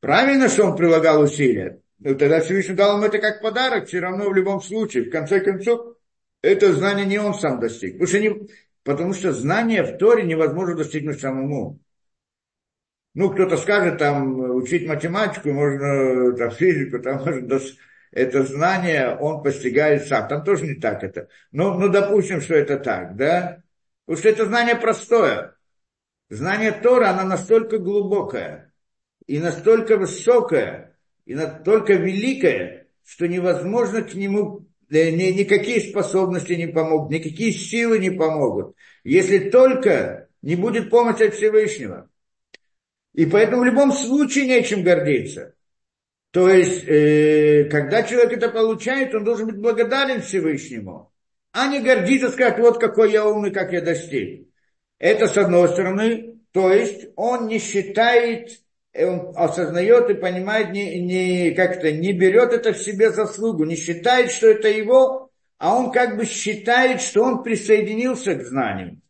Правильно, 0.00 0.50
что 0.50 0.66
он 0.66 0.76
прилагал 0.76 1.22
усилия. 1.22 1.80
Но 2.00 2.12
тогда 2.16 2.40
Всевышний 2.40 2.74
дал 2.74 2.98
ему 2.98 3.06
это 3.06 3.18
как 3.18 3.40
подарок, 3.40 3.86
все 3.86 4.00
равно 4.00 4.28
в 4.28 4.34
любом 4.34 4.60
случае. 4.60 5.04
В 5.04 5.10
конце 5.10 5.40
концов, 5.40 5.95
это 6.42 6.72
знание 6.72 7.06
не 7.06 7.18
он 7.18 7.34
сам 7.34 7.60
достиг. 7.60 7.94
Потому 7.94 8.08
что, 8.08 8.18
не, 8.20 8.48
потому 8.82 9.12
что 9.14 9.32
знание 9.32 9.82
в 9.82 9.98
Торе 9.98 10.22
невозможно 10.22 10.76
достигнуть 10.76 11.20
самому. 11.20 11.80
Ну, 13.14 13.30
кто-то 13.30 13.56
скажет, 13.56 13.98
там, 13.98 14.38
учить 14.56 14.86
математику, 14.86 15.50
можно, 15.50 16.36
там, 16.36 16.50
физику, 16.50 16.98
там, 16.98 17.24
можно, 17.24 17.58
это 18.12 18.44
знание 18.44 19.16
он 19.16 19.42
постигает 19.42 20.06
сам. 20.06 20.28
Там 20.28 20.44
тоже 20.44 20.66
не 20.66 20.74
так 20.74 21.02
это. 21.02 21.28
Ну, 21.52 21.78
ну, 21.78 21.88
допустим, 21.88 22.40
что 22.40 22.54
это 22.54 22.78
так, 22.78 23.16
да? 23.16 23.62
Потому 24.04 24.20
что 24.20 24.28
это 24.28 24.46
знание 24.46 24.76
простое. 24.76 25.56
Знание 26.28 26.72
Тора, 26.72 27.10
оно 27.10 27.24
настолько 27.24 27.78
глубокое 27.78 28.72
и 29.26 29.38
настолько 29.38 29.96
высокое, 29.96 30.96
и 31.24 31.34
настолько 31.34 31.94
великое, 31.94 32.86
что 33.04 33.26
невозможно 33.28 34.02
к 34.02 34.14
нему, 34.14 34.66
э, 34.90 35.10
никакие 35.10 35.80
способности 35.80 36.52
не 36.52 36.66
помогут, 36.66 37.10
никакие 37.10 37.52
силы 37.52 37.98
не 37.98 38.10
помогут, 38.10 38.76
если 39.04 39.50
только 39.50 40.28
не 40.42 40.56
будет 40.56 40.90
помощи 40.90 41.24
от 41.24 41.34
Всевышнего. 41.34 42.08
И 43.14 43.26
поэтому 43.26 43.62
в 43.62 43.64
любом 43.64 43.92
случае 43.92 44.46
нечем 44.46 44.82
гордиться. 44.82 45.54
То 46.30 46.50
есть, 46.50 46.84
э, 46.86 47.64
когда 47.70 48.02
человек 48.02 48.34
это 48.34 48.50
получает, 48.50 49.14
он 49.14 49.24
должен 49.24 49.46
быть 49.46 49.56
благодарен 49.56 50.20
Всевышнему, 50.20 51.12
а 51.52 51.68
не 51.68 51.80
гордиться, 51.80 52.28
сказать, 52.28 52.58
вот 52.58 52.78
какой 52.78 53.12
я 53.12 53.26
умный, 53.26 53.50
как 53.50 53.72
я 53.72 53.80
достиг. 53.80 54.48
Это 54.98 55.28
с 55.28 55.36
одной 55.38 55.68
стороны, 55.68 56.40
то 56.52 56.72
есть 56.72 57.06
он 57.16 57.48
не 57.48 57.58
считает 57.58 58.60
он 59.04 59.32
осознает 59.36 60.08
и 60.10 60.14
понимает, 60.14 60.72
не, 60.72 61.00
не, 61.00 61.50
как 61.52 61.76
это, 61.76 61.92
не 61.92 62.12
берет 62.12 62.52
это 62.52 62.72
в 62.72 62.78
себе 62.78 63.10
заслугу, 63.10 63.64
не 63.64 63.76
считает, 63.76 64.30
что 64.30 64.48
это 64.48 64.68
его, 64.68 65.30
а 65.58 65.76
он 65.76 65.90
как 65.90 66.16
бы 66.16 66.24
считает, 66.24 67.00
что 67.00 67.22
он 67.22 67.42
присоединился 67.42 68.34
к 68.34 68.44
знаниям. 68.44 69.02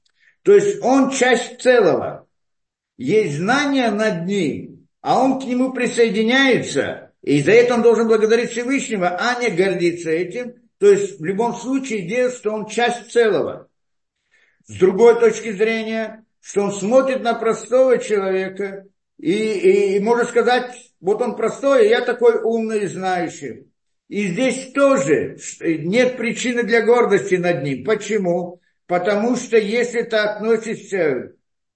То 0.43 0.55
есть 0.55 0.83
он 0.83 1.11
часть 1.11 1.61
целого. 1.61 2.27
есть 2.97 3.39
знание 3.39 3.91
над 3.91 4.27
ним, 4.27 4.89
а 5.01 5.23
он 5.23 5.41
к 5.41 5.45
нему 5.45 5.73
присоединяется, 5.73 7.13
и 7.23 7.43
за 7.43 7.53
это 7.53 7.75
он 7.75 7.83
должен 7.83 8.07
благодарить 8.07 8.51
Всевышнего, 8.51 9.09
а 9.09 9.41
не 9.41 9.51
гордиться 9.51 10.11
этим. 10.11 10.55
То 10.79 10.91
есть 10.91 11.19
в 11.19 11.25
любом 11.25 11.55
случае 11.55 12.07
идея, 12.07 12.31
что 12.31 12.53
он 12.53 12.67
часть 12.67 13.11
целого. 13.11 13.69
С 14.67 14.79
другой 14.79 15.19
точки 15.19 15.53
зрения, 15.53 16.25
что 16.41 16.63
он 16.63 16.73
смотрит 16.73 17.23
на 17.23 17.35
простого 17.35 17.99
человека 17.99 18.87
и, 19.19 19.33
и, 19.33 19.97
и 19.97 20.01
может 20.01 20.29
сказать, 20.29 20.75
вот 21.01 21.23
он 21.23 21.37
простой, 21.37 21.83
а 21.83 21.89
я 21.89 22.01
такой 22.03 22.41
умный 22.43 22.85
и 22.85 22.87
знающий. 22.87 23.71
И 24.09 24.29
здесь 24.29 24.73
тоже 24.73 25.37
нет 25.63 26.17
причины 26.17 26.63
для 26.63 26.83
гордости 26.83 27.35
над 27.35 27.63
ним. 27.63 27.85
Почему? 27.85 28.61
Потому 28.87 29.37
что 29.37 29.57
если 29.57 30.03
ты 30.03 30.17
относишься, 30.17 31.33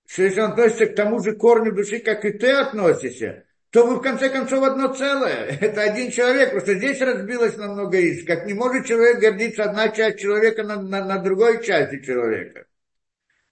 что 0.07 0.23
если 0.23 0.41
он 0.41 0.53
относится 0.53 0.87
к 0.87 0.95
тому 0.95 1.21
же 1.21 1.33
корню 1.35 1.73
души, 1.73 1.99
как 1.99 2.25
и 2.25 2.31
ты 2.31 2.51
относишься, 2.53 3.45
то 3.71 3.87
вы 3.87 3.97
в 3.97 4.01
конце 4.01 4.29
концов 4.29 4.63
одно 4.63 4.93
целое. 4.95 5.47
Это 5.61 5.83
один 5.83 6.11
человек. 6.11 6.51
Просто 6.51 6.75
здесь 6.75 7.01
разбилось 7.01 7.57
на 7.57 7.73
много 7.73 7.99
из. 7.99 8.25
Как 8.25 8.47
не 8.47 8.55
может 8.55 8.87
человек 8.87 9.21
гордиться 9.21 9.65
одна 9.65 9.89
часть 9.89 10.19
человека 10.19 10.63
на, 10.63 10.81
на, 10.81 11.05
на 11.05 11.19
другой 11.19 11.65
части 11.65 12.01
человека. 12.01 12.67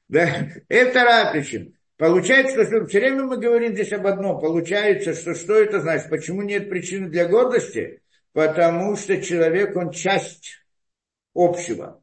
Да? 0.09 0.29
Это 0.69 1.31
причина. 1.33 1.73
Получается, 1.99 2.65
что 2.65 2.87
все 2.87 3.01
время 3.01 3.25
мы 3.25 3.39
говорим 3.39 3.75
здесь 3.75 3.93
об 3.93 4.07
одном. 4.07 4.41
Получается, 4.41 5.15
что 5.15 5.35
что 5.35 5.55
это 5.61 5.81
значит? 5.81 6.09
Почему 6.09 6.43
нет 6.43 6.71
причины 6.71 7.09
для 7.09 7.27
гордости? 7.27 8.01
Потому 8.33 8.97
что 8.97 9.21
человек, 9.21 9.77
он 9.77 9.91
часть 9.91 10.65
общего. 11.35 12.01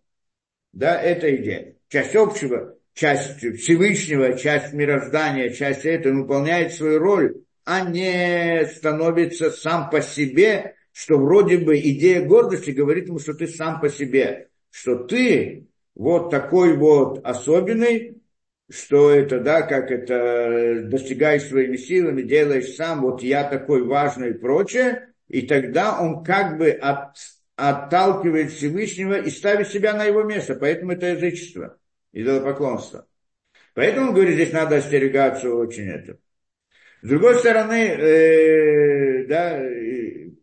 Да, 0.73 1.01
это 1.01 1.33
идея. 1.37 1.75
Часть 1.87 2.13
общего, 2.13 2.75
часть 2.93 3.39
Всевышнего, 3.39 4.37
часть 4.37 4.73
мироздания, 4.73 5.51
часть 5.51 5.85
этого 5.85 6.23
выполняет 6.23 6.73
свою 6.73 6.99
роль, 6.99 7.43
а 7.63 7.89
не 7.89 8.65
становится 8.65 9.49
сам 9.49 9.89
по 9.89 10.01
себе, 10.01 10.75
что 10.91 11.17
вроде 11.17 11.57
бы 11.57 11.79
идея 11.79 12.25
гордости 12.25 12.71
говорит 12.71 13.07
ему, 13.07 13.19
что 13.19 13.33
ты 13.33 13.47
сам 13.47 13.79
по 13.79 13.87
себе, 13.87 14.49
что 14.71 14.95
ты 14.95 15.67
вот 15.95 16.31
такой 16.31 16.75
вот 16.75 17.25
особенный, 17.25 18.14
что 18.69 19.11
это, 19.11 19.39
да, 19.39 19.61
как 19.61 19.91
это 19.91 20.83
достигаешь 20.83 21.43
своими 21.43 21.77
силами, 21.77 22.23
делаешь 22.23 22.75
сам, 22.75 23.01
вот 23.01 23.21
я 23.21 23.43
такой 23.43 23.83
важный 23.83 24.31
и 24.31 24.33
прочее, 24.33 25.09
и 25.27 25.43
тогда 25.43 26.01
он 26.01 26.23
как 26.23 26.57
бы 26.57 26.69
от, 26.69 27.15
отталкивает 27.55 28.51
Всевышнего 28.51 29.19
и 29.19 29.29
ставит 29.29 29.67
себя 29.67 29.93
на 29.93 30.05
его 30.05 30.23
место, 30.23 30.55
поэтому 30.55 30.93
это 30.93 31.07
язычество, 31.07 31.77
идолопоклонство. 32.11 33.07
Поэтому, 33.73 34.13
говорит, 34.13 34.35
здесь 34.35 34.53
надо 34.53 34.77
остерегаться 34.77 35.53
очень 35.53 35.89
этого. 35.89 36.17
С 37.01 37.07
другой 37.07 37.35
стороны, 37.35 37.87
э, 37.89 39.25
да, 39.27 39.59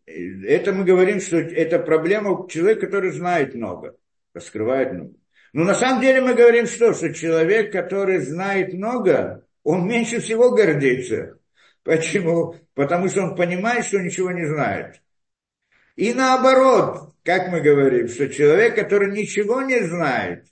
это 0.07 0.73
мы 0.73 0.85
говорим, 0.85 1.20
что 1.20 1.39
это 1.39 1.79
проблема 1.79 2.47
человека, 2.49 2.87
который 2.87 3.11
знает 3.11 3.55
много, 3.55 3.97
раскрывает 4.35 4.93
много. 4.93 5.14
Но 5.53 5.64
на 5.64 5.74
самом 5.74 6.00
деле 6.00 6.20
мы 6.20 6.34
говорим 6.34 6.66
что? 6.66 6.94
Что 6.94 7.12
человек, 7.12 7.72
который 7.72 8.20
знает 8.20 8.72
много, 8.72 9.44
он 9.62 9.86
меньше 9.86 10.20
всего 10.20 10.50
гордится. 10.50 11.38
Почему? 11.84 12.57
Потому 12.74 13.09
что 13.09 13.22
он 13.22 13.36
понимает, 13.36 13.84
что 13.84 13.98
ничего 13.98 14.30
не 14.30 14.46
знает. 14.46 15.03
И 15.96 16.14
наоборот, 16.14 17.14
как 17.22 17.48
мы 17.48 17.61
говорим, 17.61 18.09
что 18.09 18.28
человек, 18.28 18.74
который 18.74 19.12
ничего 19.12 19.62
не 19.62 19.80
знает, 19.80 20.46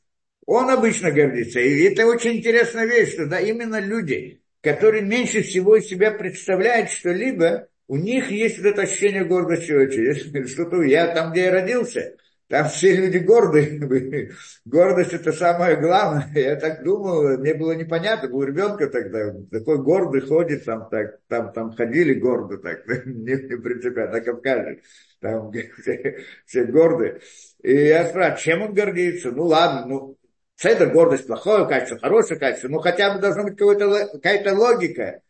он 0.45 0.69
обычно 0.69 1.11
гордится. 1.11 1.61
И 1.61 1.83
это 1.85 2.07
очень 2.07 2.39
интересная 2.39 2.85
вещь, 2.85 3.15
что 3.15 3.27
да, 3.27 3.41
именно 3.41 3.81
люди, 3.81 4.43
которые 4.61 5.03
меньше 5.03 5.43
всего 5.43 5.77
из 5.77 5.87
себя 5.87 6.11
представляют 6.11 6.91
что-либо, 6.91 7.69
у 7.89 7.97
них 7.97 8.31
есть 8.31 8.59
вот 8.59 8.67
это 8.67 8.83
ощущение 8.83 9.25
гордости. 9.25 10.47
Что-то 10.47 10.83
я 10.83 11.09
там, 11.15 11.33
где 11.33 11.45
я 11.45 11.53
родился, 11.53 12.17
там 12.51 12.69
все 12.69 12.97
люди 12.97 13.19
гордые. 13.19 14.33
Гордость 14.65 15.13
это 15.13 15.31
самое 15.31 15.77
главное. 15.77 16.29
Я 16.35 16.57
так 16.57 16.83
думал, 16.83 17.39
мне 17.39 17.55
было 17.55 17.73
непонятно, 17.77 18.29
был 18.29 18.43
ребенка 18.43 18.89
тогда, 18.89 19.33
такой 19.53 19.81
гордый 19.81 20.21
ходит, 20.23 20.65
там, 20.65 20.89
так, 20.91 21.21
там, 21.29 21.53
там 21.53 21.73
ходили 21.73 22.15
гордо 22.15 22.59
так, 22.59 22.85
не, 23.07 23.35
не 23.35 23.57
принципиально, 23.57 24.15
на 24.15 24.21
Кавказе. 24.21 24.83
Там 25.21 25.53
все, 25.81 26.25
все 26.45 26.65
гордые. 26.65 27.21
И 27.63 27.73
я 27.73 28.09
спрашиваю, 28.09 28.41
чем 28.41 28.63
он 28.63 28.75
гордится? 28.75 29.31
Ну 29.31 29.45
ладно, 29.45 29.87
ну, 29.87 30.19
это 30.61 30.87
гордость 30.87 31.29
плохое 31.29 31.69
качество, 31.69 32.01
хорошее 32.01 32.41
качество, 32.41 32.67
ну 32.67 32.81
хотя 32.81 33.15
бы 33.15 33.21
должна 33.21 33.45
быть 33.45 33.57
какая-то 33.57 34.57
логика. 34.57 35.23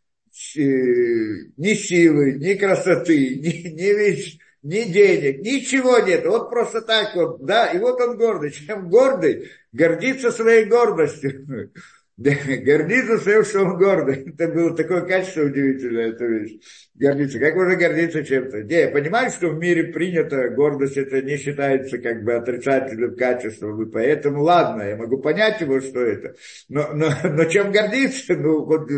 Ни 0.56 1.74
силы, 1.74 2.32
ни 2.38 2.54
красоты, 2.54 3.36
ни, 3.36 3.68
ни 3.68 3.92
вещь 3.92 4.38
ни 4.62 4.82
денег, 4.84 5.40
ничего 5.40 5.98
нет. 6.00 6.26
Вот 6.26 6.50
просто 6.50 6.82
так 6.82 7.14
вот, 7.14 7.44
да, 7.44 7.66
и 7.66 7.78
вот 7.78 8.00
он 8.00 8.16
гордый. 8.16 8.50
Чем 8.66 8.88
гордый? 8.88 9.50
Гордится 9.72 10.30
своей 10.30 10.66
гордостью. 10.66 11.70
гордится 12.20 13.16
своим, 13.18 13.44
что 13.44 13.60
он 13.60 13.78
гордый. 13.78 14.34
Это 14.38 14.48
было 14.48 14.76
такое 14.76 15.00
качество 15.06 15.44
удивительное, 15.44 16.10
эта 16.10 16.26
вещь. 16.26 16.60
Гордиться. 16.94 17.38
Как 17.38 17.54
можно 17.54 17.76
гордиться 17.76 18.22
чем-то? 18.22 18.62
Не, 18.64 18.80
я 18.80 18.88
понимаю, 18.90 19.30
что 19.30 19.48
в 19.48 19.58
мире 19.58 19.84
принято, 19.84 20.50
гордость 20.50 20.98
это 20.98 21.22
не 21.22 21.38
считается 21.38 21.96
как 21.96 22.22
бы 22.22 22.34
отрицательным 22.34 23.16
качеством, 23.16 23.82
и 23.82 23.90
поэтому 23.90 24.42
ладно, 24.42 24.82
я 24.82 24.96
могу 24.96 25.16
понять 25.16 25.62
его, 25.62 25.80
что 25.80 26.00
это. 26.00 26.34
Но, 26.68 26.92
но, 26.92 27.08
но 27.24 27.44
чем 27.46 27.72
гордиться? 27.72 28.34
Ну, 28.36 28.66
вот, 28.66 28.90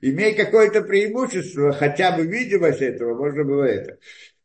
имей 0.00 0.34
какое-то 0.34 0.82
преимущество, 0.82 1.72
хотя 1.72 2.16
бы 2.16 2.26
видимость 2.26 2.82
этого, 2.82 3.16
можно 3.16 3.44
было 3.44 3.62
это 3.62 3.98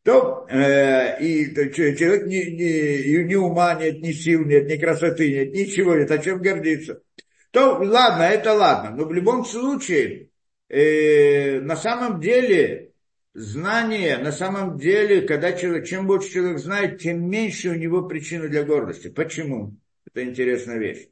то 0.05 0.45
э, 0.51 1.19
и 1.19 1.47
то, 1.47 1.67
человек 1.71 2.27
ни, 2.27 2.35
ни, 2.35 3.23
ни 3.23 3.33
ума 3.33 3.73
нет, 3.73 4.03
ни 4.03 4.11
сил 4.11 4.45
нет, 4.45 4.67
ни 4.67 4.77
красоты 4.77 5.31
нет, 5.31 5.51
ничего 5.51 5.95
нет, 5.95 6.11
о 6.11 6.19
чем 6.19 6.43
гордиться. 6.43 7.01
То 7.49 7.79
ладно, 7.79 8.21
это 8.21 8.53
ладно, 8.53 8.91
но 8.91 9.05
в 9.05 9.11
любом 9.11 9.45
случае, 9.45 10.29
э, 10.69 11.59
на 11.59 11.75
самом 11.75 12.21
деле, 12.21 12.91
знание, 13.33 14.19
на 14.19 14.31
самом 14.31 14.77
деле, 14.77 15.21
когда 15.23 15.53
человек, 15.53 15.87
чем 15.87 16.05
больше 16.05 16.31
человек 16.31 16.59
знает, 16.59 16.99
тем 17.01 17.27
меньше 17.27 17.69
у 17.69 17.75
него 17.75 18.03
причины 18.03 18.47
для 18.47 18.61
гордости. 18.61 19.07
Почему? 19.07 19.75
Это 20.05 20.23
интересная 20.23 20.77
вещь. 20.77 21.07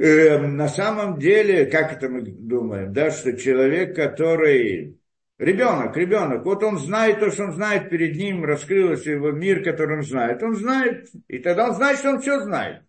Э, 0.00 0.38
на 0.38 0.68
самом 0.68 1.20
деле, 1.20 1.66
как 1.66 1.92
это 1.92 2.08
мы 2.08 2.22
думаем, 2.22 2.92
да, 2.92 3.12
что 3.12 3.36
человек, 3.36 3.94
который 3.94 4.97
Ребенок, 5.38 5.96
ребенок, 5.96 6.44
вот 6.44 6.64
он 6.64 6.78
знает 6.78 7.20
то, 7.20 7.30
что 7.30 7.44
он 7.44 7.52
знает, 7.52 7.90
перед 7.90 8.16
ним 8.16 8.44
раскрылся 8.44 9.10
его 9.12 9.30
мир, 9.30 9.62
который 9.62 9.98
он 9.98 10.02
знает. 10.02 10.42
Он 10.42 10.56
знает, 10.56 11.08
и 11.28 11.38
тогда 11.38 11.68
он 11.68 11.76
знает, 11.76 11.98
что 12.00 12.10
он 12.10 12.20
все 12.20 12.40
знает. 12.40 12.82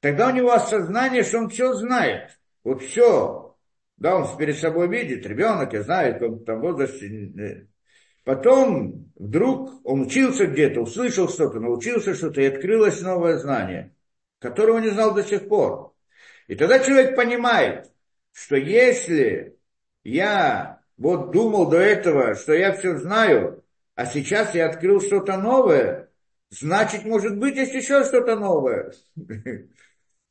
Тогда 0.00 0.28
у 0.28 0.32
него 0.32 0.52
осознание, 0.52 1.22
что 1.22 1.38
он 1.38 1.50
все 1.50 1.74
знает. 1.74 2.30
Вот 2.64 2.82
все. 2.82 3.56
Да, 3.98 4.16
он 4.16 4.36
перед 4.38 4.56
собой 4.56 4.88
видит, 4.88 5.26
ребенок, 5.26 5.74
я 5.74 5.82
знаю, 5.82 6.18
он 6.24 6.44
там 6.44 6.60
возрасте. 6.60 7.68
Потом 8.24 9.12
вдруг 9.14 9.80
он 9.84 10.02
учился 10.02 10.46
где-то, 10.46 10.80
услышал 10.80 11.28
что-то, 11.28 11.60
научился 11.60 12.14
что-то, 12.14 12.40
и 12.40 12.46
открылось 12.46 13.02
новое 13.02 13.36
знание, 13.36 13.94
которого 14.38 14.78
не 14.78 14.88
знал 14.88 15.14
до 15.14 15.22
сих 15.22 15.46
пор. 15.48 15.94
И 16.46 16.54
тогда 16.54 16.78
человек 16.78 17.16
понимает, 17.16 17.92
что 18.32 18.56
если 18.56 19.56
я 20.04 20.75
вот 20.98 21.30
думал 21.30 21.68
до 21.68 21.78
этого, 21.78 22.34
что 22.34 22.52
я 22.52 22.72
все 22.72 22.96
знаю, 22.96 23.64
а 23.94 24.06
сейчас 24.06 24.54
я 24.54 24.66
открыл 24.66 25.00
что-то 25.00 25.36
новое, 25.36 26.10
значит, 26.50 27.04
может 27.04 27.38
быть, 27.38 27.56
есть 27.56 27.74
еще 27.74 28.04
что-то 28.04 28.36
новое. 28.36 28.92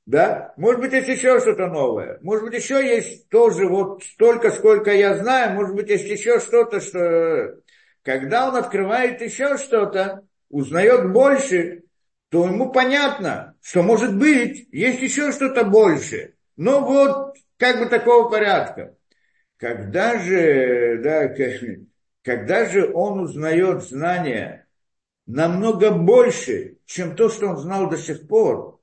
Да? 0.05 0.53
Может 0.57 0.82
быть, 0.82 0.93
есть 0.93 1.07
еще 1.07 1.39
что-то 1.39 1.66
новое. 1.66 2.20
Может 2.22 2.45
быть, 2.45 2.53
еще 2.53 2.76
есть 2.76 3.28
тоже 3.30 3.68
вот 3.68 4.03
столько, 4.03 4.51
сколько 4.51 4.91
я 4.93 5.18
знаю. 5.18 5.55
Может 5.55 5.76
быть, 5.76 5.89
есть 5.89 6.05
еще 6.05 6.39
что-то, 6.39 6.80
что... 6.80 7.55
Когда 8.03 8.47
он 8.47 8.55
открывает 8.55 9.20
еще 9.22 9.57
что-то, 9.57 10.22
узнает 10.51 11.11
больше, 11.11 11.86
то 12.30 12.45
ему 12.45 12.72
понятно, 12.72 13.55
что, 13.61 13.82
может 13.82 14.16
быть, 14.16 14.68
есть 14.72 15.01
еще 15.01 15.32
что-то 15.32 15.63
больше. 15.63 16.36
Но 16.55 16.82
вот 16.82 17.36
как 17.57 17.80
бы 17.80 17.88
такого 17.88 18.30
порядка. 18.30 18.95
Когда 19.58 20.20
же, 20.20 20.99
да, 21.01 21.34
когда 22.22 22.66
же 22.66 22.91
он 22.93 23.20
узнает 23.20 23.84
знания 23.84 24.68
намного 25.26 25.91
больше, 25.91 26.78
чем 26.86 27.16
то, 27.16 27.30
что 27.30 27.47
он 27.47 27.58
знал 27.58 27.89
до 27.89 27.97
сих 27.97 28.28
пор, 28.28 28.80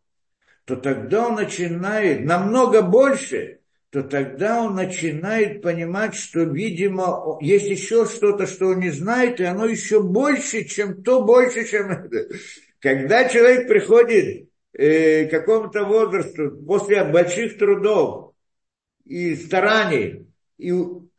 то 0.65 0.77
тогда 0.77 1.29
он 1.29 1.35
начинает, 1.35 2.25
намного 2.25 2.83
больше, 2.83 3.61
то 3.91 4.03
тогда 4.03 4.63
он 4.63 4.75
начинает 4.75 5.61
понимать, 5.61 6.15
что, 6.15 6.41
видимо, 6.45 7.39
есть 7.43 7.69
еще 7.69 8.07
что-то, 8.07 8.47
что 8.47 8.69
он 8.69 8.81
не 8.81 8.91
знает, 8.91 9.41
и 9.41 9.45
оно 9.45 9.67
еще 9.67 10.03
больше, 10.03 10.65
чем 10.65 11.03
то, 11.03 11.23
больше, 11.23 11.67
чем 11.69 11.91
это. 11.91 12.29
Когда 12.81 13.29
человек 13.29 13.69
приходит 13.69 14.49
э, 14.73 15.27
к 15.27 15.31
какому-то 15.31 15.85
возрасту 15.85 16.53
после 16.67 17.05
больших 17.05 17.59
трудов, 17.59 18.33
и 19.05 19.35
стараний, 19.35 20.32
и 20.63 20.73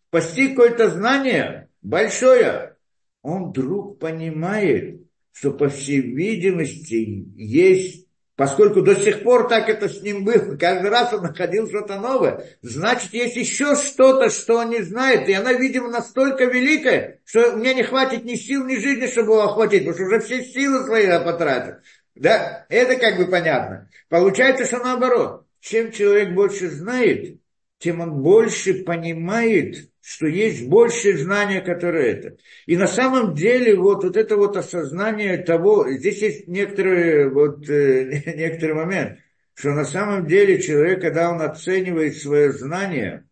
постиг 0.10 0.52
какое-то 0.52 0.90
знание 0.90 1.70
большое, 1.82 2.78
он 3.22 3.50
вдруг 3.50 4.00
понимает, 4.00 5.02
что, 5.32 5.52
по 5.52 5.70
всей 5.70 6.02
видимости, 6.02 7.26
есть 7.36 8.04
Поскольку 8.36 8.82
до 8.82 8.96
сих 8.96 9.22
пор 9.22 9.48
так 9.48 9.70
это 9.70 9.88
с 9.88 10.02
ним 10.02 10.26
было, 10.26 10.58
каждый 10.58 10.90
раз 10.90 11.14
он 11.14 11.22
находил 11.22 11.68
что-то 11.68 12.00
новое, 12.00 12.58
значит, 12.64 13.14
есть 13.14 13.36
еще 13.36 13.76
что-то, 13.76 14.32
что 14.32 14.56
он 14.56 14.72
не 14.72 14.82
знает, 14.82 15.30
и 15.30 15.34
она, 15.34 15.54
видимо, 15.54 15.90
настолько 15.90 16.46
великая, 16.46 17.20
что 17.26 17.56
мне 17.56 17.76
не 17.76 17.84
хватит 17.84 18.24
ни 18.24 18.34
сил, 18.34 18.66
ни 18.66 18.76
жизни, 18.76 19.06
чтобы 19.06 19.34
его 19.34 19.44
охватить, 19.44 19.86
потому 19.86 19.94
что 19.94 20.04
уже 20.06 20.20
все 20.22 20.44
силы 20.46 20.84
свои 20.84 21.06
потратил. 21.24 21.76
Да, 22.16 22.66
это 22.70 22.96
как 22.96 23.18
бы 23.18 23.28
понятно. 23.28 23.88
Получается, 24.10 24.66
что 24.66 24.80
наоборот, 24.80 25.46
чем 25.60 25.92
человек 25.92 26.34
больше 26.34 26.70
знает, 26.70 27.38
тем 27.84 28.00
он 28.00 28.22
больше 28.22 28.86
понимает, 28.86 29.90
что 30.02 30.26
есть 30.26 30.66
больше 30.70 31.18
знания, 31.18 31.60
которое 31.60 32.14
это. 32.14 32.38
И 32.66 32.78
на 32.78 32.88
самом 32.88 33.36
деле 33.36 33.76
вот, 33.76 34.06
вот 34.06 34.16
это 34.16 34.38
вот 34.38 34.56
осознание 34.56 35.38
того, 35.38 35.92
здесь 35.92 36.22
есть 36.22 36.48
некоторый, 36.48 37.30
вот, 37.30 37.70
э, 37.70 38.36
некоторый 38.38 38.76
момент, 38.76 39.20
что 39.54 39.72
на 39.72 39.84
самом 39.84 40.28
деле 40.28 40.62
человек, 40.62 41.02
когда 41.02 41.30
он 41.30 41.42
оценивает 41.42 42.16
свое 42.16 42.54
знание, 42.54 43.26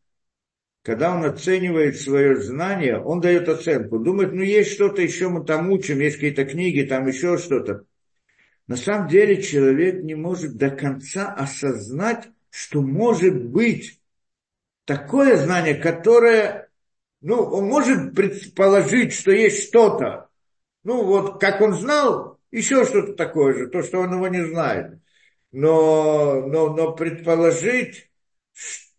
когда 0.83 1.15
он 1.15 1.23
оценивает 1.23 1.97
свое 2.01 2.35
знание, 2.35 2.99
он 2.99 3.21
дает 3.21 3.47
оценку, 3.47 3.99
думает, 3.99 4.33
ну 4.33 4.41
есть 4.41 4.73
что-то 4.73 5.01
еще 5.01 5.29
мы 5.29 5.45
там 5.45 5.71
учим, 5.71 6.01
есть 6.01 6.15
какие-то 6.15 6.43
книги, 6.43 6.81
там 6.81 7.07
еще 7.07 7.37
что-то. 7.37 7.85
На 8.67 8.75
самом 8.75 9.07
деле 9.07 9.41
человек 9.41 10.03
не 10.03 10.15
может 10.15 10.57
до 10.57 10.71
конца 10.71 11.33
осознать, 11.33 12.27
что 12.49 12.81
может 12.81 13.45
быть 13.45 14.00
такое 14.85 15.37
знание, 15.37 15.75
которое, 15.75 16.69
ну, 17.21 17.41
он 17.41 17.65
может 17.65 18.15
предположить, 18.15 19.13
что 19.13 19.31
есть 19.31 19.67
что-то. 19.67 20.29
Ну, 20.83 21.03
вот 21.03 21.39
как 21.39 21.61
он 21.61 21.73
знал, 21.73 22.39
еще 22.51 22.85
что-то 22.85 23.13
такое 23.13 23.53
же, 23.53 23.67
то, 23.67 23.83
что 23.83 23.99
он 23.99 24.13
его 24.13 24.27
не 24.27 24.45
знает. 24.45 24.99
Но, 25.51 26.47
но, 26.47 26.73
но 26.73 26.93
предположить, 26.93 28.09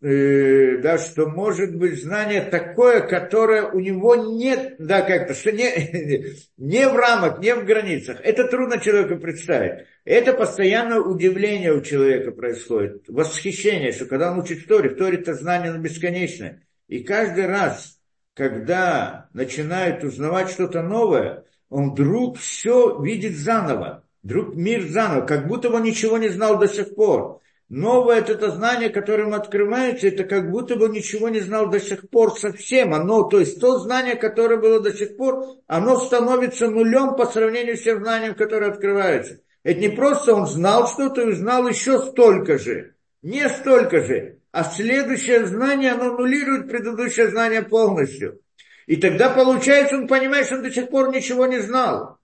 э, 0.03 0.77
да, 0.77 0.97
что 0.97 1.27
может 1.27 1.75
быть 1.75 2.01
знание 2.03 2.41
такое, 2.41 3.01
которое 3.01 3.63
у 3.63 3.79
него 3.79 4.15
нет, 4.15 4.75
да, 4.77 5.01
как-то, 5.01 5.33
что 5.33 5.51
не, 5.51 6.35
не 6.57 6.87
в 6.87 6.95
рамках, 6.95 7.39
не 7.39 7.55
в 7.55 7.65
границах. 7.65 8.19
Это 8.21 8.47
трудно 8.47 8.79
человеку 8.79 9.17
представить. 9.19 9.85
Это 10.03 10.33
постоянное 10.33 10.99
удивление 10.99 11.73
у 11.73 11.81
человека 11.81 12.31
происходит, 12.31 13.05
восхищение, 13.07 13.93
что 13.93 14.05
когда 14.05 14.31
он 14.31 14.39
учит 14.39 14.67
Торе, 14.67 14.89
в 14.89 14.97
Торе 14.97 15.19
это 15.19 15.33
знание 15.33 15.77
бесконечное. 15.77 16.61
И 16.89 17.03
каждый 17.03 17.47
раз, 17.47 17.97
когда 18.33 19.29
начинает 19.33 20.03
узнавать 20.03 20.49
что-то 20.49 20.81
новое, 20.81 21.45
он 21.69 21.91
вдруг 21.91 22.37
все 22.37 23.01
видит 23.01 23.37
заново, 23.37 24.03
вдруг 24.21 24.55
мир 24.55 24.83
заново, 24.87 25.25
как 25.25 25.47
будто 25.47 25.69
он 25.69 25.83
ничего 25.83 26.17
не 26.17 26.27
знал 26.27 26.59
до 26.59 26.67
сих 26.67 26.93
пор. 26.93 27.39
Новое 27.75 28.19
это, 28.19 28.33
это 28.33 28.51
знание, 28.51 28.91
которым 28.91 29.33
открывается, 29.33 30.07
это 30.07 30.25
как 30.25 30.51
будто 30.51 30.75
бы 30.75 30.89
ничего 30.89 31.29
не 31.29 31.39
знал 31.39 31.71
до 31.71 31.79
сих 31.79 32.07
пор 32.07 32.37
совсем. 32.37 32.93
Оно, 32.93 33.23
то 33.23 33.39
есть 33.39 33.59
то 33.59 33.79
знание, 33.79 34.15
которое 34.15 34.57
было 34.57 34.79
до 34.79 34.93
сих 34.93 35.17
пор, 35.17 35.57
оно 35.65 35.97
становится 35.97 36.69
нулем 36.69 37.15
по 37.15 37.25
сравнению 37.25 37.75
с 37.75 37.81
тем 37.81 38.03
знанием, 38.03 38.35
которое 38.35 38.69
открывается. 38.69 39.39
Это 39.63 39.79
не 39.79 39.89
просто 39.89 40.35
он 40.35 40.45
знал 40.45 40.87
что-то 40.87 41.21
и 41.21 41.31
узнал 41.31 41.67
еще 41.67 41.97
столько 41.97 42.59
же. 42.59 42.93
Не 43.23 43.49
столько 43.49 44.03
же. 44.03 44.37
А 44.51 44.65
следующее 44.65 45.47
знание, 45.47 45.93
оно 45.93 46.13
аннулирует 46.13 46.69
предыдущее 46.69 47.31
знание 47.31 47.63
полностью. 47.63 48.39
И 48.85 48.97
тогда 48.97 49.31
получается, 49.31 49.95
он 49.95 50.07
понимает, 50.07 50.45
что 50.45 50.57
он 50.57 50.61
до 50.61 50.69
сих 50.69 50.91
пор 50.91 51.11
ничего 51.11 51.47
не 51.47 51.57
знал. 51.57 52.19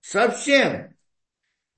Совсем. 0.00 0.89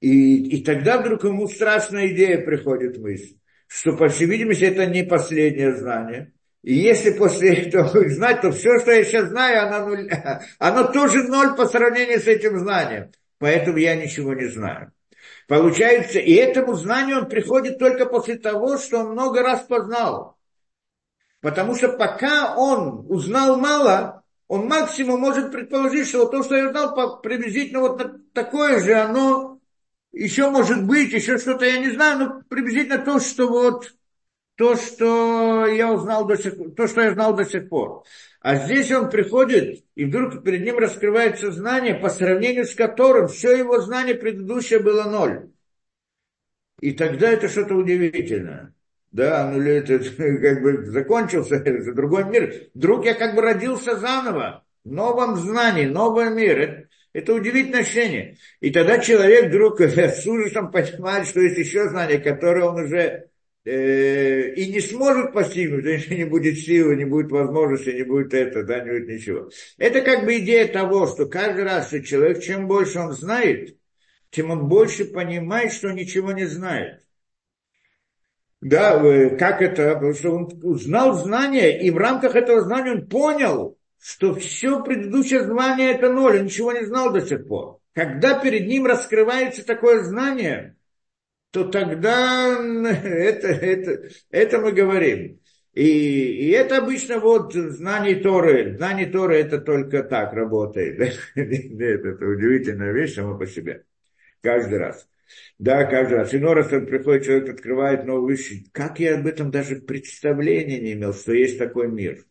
И, 0.03 0.57
и 0.57 0.65
тогда 0.65 0.99
вдруг 0.99 1.25
ему 1.25 1.49
страшная 1.49 2.09
идея 2.09 2.45
приходит 2.45 2.99
мысль, 2.99 3.37
что, 3.67 3.97
по 3.97 4.09
всей 4.09 4.27
видимости, 4.27 4.65
это 4.65 4.85
не 4.87 5.03
последнее 5.03 5.75
знание. 5.75 6.33
И 6.63 6.75
если 6.75 7.11
после 7.13 7.55
этого 7.55 8.09
знать, 8.09 8.43
то 8.43 8.53
все, 8.53 8.79
что 8.81 8.93
я 8.93 9.05
сейчас 9.05 9.31
знаю, 9.31 9.67
оно, 9.67 9.87
нуль, 9.89 10.11
оно 10.59 10.93
тоже 10.93 11.23
ноль 11.25 11.57
по 11.57 11.67
сравнению 11.67 12.21
с 12.21 12.27
этим 12.27 12.59
знанием 12.59 13.11
поэтому 13.43 13.77
я 13.79 13.97
ничего 13.97 14.35
не 14.35 14.47
знаю. 14.47 14.93
Получается, 15.49 16.21
и 16.21 16.33
этому 16.33 16.75
знанию 16.75 17.19
он 17.19 17.29
приходит 17.29 17.77
только 17.77 18.07
после 18.07 18.37
того, 18.37 18.79
что 18.79 19.01
он 19.01 19.11
много 19.11 19.43
раз 19.43 19.63
познал. 19.63 20.39
Потому 21.41 21.75
что 21.75 21.89
пока 21.89 22.55
он 22.57 23.05
узнал 23.09 23.59
мало, 23.59 24.23
он 24.47 24.69
максимум 24.69 25.21
может 25.21 25.51
предположить, 25.51 26.07
что 26.07 26.27
то, 26.27 26.45
что 26.45 26.55
я 26.55 26.69
узнал, 26.69 27.21
приблизительно 27.21 27.81
вот 27.81 28.33
такое 28.33 28.79
же, 28.79 28.95
оно 28.95 29.52
еще 30.13 30.51
может 30.51 30.87
быть, 30.87 31.13
еще 31.13 31.39
что-то 31.39 31.65
я 31.65 31.79
не 31.79 31.91
знаю, 31.91 32.19
но 32.19 32.43
приблизительно 32.49 32.99
то, 32.99 33.19
что 33.19 33.49
вот 33.49 33.95
то, 34.57 34.77
что 34.77 35.67
я 35.67 35.93
узнал 35.93 36.27
до 36.27 36.37
сих, 36.37 36.55
то, 36.77 36.87
что 36.87 37.01
я 37.01 37.15
знал 37.15 37.35
до 37.35 37.45
сих 37.45 37.69
пор. 37.69 38.05
А 38.41 38.57
здесь 38.57 38.91
он 38.93 39.09
приходит, 39.09 39.85
и 39.95 40.05
вдруг 40.05 40.43
перед 40.45 40.65
ним 40.65 40.79
раскрывается 40.79 41.51
знание, 41.53 41.95
по 41.95 42.11
сравнению 42.11 42.65
с 42.65 42.75
которым 42.75 43.29
все 43.29 43.57
его 43.57 43.81
знание 43.81 44.15
предыдущее 44.15 44.81
было 44.81 45.05
ноль. 45.05 45.51
И 46.81 46.93
тогда 46.93 47.31
это 47.31 47.49
что-то 47.49 47.75
удивительное. 47.75 48.75
Да, 49.13 49.51
ну 49.51 49.61
это 49.63 49.99
как 50.17 50.63
бы 50.63 50.85
закончился, 50.87 51.55
это 51.65 51.93
другой 51.95 52.25
мир. 52.25 52.71
Вдруг 52.75 53.05
я 53.05 53.15
как 53.15 53.35
бы 53.35 53.43
родился 53.43 53.97
заново, 53.97 54.65
в 54.85 54.91
новом 54.91 55.37
знании, 55.37 55.87
новый 55.87 56.31
мир. 56.31 56.89
Это, 57.13 57.35
удивительное 57.35 57.81
ощущение. 57.81 58.39
И 58.61 58.71
тогда 58.71 58.99
человек 58.99 59.47
вдруг 59.47 59.81
с 59.81 60.27
ужасом 60.27 60.71
понимает, 60.71 61.29
что 61.29 61.41
есть 61.41 61.59
еще 61.59 61.89
знание, 61.89 62.19
которое 62.19 62.65
он 62.65 62.85
уже 62.85 63.31
Э, 63.65 64.55
и 64.55 64.73
не 64.73 64.81
сможет 64.81 65.33
постигнуть, 65.33 65.85
если 65.85 66.17
не 66.17 66.25
будет 66.25 66.59
силы, 66.59 66.97
не 66.97 67.05
будет 67.05 67.31
возможности, 67.31 67.91
не 67.91 68.03
будет 68.03 68.35
это, 68.35 68.65
да, 68.65 68.81
не 68.81 68.91
будет 68.91 69.09
ничего. 69.09 69.51
Это 69.79 70.01
как 70.01 70.25
бы 70.25 70.39
идея 70.39 70.67
того, 70.67 71.07
что 71.07 71.27
каждый 71.27 71.63
раз, 71.63 71.87
что 71.87 72.03
человек, 72.03 72.43
чем 72.43 72.67
больше 72.67 72.99
он 72.99 73.13
знает, 73.13 73.79
тем 74.31 74.51
он 74.51 74.67
больше 74.69 75.05
понимает, 75.05 75.73
что 75.73 75.93
ничего 75.93 76.33
не 76.33 76.47
знает. 76.47 77.07
Да, 78.61 79.01
э, 79.01 79.37
как 79.37 79.63
это? 79.63 79.95
Потому 79.95 80.15
что 80.15 80.31
он 80.33 80.61
узнал 80.65 81.15
знание, 81.15 81.81
и 81.81 81.91
в 81.91 81.99
рамках 81.99 82.35
этого 82.35 82.63
знания 82.63 82.93
он 82.93 83.07
понял, 83.07 83.79
что 84.03 84.35
все 84.35 84.83
предыдущее 84.83 85.45
знание 85.45 85.93
это 85.93 86.13
ноль, 86.13 86.39
он 86.41 86.47
ничего 86.47 86.73
не 86.73 86.85
знал 86.85 87.13
до 87.13 87.21
сих 87.21 87.47
пор. 87.47 87.79
Когда 87.93 88.39
перед 88.39 88.67
ним 88.67 88.87
раскрывается 88.87 89.65
такое 89.65 90.03
знание, 90.03 90.77
то 91.53 91.65
тогда 91.65 92.59
это, 92.91 93.47
это, 93.47 94.09
это 94.31 94.59
мы 94.59 94.73
говорим. 94.73 95.41
И, 95.73 95.85
и 95.85 96.51
это 96.51 96.79
обычно 96.79 97.21
вот 97.21 97.55
знание 97.55 98.17
Торы. 98.17 98.77
Знание 98.77 99.07
Торы 99.07 99.37
это 99.37 99.59
только 99.59 100.03
так 100.03 100.33
работает. 100.33 101.17
Это 101.35 102.27
удивительная 102.27 102.93
вещь 102.93 103.15
сама 103.15 103.39
по 103.39 103.47
себе. 103.47 103.85
Каждый 104.43 104.79
раз. 104.79 105.09
Да, 105.59 105.85
каждый 105.85 106.15
раз. 106.19 106.35
Иной 106.35 106.55
раз 106.55 106.69
приходит 106.69 107.25
человек, 107.25 107.49
открывает 107.49 108.05
новую 108.05 108.37
вещь. 108.37 108.65
Как 108.73 108.99
я 108.99 109.17
об 109.17 109.27
этом 109.27 109.51
даже 109.51 109.77
представления 109.77 110.81
не 110.81 110.93
имел, 110.93 111.15
что 111.15 111.33
есть 111.33 111.57
такой 111.57 111.89
мир. 111.89 112.27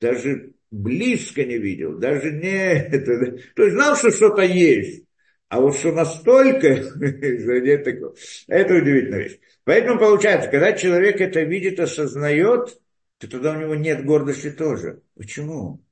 Даже 0.00 0.54
близко 0.70 1.44
не 1.44 1.58
видел, 1.58 1.98
даже 1.98 2.30
не... 2.30 2.72
Это, 2.72 3.38
то 3.54 3.62
есть 3.62 3.74
знал, 3.74 3.96
что 3.96 4.10
что-то 4.10 4.42
есть. 4.42 5.04
А 5.48 5.60
вот 5.60 5.76
что 5.76 5.92
настолько, 5.92 6.68
это 6.68 8.74
удивительная 8.74 9.18
вещь. 9.18 9.38
Поэтому 9.64 9.98
получается, 9.98 10.48
когда 10.48 10.72
человек 10.72 11.20
это 11.20 11.42
видит, 11.42 11.80
осознает, 11.80 12.80
то 13.18 13.28
тогда 13.28 13.52
у 13.52 13.60
него 13.60 13.74
нет 13.74 14.04
гордости 14.04 14.50
тоже. 14.50 15.02
Почему? 15.16 15.84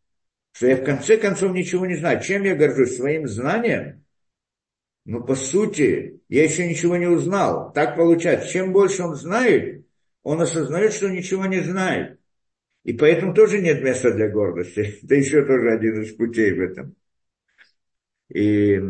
Что 0.53 0.69
я 0.69 0.77
в 0.77 0.85
конце 0.85 1.17
концов 1.17 1.53
ничего 1.53 1.87
не 1.87 1.97
знаю. 1.97 2.23
Чем 2.23 2.45
я 2.45 2.55
горжусь? 2.55 2.97
Своим 2.97 3.27
знанием? 3.27 4.05
Ну, 5.05 5.25
по 5.25 5.35
сути, 5.35 6.21
я 6.29 6.45
еще 6.45 6.69
ничего 6.69 6.97
не 6.97 7.07
узнал. 7.07 7.73
Так 7.73 7.97
получается. 7.97 8.49
Чем 8.49 8.73
больше 8.73 9.03
он 9.03 9.15
знает, 9.15 9.87
он 10.23 10.41
осознает, 10.41 10.93
что 10.93 11.09
ничего 11.09 11.47
не 11.47 11.61
знает. 11.61 12.18
И 12.89 12.95
поэтому 12.95 13.35
тоже 13.35 13.61
нет 13.61 13.83
места 13.83 14.15
для 14.15 14.31
гордости. 14.31 14.81
Это 15.05 15.15
еще 15.15 15.45
тоже 15.45 15.73
один 15.73 16.01
из 16.01 16.15
путей 16.15 16.55
в 16.55 16.61
этом. 16.63 16.97
И 18.33 18.81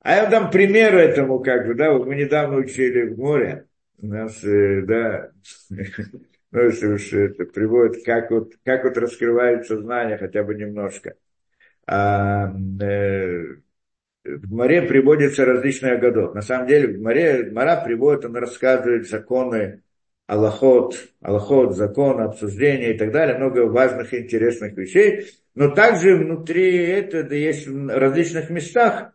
а 0.00 0.14
я 0.14 0.26
дам 0.30 0.50
пример 0.50 0.94
этому, 0.94 1.40
как 1.40 1.66
бы, 1.66 1.74
да, 1.74 1.92
вот 1.92 2.06
мы 2.06 2.14
недавно 2.14 2.56
учили 2.56 3.10
в 3.10 3.18
море, 3.18 3.66
у 3.98 4.06
нас, 4.06 4.42
э, 4.42 4.80
да, 4.86 5.32
ну, 6.50 6.62
если 6.62 6.86
уж 6.86 7.12
это 7.12 7.44
приводит, 7.44 8.02
как 8.06 8.30
вот, 8.30 8.54
как 8.64 8.84
вот 8.84 8.96
раскрывается 8.96 9.76
знание 9.76 10.16
хотя 10.16 10.42
бы 10.42 10.54
немножко. 10.54 11.16
А, 11.86 12.50
э, 12.80 13.56
в 14.24 14.50
море 14.50 14.80
приводится 14.80 15.44
различные 15.44 15.98
годов. 15.98 16.34
На 16.34 16.40
самом 16.40 16.68
деле 16.68 16.96
в 16.96 17.02
море 17.02 17.50
Мара 17.52 17.84
приводит, 17.84 18.24
он 18.24 18.36
рассказывает 18.36 19.10
законы 19.10 19.82
аллахот, 20.30 21.08
аллахот, 21.20 21.76
закон, 21.76 22.20
обсуждения 22.20 22.94
и 22.94 22.98
так 22.98 23.10
далее, 23.10 23.36
много 23.36 23.66
важных 23.66 24.14
и 24.14 24.18
интересных 24.18 24.76
вещей. 24.76 25.26
Но 25.56 25.74
также 25.74 26.14
внутри 26.14 26.76
этого 26.86 27.32
есть 27.34 27.66
в 27.66 27.88
различных 27.88 28.48
местах 28.48 29.12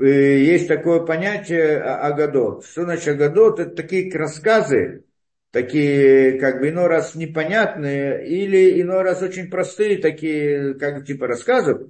э, 0.00 0.04
есть 0.06 0.66
такое 0.66 1.06
понятие 1.06 1.80
агадот. 1.80 2.64
Что 2.64 2.82
значит 2.82 3.06
агадот? 3.14 3.60
Это 3.60 3.76
такие 3.76 4.12
рассказы, 4.12 5.04
такие 5.52 6.40
как 6.40 6.58
бы 6.58 6.70
иной 6.70 6.88
раз 6.88 7.14
непонятные 7.14 8.26
или 8.26 8.80
иной 8.82 9.02
раз 9.02 9.22
очень 9.22 9.50
простые, 9.50 9.98
такие 9.98 10.74
как 10.74 11.06
типа 11.06 11.28
рассказов, 11.28 11.82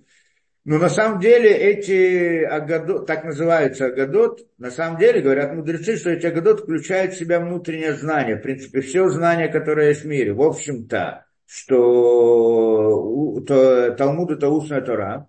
но 0.65 0.79
на 0.79 0.91
самом 0.91 1.21
деле 1.21 1.51
эти 1.51 2.45
агадот, 2.45 3.07
так 3.07 3.25
называются 3.25 3.87
агадот, 3.87 4.47
на 4.59 4.71
самом 4.71 4.99
деле 4.99 5.23
говорят 5.23 5.55
мудрецы, 5.55 5.97
что 5.97 6.11
эти 6.11 6.27
агадот 6.27 6.61
включают 6.61 7.15
в 7.15 7.19
себя 7.19 7.41
внутреннее 7.41 7.95
знание, 7.95 8.37
в 8.37 8.43
принципе, 8.43 8.83
все 8.83 9.09
знание, 9.09 9.49
которое 9.49 9.89
есть 9.89 10.03
в 10.03 10.07
мире. 10.07 10.35
В 10.35 10.43
общем-то, 10.43 11.25
что 11.47 13.41
то, 13.47 13.91
Талмуд 13.93 14.33
это 14.33 14.51
устная 14.51 14.83
Тора, 14.83 15.29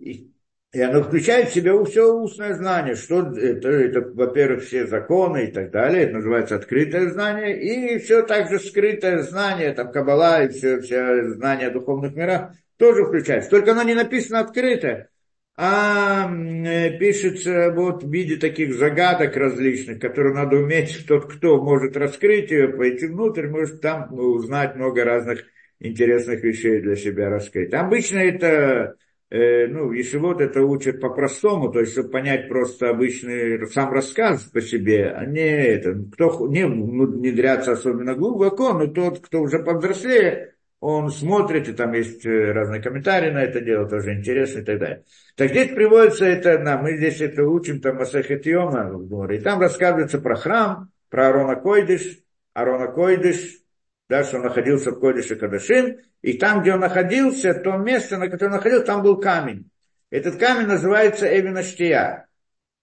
и, 0.00 0.32
и 0.72 0.80
оно 0.80 1.04
включает 1.04 1.50
в 1.50 1.54
себя 1.54 1.72
все 1.84 2.12
устное 2.12 2.54
знание, 2.54 2.96
что 2.96 3.20
это, 3.36 3.68
это 3.68 4.00
во-первых, 4.00 4.64
все 4.64 4.88
законы 4.88 5.44
и 5.44 5.52
так 5.52 5.70
далее, 5.70 6.04
это 6.04 6.14
называется 6.14 6.56
открытое 6.56 7.08
знание, 7.10 7.56
и 7.56 7.98
все 8.00 8.22
также 8.22 8.58
скрытое 8.58 9.22
знание, 9.22 9.72
там 9.74 9.92
Кабала 9.92 10.42
и 10.42 10.48
все, 10.48 10.80
все 10.80 11.30
знания 11.34 11.68
о 11.68 11.72
духовных 11.72 12.16
мирах, 12.16 12.50
тоже 12.76 13.04
включается. 13.04 13.50
Только 13.50 13.72
оно 13.72 13.82
не 13.82 13.94
написано 13.94 14.40
открыто, 14.40 15.08
а 15.54 16.30
э, 16.32 16.98
пишется 16.98 17.70
вот 17.74 18.02
в 18.02 18.10
виде 18.10 18.36
таких 18.36 18.74
загадок 18.74 19.36
различных, 19.36 20.00
которые 20.00 20.34
надо 20.34 20.56
уметь, 20.56 21.06
тот, 21.06 21.30
кто 21.30 21.60
может 21.60 21.96
раскрыть 21.96 22.50
ее, 22.50 22.68
пойти 22.68 23.06
внутрь, 23.06 23.48
может 23.48 23.80
там 23.82 24.12
узнать 24.14 24.76
много 24.76 25.04
разных 25.04 25.44
интересных 25.78 26.42
вещей 26.42 26.80
для 26.80 26.96
себя 26.96 27.28
раскрыть. 27.28 27.74
Обычно 27.74 28.18
это, 28.18 28.94
э, 29.30 29.66
ну, 29.66 29.92
если 29.92 30.16
вот 30.16 30.40
это 30.40 30.62
учат 30.62 31.00
по-простому, 31.00 31.70
то 31.70 31.80
есть, 31.80 31.92
чтобы 31.92 32.10
понять 32.10 32.48
просто 32.48 32.88
обычный 32.88 33.66
сам 33.68 33.92
рассказ 33.92 34.44
по 34.44 34.62
себе, 34.62 35.10
а 35.10 35.26
не 35.26 35.40
это, 35.40 35.94
кто 36.12 36.48
не 36.48 36.64
внедряться 36.66 37.72
особенно 37.72 38.14
глубоко, 38.14 38.72
но 38.72 38.86
тот, 38.86 39.20
кто 39.20 39.42
уже 39.42 39.58
повзрослее, 39.58 40.54
он 40.82 41.10
смотрит, 41.12 41.68
и 41.68 41.74
там 41.74 41.92
есть 41.92 42.26
э, 42.26 42.50
разные 42.50 42.82
комментарии 42.82 43.30
на 43.30 43.44
это 43.44 43.60
дело, 43.60 43.88
тоже 43.88 44.14
интересно 44.14 44.62
и 44.62 44.64
так 44.64 44.80
далее. 44.80 45.04
Так 45.36 45.50
здесь 45.50 45.72
приводится 45.72 46.24
это, 46.24 46.58
на, 46.58 46.76
мы 46.76 46.96
здесь 46.96 47.20
это 47.20 47.44
учим, 47.44 47.80
там 47.80 47.98
Масахет 47.98 48.44
Йома, 48.46 48.90
и 49.32 49.38
там 49.38 49.60
рассказывается 49.60 50.18
про 50.18 50.34
храм, 50.34 50.90
про 51.08 51.28
Арона 51.28 51.54
Койдыш, 51.54 52.18
Арона 52.52 52.88
Койдыш, 52.88 53.60
да, 54.08 54.24
что 54.24 54.38
он 54.38 54.42
находился 54.42 54.90
в 54.90 54.98
Койдыше 54.98 55.36
Кадашин, 55.36 56.00
и 56.20 56.32
там, 56.32 56.62
где 56.62 56.74
он 56.74 56.80
находился, 56.80 57.54
то 57.54 57.76
место, 57.76 58.18
на 58.18 58.28
котором 58.28 58.50
он 58.50 58.56
находился, 58.56 58.86
там 58.86 59.04
был 59.04 59.20
камень. 59.20 59.70
Этот 60.10 60.36
камень 60.36 60.66
называется 60.66 61.28
Эвинаштия. 61.28 62.26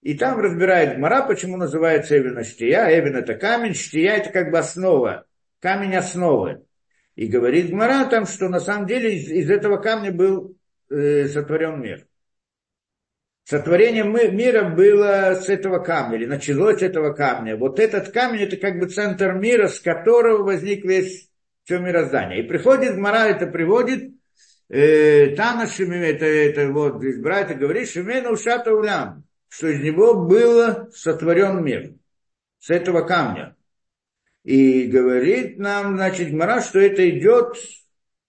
И 0.00 0.14
там 0.14 0.40
разбирает 0.40 0.96
Гмара, 0.96 1.26
почему 1.26 1.58
называется 1.58 2.16
Эвинаштия. 2.16 2.98
Эвин 2.98 3.16
это 3.16 3.34
камень, 3.34 3.74
Штия 3.74 4.12
это 4.12 4.30
как 4.30 4.50
бы 4.50 4.56
основа, 4.56 5.26
камень 5.60 5.96
основы. 5.96 6.62
И 7.20 7.26
говорит 7.26 7.68
Гмара 7.68 8.08
там, 8.08 8.24
что 8.24 8.48
на 8.48 8.60
самом 8.60 8.86
деле 8.86 9.14
из, 9.14 9.28
из 9.28 9.50
этого 9.50 9.76
камня 9.76 10.10
был 10.10 10.56
э, 10.88 11.28
сотворен 11.28 11.78
мир. 11.78 12.06
Сотворение 13.44 14.04
мира 14.04 14.70
было 14.70 15.34
с 15.34 15.50
этого 15.50 15.80
камня, 15.80 16.16
или 16.16 16.24
началось 16.24 16.78
с 16.78 16.82
этого 16.82 17.12
камня. 17.12 17.58
Вот 17.58 17.78
этот 17.78 18.08
камень, 18.08 18.44
это 18.44 18.56
как 18.56 18.78
бы 18.78 18.86
центр 18.86 19.34
мира, 19.34 19.68
с 19.68 19.80
которого 19.80 20.44
возник 20.44 20.82
весь 20.82 21.28
все 21.64 21.78
мироздание. 21.78 22.42
И 22.42 22.48
приходит 22.48 22.94
Гмара, 22.94 23.28
это 23.28 23.46
приводит, 23.46 24.14
э, 24.70 25.36
Тана 25.36 25.66
Шимим, 25.66 26.00
это, 26.00 26.24
это 26.24 26.72
вот 26.72 27.02
здесь 27.02 27.18
братья 27.18 27.54
говорит, 27.54 27.90
Шимена 27.90 28.30
Ушата 28.30 28.74
Улям, 28.74 29.24
что 29.50 29.68
из 29.68 29.82
него 29.82 30.14
был 30.24 30.90
сотворен 30.90 31.62
мир, 31.62 31.92
с 32.60 32.70
этого 32.70 33.02
камня. 33.02 33.56
И 34.44 34.84
говорит 34.84 35.58
нам, 35.58 35.96
значит, 35.96 36.32
Мара, 36.32 36.62
что 36.62 36.80
это 36.80 37.08
идет 37.10 37.56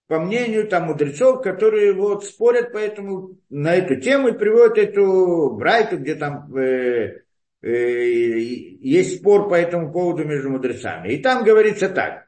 по 0.08 0.20
мнению 0.20 0.68
там 0.68 0.88
мудрецов, 0.88 1.42
которые 1.42 1.94
вот 1.94 2.26
спорят 2.26 2.74
поэтому 2.74 3.38
на 3.50 3.76
эту 3.76 3.96
тему 3.96 4.28
и 4.28 4.38
приводят 4.38 4.78
эту 4.78 5.52
брайту, 5.52 5.98
где 5.98 6.16
там 6.16 6.54
э, 6.54 7.22
э, 7.62 8.40
есть 8.40 9.20
спор 9.20 9.48
по 9.48 9.54
этому 9.54 9.94
поводу 9.94 10.26
между 10.26 10.50
мудрецами. 10.50 11.14
И 11.14 11.22
там 11.22 11.46
говорится 11.46 11.88
так. 11.88 12.28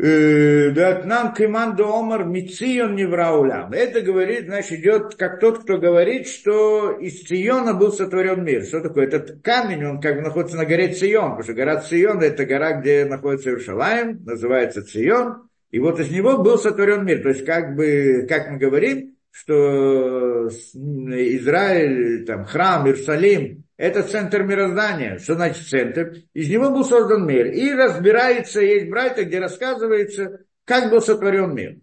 Э, 0.00 0.70
нам 1.04 1.34
команда 1.34 1.84
Омар 1.84 2.24
Мицион 2.24 2.94
не 2.94 3.04
враулям. 3.04 3.72
Это 3.72 4.00
говорит, 4.00 4.46
значит, 4.46 4.78
идет 4.78 5.16
как 5.16 5.40
тот, 5.40 5.64
кто 5.64 5.76
говорит, 5.78 6.28
что 6.28 6.92
из 6.92 7.22
Циона 7.22 7.74
был 7.74 7.92
сотворен 7.92 8.44
мир. 8.44 8.62
Что 8.62 8.80
такое? 8.80 9.06
Этот 9.06 9.42
камень, 9.42 9.84
он 9.84 10.00
как 10.00 10.14
бы 10.14 10.22
находится 10.22 10.56
на 10.56 10.66
горе 10.66 10.94
Цион, 10.94 11.30
потому 11.30 11.42
что 11.42 11.54
гора 11.54 11.80
Цион 11.80 12.22
это 12.22 12.44
гора, 12.44 12.74
где 12.74 13.06
находится 13.06 13.50
Иерушалаем, 13.50 14.22
называется 14.24 14.82
Цион. 14.82 15.48
И 15.72 15.80
вот 15.80 15.98
из 15.98 16.10
него 16.10 16.38
был 16.38 16.58
сотворен 16.58 17.04
мир. 17.04 17.20
То 17.20 17.30
есть, 17.30 17.44
как 17.44 17.74
бы, 17.74 18.24
как 18.28 18.50
мы 18.52 18.58
говорим, 18.58 19.16
что 19.32 20.46
Израиль, 20.48 22.24
там, 22.24 22.44
храм, 22.44 22.86
Иерусалим, 22.86 23.64
это 23.78 24.02
центр 24.02 24.42
мироздания. 24.42 25.18
Что 25.18 25.34
значит 25.34 25.66
центр? 25.66 26.16
Из 26.34 26.50
него 26.50 26.70
был 26.70 26.84
создан 26.84 27.26
мир. 27.26 27.46
И 27.46 27.72
разбирается, 27.72 28.60
есть 28.60 28.90
братья, 28.90 29.22
где 29.22 29.38
рассказывается, 29.38 30.40
как 30.64 30.90
был 30.90 31.00
сотворен 31.00 31.54
мир. 31.54 31.78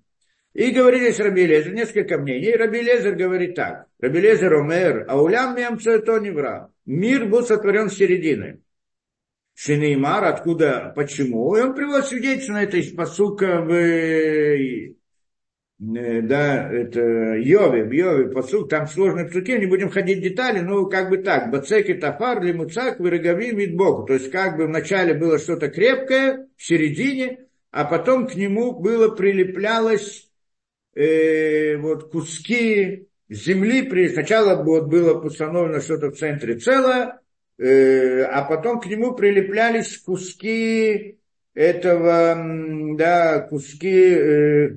И 0.54 0.72
говорит 0.72 1.02
здесь 1.02 1.20
Раби 1.20 1.46
Лезер, 1.46 1.74
несколько 1.74 2.18
мнений. 2.18 2.48
И 2.48 2.56
Раби 2.56 2.82
Лезер 2.82 3.16
говорит 3.16 3.56
так. 3.56 3.88
Раби 4.00 4.20
Лезер 4.20 4.54
Омер, 4.54 5.06
а 5.08 5.22
улям 5.22 5.56
мемцо 5.56 5.98
то 6.00 6.20
не 6.20 6.32
вра. 6.32 6.70
Мир 6.86 7.26
был 7.26 7.44
сотворен 7.44 7.90
с 7.90 7.96
середины. 7.96 8.62
Шинеймар, 9.54 10.26
откуда, 10.26 10.92
почему? 10.96 11.56
И 11.56 11.62
он 11.62 11.74
приводит 11.74 12.08
свидетельство 12.08 12.54
на 12.54 12.64
это 12.64 12.78
из 12.78 12.94
посука 12.94 13.62
в 13.62 13.72
Э, 13.72 14.94
да, 15.78 16.72
это 16.72 17.02
Йови, 17.36 17.96
Йови, 17.96 18.32
посук, 18.32 18.70
там 18.70 18.88
сложные 18.88 19.28
псуки, 19.28 19.58
не 19.58 19.66
будем 19.66 19.90
ходить 19.90 20.20
в 20.20 20.22
детали, 20.22 20.60
но 20.60 20.86
как 20.86 21.10
бы 21.10 21.18
так, 21.18 21.52
бацеки 21.52 21.94
тафар, 21.96 22.42
лимуцак, 22.42 23.00
вырогови, 23.00 23.52
мидбоку. 23.52 24.06
То 24.06 24.14
есть 24.14 24.32
как 24.32 24.56
бы 24.56 24.68
вначале 24.68 25.14
было 25.14 25.38
что-то 25.38 25.68
крепкое, 25.70 26.48
в 26.56 26.64
середине, 26.64 27.40
а 27.72 27.84
потом 27.84 28.26
к 28.28 28.36
нему 28.36 28.80
было 28.80 29.10
прилеплялось 29.10 30.30
э, 30.96 31.76
вот 31.76 32.10
куски 32.10 33.10
земли, 33.28 33.82
при, 33.84 34.08
сначала 34.08 34.64
вот 34.64 34.88
было 34.88 35.20
установлено 35.20 35.82
что-то 35.82 36.12
в 36.12 36.18
центре 36.18 36.58
целое, 36.58 37.20
э, 37.58 38.22
а 38.22 38.44
потом 38.46 38.80
к 38.80 38.86
нему 38.86 39.14
прилеплялись 39.14 39.98
куски 39.98 41.18
этого, 41.54 42.96
да, 42.98 43.42
куски 43.42 44.14
э, 44.14 44.70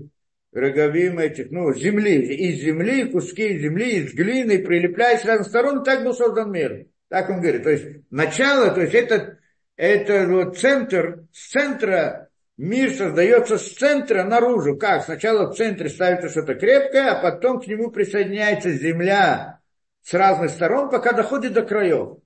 роговим 0.58 1.18
этих, 1.18 1.50
ну, 1.50 1.72
земли, 1.74 2.16
из 2.16 2.60
земли, 2.60 3.06
куски 3.10 3.58
земли, 3.58 3.98
из 3.98 4.12
глины, 4.12 4.58
прилепляясь 4.58 5.22
с 5.22 5.24
разных 5.24 5.48
сторон, 5.48 5.84
так 5.84 6.04
был 6.04 6.14
создан 6.14 6.52
мир. 6.52 6.86
Так 7.08 7.30
он 7.30 7.40
говорит. 7.40 7.62
То 7.64 7.70
есть 7.70 7.86
начало, 8.10 8.70
то 8.70 8.82
есть 8.82 8.94
это, 8.94 9.38
это 9.76 10.26
вот 10.28 10.58
центр, 10.58 11.24
с 11.32 11.50
центра 11.50 12.28
мир 12.56 12.92
создается 12.92 13.56
с 13.56 13.72
центра 13.72 14.24
наружу. 14.24 14.76
Как? 14.76 15.04
Сначала 15.04 15.50
в 15.50 15.56
центре 15.56 15.88
ставится 15.88 16.28
что-то 16.28 16.54
крепкое, 16.54 17.12
а 17.12 17.22
потом 17.22 17.60
к 17.60 17.66
нему 17.66 17.90
присоединяется 17.90 18.70
земля 18.72 19.60
с 20.02 20.12
разных 20.12 20.50
сторон, 20.50 20.90
пока 20.90 21.12
доходит 21.12 21.52
до 21.54 21.62
краев. 21.62 22.18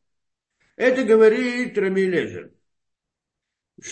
Это 0.76 1.04
говорит 1.04 1.76
Рамилезер. 1.76 2.46
И, 2.46 2.51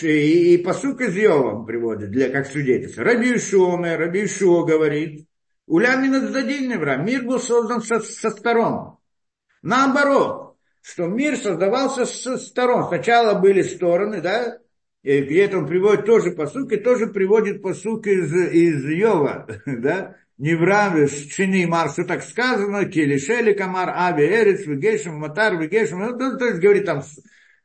и 0.01 0.57
посук 0.57 1.01
из 1.01 1.15
Йова 1.15 1.65
приводит, 1.65 2.11
для, 2.11 2.29
как 2.29 2.47
свидетельство. 2.47 3.03
Раби 3.03 3.35
Ишуоме, 3.35 3.97
говорит, 3.97 5.27
Улямина 5.67 6.27
Задильневра, 6.27 6.97
мир 6.97 7.23
был 7.23 7.39
создан 7.39 7.81
со, 7.81 7.99
со 7.99 8.29
сторон. 8.29 8.97
Наоборот, 9.61 10.57
что 10.81 11.07
мир 11.07 11.37
создавался 11.37 12.05
со 12.05 12.37
сторон. 12.37 12.87
Сначала 12.87 13.39
были 13.39 13.61
стороны, 13.61 14.21
да, 14.21 14.59
и 15.03 15.21
где 15.21 15.55
он 15.55 15.67
приводит 15.67 16.05
тоже 16.05 16.31
посук, 16.31 16.71
и 16.71 16.77
тоже 16.77 17.07
приводит 17.07 17.61
посук 17.61 18.07
из, 18.07 18.33
из 18.33 18.85
Йова, 18.85 19.47
да, 19.65 20.15
Невра, 20.37 21.07
Шини 21.07 21.65
Мар, 21.65 21.89
что 21.91 22.03
так 22.03 22.23
сказано, 22.23 22.85
Келишели 22.85 23.53
Камар, 23.53 23.89
Ави 23.95 24.25
Эрец, 24.25 24.65
Вегешем, 24.65 25.15
Матар, 25.15 25.55
Вегешем, 25.55 25.99
ну, 25.99 26.37
то 26.37 26.45
есть 26.45 26.59
говорит 26.59 26.85
там 26.85 27.03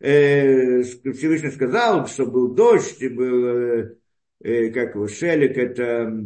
э, 0.01 0.83
Всевышний 0.83 1.51
сказал, 1.51 2.07
что 2.07 2.27
был 2.27 2.55
дождь, 2.55 3.01
и 3.01 3.09
был, 3.09 3.47
э, 3.47 3.97
э, 4.41 4.71
как 4.71 4.95
его, 4.95 5.09
шелик, 5.09 5.57
это, 5.57 6.25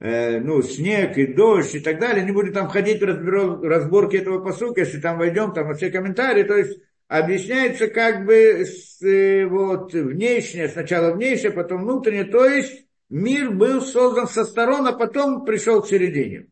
э, 0.00 0.40
ну, 0.40 0.62
снег 0.62 1.16
и 1.18 1.26
дождь 1.26 1.74
и 1.74 1.80
так 1.80 2.00
далее. 2.00 2.24
Не 2.24 2.32
буду 2.32 2.52
там 2.52 2.68
ходить 2.68 3.00
в 3.00 3.04
разбор, 3.04 3.60
разборки 3.62 4.16
этого 4.16 4.42
посука, 4.42 4.80
если 4.80 5.00
там 5.00 5.18
войдем, 5.18 5.52
там 5.52 5.72
все 5.74 5.90
комментарии, 5.90 6.42
то 6.42 6.56
есть 6.56 6.78
объясняется 7.08 7.88
как 7.88 8.24
бы 8.24 8.64
с, 8.64 9.02
э, 9.02 9.46
вот, 9.46 9.92
внешнее, 9.92 10.68
сначала 10.68 11.12
внешнее, 11.12 11.52
потом 11.52 11.82
внутреннее, 11.82 12.24
то 12.24 12.44
есть 12.46 12.86
мир 13.08 13.50
был 13.50 13.80
создан 13.82 14.26
со 14.28 14.44
сторон, 14.44 14.86
а 14.86 14.92
потом 14.92 15.44
пришел 15.44 15.82
к 15.82 15.88
середине. 15.88 16.48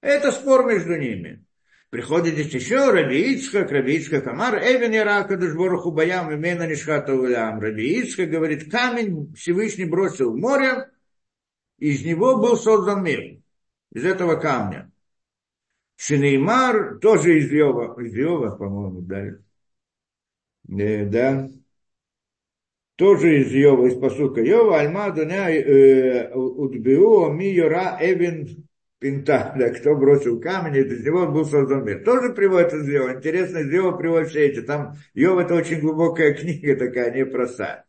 Это 0.00 0.32
спор 0.32 0.66
между 0.66 0.96
ними. 0.96 1.44
Приходит 1.94 2.36
еще 2.52 2.90
Раби 2.90 3.34
Ицхак, 3.34 3.70
Раби 3.70 3.94
Ицхак 3.94 4.26
Амар, 4.26 4.58
Эвен 4.58 4.90
Ярака 4.90 5.36
Душбораху 5.36 5.92
Баям, 5.92 6.34
Имена 6.34 6.66
Нишхата 6.66 7.14
Улям. 7.14 7.60
Раби 7.60 8.00
Ицхак 8.00 8.30
говорит, 8.30 8.68
камень 8.68 9.32
Всевышний 9.36 9.84
бросил 9.84 10.32
в 10.32 10.36
море, 10.36 10.90
из 11.78 12.04
него 12.04 12.38
был 12.38 12.56
создан 12.56 13.04
мир, 13.04 13.38
из 13.92 14.04
этого 14.04 14.34
камня. 14.34 14.90
Шинеймар 15.94 16.98
тоже 16.98 17.38
из 17.38 17.52
Йова, 17.52 17.96
из 18.02 18.12
Йова, 18.12 18.56
по-моему, 18.56 19.00
да. 19.00 19.26
Э, 20.76 21.04
да. 21.04 21.48
Тоже 22.96 23.40
из 23.40 23.52
Йова, 23.52 23.86
из 23.86 24.00
посука 24.00 24.40
Йова, 24.40 24.80
Альма 24.80 25.12
Дуня 25.12 25.48
э, 25.48 26.34
Удбиу, 26.34 27.30
Ми 27.30 27.54
Йора 27.54 27.98
Эвен 28.00 28.66
Пинта, 28.98 29.52
да, 29.58 29.70
кто 29.70 29.94
бросил 29.94 30.40
камень, 30.40 30.76
из 30.76 31.04
него 31.04 31.26
был 31.26 31.44
создан 31.44 31.84
мир. 31.84 32.04
Тоже 32.04 32.32
приводит 32.32 32.72
из 32.72 32.88
Йова. 32.88 33.14
Интересно, 33.14 33.58
из 33.58 33.72
Йова 33.72 33.96
приводит 33.96 34.30
все 34.30 34.46
эти. 34.46 34.62
Там 34.62 34.94
Йова 35.14 35.42
это 35.42 35.54
очень 35.54 35.80
глубокая 35.80 36.34
книга 36.38 36.76
такая, 36.76 37.12
непростая. 37.12 37.84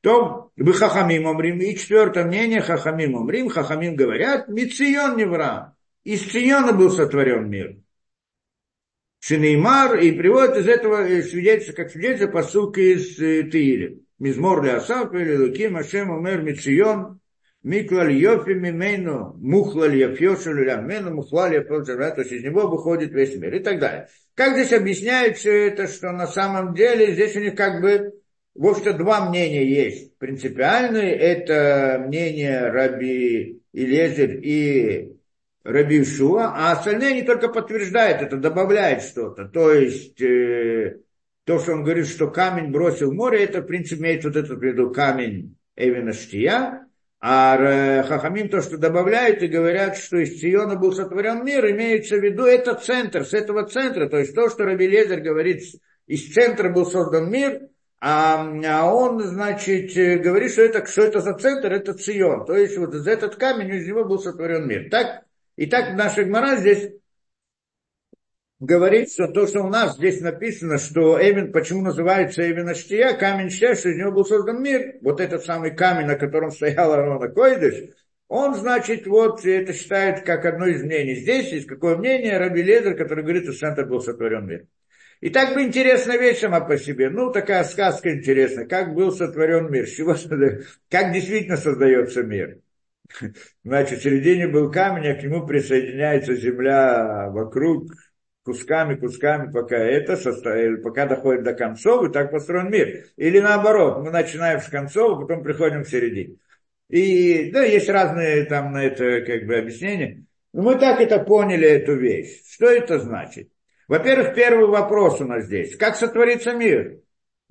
То 0.00 0.50
вы 0.56 0.74
Хахамим 0.74 1.26
Омрим, 1.26 1.60
и 1.60 1.74
четвертое 1.76 2.24
мнение 2.24 2.60
Хахамим 2.60 3.16
Омрим, 3.16 3.48
Хахамим 3.48 3.96
говорят, 3.96 4.48
Мицион 4.48 5.16
Невра. 5.16 5.74
Из 6.04 6.20
Циона 6.20 6.74
был 6.74 6.90
сотворен 6.90 7.48
мир. 7.48 7.78
Шинеймар, 9.20 9.96
и 10.00 10.12
приводит 10.12 10.58
из 10.58 10.68
этого 10.68 11.08
э, 11.08 11.22
свидетельство, 11.22 11.72
как 11.72 11.90
свидетельство 11.90 12.26
посылка 12.26 12.82
из 12.82 13.18
э, 13.18 13.44
Тиири. 13.44 14.02
Мизмор 14.18 14.62
ли 14.62 14.68
Асаф, 14.68 15.14
или 15.14 15.36
Луким, 15.36 15.78
Ашем, 15.78 16.10
Умер, 16.10 16.42
Мицион, 16.42 17.20
Миклаль 17.64 18.12
Йофи 18.12 18.50
Мимену, 18.50 19.34
Мухлаль 19.40 19.96
Яфьошель 19.96 20.64
Лямену, 20.64 21.14
Мухлаль 21.14 21.54
Яфьошель 21.54 21.96
то 21.96 22.20
есть 22.20 22.32
из 22.32 22.44
него 22.44 22.68
выходит 22.68 23.12
весь 23.12 23.34
мир 23.36 23.54
и 23.54 23.60
так 23.60 23.80
далее. 23.80 24.08
Как 24.34 24.52
здесь 24.52 24.74
объясняют 24.74 25.38
все 25.38 25.68
это, 25.68 25.88
что 25.88 26.12
на 26.12 26.26
самом 26.26 26.74
деле 26.74 27.14
здесь 27.14 27.34
у 27.36 27.40
них 27.40 27.54
как 27.54 27.80
бы, 27.80 28.12
в 28.54 28.66
общем-то, 28.66 28.92
два 28.92 29.30
мнения 29.30 29.66
есть. 29.66 30.18
Принципиальные, 30.18 31.14
это 31.14 32.04
мнение 32.06 32.70
Раби 32.70 33.62
Илезер 33.72 34.32
и 34.42 35.14
Раби 35.62 36.04
Шуа, 36.04 36.52
а 36.54 36.72
остальные 36.72 37.12
они 37.12 37.22
только 37.22 37.48
подтверждают 37.48 38.20
это, 38.20 38.36
добавляют 38.36 39.02
что-то. 39.02 39.46
То 39.46 39.72
есть, 39.72 40.20
э, 40.20 40.98
то, 41.44 41.58
что 41.58 41.72
он 41.72 41.82
говорит, 41.82 42.08
что 42.08 42.28
камень 42.28 42.70
бросил 42.70 43.10
в 43.10 43.14
море, 43.14 43.42
это, 43.42 43.62
в 43.62 43.66
принципе, 43.66 44.02
имеет 44.02 44.24
вот 44.24 44.36
этот 44.36 44.58
в 44.58 44.62
виду 44.62 44.90
камень 44.90 45.56
Эвина 45.76 46.12
Штия, 46.12 46.86
а 47.26 48.02
Хахамим 48.02 48.50
то, 48.50 48.60
что 48.60 48.76
добавляют 48.76 49.42
и 49.42 49.46
говорят, 49.46 49.96
что 49.96 50.18
из 50.18 50.38
Циона 50.38 50.76
был 50.76 50.92
сотворен 50.92 51.42
мир, 51.42 51.70
имеется 51.70 52.18
в 52.18 52.22
виду 52.22 52.44
это 52.44 52.74
центр, 52.74 53.24
с 53.24 53.32
этого 53.32 53.64
центра, 53.64 54.10
то 54.10 54.18
есть 54.18 54.34
то, 54.34 54.50
что 54.50 54.66
Раби 54.66 54.86
Лезер 54.86 55.20
говорит, 55.20 55.62
из 56.06 56.34
центра 56.34 56.68
был 56.68 56.84
создан 56.84 57.30
мир, 57.30 57.62
а, 57.98 58.46
а 58.66 58.94
он, 58.94 59.22
значит, 59.22 59.94
говорит, 60.22 60.52
что 60.52 60.64
это, 60.64 60.84
что 60.84 61.00
это 61.00 61.20
за 61.20 61.32
центр, 61.32 61.72
это 61.72 61.94
Цион, 61.94 62.44
то 62.44 62.54
есть 62.54 62.76
вот 62.76 62.94
из 62.94 63.06
этот 63.06 63.36
камень, 63.36 63.74
из 63.74 63.88
него 63.88 64.04
был 64.04 64.18
сотворен 64.18 64.68
мир. 64.68 64.90
Так 64.90 65.22
и 65.56 65.64
так 65.64 65.94
наша 65.96 66.24
Гмара 66.24 66.56
здесь 66.56 66.90
говорит, 68.64 69.12
что 69.12 69.28
то, 69.28 69.46
что 69.46 69.62
у 69.62 69.68
нас 69.68 69.96
здесь 69.96 70.20
написано, 70.20 70.78
что 70.78 71.20
Эвен, 71.20 71.52
почему 71.52 71.82
называется 71.82 72.42
Эвен 72.42 72.68
Аштия, 72.68 73.12
камень 73.12 73.50
Штия, 73.50 73.74
что 73.74 73.90
из 73.90 73.96
него 73.96 74.12
был 74.12 74.24
создан 74.24 74.62
мир, 74.62 74.96
вот 75.02 75.20
этот 75.20 75.44
самый 75.44 75.74
камень, 75.74 76.06
на 76.06 76.16
котором 76.16 76.50
стоял 76.50 76.92
Арона 76.92 77.28
Койдыш, 77.28 77.90
он, 78.28 78.54
значит, 78.54 79.06
вот 79.06 79.44
это 79.44 79.72
считает 79.72 80.24
как 80.24 80.44
одно 80.44 80.66
из 80.66 80.82
мнений. 80.82 81.14
Здесь 81.14 81.52
есть 81.52 81.66
какое 81.66 81.96
мнение 81.96 82.38
Раби 82.38 82.62
Лезер, 82.62 82.96
который 82.96 83.22
говорит, 83.22 83.44
что 83.44 83.52
центр 83.52 83.84
был 83.84 84.00
сотворен 84.00 84.46
мир. 84.46 84.66
И 85.20 85.30
так 85.30 85.54
бы 85.54 85.62
интересная 85.62 86.18
вещь 86.18 86.40
сама 86.40 86.60
по 86.60 86.76
себе. 86.76 87.10
Ну, 87.10 87.30
такая 87.30 87.64
сказка 87.64 88.12
интересная. 88.12 88.66
Как 88.66 88.94
был 88.94 89.12
сотворен 89.12 89.70
мир? 89.70 89.86
чего, 89.86 90.14
как 90.90 91.12
действительно 91.12 91.56
создается 91.56 92.22
мир? 92.22 92.58
Значит, 93.64 94.00
в 94.00 94.02
середине 94.02 94.48
был 94.48 94.70
камень, 94.70 95.08
а 95.08 95.14
к 95.14 95.22
нему 95.22 95.46
присоединяется 95.46 96.34
земля 96.34 97.30
вокруг 97.30 97.92
кусками, 98.44 98.94
кусками, 98.94 99.50
пока 99.50 99.76
это 99.76 100.16
состоит, 100.16 100.82
пока 100.82 101.06
доходит 101.06 101.44
до 101.44 101.54
концов, 101.54 102.08
и 102.08 102.12
так 102.12 102.30
построен 102.30 102.70
мир. 102.70 103.06
Или 103.16 103.40
наоборот, 103.40 104.02
мы 104.04 104.10
начинаем 104.10 104.60
с 104.60 104.68
концов, 104.68 105.18
а 105.18 105.20
потом 105.22 105.42
приходим 105.42 105.82
к 105.82 105.88
середине. 105.88 106.36
И 106.88 107.50
да, 107.50 107.64
есть 107.64 107.88
разные 107.88 108.44
там 108.44 108.72
на 108.72 108.84
это 108.84 109.22
как 109.22 109.46
бы 109.46 109.56
объяснения. 109.56 110.24
Но 110.52 110.62
мы 110.62 110.78
так 110.78 111.00
это 111.00 111.18
поняли, 111.18 111.66
эту 111.66 111.96
вещь. 111.96 112.42
Что 112.48 112.66
это 112.66 113.00
значит? 113.00 113.48
Во-первых, 113.88 114.34
первый 114.34 114.66
вопрос 114.66 115.20
у 115.20 115.24
нас 115.24 115.46
здесь. 115.46 115.76
Как 115.76 115.96
сотворится 115.96 116.52
мир? 116.52 117.00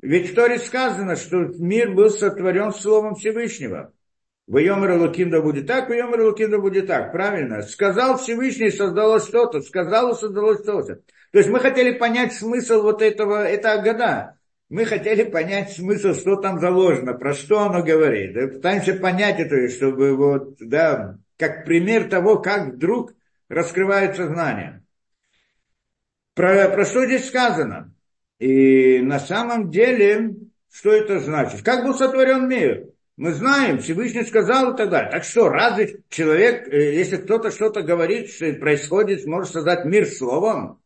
Ведь 0.01 0.31
в 0.31 0.35
Торе 0.35 0.59
сказано, 0.59 1.15
что 1.15 1.37
мир 1.57 1.91
был 1.91 2.09
сотворен 2.09 2.71
Словом 2.71 3.15
Всевышнего. 3.15 3.93
В 4.45 4.57
Йомер 4.57 4.99
Луким 4.99 5.29
да 5.29 5.41
будет 5.41 5.67
так, 5.67 5.89
в 5.89 5.93
Йомер 5.93 6.21
Луким 6.21 6.51
да 6.51 6.59
будет 6.59 6.87
так. 6.87 7.11
Правильно? 7.11 7.61
Сказал 7.61 8.17
Всевышний, 8.17 8.71
создалось 8.71 9.25
что-то. 9.25 9.61
Сказал, 9.61 10.15
создалось 10.15 10.61
что-то. 10.61 10.95
То 11.31 11.37
есть 11.39 11.49
мы 11.49 11.59
хотели 11.59 11.97
понять 11.97 12.33
смысл 12.33 12.81
вот 12.81 13.01
этого, 13.01 13.43
это 13.43 13.81
года. 13.81 14.37
Мы 14.69 14.85
хотели 14.85 15.23
понять 15.23 15.71
смысл, 15.71 16.13
что 16.13 16.35
там 16.35 16.59
заложено, 16.59 17.13
про 17.13 17.33
что 17.33 17.59
оно 17.59 17.83
говорит. 17.83 18.33
Да, 18.33 18.47
пытаемся 18.47 18.95
понять 18.95 19.39
это, 19.39 19.69
чтобы 19.69 20.15
вот, 20.15 20.57
да, 20.59 21.17
как 21.37 21.65
пример 21.65 22.09
того, 22.09 22.39
как 22.39 22.73
вдруг 22.73 23.13
раскрывается 23.49 24.27
знание. 24.27 24.83
Про, 26.33 26.69
про 26.69 26.85
что 26.85 27.05
здесь 27.05 27.27
сказано? 27.27 27.93
И 28.39 28.99
на 28.99 29.19
самом 29.19 29.69
деле, 29.69 30.35
что 30.71 30.91
это 30.91 31.19
значит? 31.19 31.61
Как 31.61 31.85
был 31.85 31.93
сотворен 31.93 32.47
мир? 32.47 32.92
Мы 33.15 33.34
знаем, 33.34 33.77
Всевышний 33.77 34.23
сказал 34.23 34.73
и 34.73 34.77
так 34.77 35.23
что, 35.23 35.49
разве 35.49 36.02
человек, 36.10 36.68
э, 36.68 36.95
если 36.95 37.18
кто-то 37.18 37.52
что-то 37.52 37.84
говорит, 37.84 38.31
что 38.31 38.52
происходит, 38.53 39.26
может 39.27 39.52
создать 39.53 39.85
мир 39.85 40.07
словом? 40.07 40.81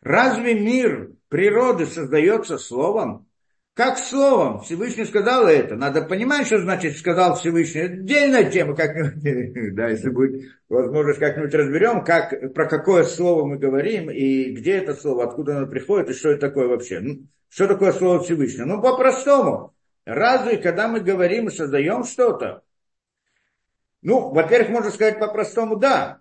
Разве 0.00 0.58
мир 0.58 1.12
природы 1.28 1.86
создается 1.86 2.58
словом? 2.58 3.28
Как 3.74 3.98
словом? 3.98 4.62
Всевышний 4.62 5.04
сказал 5.04 5.46
это. 5.46 5.76
Надо 5.76 6.02
понимать, 6.02 6.46
что 6.46 6.58
значит 6.58 6.96
сказал 6.96 7.36
Всевышний. 7.36 7.82
Это 7.82 7.94
отдельная 7.94 8.50
тема, 8.50 8.74
как-нибудь, 8.74 9.74
да, 9.76 9.88
если 9.88 10.08
будет 10.08 10.50
возможность, 10.68 11.20
как-нибудь 11.20 11.54
разберем, 11.54 12.02
как, 12.02 12.54
про 12.54 12.66
какое 12.66 13.04
слово 13.04 13.44
мы 13.44 13.58
говорим, 13.58 14.10
и 14.10 14.50
где 14.52 14.78
это 14.78 14.94
слово, 14.94 15.24
откуда 15.24 15.58
оно 15.58 15.66
приходит, 15.68 16.10
и 16.10 16.14
что 16.14 16.30
это 16.30 16.48
такое 16.48 16.66
вообще. 16.66 16.98
Ну, 16.98 17.26
что 17.50 17.68
такое 17.68 17.92
слово 17.92 18.24
Всевышнего? 18.24 18.64
Ну, 18.64 18.82
по-простому. 18.82 19.75
Разве, 20.06 20.58
когда 20.58 20.86
мы 20.86 21.00
говорим 21.00 21.50
создаем 21.50 22.04
что-то, 22.04 22.62
ну, 24.02 24.30
во-первых, 24.30 24.70
можно 24.70 24.90
сказать 24.92 25.18
по-простому, 25.18 25.76
да, 25.76 26.20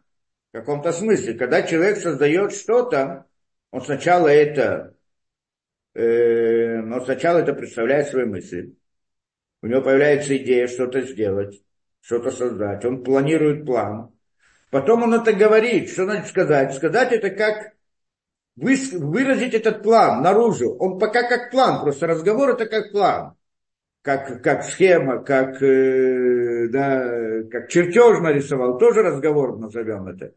в 0.50 0.58
каком-то 0.58 0.92
смысле. 0.92 1.36
Когда 1.36 1.62
человек 1.62 2.00
создает 2.00 2.52
что-то, 2.52 3.28
он 3.70 3.84
сначала 3.84 4.28
это, 4.28 4.96
э, 5.94 6.80
он 6.80 7.06
сначала 7.06 7.38
это 7.38 7.54
представляет 7.54 8.08
свои 8.08 8.26
мысли. 8.26 8.76
У 9.62 9.68
него 9.68 9.84
появляется 9.84 10.36
идея 10.36 10.66
что-то 10.66 11.02
сделать, 11.02 11.62
что-то 12.02 12.32
создать. 12.32 12.84
Он 12.86 13.04
планирует 13.04 13.68
план. 13.68 14.12
Потом 14.72 15.04
он 15.04 15.14
это 15.14 15.32
говорит. 15.32 15.92
Что 15.92 16.06
значит 16.06 16.28
сказать? 16.28 16.74
Сказать 16.74 17.12
это 17.12 17.30
как 17.30 17.74
выразить 18.56 19.54
этот 19.54 19.84
план 19.84 20.24
наружу. 20.24 20.76
Он 20.80 20.98
пока 20.98 21.22
как 21.30 21.52
план, 21.52 21.82
просто 21.82 22.08
разговор 22.08 22.50
это 22.50 22.66
как 22.66 22.92
план 22.92 23.36
как, 24.06 24.44
как 24.44 24.64
схема, 24.64 25.24
как, 25.24 25.60
э, 25.64 26.68
да, 26.68 27.42
как 27.52 27.70
чертеж 27.70 28.20
нарисовал, 28.20 28.78
тоже 28.78 29.02
разговор 29.02 29.58
назовем 29.58 30.08
это. 30.08 30.36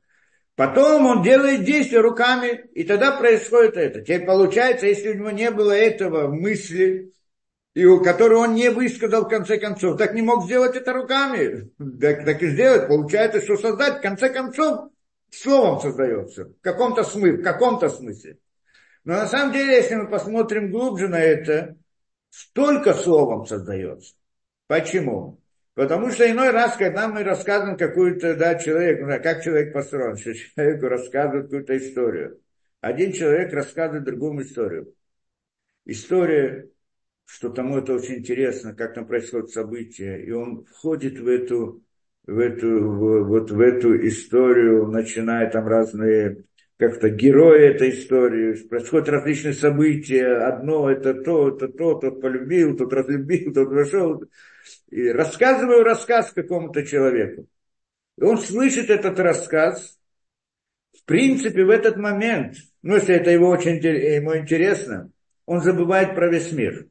Потом 0.56 1.04
он 1.04 1.22
делает 1.22 1.64
действия 1.64 2.00
руками, 2.00 2.64
и 2.72 2.84
тогда 2.84 3.12
происходит 3.18 3.76
это. 3.76 4.00
Теперь 4.00 4.24
получается, 4.24 4.86
если 4.86 5.10
у 5.10 5.14
него 5.16 5.30
не 5.30 5.50
было 5.50 5.72
этого 5.72 6.28
мысли, 6.28 7.12
и 7.74 7.84
у 7.84 8.02
которой 8.02 8.38
он 8.38 8.54
не 8.54 8.70
высказал 8.70 9.26
в 9.26 9.28
конце 9.28 9.58
концов, 9.58 9.98
так 9.98 10.14
не 10.14 10.22
мог 10.22 10.44
сделать 10.44 10.74
это 10.74 10.94
руками. 10.94 11.70
Так, 12.00 12.24
так 12.24 12.42
и 12.42 12.48
сделать. 12.48 12.88
Получается, 12.88 13.42
что 13.42 13.58
создать 13.58 13.98
в 13.98 14.00
конце 14.00 14.30
концов 14.30 14.90
словом 15.30 15.78
создается. 15.80 16.46
В 16.46 16.62
каком-то 16.62 17.04
смысле, 17.04 17.36
в 17.36 17.42
каком-то 17.42 17.90
смысле. 17.90 18.38
Но 19.04 19.12
на 19.12 19.26
самом 19.26 19.52
деле, 19.52 19.76
если 19.76 19.94
мы 19.94 20.08
посмотрим 20.08 20.70
глубже 20.70 21.08
на 21.08 21.20
это, 21.20 21.76
столько 22.38 22.94
словом 22.94 23.46
создается. 23.46 24.14
Почему? 24.68 25.40
Потому 25.74 26.10
что 26.10 26.30
иной 26.30 26.50
раз, 26.50 26.76
когда 26.76 27.08
мы 27.08 27.24
рассказываем 27.24 27.76
какую-то, 27.76 28.36
да, 28.36 28.54
человек, 28.56 29.00
ну, 29.00 29.22
как 29.22 29.42
человек 29.42 29.72
построен, 29.72 30.16
что 30.16 30.34
человеку 30.34 30.86
рассказывают 30.86 31.46
какую-то 31.46 31.76
историю. 31.76 32.40
Один 32.80 33.12
человек 33.12 33.52
рассказывает 33.52 34.04
другому 34.04 34.42
историю. 34.42 34.94
история, 35.84 36.70
что 37.24 37.48
тому 37.48 37.78
это 37.78 37.94
очень 37.94 38.16
интересно, 38.16 38.72
как 38.74 38.94
там 38.94 39.06
происходят 39.06 39.50
события, 39.50 40.22
и 40.22 40.30
он 40.30 40.64
входит 40.64 41.18
в 41.18 41.26
эту, 41.26 41.82
в 42.26 42.38
эту, 42.38 42.68
в, 42.68 43.24
вот 43.24 43.50
в 43.50 43.60
эту 43.60 44.06
историю, 44.06 44.86
начиная 44.86 45.50
там 45.50 45.66
разные 45.66 46.44
как-то 46.78 47.10
герои 47.10 47.66
этой 47.66 47.90
истории, 47.90 48.54
происходят 48.68 49.08
различные 49.08 49.52
события, 49.52 50.46
одно 50.46 50.88
это 50.88 51.12
то, 51.12 51.48
это 51.48 51.68
то, 51.68 51.94
тот 51.94 52.20
полюбил, 52.20 52.76
тот 52.76 52.92
разлюбил, 52.92 53.52
тот 53.54 53.68
вошел, 53.68 54.24
и 54.90 55.08
рассказываю 55.08 55.82
рассказ 55.82 56.32
какому-то 56.32 56.86
человеку. 56.86 57.46
И 58.16 58.22
он 58.22 58.38
слышит 58.38 58.90
этот 58.90 59.18
рассказ, 59.18 59.98
в 60.96 61.04
принципе, 61.04 61.64
в 61.64 61.70
этот 61.70 61.96
момент, 61.96 62.54
ну, 62.82 62.94
если 62.94 63.16
это 63.16 63.30
его 63.30 63.48
очень 63.48 63.78
ему 63.78 64.36
интересно, 64.36 65.10
он 65.46 65.60
забывает 65.60 66.14
про 66.14 66.28
весь 66.28 66.52
мир. 66.52 66.86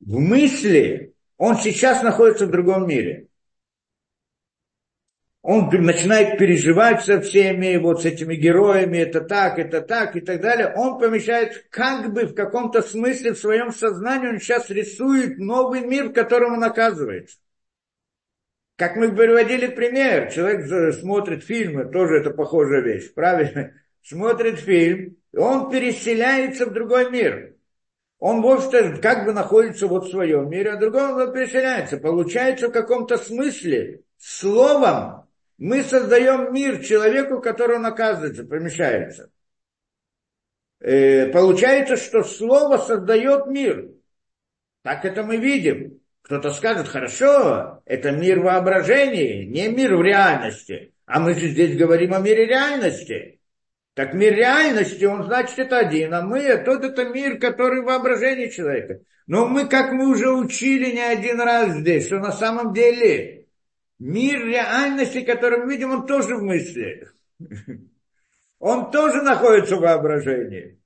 В 0.00 0.18
мысли 0.18 1.14
он 1.38 1.56
сейчас 1.56 2.02
находится 2.02 2.46
в 2.46 2.50
другом 2.50 2.86
мире 2.86 3.29
он 5.42 5.70
начинает 5.70 6.38
переживать 6.38 7.02
со 7.02 7.20
всеми, 7.20 7.76
вот 7.78 8.02
с 8.02 8.04
этими 8.04 8.34
героями, 8.34 8.98
это 8.98 9.22
так, 9.22 9.58
это 9.58 9.80
так 9.80 10.14
и 10.14 10.20
так 10.20 10.40
далее, 10.40 10.72
он 10.76 10.98
помещает 10.98 11.66
как 11.70 12.12
бы 12.12 12.26
в 12.26 12.34
каком-то 12.34 12.82
смысле 12.82 13.32
в 13.32 13.38
своем 13.38 13.72
сознании, 13.72 14.28
он 14.28 14.38
сейчас 14.38 14.68
рисует 14.68 15.38
новый 15.38 15.80
мир, 15.80 16.10
в 16.10 16.12
котором 16.12 16.54
он 16.54 16.64
оказывается. 16.64 17.38
Как 18.76 18.96
мы 18.96 19.14
приводили 19.14 19.66
пример, 19.66 20.30
человек 20.30 20.94
смотрит 20.94 21.42
фильмы, 21.42 21.86
тоже 21.86 22.16
это 22.16 22.30
похожая 22.30 22.82
вещь, 22.82 23.12
правильно? 23.14 23.72
Смотрит 24.02 24.58
фильм, 24.58 25.16
и 25.32 25.36
он 25.36 25.70
переселяется 25.70 26.64
в 26.64 26.72
другой 26.72 27.10
мир. 27.10 27.54
Он, 28.18 28.40
в 28.40 29.00
как 29.00 29.26
бы 29.26 29.32
находится 29.32 29.86
вот 29.86 30.06
в 30.06 30.10
своем 30.10 30.48
мире, 30.48 30.72
а 30.72 30.76
другой 30.76 31.12
он 31.12 31.32
переселяется. 31.32 31.98
Получается 31.98 32.68
в 32.68 32.72
каком-то 32.72 33.18
смысле 33.18 34.02
словом 34.18 35.29
мы 35.60 35.82
создаем 35.82 36.52
мир 36.54 36.82
человеку, 36.82 37.40
который 37.40 37.76
он 37.76 37.86
оказывается, 37.86 38.44
помещается. 38.44 39.30
Э, 40.80 41.26
получается, 41.26 41.98
что 41.98 42.24
слово 42.24 42.78
создает 42.78 43.46
мир. 43.46 43.90
Так 44.82 45.04
это 45.04 45.22
мы 45.22 45.36
видим. 45.36 46.00
Кто-то 46.22 46.50
скажет, 46.52 46.88
хорошо, 46.88 47.82
это 47.84 48.10
мир 48.10 48.40
воображения, 48.40 49.44
не 49.44 49.68
мир 49.68 49.96
в 49.96 50.02
реальности. 50.02 50.94
А 51.04 51.20
мы 51.20 51.34
же 51.34 51.48
здесь 51.48 51.76
говорим 51.76 52.14
о 52.14 52.20
мире 52.20 52.46
реальности. 52.46 53.40
Так 53.92 54.14
мир 54.14 54.32
реальности, 54.34 55.04
он 55.04 55.24
значит 55.24 55.58
это 55.58 55.78
один, 55.78 56.14
а 56.14 56.22
мы, 56.22 56.56
тот 56.64 56.84
это 56.84 57.04
мир, 57.04 57.38
который 57.38 57.82
воображение 57.82 58.50
человека. 58.50 59.00
Но 59.26 59.46
мы, 59.46 59.68
как 59.68 59.92
мы 59.92 60.08
уже 60.08 60.30
учили 60.30 60.92
не 60.92 61.02
один 61.02 61.38
раз 61.38 61.76
здесь, 61.76 62.06
что 62.06 62.18
на 62.18 62.32
самом 62.32 62.72
деле 62.72 63.39
Мир 64.00 64.46
реальности, 64.46 65.20
который 65.20 65.58
мы 65.58 65.74
видим, 65.74 65.90
он 65.90 66.06
тоже 66.06 66.34
в 66.34 66.42
мысли. 66.42 67.06
Он 68.58 68.90
тоже 68.90 69.22
находится 69.22 69.76
в 69.76 69.80
воображении. 69.80 70.78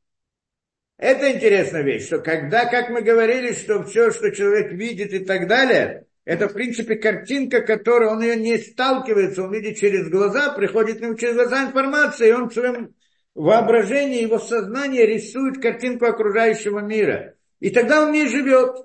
Это 0.96 1.32
интересная 1.32 1.82
вещь, 1.82 2.06
что 2.06 2.18
когда, 2.18 2.66
как 2.66 2.90
мы 2.90 3.02
говорили, 3.02 3.52
что 3.52 3.82
все, 3.84 4.10
что 4.10 4.30
человек 4.30 4.72
видит 4.72 5.12
и 5.12 5.20
так 5.20 5.48
далее, 5.48 6.06
это, 6.24 6.48
в 6.48 6.54
принципе, 6.54 6.96
картинка, 6.96 7.62
которая 7.62 8.10
он 8.10 8.22
ее 8.22 8.36
не 8.36 8.58
сталкивается, 8.58 9.44
он 9.44 9.52
видит 9.52 9.76
через 9.76 10.08
глаза, 10.08 10.52
приходит 10.52 10.98
к 10.98 11.00
нему 11.00 11.14
через 11.16 11.34
глаза 11.34 11.64
информация, 11.64 12.28
и 12.28 12.32
он 12.32 12.48
в 12.48 12.54
своем 12.54 12.94
воображении, 13.34 14.22
его 14.22 14.38
сознание 14.38 15.06
рисует 15.06 15.60
картинку 15.60 16.06
окружающего 16.06 16.80
мира. 16.80 17.34
И 17.60 17.70
тогда 17.70 18.02
он 18.02 18.12
не 18.12 18.26
живет 18.26 18.76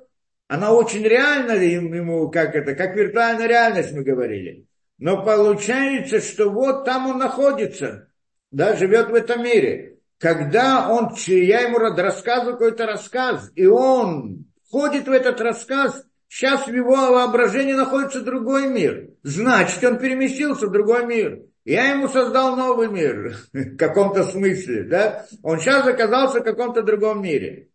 она 0.49 0.73
очень 0.73 1.03
реальна 1.03 1.51
ему, 1.51 2.29
как 2.31 2.55
это, 2.55 2.73
как 2.73 2.95
виртуальная 2.95 3.47
реальность 3.47 3.93
мы 3.93 4.01
говорили. 4.01 4.65
Но 4.97 5.23
получается, 5.23 6.19
что 6.19 6.49
вот 6.49 6.85
там 6.85 7.05
он 7.05 7.19
находится, 7.19 8.09
да, 8.49 8.75
живет 8.75 9.11
в 9.11 9.13
этом 9.13 9.43
мире. 9.43 9.99
Когда 10.17 10.89
он, 10.89 11.13
я 11.27 11.61
ему 11.61 11.77
рассказываю 11.77 12.53
какой-то 12.53 12.87
рассказ, 12.87 13.51
и 13.55 13.67
он 13.67 14.47
входит 14.67 15.07
в 15.07 15.11
этот 15.11 15.39
рассказ, 15.39 16.03
сейчас 16.27 16.65
в 16.65 16.73
его 16.73 16.95
воображении 16.95 17.73
находится 17.73 18.21
другой 18.21 18.67
мир. 18.67 19.11
Значит, 19.21 19.83
он 19.83 19.99
переместился 19.99 20.65
в 20.65 20.71
другой 20.71 21.05
мир. 21.05 21.43
Я 21.63 21.91
ему 21.91 22.07
создал 22.07 22.55
новый 22.55 22.87
мир 22.87 23.37
в 23.53 23.77
каком-то 23.77 24.23
смысле, 24.23 24.83
да? 24.85 25.27
Он 25.43 25.59
сейчас 25.59 25.85
оказался 25.85 26.39
в 26.39 26.43
каком-то 26.43 26.81
другом 26.81 27.21
мире. 27.21 27.69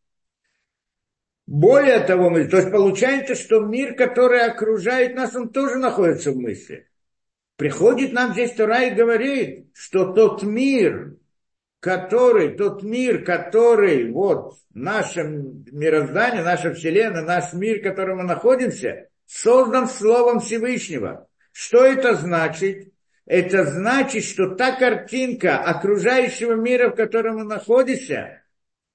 Более 1.46 2.00
того, 2.00 2.30
мы, 2.30 2.46
то 2.46 2.56
есть 2.56 2.70
получается, 2.70 3.34
что 3.34 3.60
мир, 3.60 3.94
который 3.94 4.40
окружает 4.40 5.14
нас, 5.14 5.34
он 5.34 5.50
тоже 5.50 5.76
находится 5.76 6.32
в 6.32 6.36
мысли. 6.36 6.88
Приходит 7.56 8.12
нам 8.12 8.32
здесь 8.32 8.52
Тора 8.52 8.84
и 8.84 8.94
говорит, 8.94 9.68
что 9.74 10.12
тот 10.12 10.42
мир, 10.42 11.16
который, 11.80 12.56
тот 12.56 12.82
мир, 12.82 13.24
который, 13.24 14.10
вот, 14.10 14.54
наше 14.72 15.22
мироздание, 15.22 16.42
наша 16.42 16.72
Вселенная, 16.72 17.22
наш 17.22 17.52
мир, 17.52 17.80
в 17.80 17.82
котором 17.82 18.18
мы 18.18 18.24
находимся, 18.24 19.08
создан 19.26 19.86
Словом 19.86 20.40
Всевышнего. 20.40 21.28
Что 21.52 21.84
это 21.84 22.14
значит? 22.14 22.92
Это 23.26 23.64
значит, 23.64 24.24
что 24.24 24.54
та 24.54 24.72
картинка 24.72 25.58
окружающего 25.58 26.54
мира, 26.54 26.90
в 26.90 26.96
котором 26.96 27.36
мы 27.36 27.44
находимся, 27.44 28.42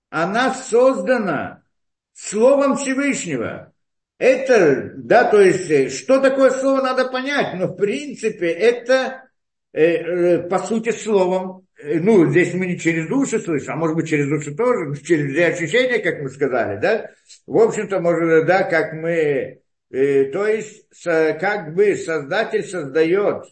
она 0.10 0.54
создана 0.54 1.64
Словом 2.22 2.76
Всевышнего. 2.76 3.72
Это, 4.18 4.92
да, 4.98 5.24
то 5.24 5.40
есть, 5.40 5.70
э, 5.72 5.90
что 5.90 6.20
такое 6.20 6.52
слово 6.52 6.82
надо 6.82 7.08
понять, 7.08 7.58
но 7.58 7.68
в 7.68 7.78
принципе 7.78 8.50
это, 8.50 9.30
э, 9.72 9.86
э, 9.86 10.50
по 10.50 10.60
сути, 10.60 10.92
словом, 10.92 11.66
э, 11.82 11.98
ну, 12.02 12.30
здесь 12.30 12.54
мы 12.54 12.66
не 12.66 12.78
через 12.78 13.08
души 13.08 13.40
слышим, 13.40 13.72
а 13.72 13.78
может 13.78 13.96
быть 13.96 14.10
через 14.10 14.28
души 14.28 14.54
тоже, 14.54 15.02
через 15.06 15.56
ощущения, 15.56 16.00
как 16.00 16.22
мы 16.22 16.30
сказали, 16.30 16.78
да, 16.82 17.10
в 17.48 17.58
общем-то, 17.58 18.02
может, 18.02 18.46
да, 18.46 18.64
как 18.64 18.92
мы, 18.92 19.62
э, 19.90 20.26
то 20.26 20.46
есть, 20.46 20.88
со, 20.92 21.38
как 21.40 21.74
бы 21.74 21.96
Создатель 21.96 22.66
создает 22.66 23.46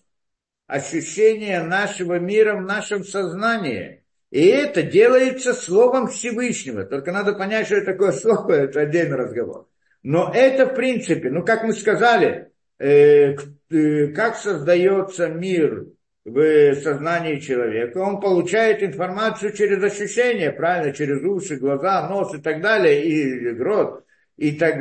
ощущение 0.68 1.64
нашего 1.64 2.20
мира 2.20 2.58
в 2.58 2.64
нашем 2.64 3.06
сознании– 3.06 3.97
и 4.32 4.46
это 4.48 4.84
делается 4.84 5.54
словом 5.54 6.08
Всевышнего. 6.08 6.84
Только 6.84 7.12
надо 7.12 7.34
понять, 7.34 7.68
что 7.68 7.76
это 7.76 7.94
такое 7.94 8.12
слово, 8.12 8.52
это 8.64 8.82
отдельный 8.82 9.18
разговор. 9.18 9.68
Но 10.04 10.32
это 10.34 10.68
в 10.68 10.76
принципе, 10.76 11.30
ну 11.30 11.44
как 11.44 11.64
мы 11.64 11.74
сказали, 11.74 12.50
э, 12.80 13.36
э, 13.70 14.08
как 14.08 14.36
создается 14.36 15.28
мир 15.28 15.88
в 16.26 16.76
сознании 16.76 17.40
человека, 17.40 18.00
он 18.00 18.20
получает 18.20 18.84
информацию 18.84 19.54
через 19.54 19.82
ощущения, 19.82 20.52
правильно, 20.52 20.94
через 20.94 21.24
уши, 21.24 21.56
глаза, 21.56 22.08
нос 22.10 22.36
и 22.36 22.42
так 22.42 22.62
далее, 22.62 23.06
и 23.06 23.58
рот, 23.58 24.04
и 24.36 24.52
так, 24.52 24.76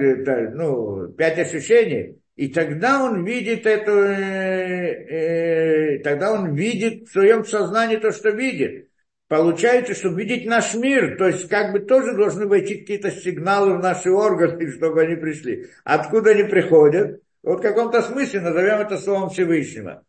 ну, 0.55 1.09
пять 1.09 1.39
ощущений. 1.39 2.19
И 2.35 2.49
тогда 2.49 3.03
он 3.03 3.25
видит 3.25 3.65
эту, 3.65 3.93
э, 3.93 5.07
э, 5.09 5.99
тогда 6.01 6.33
он 6.33 6.55
видит 6.55 7.09
в 7.09 7.13
своем 7.13 7.45
сознании 7.45 7.97
то, 7.97 8.13
что 8.13 8.31
видит. 8.31 8.86
Получается, 9.29 9.95
чтобы 9.95 10.23
видеть 10.23 10.47
наш 10.47 10.75
мир, 10.75 11.17
то 11.17 11.27
есть 11.27 11.49
как 11.49 11.73
бы 11.73 11.81
тоже 11.81 12.15
должны 12.15 12.47
войти 12.47 12.77
какие-то 12.77 13.11
сигналы 13.11 13.75
в 13.75 13.81
наши 13.81 14.11
органы, 14.11 14.71
чтобы 14.77 15.03
они 15.03 15.17
пришли. 15.17 15.69
Откуда 15.85 16.31
они 16.31 16.45
приходят? 16.45 17.21
Вот 17.43 17.59
в 17.59 17.63
каком-то 17.63 18.03
смысле 18.03 18.41
назовем 18.41 18.81
это 18.81 18.99
словом 18.99 19.31
Всевышнего. 19.31 20.05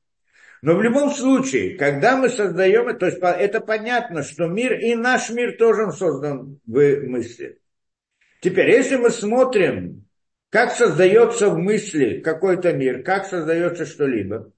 Но 0.61 0.75
в 0.75 0.81
любом 0.81 1.11
случае, 1.11 1.77
когда 1.77 2.17
мы 2.17 2.29
создаем, 2.29 2.97
то 2.97 3.05
есть 3.05 3.19
это 3.21 3.59
понятно, 3.59 4.23
что 4.23 4.47
мир 4.47 4.73
и 4.73 4.95
наш 4.95 5.29
мир 5.29 5.55
тоже 5.57 5.91
создан 5.91 6.59
в 6.65 7.01
мысли. 7.05 7.59
Теперь, 8.41 8.69
если 8.69 8.97
мы 8.97 9.09
смотрим, 9.09 10.05
как 10.49 10.71
создается 10.71 11.49
в 11.49 11.57
мысли 11.57 12.21
какой-то 12.21 12.73
мир, 12.73 13.03
как 13.03 13.25
создается 13.25 13.85
что-либо, 13.85 14.51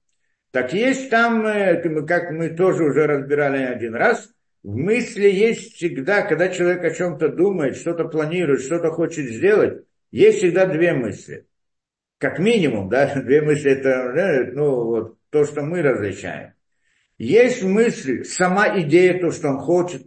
так 0.50 0.72
есть 0.72 1.10
там, 1.10 1.46
э, 1.46 2.04
как 2.06 2.30
мы 2.30 2.50
тоже 2.50 2.84
уже 2.84 3.06
разбирали 3.06 3.62
один 3.62 3.94
раз, 3.94 4.30
в 4.62 4.76
мысли 4.76 5.26
есть 5.26 5.74
всегда, 5.74 6.22
когда 6.22 6.48
человек 6.50 6.84
о 6.84 6.94
чем-то 6.94 7.30
думает, 7.30 7.76
что-то 7.76 8.04
планирует, 8.04 8.60
что-то 8.60 8.90
хочет 8.90 9.30
сделать, 9.30 9.84
есть 10.10 10.38
всегда 10.38 10.66
две 10.66 10.92
мысли. 10.92 11.46
Как 12.18 12.38
минимум, 12.38 12.90
да, 12.90 13.14
две 13.22 13.40
мысли 13.40 13.70
это, 13.70 14.52
ну, 14.52 14.84
вот, 14.84 15.18
то, 15.30 15.44
что 15.46 15.62
мы 15.62 15.80
различаем. 15.80 16.52
Есть 17.16 17.62
мысль, 17.62 18.24
сама 18.24 18.80
идея, 18.80 19.18
то, 19.20 19.30
что 19.30 19.48
он 19.48 19.58
хочет, 19.58 20.06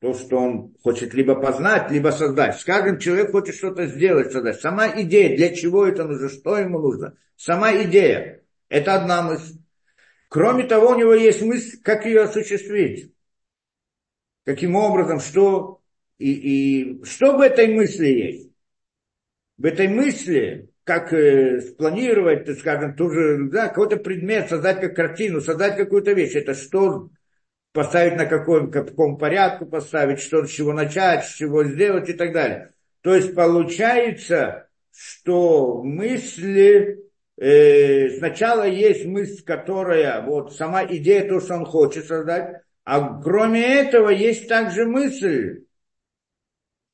то, 0.00 0.12
что 0.14 0.36
он 0.36 0.74
хочет 0.82 1.14
либо 1.14 1.34
познать, 1.34 1.90
либо 1.90 2.08
создать. 2.08 2.58
Скажем, 2.58 2.98
человек 2.98 3.30
хочет 3.30 3.54
что-то 3.54 3.86
сделать, 3.86 4.32
создать. 4.32 4.60
Сама 4.60 4.88
идея, 5.02 5.36
для 5.36 5.54
чего 5.54 5.86
это 5.86 6.04
нужно, 6.04 6.28
что 6.28 6.58
ему 6.58 6.78
нужно. 6.78 7.16
Сама 7.36 7.74
идея. 7.84 8.42
Это 8.68 8.94
одна 8.94 9.22
мысль. 9.22 9.58
Кроме 10.28 10.64
того, 10.64 10.90
у 10.90 10.98
него 10.98 11.12
есть 11.14 11.42
мысль, 11.42 11.78
как 11.82 12.06
ее 12.06 12.22
осуществить 12.22 13.12
каким 14.44 14.76
образом, 14.76 15.20
что. 15.20 15.80
и, 16.18 16.32
и 16.32 17.04
что 17.04 17.36
в 17.36 17.40
этой 17.40 17.74
мысли 17.74 18.06
есть? 18.06 18.50
В 19.58 19.64
этой 19.64 19.88
мысли, 19.88 20.70
как 20.84 21.12
э, 21.12 21.60
спланировать, 21.60 22.44
так 22.44 22.58
скажем, 22.58 22.96
ту 22.96 23.10
же, 23.10 23.48
да, 23.50 23.68
какой-то 23.68 23.96
предмет, 23.96 24.48
создать 24.48 24.80
как 24.80 24.96
картину, 24.96 25.40
создать 25.40 25.76
какую-то 25.76 26.12
вещь, 26.12 26.34
это 26.34 26.54
что 26.54 27.10
поставить 27.72 28.16
на 28.16 28.26
каком, 28.26 28.70
каком 28.70 29.16
порядку 29.16 29.66
поставить, 29.66 30.20
что, 30.20 30.44
с 30.44 30.50
чего 30.50 30.72
начать, 30.72 31.24
с 31.24 31.34
чего 31.34 31.64
сделать 31.64 32.08
и 32.08 32.12
так 32.12 32.32
далее. 32.32 32.72
То 33.02 33.14
есть 33.14 33.34
получается, 33.34 34.68
что 34.94 35.82
мысли, 35.82 37.00
э, 37.36 38.10
сначала 38.18 38.66
есть 38.66 39.06
мысль, 39.06 39.42
которая, 39.44 40.22
вот 40.22 40.54
сама 40.54 40.84
идея, 40.84 41.28
то, 41.28 41.40
что 41.40 41.54
он 41.54 41.64
хочет 41.64 42.06
создать, 42.06 42.62
а 42.84 43.20
кроме 43.22 43.62
этого 43.62 44.08
есть 44.08 44.48
также 44.48 44.86
мысль, 44.86 45.64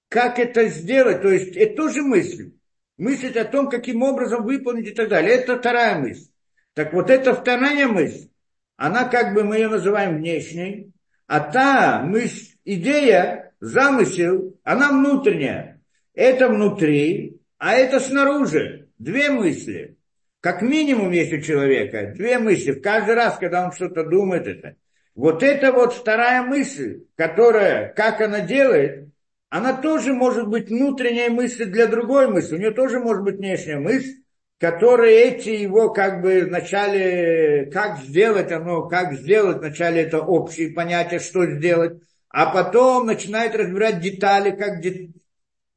как 0.08 0.38
это 0.38 0.68
сделать, 0.68 1.22
то 1.22 1.28
есть 1.28 1.56
это 1.56 1.76
тоже 1.76 2.02
мысль. 2.02 2.52
Мыслить 2.96 3.36
о 3.36 3.44
том, 3.44 3.68
каким 3.68 4.02
образом 4.02 4.44
выполнить 4.44 4.88
и 4.88 4.94
так 4.94 5.08
далее. 5.08 5.36
Это 5.36 5.58
вторая 5.58 5.98
мысль. 5.98 6.30
Так 6.74 6.92
вот 6.92 7.10
эта 7.10 7.34
вторая 7.34 7.86
мысль, 7.86 8.28
она 8.76 9.04
как 9.04 9.34
бы 9.34 9.44
мы 9.44 9.56
ее 9.56 9.68
называем 9.68 10.16
внешней, 10.16 10.92
а 11.26 11.40
та 11.40 12.02
мысль, 12.02 12.56
идея, 12.64 13.52
замысел, 13.60 14.58
она 14.64 14.90
внутренняя. 14.90 15.80
Это 16.14 16.48
внутри, 16.48 17.40
а 17.58 17.74
это 17.74 18.00
снаружи. 18.00 18.88
Две 18.98 19.30
мысли. 19.30 19.96
Как 20.40 20.62
минимум 20.62 21.12
есть 21.12 21.32
у 21.32 21.40
человека 21.40 22.12
две 22.16 22.38
мысли. 22.38 22.72
Каждый 22.72 23.14
раз, 23.14 23.38
когда 23.38 23.64
он 23.64 23.72
что-то 23.72 24.04
думает, 24.04 24.46
это. 24.46 24.76
Вот 25.18 25.42
это 25.42 25.72
вот 25.72 25.94
вторая 25.94 26.42
мысль, 26.42 27.00
которая, 27.16 27.92
как 27.92 28.20
она 28.20 28.38
делает, 28.38 29.08
она 29.48 29.72
тоже 29.72 30.12
может 30.12 30.46
быть 30.46 30.68
внутренняя 30.68 31.28
мысль 31.28 31.64
для 31.64 31.88
другой 31.88 32.28
мысли. 32.28 32.54
У 32.54 32.58
нее 32.58 32.70
тоже 32.70 33.00
может 33.00 33.24
быть 33.24 33.38
внешняя 33.38 33.80
мысль, 33.80 34.22
которые 34.60 35.24
эти 35.24 35.48
его 35.48 35.92
как 35.92 36.22
бы 36.22 36.42
вначале, 36.42 37.68
как 37.72 37.98
сделать 37.98 38.52
оно, 38.52 38.86
как 38.86 39.14
сделать 39.14 39.58
вначале 39.58 40.02
это 40.02 40.20
общее 40.20 40.70
понятие, 40.70 41.18
что 41.18 41.44
сделать, 41.46 42.00
а 42.28 42.52
потом 42.52 43.06
начинает 43.06 43.56
разбирать 43.56 43.98
детали, 43.98 44.52
как 44.52 44.80
де... 44.80 45.10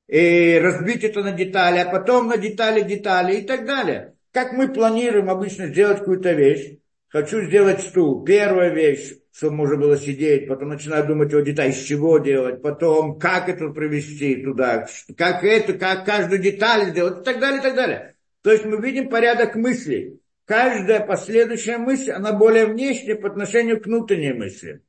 и 0.08 0.60
разбить 0.62 1.04
это 1.04 1.24
на 1.24 1.32
детали, 1.32 1.80
а 1.80 1.90
потом 1.90 2.28
на 2.28 2.38
детали 2.38 2.82
детали 2.82 3.38
и 3.38 3.42
так 3.42 3.66
далее. 3.66 4.14
Как 4.34 4.54
мы 4.54 4.68
планируем 4.68 5.32
обычно 5.32 5.66
сделать 5.66 5.98
какую-то 5.98 6.32
вещь, 6.34 6.78
хочу 7.12 7.42
сделать 7.44 7.82
стул, 7.82 8.24
первая 8.24 8.74
вещь, 8.74 9.14
чтобы 9.34 9.56
можно 9.58 9.78
было 9.78 9.98
сидеть, 9.98 10.48
потом 10.48 10.70
начинаю 10.70 11.06
думать 11.06 11.34
о 11.34 11.42
деталях, 11.42 11.76
из 11.76 11.84
чего 11.84 12.18
делать, 12.20 12.62
потом 12.62 13.20
как 13.20 13.50
это 13.50 13.70
провести 13.70 14.38
туда, 14.44 14.88
как 15.18 15.44
это, 15.44 15.74
как 15.74 16.06
каждую 16.06 16.42
деталь 16.42 16.90
сделать 16.92 17.22
и 17.22 17.24
так 17.24 17.40
далее, 17.40 17.60
и 17.60 17.64
так 17.64 17.76
далее. 17.76 18.16
То 18.42 18.52
есть 18.52 18.66
мы 18.66 18.82
видим 18.82 19.10
порядок 19.10 19.56
мыслей. 19.56 20.20
Каждая 20.46 21.06
последующая 21.06 21.78
мысль, 21.78 22.12
она 22.12 22.34
более 22.34 22.66
внешняя 22.66 23.16
по 23.16 23.30
отношению 23.30 23.80
к 23.80 23.86
внутренней 23.86 24.34
мысли. 24.34 24.82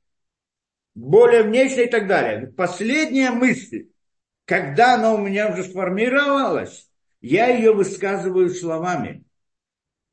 Более 0.95 1.43
внешняя 1.43 1.85
и 1.85 1.91
так 1.91 2.09
далее. 2.09 2.49
Последняя 2.49 3.31
мысль, 3.31 3.89
когда 4.45 4.95
она 4.95 5.15
у 5.15 5.19
меня 5.19 5.53
уже 5.53 5.65
сформировалась, 5.65 6.91
я 7.21 7.47
ее 7.49 7.73
высказываю 7.73 8.51
словами. 8.51 9.25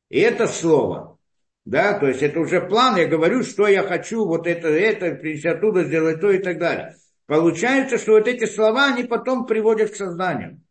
И 0.10 0.20
это 0.20 0.48
слово. 0.48 1.19
Да, 1.66 2.00
то 2.00 2.08
есть 2.08 2.24
это 2.24 2.40
уже 2.40 2.62
план, 2.62 2.98
я 2.98 3.06
говорю, 3.06 3.44
что 3.44 3.68
я 3.68 3.84
хочу, 3.84 4.26
вот 4.26 4.48
это, 4.48 4.70
это, 4.70 5.16
принести 5.16 5.48
оттуда, 5.48 5.84
сделать 5.84 6.20
то 6.20 6.32
и 6.32 6.40
так 6.40 6.58
далее. 6.58 6.96
Получается, 7.28 7.98
что 7.98 8.14
вот 8.14 8.28
эти 8.28 8.46
слова, 8.46 8.88
они 8.88 9.04
потом 9.04 9.46
приводят 9.46 9.92
к 9.92 9.96
сознанию. 9.96 10.62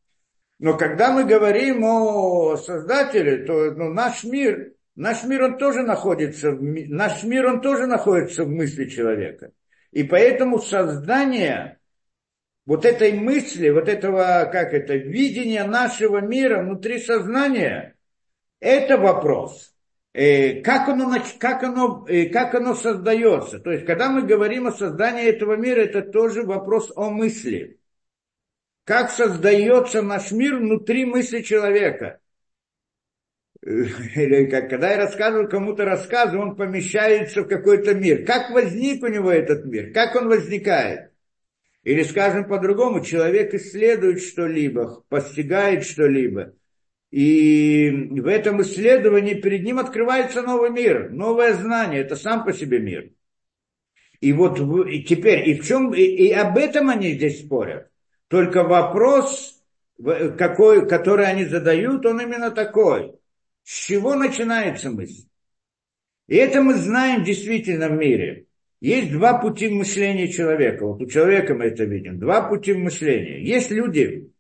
Но 0.58 0.76
когда 0.76 1.12
мы 1.12 1.24
говорим 1.24 1.84
о 1.84 2.56
Создателе, 2.56 3.44
то 3.44 3.70
ну, 3.70 3.92
наш 3.92 4.24
мир, 4.24 4.72
наш 4.96 5.22
мир, 5.22 5.44
он 5.44 5.58
тоже 5.58 5.82
находится, 5.82 6.50
в, 6.50 6.60
наш 6.60 7.22
мир, 7.22 7.46
он 7.46 7.60
тоже 7.60 7.86
находится 7.86 8.44
в 8.44 8.48
мысли 8.48 8.86
человека. 8.86 9.52
И 9.92 10.02
поэтому 10.02 10.58
создание 10.58 11.78
вот 12.66 12.84
этой 12.84 13.12
мысли, 13.12 13.70
вот 13.70 13.88
этого, 13.88 14.48
как 14.52 14.74
это, 14.74 14.94
видения 14.94 15.64
нашего 15.64 16.18
мира 16.20 16.62
внутри 16.62 16.98
сознания, 16.98 17.94
это 18.60 18.98
вопрос. 18.98 19.72
Э, 20.18 20.62
как 20.62 20.88
оно, 20.88 21.14
как, 21.38 21.62
оно, 21.62 22.04
э, 22.08 22.26
как 22.26 22.54
оно 22.54 22.74
создается. 22.74 23.60
То 23.60 23.70
есть, 23.70 23.86
когда 23.86 24.10
мы 24.10 24.22
говорим 24.22 24.66
о 24.66 24.72
создании 24.72 25.26
этого 25.26 25.54
мира, 25.56 25.80
это 25.80 26.02
тоже 26.02 26.42
вопрос 26.42 26.90
о 26.96 27.10
мысли 27.10 27.78
как 28.88 29.10
создается 29.10 30.00
наш 30.00 30.32
мир 30.32 30.56
внутри 30.56 31.04
мысли 31.04 31.42
человека. 31.42 32.20
Или 33.62 34.46
как, 34.46 34.70
когда 34.70 34.92
я 34.92 34.96
рассказываю 34.96 35.46
кому-то 35.46 35.84
рассказы, 35.84 36.38
он 36.38 36.56
помещается 36.56 37.42
в 37.42 37.48
какой-то 37.48 37.94
мир. 37.94 38.24
Как 38.24 38.50
возник 38.50 39.02
у 39.02 39.08
него 39.08 39.30
этот 39.30 39.66
мир? 39.66 39.92
Как 39.92 40.16
он 40.16 40.28
возникает? 40.28 41.12
Или, 41.82 42.02
скажем 42.02 42.48
по-другому, 42.48 43.04
человек 43.04 43.52
исследует 43.52 44.22
что-либо, 44.22 45.04
постигает 45.10 45.84
что-либо. 45.84 46.54
И 47.10 47.90
в 47.90 48.26
этом 48.26 48.60
исследовании 48.62 49.34
перед 49.34 49.64
ним 49.64 49.78
открывается 49.78 50.42
новый 50.42 50.70
мир, 50.70 51.10
новое 51.10 51.54
знание. 51.54 52.00
Это 52.00 52.16
сам 52.16 52.44
по 52.44 52.52
себе 52.52 52.80
мир. 52.80 53.10
И 54.20 54.32
вот 54.32 54.58
и 54.88 55.02
теперь, 55.04 55.48
и 55.48 55.54
в 55.58 55.64
чем, 55.64 55.94
и, 55.94 56.02
и 56.02 56.32
об 56.32 56.58
этом 56.58 56.90
они 56.90 57.12
здесь 57.12 57.44
спорят. 57.44 57.88
Только 58.28 58.62
вопрос, 58.62 59.62
какой, 60.36 60.86
который 60.86 61.26
они 61.26 61.44
задают, 61.44 62.04
он 62.04 62.20
именно 62.20 62.50
такой. 62.50 63.14
С 63.62 63.86
чего 63.86 64.14
начинается 64.14 64.90
мысль? 64.90 65.28
И 66.26 66.36
это 66.36 66.62
мы 66.62 66.74
знаем 66.74 67.24
действительно 67.24 67.88
в 67.88 67.92
мире. 67.92 68.46
Есть 68.80 69.12
два 69.12 69.38
пути 69.38 69.68
мышления 69.68 70.28
человека. 70.28 70.86
Вот 70.86 71.00
у 71.00 71.06
человека 71.06 71.54
мы 71.54 71.66
это 71.66 71.84
видим. 71.84 72.18
Два 72.18 72.48
пути 72.48 72.74
мышления. 72.74 73.42
Есть 73.42 73.70
люди, 73.70 74.30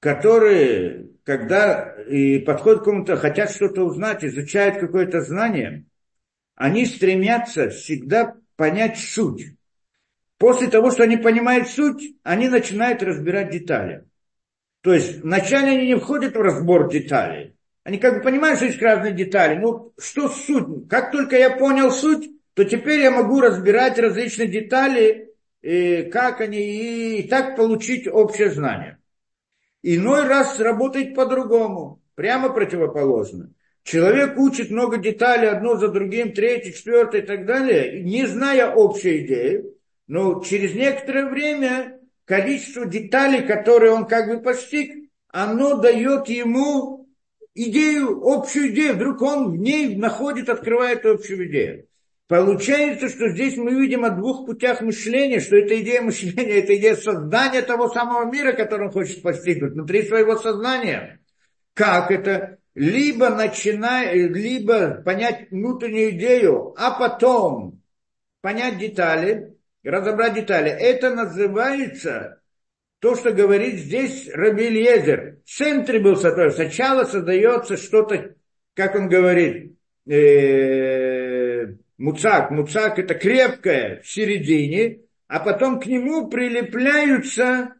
которые, 0.00 1.08
когда 1.24 1.94
и 2.08 2.38
подходят 2.38 2.82
к 2.82 2.84
кому-то, 2.84 3.16
хотят 3.16 3.50
что-то 3.50 3.84
узнать, 3.84 4.24
изучают 4.24 4.78
какое-то 4.78 5.20
знание, 5.20 5.84
они 6.54 6.86
стремятся 6.86 7.70
всегда 7.70 8.34
понять 8.56 8.98
суть. 8.98 9.54
После 10.38 10.68
того, 10.68 10.90
что 10.90 11.02
они 11.02 11.16
понимают 11.16 11.68
суть, 11.68 12.14
они 12.22 12.48
начинают 12.48 13.02
разбирать 13.02 13.50
детали. 13.50 14.04
То 14.82 14.94
есть 14.94 15.22
вначале 15.22 15.72
они 15.72 15.86
не 15.88 15.96
входят 15.96 16.36
в 16.36 16.40
разбор 16.40 16.88
деталей. 16.88 17.56
Они 17.82 17.98
как 17.98 18.18
бы 18.18 18.22
понимают, 18.22 18.58
что 18.58 18.66
есть 18.66 18.80
разные 18.80 19.12
детали. 19.12 19.58
Ну, 19.58 19.92
что 19.98 20.28
суть? 20.28 20.88
Как 20.88 21.10
только 21.10 21.36
я 21.36 21.56
понял 21.56 21.90
суть, 21.90 22.30
то 22.54 22.64
теперь 22.64 23.00
я 23.00 23.10
могу 23.10 23.40
разбирать 23.40 23.98
различные 23.98 24.48
детали, 24.48 25.30
и 25.62 26.02
как 26.12 26.40
они, 26.40 27.20
и 27.20 27.28
так 27.28 27.56
получить 27.56 28.06
общее 28.06 28.50
знание. 28.50 28.97
Иной 29.82 30.24
раз 30.26 30.58
работает 30.58 31.14
по-другому, 31.14 32.02
прямо 32.14 32.50
противоположно. 32.50 33.52
Человек 33.84 34.38
учит 34.38 34.70
много 34.70 34.98
деталей, 34.98 35.48
одно 35.48 35.76
за 35.76 35.88
другим, 35.88 36.32
третье, 36.32 36.72
четвертое 36.72 37.22
и 37.22 37.26
так 37.26 37.46
далее, 37.46 38.02
не 38.02 38.26
зная 38.26 38.70
общей 38.70 39.24
идеи, 39.24 39.64
но 40.06 40.42
через 40.42 40.74
некоторое 40.74 41.26
время 41.26 41.98
количество 42.24 42.84
деталей, 42.84 43.46
которые 43.46 43.92
он 43.92 44.06
как 44.06 44.28
бы 44.28 44.42
постиг, 44.42 45.08
оно 45.28 45.76
дает 45.76 46.28
ему 46.28 47.08
идею, 47.54 48.22
общую 48.24 48.70
идею. 48.70 48.94
Вдруг 48.94 49.22
он 49.22 49.52
в 49.52 49.56
ней 49.56 49.96
находит, 49.96 50.48
открывает 50.48 51.06
общую 51.06 51.48
идею. 51.48 51.87
Получается, 52.28 53.08
что 53.08 53.30
здесь 53.30 53.56
мы 53.56 53.72
видим 53.72 54.04
о 54.04 54.10
двух 54.10 54.44
путях 54.44 54.82
мышления, 54.82 55.40
что 55.40 55.56
это 55.56 55.80
идея 55.80 56.02
мышления, 56.02 56.58
это 56.58 56.76
идея 56.76 56.94
создания 56.94 57.62
того 57.62 57.88
самого 57.88 58.30
мира, 58.30 58.52
который 58.52 58.88
он 58.88 58.92
хочет 58.92 59.22
постигнуть 59.22 59.72
внутри 59.72 60.02
своего 60.02 60.36
сознания. 60.36 61.20
Как 61.72 62.10
это? 62.10 62.58
Либо 62.74 63.30
начинать, 63.30 64.14
либо 64.14 65.00
понять 65.02 65.50
внутреннюю 65.50 66.10
идею, 66.10 66.74
а 66.76 66.98
потом 66.98 67.80
понять 68.42 68.76
детали, 68.76 69.56
разобрать 69.82 70.34
детали. 70.34 70.70
Это 70.70 71.14
называется 71.14 72.42
то, 73.00 73.14
что 73.14 73.32
говорит 73.32 73.76
здесь 73.80 74.28
Рабильезер. 74.34 75.38
В 75.46 75.50
центре 75.50 75.98
был 75.98 76.16
сотворен. 76.16 76.52
Сначала 76.52 77.04
создается 77.04 77.78
что-то, 77.78 78.34
как 78.74 78.94
он 78.96 79.08
говорит, 79.08 79.76
э, 80.06 81.17
муцак. 81.98 82.50
Муцак 82.50 82.98
это 82.98 83.14
крепкое 83.14 84.00
в 84.00 84.08
середине, 84.08 85.00
а 85.26 85.40
потом 85.40 85.80
к 85.80 85.86
нему 85.86 86.28
прилепляются 86.28 87.74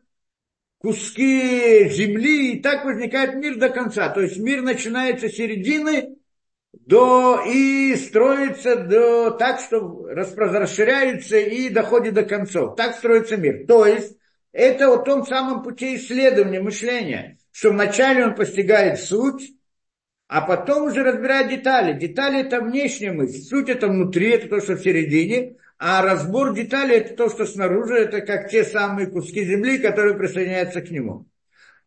куски 0.78 1.88
земли, 1.88 2.52
и 2.52 2.60
так 2.60 2.84
возникает 2.84 3.34
мир 3.34 3.56
до 3.56 3.70
конца. 3.70 4.10
То 4.10 4.20
есть 4.20 4.38
мир 4.38 4.62
начинается 4.62 5.28
с 5.28 5.32
середины, 5.32 6.16
до, 6.72 7.42
и 7.46 7.96
строится 7.96 8.76
до, 8.76 9.30
так, 9.30 9.60
что 9.60 10.06
расширяется 10.06 11.38
и 11.38 11.70
доходит 11.70 12.14
до 12.14 12.24
концов. 12.24 12.76
Так 12.76 12.94
строится 12.96 13.36
мир. 13.36 13.66
То 13.66 13.86
есть 13.86 14.18
Это 14.52 14.92
о 14.92 14.98
том 14.98 15.26
самом 15.26 15.62
пути 15.62 15.96
исследования, 15.96 16.60
мышления, 16.60 17.38
что 17.52 17.70
вначале 17.70 18.24
он 18.24 18.34
постигает 18.34 18.98
суть, 18.98 19.52
а 20.28 20.42
потом 20.42 20.84
уже 20.84 21.02
разбирает 21.02 21.48
детали. 21.48 21.98
Детали 21.98 22.40
это 22.40 22.60
внешняя 22.60 23.12
мысль, 23.12 23.40
суть 23.40 23.68
это 23.68 23.88
внутри, 23.88 24.30
это 24.30 24.48
то, 24.48 24.60
что 24.60 24.74
в 24.74 24.80
середине, 24.80 25.56
а 25.78 26.02
разбор 26.02 26.54
деталей 26.54 26.98
это 26.98 27.14
то, 27.16 27.30
что 27.30 27.46
снаружи, 27.46 27.94
это 27.94 28.20
как 28.20 28.50
те 28.50 28.62
самые 28.64 29.08
куски 29.08 29.44
земли, 29.44 29.78
которые 29.78 30.16
присоединяются 30.16 30.82
к 30.82 30.90
нему. 30.90 31.26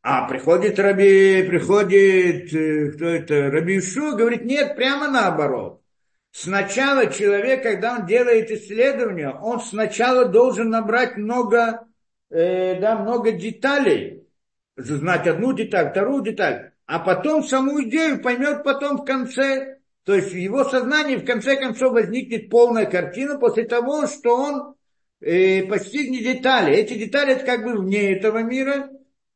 А 0.02 0.28
приходит 0.28 0.80
Раби, 0.80 1.44
приходит, 1.44 2.52
э, 2.54 2.92
кто 2.92 3.06
это, 3.06 3.52
Раби 3.52 3.78
Ишу, 3.78 4.18
говорит, 4.18 4.44
нет, 4.46 4.76
прямо 4.76 5.08
наоборот. 5.08 5.84
Сначала 6.32 7.12
человек, 7.12 7.62
когда 7.62 7.98
он 7.98 8.08
делает 8.08 8.50
исследование, 8.50 9.30
он 9.30 9.62
сначала 9.62 10.26
должен 10.26 10.70
набрать 10.70 11.18
много, 11.18 11.86
э, 12.32 12.80
да, 12.80 12.98
много 12.98 13.32
деталей, 13.34 14.28
знать 14.76 15.28
одну 15.28 15.54
деталь, 15.54 15.92
вторую 15.92 16.24
деталь, 16.24 16.71
а 16.86 17.00
потом 17.00 17.44
саму 17.44 17.82
идею 17.84 18.22
поймет 18.22 18.64
потом 18.64 18.98
в 18.98 19.06
конце. 19.06 19.78
То 20.04 20.16
есть 20.16 20.32
в 20.32 20.36
его 20.36 20.64
сознании 20.64 21.16
в 21.16 21.26
конце 21.26 21.56
концов 21.56 21.94
возникнет 21.94 22.50
полная 22.50 22.86
картина 22.86 23.38
после 23.38 23.66
того, 23.66 24.08
что 24.08 24.36
он 24.36 24.76
э, 25.22 25.64
постигнет 25.64 26.24
детали. 26.24 26.74
Эти 26.74 26.96
детали 26.96 27.34
это 27.34 27.46
как 27.46 27.64
бы 27.64 27.78
вне 27.78 28.14
этого 28.14 28.40
мира, 28.40 28.90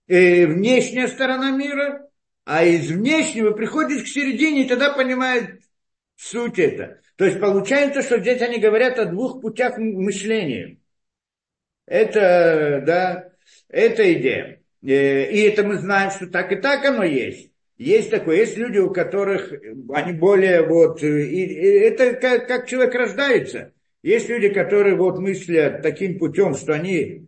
э, 0.07 0.45
внешняя 0.47 1.07
сторона 1.07 1.51
мира, 1.51 2.09
а 2.45 2.63
из 2.63 2.89
внешнего 2.89 3.51
приходит 3.51 4.03
к 4.03 4.07
середине 4.07 4.65
и 4.65 4.67
тогда 4.67 4.93
понимает 4.93 5.61
суть 6.15 6.59
это. 6.59 7.01
То 7.15 7.25
есть 7.25 7.39
получается, 7.39 8.01
что 8.01 8.19
здесь 8.19 8.41
они 8.41 8.59
говорят 8.59 8.99
о 8.99 9.05
двух 9.05 9.41
путях 9.41 9.77
мышления. 9.77 10.77
Это, 11.85 12.83
да, 12.85 13.29
это 13.69 14.13
идея. 14.13 14.61
Э, 14.85 15.31
и 15.31 15.41
это 15.41 15.63
мы 15.63 15.77
знаем, 15.77 16.11
что 16.11 16.27
так 16.27 16.51
и 16.51 16.55
так 16.55 16.85
оно 16.85 17.03
есть. 17.03 17.51
Есть 17.77 18.09
такое, 18.09 18.37
есть 18.37 18.57
люди, 18.57 18.77
у 18.77 18.89
которых 18.89 19.51
они 19.89 20.13
более 20.13 20.65
вот, 20.65 21.03
и, 21.03 21.07
и 21.07 21.67
это 21.79 22.13
как, 22.13 22.47
как 22.47 22.67
человек 22.67 22.95
рождается. 22.95 23.73
Есть 24.01 24.29
люди, 24.29 24.49
которые 24.49 24.95
вот 24.95 25.19
мыслят 25.19 25.81
таким 25.81 26.17
путем, 26.19 26.55
что 26.55 26.73
они 26.73 27.27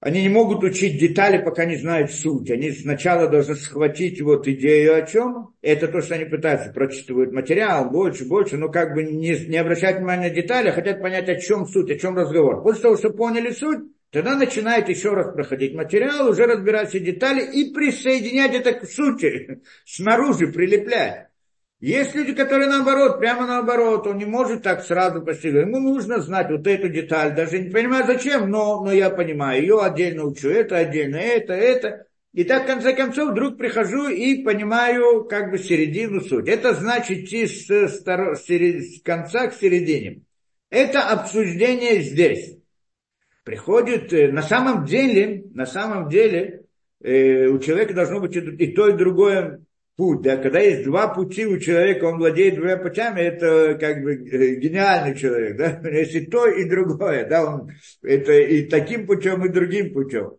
они 0.00 0.22
не 0.22 0.28
могут 0.28 0.62
учить 0.62 1.00
детали, 1.00 1.42
пока 1.42 1.64
не 1.64 1.76
знают 1.76 2.12
суть. 2.12 2.50
Они 2.52 2.70
сначала 2.70 3.26
должны 3.26 3.56
схватить 3.56 4.20
вот 4.20 4.46
идею 4.46 4.96
о 4.96 5.02
чем. 5.02 5.54
Это 5.60 5.88
то, 5.88 6.00
что 6.02 6.14
они 6.14 6.24
пытаются, 6.24 6.70
прочитывают 6.70 7.32
материал 7.32 7.90
больше, 7.90 8.24
больше, 8.24 8.56
но 8.56 8.68
как 8.68 8.94
бы 8.94 9.02
не, 9.02 9.36
не 9.46 9.56
обращать 9.56 9.96
внимания 9.96 10.28
на 10.28 10.30
детали, 10.30 10.68
а 10.68 10.72
хотят 10.72 11.02
понять, 11.02 11.28
о 11.28 11.34
чем 11.34 11.66
суть, 11.66 11.90
о 11.90 11.98
чем 11.98 12.16
разговор. 12.16 12.62
После 12.62 12.82
того, 12.82 12.96
что 12.96 13.10
поняли 13.10 13.50
суть, 13.50 13.80
тогда 14.10 14.36
начинает 14.36 14.88
еще 14.88 15.14
раз 15.14 15.32
проходить 15.32 15.74
материал, 15.74 16.28
уже 16.28 16.46
разбирать 16.46 16.90
все 16.90 17.00
детали 17.00 17.42
и 17.42 17.72
присоединять 17.72 18.54
это 18.54 18.72
к 18.74 18.84
сути, 18.88 19.60
снаружи 19.84 20.48
прилеплять. 20.48 21.28
Есть 21.80 22.16
люди, 22.16 22.34
которые 22.34 22.68
наоборот, 22.68 23.20
прямо 23.20 23.46
наоборот, 23.46 24.06
он 24.08 24.18
не 24.18 24.24
может 24.24 24.64
так 24.64 24.82
сразу 24.82 25.22
постигнуть. 25.22 25.66
Ему 25.66 25.78
нужно 25.78 26.18
знать 26.20 26.50
вот 26.50 26.66
эту 26.66 26.88
деталь, 26.88 27.36
даже 27.36 27.60
не 27.60 27.70
понимаю 27.70 28.04
зачем, 28.04 28.50
но, 28.50 28.84
но 28.84 28.92
я 28.92 29.10
понимаю, 29.10 29.60
ее 29.62 29.80
отдельно 29.80 30.24
учу, 30.24 30.48
это 30.48 30.76
отдельно, 30.76 31.16
это, 31.16 31.52
это. 31.52 32.06
И 32.34 32.44
так, 32.44 32.64
в 32.64 32.66
конце 32.66 32.94
концов, 32.94 33.30
вдруг 33.30 33.56
прихожу 33.56 34.08
и 34.08 34.42
понимаю 34.42 35.24
как 35.24 35.50
бы 35.50 35.58
середину 35.58 36.20
суть. 36.20 36.48
Это 36.48 36.74
значит 36.74 37.18
идти 37.18 37.46
с, 37.46 37.88
стор... 37.88 38.36
с 38.36 39.02
конца 39.02 39.46
к 39.46 39.54
середине. 39.54 40.22
Это 40.70 41.08
обсуждение 41.08 42.02
здесь. 42.02 42.57
Приходит, 43.48 44.12
э, 44.12 44.30
на 44.30 44.42
самом 44.42 44.84
деле, 44.84 45.44
на 45.54 45.64
самом 45.64 46.10
деле, 46.10 46.64
э, 47.02 47.46
у 47.46 47.58
человека 47.58 47.94
должно 47.94 48.20
быть 48.20 48.36
и 48.36 48.72
то, 48.72 48.90
и 48.90 48.92
другое 48.92 49.62
путь, 49.96 50.20
да, 50.20 50.36
когда 50.36 50.60
есть 50.60 50.84
два 50.84 51.08
пути 51.08 51.46
у 51.46 51.58
человека, 51.58 52.04
он 52.04 52.18
владеет 52.18 52.56
двумя 52.56 52.76
путями, 52.76 53.20
это 53.22 53.78
как 53.80 54.02
бы 54.02 54.16
э, 54.16 54.56
гениальный 54.56 55.16
человек, 55.18 55.56
да, 55.56 55.80
если 55.90 56.26
то 56.26 56.46
и 56.46 56.68
другое, 56.68 57.26
да, 57.26 57.50
он, 57.50 57.70
это 58.02 58.34
и 58.34 58.66
таким 58.66 59.06
путем, 59.06 59.42
и 59.46 59.48
другим 59.48 59.94
путем. 59.94 60.34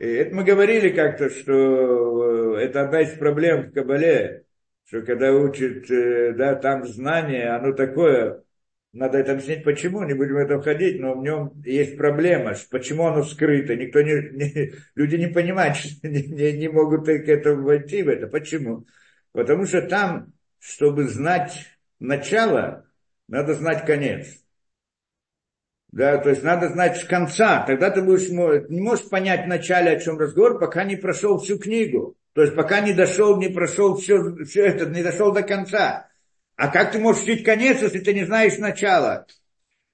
И 0.00 0.06
это 0.06 0.34
мы 0.34 0.42
говорили 0.42 0.88
как-то, 0.88 1.30
что 1.30 2.58
это 2.58 2.82
одна 2.82 3.02
из 3.02 3.10
проблем 3.10 3.70
в 3.70 3.72
Кабале, 3.72 4.42
что 4.88 5.02
когда 5.02 5.32
учат, 5.32 5.86
да, 6.36 6.56
там 6.56 6.84
знание, 6.84 7.50
оно 7.50 7.74
такое, 7.74 8.42
надо 8.92 9.18
это 9.18 9.32
объяснить 9.32 9.62
почему, 9.62 10.02
не 10.02 10.14
будем 10.14 10.34
в 10.34 10.38
это 10.38 10.60
входить, 10.60 11.00
но 11.00 11.14
в 11.14 11.22
нем 11.22 11.52
есть 11.64 11.96
проблема, 11.96 12.54
почему 12.70 13.06
оно 13.06 13.22
скрыто, 13.22 13.76
никто 13.76 14.02
не, 14.02 14.30
не 14.32 14.72
люди 14.96 15.16
не 15.16 15.28
понимают, 15.28 15.76
не, 16.02 16.22
не, 16.22 16.52
не 16.52 16.68
могут 16.68 17.06
к 17.06 17.08
этому 17.08 17.64
войти 17.64 18.02
в 18.02 18.08
это. 18.08 18.26
Почему? 18.26 18.86
Потому 19.32 19.64
что 19.66 19.82
там, 19.82 20.32
чтобы 20.58 21.04
знать 21.04 21.66
начало, 22.00 22.86
надо 23.28 23.54
знать 23.54 23.86
конец. 23.86 24.26
Да, 25.92 26.18
то 26.18 26.30
есть 26.30 26.42
надо 26.42 26.68
знать 26.68 26.98
с 26.98 27.04
конца. 27.04 27.64
Тогда 27.66 27.90
ты 27.90 28.02
будешь, 28.02 28.28
не 28.28 28.80
можешь 28.80 29.08
понять 29.08 29.46
начале, 29.46 29.90
о 29.90 30.00
чем 30.00 30.18
разговор, 30.18 30.58
пока 30.58 30.84
не 30.84 30.96
прошел 30.96 31.38
всю 31.38 31.58
книгу. 31.58 32.16
То 32.32 32.42
есть 32.42 32.54
пока 32.54 32.80
не 32.80 32.92
дошел, 32.92 33.36
не 33.38 33.48
прошел 33.48 33.96
все, 33.96 34.44
все 34.44 34.66
это, 34.66 34.86
не 34.86 35.02
дошел 35.02 35.32
до 35.32 35.42
конца. 35.42 36.09
А 36.60 36.68
как 36.68 36.92
ты 36.92 36.98
можешь 36.98 37.22
учить 37.22 37.42
конец, 37.42 37.80
если 37.80 38.00
ты 38.00 38.12
не 38.12 38.26
знаешь 38.26 38.58
начала? 38.58 39.26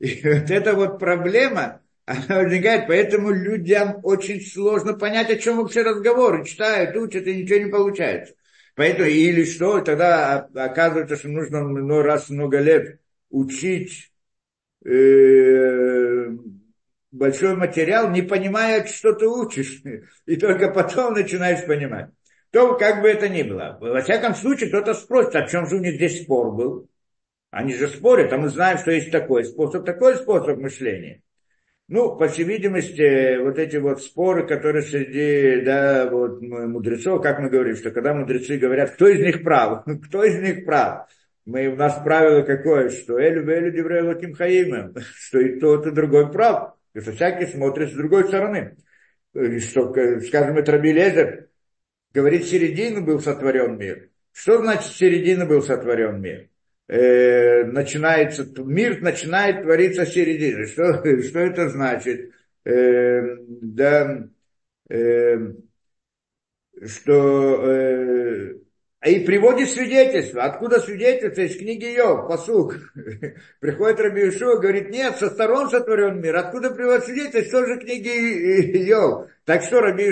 И 0.01 0.21
вот 0.25 0.51
эта 0.51 0.75
вот 0.75 0.99
проблема, 0.99 1.81
она 2.07 2.41
возникает, 2.43 2.89
поэтому 2.89 3.31
людям 3.31 4.01
очень 4.03 4.41
сложно 4.41 4.95
понять, 4.95 5.31
о 5.31 5.37
чем 5.37 5.59
вообще 5.59 5.83
разговор. 5.83 6.41
И 6.41 6.45
читают, 6.45 6.97
учат, 6.97 7.25
и 7.29 7.37
ничего 7.41 7.59
не 7.61 7.71
получается. 7.71 8.35
Поэтому 8.75 9.09
или 9.09 9.45
что, 9.45 9.81
тогда 9.81 10.49
оказывается, 10.55 11.15
что 11.15 11.29
нужно 11.29 11.63
ну, 11.63 12.03
раз 12.03 12.31
много 12.31 12.59
лет 12.59 12.99
учить 13.31 14.11
э, 14.85 16.31
большой 17.13 17.55
материал, 17.55 18.11
не 18.11 18.23
понимая, 18.23 18.85
что 18.89 19.13
ты 19.13 19.29
учишь. 19.29 19.83
И 20.27 20.35
только 20.35 20.73
потом 20.73 21.15
начинаешь 21.15 21.65
понимать 21.65 22.11
то 22.57 22.75
как 22.79 23.03
бы 23.03 23.09
это 23.09 23.29
ни 23.29 23.43
было. 23.43 23.77
Во 23.83 24.01
всяком 24.01 24.35
случае, 24.35 24.71
кто-то 24.71 24.95
спросит, 24.95 25.37
о 25.37 25.47
чем 25.47 25.67
же 25.67 25.77
у 25.77 25.79
них 25.79 25.97
здесь 25.97 26.23
спор 26.23 26.55
был. 26.55 26.89
Они 27.51 27.75
же 27.75 27.87
спорят, 27.87 28.33
а 28.33 28.39
мы 28.39 28.49
знаем, 28.49 28.79
что 28.79 28.93
есть 28.93 29.11
такой 29.11 29.45
способ, 29.45 29.85
такой 29.85 30.17
способ 30.17 30.57
мышления. 30.59 31.21
Ну, 31.87 32.17
по 32.17 32.29
всей 32.29 32.45
видимости, 32.45 33.43
вот 33.45 33.59
эти 33.59 33.77
вот 33.77 34.01
споры, 34.01 34.47
которые 34.47 34.85
среди 34.85 35.67
да, 35.67 36.09
вот, 36.11 36.41
мудрецов, 36.41 37.21
как 37.21 37.41
мы 37.41 37.51
говорим, 37.51 37.77
что 37.77 37.91
когда 37.91 38.15
мудрецы 38.15 38.57
говорят, 38.57 38.93
кто 38.93 39.07
из 39.07 39.21
них 39.21 39.45
прав, 39.45 39.85
кто 40.07 40.25
из 40.25 40.41
них 40.41 40.65
прав, 40.65 41.11
мы, 41.45 41.67
у 41.67 41.77
нас 41.77 42.01
правило 42.03 42.41
какое, 42.41 42.89
что 42.89 43.21
Элю 43.21 43.47
Элю 43.47 43.71
Деврей 43.71 44.01
Лаким 44.01 44.33
Хаимем, 44.33 44.95
что 45.15 45.41
и 45.41 45.61
тот, 45.61 45.87
и 45.87 45.91
другой 45.91 46.33
прав, 46.33 46.73
и 46.95 47.01
что 47.01 47.13
всякий 47.13 47.53
смотрит 47.53 47.91
с 47.91 47.95
другой 47.95 48.25
стороны. 48.25 48.79
Что, 49.35 49.93
скажем, 50.23 50.57
это 50.57 50.73
Раби 50.73 50.95
Лезер, 50.95 51.49
говорит, 52.17 52.47
середины 52.47 53.03
был 53.03 53.21
сотворен 53.21 53.77
мир. 53.77 54.09
Что 54.33 54.59
значит 54.59 54.91
середина 54.93 55.45
был 55.45 55.63
сотворен 55.63 56.19
мир? 56.19 56.49
Э, 56.89 57.65
начинается, 57.65 58.49
мир 58.57 59.03
начинает 59.03 59.63
твориться 59.63 60.07
середины. 60.07 60.67
Что, 60.67 61.03
что 61.23 61.41
это 61.41 61.69
значит? 61.69 62.33
Э, 62.65 63.37
да, 63.61 64.29
э, 64.89 65.37
что 66.87 67.71
э, 67.71 68.55
и 69.05 69.21
приводит 69.21 69.69
свидетельство. 69.69 70.45
Откуда 70.45 70.81
свидетельство? 70.81 71.43
Из 71.43 71.59
книги 71.59 71.85
Йов, 71.97 72.29
посук. 72.29 72.77
Приходит 73.61 74.01
Раби 74.01 74.31
Ишуа, 74.31 74.57
говорит, 74.57 74.89
нет, 74.89 75.17
со 75.17 75.29
сторон 75.29 75.69
сотворен 75.69 76.21
мир. 76.21 76.37
Откуда 76.37 76.71
приводит 76.71 77.05
свидетельство? 77.05 77.43
Что 77.43 77.67
же 77.67 77.79
книги 77.79 78.89
Йов? 78.89 79.29
Так 79.45 79.63
что 79.63 79.81
Раби 79.81 80.11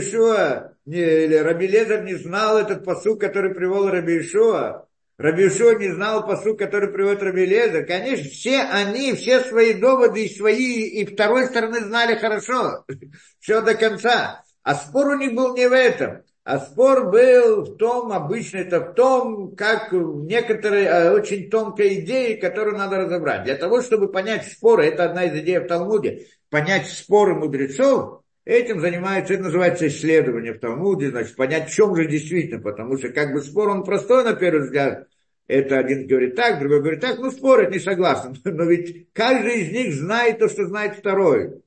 не, 0.87 0.99
или 0.99 1.37
Раби 1.37 1.67
Лезер 1.67 2.05
не 2.05 2.15
знал 2.15 2.59
этот 2.59 2.85
посук, 2.85 3.21
который 3.21 3.55
привел 3.55 3.89
Раби 3.89 4.21
Ишуа? 4.21 4.87
Раби 5.17 5.47
Ишуа 5.47 5.77
не 5.77 5.91
знал 5.93 6.27
посук, 6.27 6.59
который 6.59 6.93
приводит 6.93 7.23
Раби 7.23 7.47
Лезер? 7.47 7.87
Конечно, 7.87 8.29
все 8.29 8.61
они, 8.61 9.15
все 9.15 9.41
свои 9.41 9.73
доводы 9.75 10.27
и 10.27 10.35
свои, 10.35 10.83
и 10.83 11.07
второй 11.07 11.47
стороны 11.47 11.81
знали 11.81 12.17
хорошо. 12.17 12.85
Все 13.41 13.61
до 13.63 13.75
конца. 13.75 14.43
А 14.63 14.75
спор 14.75 15.09
у 15.09 15.19
них 15.19 15.35
был 15.35 15.55
не 15.55 15.69
в 15.69 15.73
этом. 15.73 16.23
А 16.45 16.59
спор 16.59 17.11
был 17.11 17.63
в 17.63 17.77
том, 17.77 18.13
обычно 18.13 18.59
это 18.59 18.81
в 18.81 18.95
том, 18.95 19.57
как 19.57 19.93
некоторые 19.93 20.87
э, 20.87 21.11
очень 21.13 21.49
тонкая 21.49 21.95
идея, 22.01 22.39
которую 22.39 22.77
надо 22.77 22.99
разобрать. 22.99 23.45
Для 23.45 23.55
того, 23.55 23.81
чтобы 23.81 24.13
понять 24.13 24.47
споры, 24.47 24.87
это 24.87 25.05
одна 25.05 25.25
из 25.25 25.35
идей 25.41 25.59
в 25.59 25.67
Талмуде, 25.67 26.27
понять 26.51 26.89
споры 26.89 27.35
мудрецов, 27.35 28.24
этим 28.45 28.81
занимается, 28.81 29.35
это 29.35 29.45
называется 29.45 29.89
исследование 29.89 30.53
в 30.53 30.61
Талмуде, 30.61 31.11
значит, 31.11 31.37
понять, 31.37 31.71
в 31.71 31.75
чем 31.75 31.95
же 31.97 32.07
действительно, 32.07 32.61
потому 32.61 32.99
что 32.99 33.11
как 33.11 33.33
бы 33.33 33.43
спор, 33.43 33.69
он 33.69 33.85
простой 33.85 34.25
на 34.25 34.35
первый 34.35 34.63
взгляд, 34.63 35.09
это 35.47 35.79
один 35.79 36.07
говорит 36.07 36.37
так, 36.37 36.59
другой 36.59 36.81
говорит 36.81 37.01
так, 37.01 37.19
ну 37.19 37.31
спорят, 37.31 37.71
не 37.71 37.79
согласен, 37.79 38.37
но 38.45 38.65
ведь 38.65 39.13
каждый 39.13 39.63
из 39.63 39.73
них 39.73 39.95
знает 39.95 40.39
то, 40.39 40.49
что 40.49 40.67
знает 40.67 40.97
второй. 40.97 41.63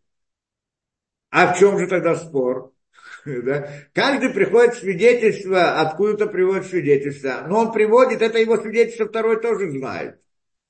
А 1.29 1.53
в 1.53 1.59
чем 1.59 1.77
же 1.77 1.87
тогда 1.87 2.15
спор? 2.15 2.73
Да? 3.25 3.69
Каждый 3.93 4.29
приходит 4.29 4.75
свидетельство, 4.75 5.81
откуда-то 5.81 6.27
приводит 6.27 6.65
свидетельство. 6.67 7.45
Но 7.45 7.59
он 7.59 7.73
приводит, 7.73 8.21
это 8.21 8.39
его 8.39 8.55
свидетельство 8.55 9.05
второй 9.05 9.41
тоже 9.41 9.69
знает. 9.69 10.21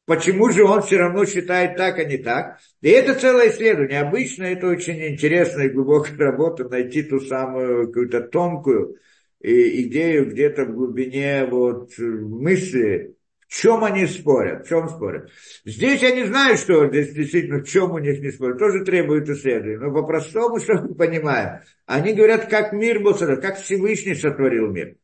Почему 0.07 0.49
же 0.51 0.63
он 0.63 0.81
все 0.83 0.99
равно 0.99 1.25
считает 1.25 1.75
так, 1.75 1.99
а 1.99 2.05
не 2.05 2.17
так? 2.17 2.59
И 2.81 2.87
это 2.87 3.13
целое 3.13 3.49
исследование. 3.49 3.99
Обычно 3.99 4.45
это 4.45 4.67
очень 4.67 5.05
интересная 5.05 5.65
и 5.65 5.69
глубокая 5.69 6.17
работа, 6.17 6.63
найти 6.63 7.03
ту 7.03 7.19
самую 7.19 7.87
какую-то 7.87 8.21
тонкую 8.21 8.95
идею 9.41 10.31
где-то 10.31 10.63
в 10.63 10.73
глубине 10.73 11.45
вот, 11.45 11.91
мысли, 11.97 13.17
в 13.49 13.53
чем 13.53 13.83
они 13.83 14.07
спорят, 14.07 14.65
в 14.65 14.69
чем 14.69 14.87
спорят. 14.87 15.29
Здесь 15.65 16.01
я 16.01 16.11
не 16.15 16.23
знаю, 16.23 16.55
что 16.55 16.87
здесь 16.87 17.13
действительно, 17.13 17.59
в 17.59 17.67
чем 17.67 17.91
у 17.91 17.99
них 17.99 18.21
не 18.21 18.31
спорят, 18.31 18.59
тоже 18.59 18.85
требует 18.85 19.27
исследования. 19.27 19.77
Но 19.77 19.91
по-простому, 19.91 20.59
что 20.61 20.75
мы 20.75 20.95
понимаем, 20.95 21.59
они 21.85 22.13
говорят, 22.13 22.47
как 22.47 22.71
мир 22.71 23.01
был 23.01 23.13
сотворен, 23.13 23.41
как 23.41 23.59
Всевышний 23.59 24.15
сотворил 24.15 24.71
мир. 24.71 24.95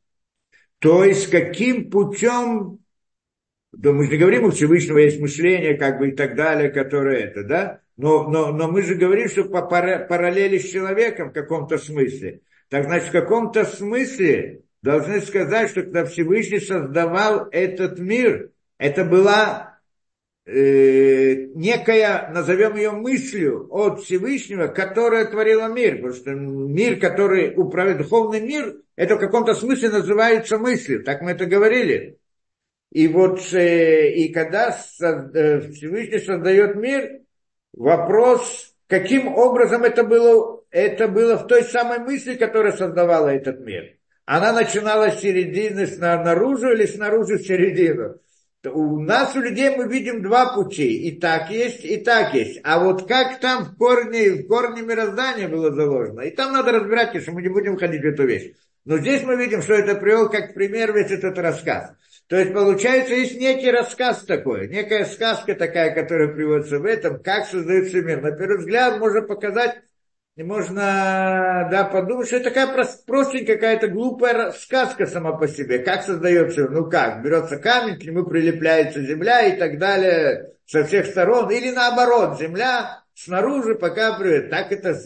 То 0.79 1.03
есть, 1.03 1.29
каким 1.29 1.89
путем, 1.89 2.79
да 3.73 3.91
мы 3.91 4.07
же 4.09 4.17
говорим, 4.17 4.45
у 4.45 4.51
Всевышнего 4.51 4.99
есть 4.99 5.19
мышление, 5.19 5.75
как 5.75 5.97
бы 5.97 6.09
и 6.09 6.11
так 6.11 6.35
далее, 6.35 6.69
которое 6.69 7.21
это, 7.21 7.43
да? 7.43 7.79
Но, 7.97 8.29
но, 8.29 8.51
но 8.51 8.71
мы 8.71 8.83
же 8.83 8.95
говорим, 8.95 9.27
что 9.27 9.45
по 9.45 9.61
параллели 9.63 10.59
с 10.59 10.69
человеком 10.69 11.29
в 11.29 11.33
каком-то 11.33 11.77
смысле. 11.77 12.41
Так 12.69 12.85
значит, 12.85 13.09
в 13.09 13.11
каком-то 13.11 13.65
смысле 13.65 14.61
должны 14.81 15.21
сказать, 15.21 15.69
что 15.69 15.81
когда 15.83 16.05
Всевышний 16.05 16.59
создавал 16.59 17.47
этот 17.51 17.99
мир, 17.99 18.51
это 18.77 19.05
была 19.05 19.79
э, 20.45 21.47
некая, 21.55 22.31
назовем 22.31 22.75
ее 22.75 22.91
мыслью 22.91 23.67
от 23.71 24.01
Всевышнего, 24.01 24.67
которая 24.67 25.25
творила 25.25 25.67
мир. 25.67 25.97
Потому 25.97 26.13
что 26.13 26.31
мир, 26.31 26.99
который 26.99 27.53
управляет, 27.55 27.99
духовный 27.99 28.41
мир, 28.41 28.75
это 28.95 29.15
в 29.15 29.19
каком-то 29.19 29.53
смысле 29.55 29.89
называется 29.89 30.57
мыслью. 30.57 31.03
Так 31.03 31.21
мы 31.21 31.31
это 31.31 31.45
говорили. 31.45 32.17
И 32.93 33.07
вот, 33.07 33.53
э, 33.53 34.11
и 34.11 34.31
когда 34.31 34.69
э, 34.69 35.59
Всевышний 35.71 36.19
создает 36.19 36.75
мир, 36.77 37.21
вопрос, 37.73 38.73
каким 38.87 39.27
образом 39.27 39.83
это 39.83 40.03
было, 40.03 40.63
это 40.71 41.07
было 41.07 41.37
в 41.37 41.47
той 41.47 41.63
самой 41.63 41.99
мысли, 41.99 42.35
которая 42.35 42.71
создавала 42.71 43.27
этот 43.27 43.59
мир 43.59 43.97
она 44.25 44.53
начинала 44.53 45.11
с 45.11 45.19
середины 45.19 45.87
наружу 45.97 46.71
или 46.71 46.85
снаружи 46.85 47.37
в 47.37 47.45
середину. 47.45 48.15
У 48.65 49.01
нас, 49.01 49.35
у 49.35 49.41
людей, 49.41 49.75
мы 49.75 49.89
видим 49.89 50.23
два 50.23 50.55
пути. 50.55 51.09
И 51.09 51.19
так 51.19 51.49
есть, 51.49 51.83
и 51.83 51.97
так 51.97 52.33
есть. 52.33 52.61
А 52.63 52.79
вот 52.79 53.07
как 53.09 53.41
там 53.41 53.65
в 53.65 53.75
корне, 53.75 54.31
в 54.31 54.47
корне 54.47 54.81
мироздания 54.81 55.49
было 55.49 55.73
заложено. 55.73 56.21
И 56.21 56.31
там 56.31 56.53
надо 56.53 56.71
разбирать, 56.71 57.21
что 57.21 57.31
мы 57.33 57.41
не 57.41 57.49
будем 57.49 57.77
ходить 57.77 58.01
в 58.01 58.05
эту 58.05 58.25
вещь. 58.25 58.53
Но 58.85 58.99
здесь 58.99 59.23
мы 59.23 59.35
видим, 59.35 59.61
что 59.61 59.73
это 59.73 59.95
привел 59.95 60.29
как 60.29 60.53
пример 60.53 60.93
весь 60.93 61.11
этот 61.11 61.37
рассказ. 61.37 61.91
То 62.27 62.37
есть, 62.37 62.53
получается, 62.53 63.13
есть 63.13 63.39
некий 63.39 63.69
рассказ 63.69 64.23
такой, 64.23 64.67
некая 64.67 65.05
сказка 65.05 65.55
такая, 65.55 65.93
которая 65.93 66.29
приводится 66.29 66.79
в 66.79 66.85
этом, 66.85 67.21
как 67.21 67.45
создается 67.45 68.01
мир. 68.01 68.21
На 68.21 68.31
первый 68.31 68.59
взгляд 68.59 68.99
можно 68.99 69.21
показать, 69.21 69.81
можно 70.35 71.67
да, 71.69 71.83
подумать, 71.91 72.25
что 72.25 72.37
это 72.37 72.49
такая 72.49 72.87
простенькая 73.05 73.55
какая-то 73.55 73.87
глупая 73.89 74.51
сказка 74.51 75.05
сама 75.05 75.33
по 75.33 75.47
себе. 75.47 75.79
Как 75.79 76.03
создается, 76.03 76.67
ну 76.69 76.89
как, 76.89 77.21
берется 77.21 77.57
камень, 77.57 77.99
к 77.99 78.03
нему 78.03 78.25
прилепляется 78.25 79.03
земля 79.03 79.43
и 79.43 79.57
так 79.57 79.77
далее 79.77 80.53
со 80.65 80.85
всех 80.85 81.05
сторон. 81.05 81.51
Или 81.51 81.69
наоборот, 81.69 82.39
земля 82.39 83.03
снаружи 83.13 83.75
пока 83.75 84.17
привет. 84.17 84.49
Так 84.49 84.71
это, 84.71 84.97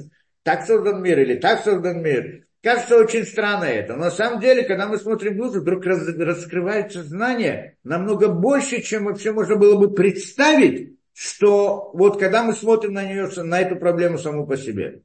так 0.44 0.66
создан 0.66 1.02
мир 1.02 1.20
или 1.20 1.36
так 1.36 1.62
создан 1.62 2.02
мир. 2.02 2.47
Кажется 2.68 2.98
очень 2.98 3.24
странно 3.24 3.64
это. 3.64 3.94
Но 3.94 4.04
на 4.04 4.12
самом 4.12 4.42
деле, 4.42 4.64
когда 4.64 4.88
мы 4.88 4.98
смотрим 4.98 5.38
глубже, 5.38 5.62
вдруг 5.62 5.86
раз, 5.86 6.06
раскрывается 6.06 7.02
знание 7.02 7.78
намного 7.86 8.28
больше, 8.28 8.82
чем 8.82 9.06
вообще 9.06 9.32
можно 9.32 9.56
было 9.56 9.78
бы 9.78 9.94
представить, 9.94 10.98
что 11.14 11.92
вот 11.94 12.20
когда 12.20 12.44
мы 12.44 12.52
смотрим 12.52 12.92
на 12.92 13.06
нее, 13.06 13.30
на 13.38 13.62
эту 13.62 13.78
проблему 13.78 14.18
саму 14.18 14.46
по 14.46 14.58
себе. 14.58 15.00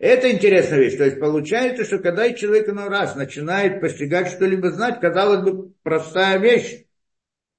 Это 0.00 0.32
интересная 0.32 0.80
вещь. 0.80 0.96
То 0.96 1.04
есть 1.04 1.20
получается, 1.20 1.84
что 1.84 2.00
когда 2.00 2.32
человек 2.32 2.66
на 2.66 2.88
раз 2.88 3.14
начинает 3.14 3.80
постигать 3.80 4.26
что-либо 4.26 4.72
знать, 4.72 4.98
казалось 4.98 5.48
бы, 5.48 5.72
простая 5.84 6.40
вещь. 6.40 6.86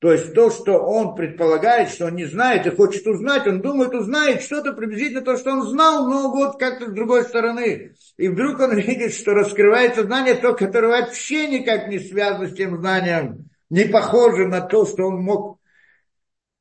То 0.01 0.11
есть 0.11 0.33
то, 0.33 0.49
что 0.49 0.79
он 0.79 1.13
предполагает, 1.13 1.89
что 1.89 2.07
он 2.07 2.15
не 2.15 2.25
знает 2.25 2.65
и 2.65 2.75
хочет 2.75 3.05
узнать, 3.05 3.45
он 3.45 3.61
думает, 3.61 3.93
узнает 3.93 4.41
что-то 4.41 4.73
приблизительно 4.73 5.21
то, 5.21 5.37
что 5.37 5.51
он 5.51 5.61
знал, 5.61 6.09
но 6.09 6.31
вот 6.31 6.59
как-то 6.59 6.89
с 6.89 6.91
другой 6.91 7.23
стороны. 7.23 7.93
И 8.17 8.27
вдруг 8.27 8.59
он 8.59 8.75
видит, 8.77 9.13
что 9.13 9.35
раскрывается 9.35 10.01
знание, 10.01 10.33
то, 10.33 10.55
которое 10.55 10.87
вообще 10.87 11.47
никак 11.49 11.87
не 11.87 11.99
связано 11.99 12.47
с 12.47 12.55
тем 12.55 12.79
знанием, 12.79 13.49
не 13.69 13.83
похоже 13.85 14.47
на 14.47 14.61
то, 14.61 14.87
что 14.87 15.03
он 15.03 15.21
мог 15.21 15.59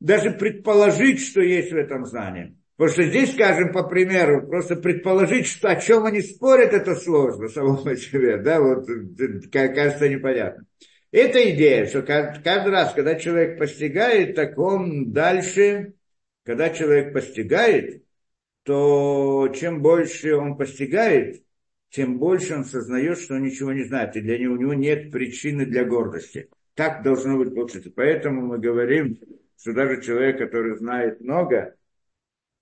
даже 0.01 0.33
предположить, 0.33 1.23
что 1.23 1.41
есть 1.41 1.73
в 1.73 1.77
этом 1.77 2.05
знании. 2.05 2.59
Потому 2.77 2.93
что 2.93 3.05
здесь, 3.05 3.33
скажем, 3.33 3.73
по 3.73 3.85
примеру, 3.85 4.49
просто 4.49 4.77
предположить, 4.77 5.47
что 5.47 5.71
о 5.71 5.77
чем 5.77 6.05
они 6.05 6.21
спорят, 6.21 6.75
это 6.75 6.95
сложно 6.95 7.49
само 7.49 7.79
по 7.79 7.97
себе, 7.97 8.37
да, 8.37 8.61
вот 8.61 8.87
кажется 9.51 10.11
непонятно. 10.11 10.67
Это 11.13 11.51
идея, 11.51 11.87
что 11.87 12.03
каждый 12.03 12.71
раз, 12.71 12.95
когда 12.95 13.17
человек 13.17 13.59
постигает, 13.59 14.37
так 14.37 14.57
он 14.59 15.13
дальше, 15.13 15.95
когда 16.45 16.71
человек 16.71 17.13
постигает, 17.13 18.05
то 18.63 19.49
чем 19.55 19.83
больше 19.83 20.37
он 20.37 20.57
постигает, 20.57 21.43
тем 21.91 22.19
больше 22.19 22.55
он 22.55 22.65
сознает, 22.65 23.19
что 23.19 23.35
он 23.35 23.43
ничего 23.43 23.73
не 23.73 23.83
знает, 23.83 24.17
и 24.17 24.21
для 24.21 24.39
него, 24.39 24.55
у 24.55 24.59
него 24.59 24.75
нет 24.75 25.11
причины 25.11 25.67
для 25.67 25.85
гордости. 25.85 26.49
Так 26.75 27.03
должно 27.03 27.37
быть 27.37 27.55
получиться. 27.55 27.91
Поэтому 27.95 28.43
мы 28.43 28.59
говорим, 28.59 29.19
что 29.61 29.73
даже 29.73 30.01
человек, 30.01 30.39
который 30.39 30.77
знает 30.77 31.21
много, 31.21 31.75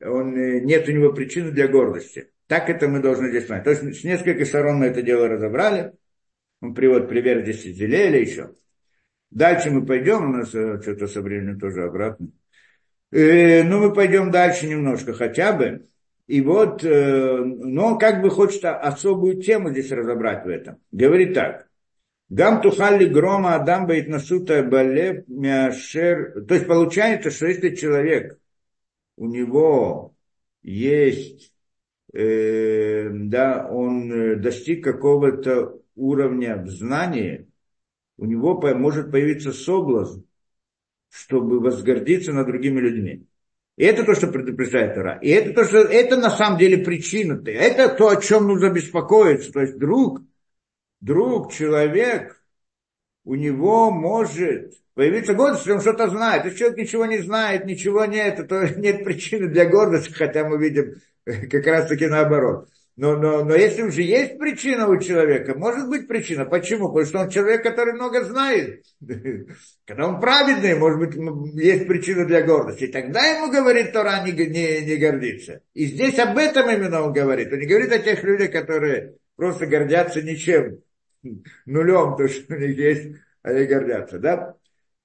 он, 0.01 0.37
э, 0.37 0.61
нет 0.61 0.89
у 0.89 0.93
него 0.93 1.12
причины 1.12 1.51
для 1.51 1.69
гордости. 1.69 2.31
Так 2.47 2.70
это 2.70 2.89
мы 2.89 3.01
должны 3.01 3.29
здесь 3.29 3.45
понять. 3.45 3.65
То 3.65 3.70
есть 3.70 4.01
с 4.01 4.05
нескольких 4.05 4.47
сторон 4.47 4.77
мы 4.77 4.87
это 4.87 5.03
дело 5.03 5.29
разобрали. 5.29 5.93
Он 6.60 6.74
приводит 6.74 7.09
пример 7.09 7.44
Зелеля 7.44 8.20
еще. 8.20 8.51
Дальше 9.30 9.70
мы 9.70 9.85
пойдем, 9.85 10.30
у 10.30 10.36
нас 10.39 10.55
э, 10.55 10.80
что-то 10.80 11.06
со 11.06 11.20
временем 11.20 11.60
тоже 11.60 11.85
обратно. 11.85 12.28
Э, 13.10 13.62
ну, 13.62 13.80
мы 13.80 13.93
пойдем 13.93 14.30
дальше 14.30 14.66
немножко 14.66 15.12
хотя 15.12 15.52
бы. 15.52 15.89
И 16.26 16.40
вот, 16.40 16.85
э, 16.85 17.36
но 17.44 17.89
он 17.89 17.98
как 17.98 18.22
бы 18.22 18.30
хочет 18.30 18.64
особую 18.64 19.43
тему 19.43 19.70
здесь 19.70 19.90
разобрать 19.90 20.44
в 20.44 20.48
этом. 20.48 20.78
Говорит 20.93 21.35
так. 21.35 21.68
Гам 22.28 22.60
тухали 22.60 23.06
грома 23.06 23.55
адам 23.55 23.86
баит 23.86 24.09
насута 24.09 24.62
балев 24.62 25.26
мяшер. 25.28 26.44
То 26.47 26.55
есть 26.55 26.66
получается, 26.66 27.30
что 27.30 27.47
если 27.47 27.74
человек 27.74 28.39
у 29.16 29.26
него 29.26 30.14
есть, 30.62 31.52
э, 32.12 33.09
да, 33.10 33.66
он 33.70 34.12
э, 34.12 34.36
достиг 34.36 34.85
какого-то 34.85 35.77
уровня 35.99 36.57
в 36.57 36.69
знании, 36.69 37.49
у 38.16 38.25
него 38.25 38.61
может 38.75 39.11
появиться 39.11 39.53
соблазн, 39.53 40.23
чтобы 41.11 41.61
возгордиться 41.61 42.33
над 42.33 42.47
другими 42.47 42.81
людьми. 42.81 43.27
И 43.77 43.85
это 43.85 44.05
то, 44.05 44.15
что 44.15 44.27
предупреждает 44.29 44.95
Тора. 44.95 45.19
И 45.23 45.29
это 45.29 45.53
то, 45.53 45.65
что 45.65 45.79
это 45.79 46.16
на 46.16 46.31
самом 46.31 46.59
деле 46.59 46.85
причина-то. 46.85 47.51
Это 47.51 47.95
то, 47.95 48.09
о 48.09 48.20
чем 48.20 48.49
нужно 48.49 48.70
беспокоиться. 48.70 49.53
То 49.53 49.61
есть 49.61 49.79
друг, 49.79 50.20
друг, 51.01 51.53
человек, 51.53 52.43
у 53.25 53.37
него 53.37 53.91
может 53.93 54.75
Появиться 54.99 55.33
гордость, 55.33 55.61
если 55.61 55.75
он 55.75 55.81
что-то 55.81 56.11
знает. 56.11 56.45
Если 56.45 56.59
человек 56.59 56.79
ничего 56.79 57.07
не 57.07 57.19
знает, 57.19 57.66
ничего 57.66 58.05
нет, 58.05 58.49
то 58.49 58.69
нет 58.77 59.05
причины 59.05 59.47
для 59.47 59.65
гордости, 59.65 60.11
хотя 60.11 60.43
мы 60.43 60.59
видим 60.59 60.97
как 61.25 61.65
раз 61.69 61.87
таки 61.87 62.09
наоборот. 62.09 62.69
Но, 62.99 63.16
но, 63.16 63.45
но 63.45 63.55
если 63.55 63.83
уже 63.83 64.03
есть 64.03 64.39
причина 64.39 64.89
у 64.89 64.99
человека, 64.99 65.57
может 65.57 65.89
быть 65.89 66.09
причина. 66.09 66.45
Почему? 66.45 66.89
Потому 66.89 67.07
что 67.07 67.19
он 67.20 67.31
человек, 67.31 67.62
который 67.62 67.95
много 67.95 68.25
знает. 68.25 68.85
Когда 69.87 70.09
он 70.09 70.20
праведный, 70.20 70.75
может 70.75 70.99
быть, 70.99 71.55
есть 71.55 71.87
причина 71.87 72.25
для 72.25 72.43
гордости. 72.43 72.85
И 72.85 72.93
тогда 72.93 73.25
ему 73.25 73.53
говорит 73.53 73.93
Тора 73.93 74.25
не, 74.25 74.33
не, 74.33 74.85
не 74.85 74.97
гордиться. 74.97 75.61
И 75.75 75.87
здесь 75.87 76.19
об 76.19 76.37
этом 76.37 76.69
именно 76.69 77.03
он 77.03 77.12
говорит. 77.12 77.53
Он 77.53 77.61
не 77.61 77.66
говорит 77.66 77.93
о 77.93 78.01
тех 78.01 78.25
людях, 78.25 78.51
которые 78.51 79.15
просто 79.37 79.66
гордятся 79.66 80.20
ничем, 80.20 80.81
нулем, 81.66 82.16
то, 82.16 82.27
что 82.27 82.53
у 82.53 82.59
них 82.59 82.77
есть, 82.77 83.16
они 83.43 83.65
гордятся. 83.66 84.19
Да? 84.19 84.57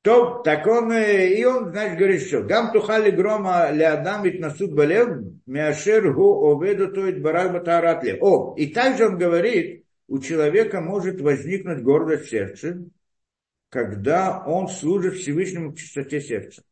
То, 0.03 0.41
так 0.43 0.67
он, 0.67 0.91
и 0.91 1.43
он, 1.45 1.71
значит, 1.71 1.97
говорит, 1.97 2.23
что 2.23 2.43
гам 2.43 2.73
тухали 2.73 3.09
грома 3.09 3.71
леадам 3.71 4.23
ведь 4.23 4.41
насуд 4.41 4.73
балев, 4.73 5.23
мяшер 5.45 6.13
гу 6.13 6.51
оведу 6.51 6.91
тоит 6.91 7.21
барак 7.21 7.53
батаратле. 7.53 8.17
О, 8.19 8.53
и 8.57 8.67
также 8.67 9.07
он 9.07 9.17
говорит, 9.17 9.85
у 10.09 10.19
человека 10.19 10.81
может 10.81 11.21
возникнуть 11.21 11.83
гордость 11.83 12.25
в 12.25 12.29
сердце, 12.29 12.83
когда 13.69 14.43
он 14.45 14.67
служит 14.67 15.13
Всевышнему 15.13 15.71
в 15.71 15.75
чистоте 15.75 16.19
сердца. 16.19 16.63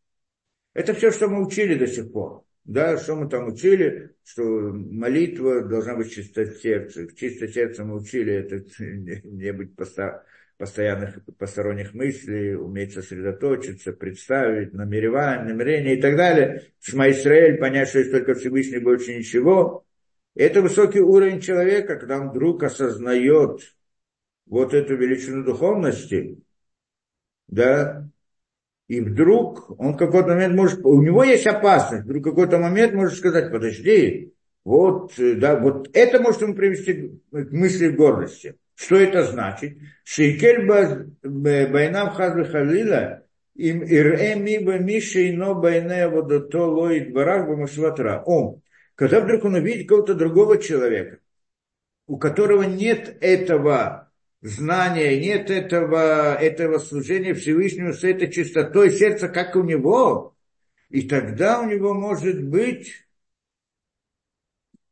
Это 0.74 0.94
все, 0.94 1.10
что 1.10 1.30
мы 1.30 1.46
учили 1.46 1.76
до 1.76 1.88
сих 1.88 2.12
пор. 2.12 2.44
Да, 2.66 2.98
что 2.98 3.16
мы 3.16 3.30
там 3.30 3.48
учили, 3.48 4.14
что 4.26 4.44
молитва 4.44 5.62
должна 5.62 5.96
быть 5.96 6.12
чисто 6.12 6.46
сердце. 6.46 7.08
В 7.08 7.16
чисто 7.16 7.48
сердце 7.48 7.86
мы 7.86 7.96
учили 7.96 8.34
это 8.34 8.66
не 9.26 9.54
быть 9.54 9.74
постоянных 10.62 11.18
посторонних 11.40 11.96
мыслей, 11.96 12.54
уметь 12.56 12.94
сосредоточиться, 12.94 13.94
представить, 13.94 14.74
намеревание, 14.74 15.56
намерение 15.56 15.98
и 15.98 16.00
так 16.00 16.16
далее. 16.16 16.68
Шма 16.80 17.10
Исраэль, 17.10 17.58
понять, 17.58 17.90
что 17.90 17.98
есть 17.98 18.12
только 18.12 18.36
Всевышний, 18.36 18.78
больше 18.78 19.18
ничего. 19.18 19.84
Это 20.36 20.62
высокий 20.62 21.00
уровень 21.00 21.42
человека, 21.42 21.96
когда 21.96 22.20
он 22.20 22.30
вдруг 22.30 22.62
осознает 22.62 23.74
вот 24.46 24.76
эту 24.76 24.96
величину 24.96 25.44
духовности, 25.44 26.38
да, 27.48 28.08
и 28.88 29.02
вдруг 29.02 29.68
он 29.80 29.94
в 29.94 29.98
какой-то 29.98 30.28
момент 30.28 30.54
может, 30.54 30.86
у 30.86 31.02
него 31.02 31.24
есть 31.24 31.48
опасность, 31.48 32.04
вдруг 32.04 32.22
в 32.22 32.30
какой-то 32.30 32.60
момент 32.60 32.94
может 32.94 33.18
сказать, 33.18 33.52
подожди, 33.52 34.36
вот, 34.64 35.14
да, 35.18 35.60
вот 35.60 35.90
это 35.94 36.22
может 36.22 36.44
ему 36.44 36.54
привести 36.54 37.20
к 37.32 37.52
мысли 37.52 37.90
гордости. 37.90 38.58
Что 38.82 38.96
это 38.96 39.24
значит? 39.24 39.78
Шейкель 40.04 40.66
байнам 40.66 42.10
хазбе 42.10 42.46
халила, 42.46 43.24
им 43.54 43.84
ирэ 43.84 44.36
миба 44.36 44.80
мишейно 44.80 45.54
байне 45.54 46.08
водото 46.08 46.66
лоид 46.66 47.14
барах 47.14 47.48
бамашватра. 47.48 48.24
О, 48.26 48.60
когда 48.96 49.20
вдруг 49.22 49.46
он 49.46 49.54
увидит 49.54 49.88
какого-то 49.88 50.16
другого 50.16 50.58
человека, 50.58 51.20
у 52.08 52.18
которого 52.18 52.64
нет 52.64 53.18
этого 53.22 54.10
знания, 54.42 55.20
нет 55.20 55.52
этого, 55.52 56.34
этого 56.34 56.80
служения 56.80 57.36
Всевышнему 57.36 57.94
с 57.94 58.04
этой 58.04 58.32
чистотой 58.32 58.90
сердца, 58.90 59.30
как 59.30 59.56
у 59.56 59.62
него, 59.62 60.36
и 60.90 61.04
тогда 61.04 61.62
у 61.62 61.70
него 61.70 61.94
может 61.94 62.44
быть 62.44 63.06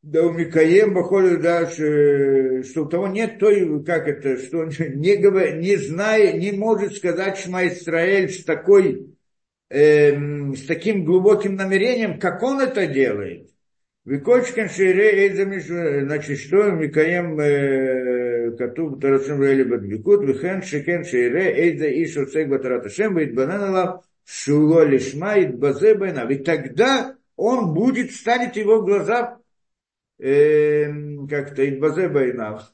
да 0.01 0.23
у 0.25 0.31
Микаем 0.31 0.93
выходит, 0.93 1.41
да, 1.41 1.63
э, 1.63 2.63
что 2.63 2.83
у 2.83 2.85
того 2.85 3.07
нет 3.07 3.37
той, 3.37 3.83
как 3.83 4.07
это, 4.07 4.37
что 4.37 4.59
он 4.59 4.69
не, 4.95 5.15
говор, 5.17 5.55
не 5.55 5.75
зная, 5.75 6.33
не 6.33 6.51
может 6.51 6.95
сказать 6.95 7.37
Шма 7.37 7.67
Исраэль 7.67 8.29
с 8.29 8.43
такой, 8.43 9.15
э, 9.69 10.13
с 10.53 10.65
таким 10.65 11.03
глубоким 11.03 11.55
намерением, 11.55 12.19
как 12.19 12.41
он 12.43 12.61
это 12.61 12.87
делает. 12.87 13.49
Викочкин 14.05 14.69
Шире 14.69 15.27
э, 15.27 15.33
э, 15.35 16.05
значит, 16.05 16.39
что 16.39 16.71
Микаем 16.71 17.37
Кату 18.57 18.95
Тарасим 18.95 19.43
Рейли 19.43 19.63
Бадбикут, 19.63 20.23
Вихен 20.23 20.63
Шикен 20.63 21.03
Шире 21.03 21.53
Эйда 21.55 21.87
Ишу 22.03 22.25
Цег 22.25 22.47
Батараташем 22.47 23.15
Бейт 23.15 23.37
Шуло 24.25 24.85
Лишма 24.85 25.39
Ит 25.39 25.57
Базебайна. 25.59 26.21
И 26.31 26.37
тогда 26.37 27.15
он 27.35 27.73
будет, 27.73 28.11
станет 28.11 28.55
его 28.55 28.81
глаза 28.81 29.39
как-то 30.19 31.69
Идбазе 31.69 32.09
Байнав. 32.09 32.71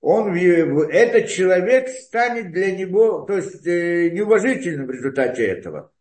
Он, 0.00 0.34
этот 0.34 1.28
человек 1.28 1.88
станет 1.88 2.52
для 2.52 2.76
него, 2.76 3.22
то 3.22 3.36
есть 3.36 3.66
э, 3.66 4.10
неуважительным 4.10 4.86
в 4.86 4.90
результате 4.90 5.46
этого. 5.46 5.92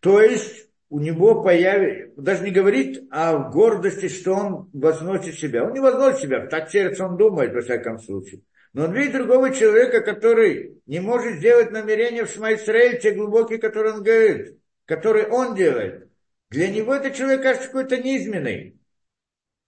То 0.00 0.20
есть 0.20 0.68
у 0.90 1.00
него 1.00 1.42
появится, 1.42 2.12
даже 2.20 2.44
не 2.44 2.50
говорит 2.50 3.08
о 3.10 3.50
гордости, 3.50 4.08
что 4.08 4.34
он 4.34 4.70
возносит 4.74 5.36
себя. 5.36 5.64
Он 5.64 5.72
не 5.72 5.80
возносит 5.80 6.20
себя, 6.20 6.46
так 6.46 6.70
сердце 6.70 7.04
он 7.04 7.16
думает, 7.16 7.54
во 7.54 7.62
всяком 7.62 7.98
случае. 7.98 8.42
Но 8.74 8.84
он 8.84 8.92
видит 8.92 9.14
другого 9.14 9.52
человека, 9.54 10.02
который 10.02 10.82
не 10.86 11.00
может 11.00 11.38
сделать 11.38 11.70
намерение 11.70 12.26
в 12.26 12.30
Шмайсраэль, 12.30 13.00
те 13.00 13.12
глубокие, 13.12 13.58
которые 13.58 13.94
он 13.94 14.02
говорит, 14.02 14.58
которые 14.84 15.28
он 15.28 15.54
делает. 15.54 16.10
Для 16.50 16.68
него 16.68 16.94
этот 16.94 17.14
человек 17.14 17.42
кажется 17.42 17.68
какой-то 17.68 17.96
низменный. 17.96 18.78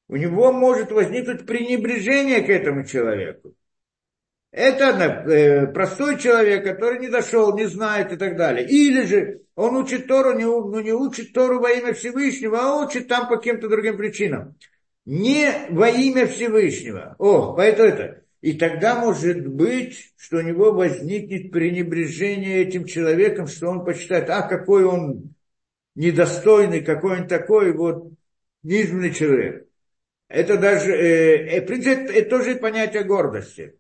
У 0.09 0.17
него 0.17 0.53
может 0.53 0.93
возникнуть 0.93 1.47
пренебрежение 1.47 2.43
к 2.43 2.49
этому 2.49 2.85
человеку. 2.85 3.55
Это 4.53 4.85
э, 4.85 5.67
простой 5.67 6.19
человек, 6.19 6.65
который 6.65 6.99
не 7.01 7.09
дошел, 7.09 7.57
не 7.57 7.67
знает 7.67 8.13
и 8.13 8.17
так 8.17 8.37
далее. 8.37 8.67
Или 8.67 9.03
же 9.03 9.43
он 9.55 9.77
учит 9.77 10.07
Тору, 10.07 10.33
не, 10.33 10.45
ну, 10.45 10.81
не 10.81 10.93
учит 10.93 11.33
Тору 11.33 11.61
во 11.61 11.71
имя 11.73 11.93
Всевышнего, 11.93 12.59
а 12.61 12.85
учит 12.87 13.09
там 13.09 13.29
по 13.29 13.37
каким-то 13.37 13.69
другим 13.69 13.97
причинам. 13.97 14.55
Не 15.05 15.53
во 15.71 15.89
имя 15.89 16.27
Всевышнего. 16.27 17.17
О, 17.19 17.55
поэтому 17.55 17.89
это. 17.89 18.23
И 18.41 18.53
тогда 18.53 18.99
может 18.99 19.47
быть, 19.47 20.15
что 20.17 20.39
у 20.39 20.43
него 20.43 20.73
возникнет 20.73 21.51
пренебрежение 21.51 22.63
этим 22.63 22.85
человеком, 22.85 23.49
что 23.49 23.69
он 23.69 23.85
почитает, 23.85 24.31
а 24.31 24.43
какой 24.43 24.85
он 24.85 25.35
недостойный, 25.97 26.83
какой 26.83 27.21
он 27.21 27.29
такой, 27.29 27.73
вот 27.73 28.13
низменный 28.63 29.13
человек. 29.13 29.66
Это 30.29 30.59
даже, 30.59 30.93
э, 30.93 31.59
э, 31.59 31.61
в 31.61 31.67
принципе, 31.67 31.93
это, 31.93 32.13
это 32.13 32.31
тоже 32.31 32.57
понятие 32.57 33.05
гордости. 33.05 33.75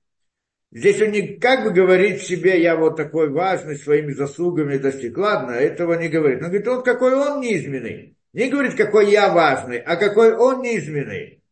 Здесь 0.71 1.01
он 1.01 1.11
не 1.11 1.39
как 1.39 1.65
бы 1.65 1.71
говорит 1.71 2.23
себе, 2.23 2.61
я 2.61 2.77
вот 2.77 2.97
такой 2.97 3.31
важный, 3.31 3.77
своими 3.77 4.13
заслугами 4.13 4.79
достиг. 4.79 5.17
Ладно, 5.17 5.53
этого 5.53 5.95
не 5.95 6.09
говорит. 6.09 6.41
Но 6.41 6.49
говорит, 6.49 6.69
он 6.69 6.83
какой 6.83 7.15
он 7.15 7.41
низменный. 7.41 8.17
Не 8.33 8.51
говорит, 8.51 8.75
какой 8.75 9.11
я 9.11 9.33
важный, 9.33 9.79
а 9.79 9.97
какой 9.97 10.35
он 10.35 10.63
низменный. 10.63 11.43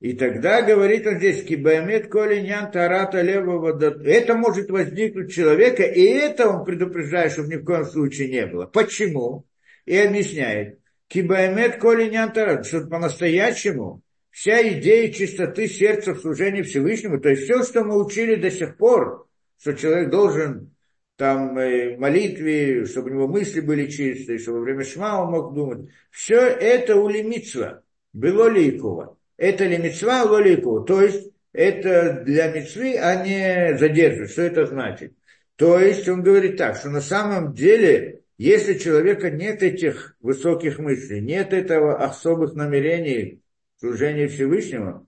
И 0.00 0.12
тогда 0.14 0.62
говорит 0.62 1.06
он 1.06 1.18
здесь, 1.18 1.44
кибаймет 1.44 2.08
колинян 2.08 2.70
тарата 2.70 3.20
левого 3.22 3.78
Это 4.04 4.34
может 4.34 4.70
возникнуть 4.70 5.32
человека, 5.32 5.82
и 5.82 6.02
это 6.02 6.48
он 6.48 6.64
предупреждает, 6.64 7.32
чтобы 7.32 7.48
ни 7.48 7.56
в 7.56 7.64
коем 7.64 7.86
случае 7.86 8.28
не 8.28 8.46
было. 8.46 8.66
Почему? 8.66 9.46
И 9.86 9.96
объясняет. 9.96 10.78
Кибаймет 11.08 11.76
колинян 11.76 12.32
тарата, 12.32 12.64
что 12.64 12.86
по-настоящему 12.86 14.03
вся 14.34 14.68
идея 14.68 15.12
чистоты 15.12 15.68
сердца 15.68 16.12
в 16.12 16.18
служении 16.18 16.62
Всевышнему, 16.62 17.20
то 17.20 17.28
есть 17.28 17.44
все, 17.44 17.62
что 17.62 17.84
мы 17.84 18.04
учили 18.04 18.34
до 18.34 18.50
сих 18.50 18.76
пор, 18.76 19.28
что 19.60 19.74
человек 19.74 20.10
должен 20.10 20.74
там 21.16 21.56
э, 21.56 21.96
молитве, 21.96 22.84
чтобы 22.84 23.10
у 23.10 23.14
него 23.14 23.28
мысли 23.28 23.60
были 23.60 23.86
чистые, 23.86 24.40
чтобы 24.40 24.58
во 24.58 24.64
время 24.64 24.84
шма 24.84 25.22
он 25.22 25.30
мог 25.30 25.54
думать. 25.54 25.88
Все 26.10 26.40
это 26.40 26.96
у 26.96 27.08
лимитсва, 27.08 27.84
было 28.12 28.48
ликова. 28.48 29.16
Это 29.36 29.66
лимитсва, 29.66 30.26
было 30.26 30.42
ликова. 30.42 30.84
То 30.84 31.00
есть 31.00 31.30
это 31.52 32.24
для 32.26 32.50
мецвы, 32.50 32.96
а 32.98 33.24
не 33.24 33.78
задерживать. 33.78 34.32
Что 34.32 34.42
это 34.42 34.66
значит? 34.66 35.12
То 35.54 35.78
есть 35.78 36.08
он 36.08 36.24
говорит 36.24 36.56
так, 36.56 36.76
что 36.76 36.90
на 36.90 37.00
самом 37.00 37.54
деле, 37.54 38.22
если 38.36 38.74
у 38.74 38.78
человека 38.80 39.30
нет 39.30 39.62
этих 39.62 40.16
высоких 40.20 40.80
мыслей, 40.80 41.20
нет 41.20 41.52
этого 41.52 42.04
особых 42.04 42.54
намерений, 42.54 43.43
служение 43.84 44.28
Всевышнего, 44.28 45.06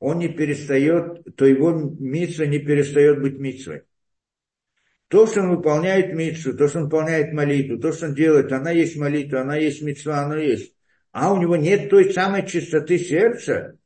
он 0.00 0.18
не 0.18 0.28
перестает, 0.28 1.36
то 1.36 1.46
его 1.46 1.70
митсва 1.70 2.46
не 2.46 2.58
перестает 2.58 3.22
быть 3.22 3.38
митсвой. 3.38 3.82
То, 5.08 5.28
что 5.28 5.42
он 5.42 5.54
выполняет 5.54 6.12
митсу, 6.12 6.56
то, 6.56 6.66
что 6.66 6.78
он 6.78 6.84
выполняет 6.86 7.32
молитву, 7.32 7.78
то, 7.78 7.92
что 7.92 8.06
он 8.06 8.14
делает, 8.14 8.52
она 8.52 8.72
есть 8.72 8.96
молитва, 8.96 9.42
она 9.42 9.56
есть 9.56 9.80
митсва, 9.80 10.24
она 10.24 10.38
есть. 10.38 10.74
А 11.12 11.32
у 11.32 11.40
него 11.40 11.54
нет 11.54 11.88
той 11.88 12.12
самой 12.12 12.44
чистоты 12.46 12.98
сердца, 12.98 13.78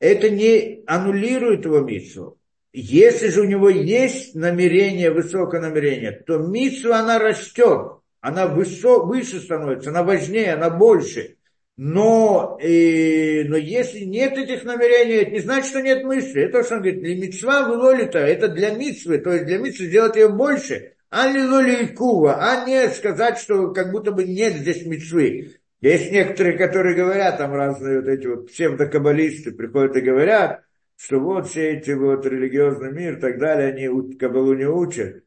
это 0.00 0.30
не 0.30 0.82
аннулирует 0.86 1.66
его 1.66 1.80
митсу. 1.80 2.38
Если 2.72 3.28
же 3.28 3.42
у 3.42 3.44
него 3.44 3.68
есть 3.68 4.34
намерение, 4.34 5.10
высокое 5.10 5.60
намерение, 5.60 6.12
то 6.12 6.38
митсу 6.38 6.94
она 6.94 7.18
растет, 7.18 8.00
она 8.20 8.46
высо, 8.46 9.00
выше 9.00 9.38
становится, 9.40 9.90
она 9.90 10.02
важнее, 10.02 10.54
она 10.54 10.70
больше. 10.70 11.36
Но, 11.76 12.58
э, 12.58 13.44
но 13.44 13.56
если 13.58 14.00
нет 14.00 14.38
этих 14.38 14.64
намерений, 14.64 15.22
это 15.22 15.30
не 15.32 15.40
значит, 15.40 15.66
что 15.66 15.82
нет 15.82 16.04
мысли. 16.04 16.42
Это 16.42 16.64
что 16.64 16.76
он 16.76 16.82
говорит, 16.82 17.02
для 17.02 17.16
митцва 17.16 17.68
вылолита, 17.68 18.18
это 18.18 18.48
для 18.48 18.70
митцвы, 18.70 19.18
то 19.18 19.32
есть 19.32 19.44
для 19.44 19.58
митцвы 19.58 19.86
сделать 19.86 20.16
ее 20.16 20.30
больше. 20.30 20.94
А 21.10 21.30
не 21.30 21.38
лоликува, 21.38 22.38
а 22.40 22.66
не 22.66 22.88
сказать, 22.88 23.38
что 23.38 23.72
как 23.72 23.92
будто 23.92 24.10
бы 24.10 24.24
нет 24.24 24.54
здесь 24.54 24.86
митцвы. 24.86 25.54
Есть 25.82 26.10
некоторые, 26.10 26.56
которые 26.56 26.96
говорят, 26.96 27.36
там 27.36 27.54
разные 27.54 28.00
вот 28.00 28.08
эти 28.08 28.26
вот 28.26 28.46
псевдокаббалисты 28.48 29.52
приходят 29.52 29.96
и 29.96 30.00
говорят, 30.00 30.62
что 30.96 31.20
вот 31.20 31.46
все 31.46 31.74
эти 31.74 31.90
вот 31.90 32.24
религиозный 32.24 32.90
мир 32.90 33.18
и 33.18 33.20
так 33.20 33.38
далее, 33.38 33.68
они 33.68 34.16
кабалу 34.16 34.54
не 34.54 34.66
учат 34.66 35.25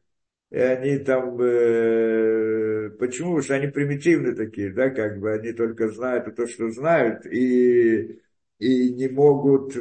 и 0.50 0.58
они 0.58 0.98
там, 0.98 1.40
э, 1.40 2.90
почему? 2.98 3.40
Что 3.40 3.54
они 3.54 3.68
примитивны 3.68 4.34
такие, 4.34 4.72
да, 4.72 4.90
как 4.90 5.20
бы 5.20 5.32
они 5.32 5.52
только 5.52 5.88
знают 5.88 6.34
то, 6.34 6.46
что 6.48 6.70
знают, 6.70 7.24
и, 7.24 8.20
и 8.58 8.92
не 8.92 9.08
могут 9.08 9.74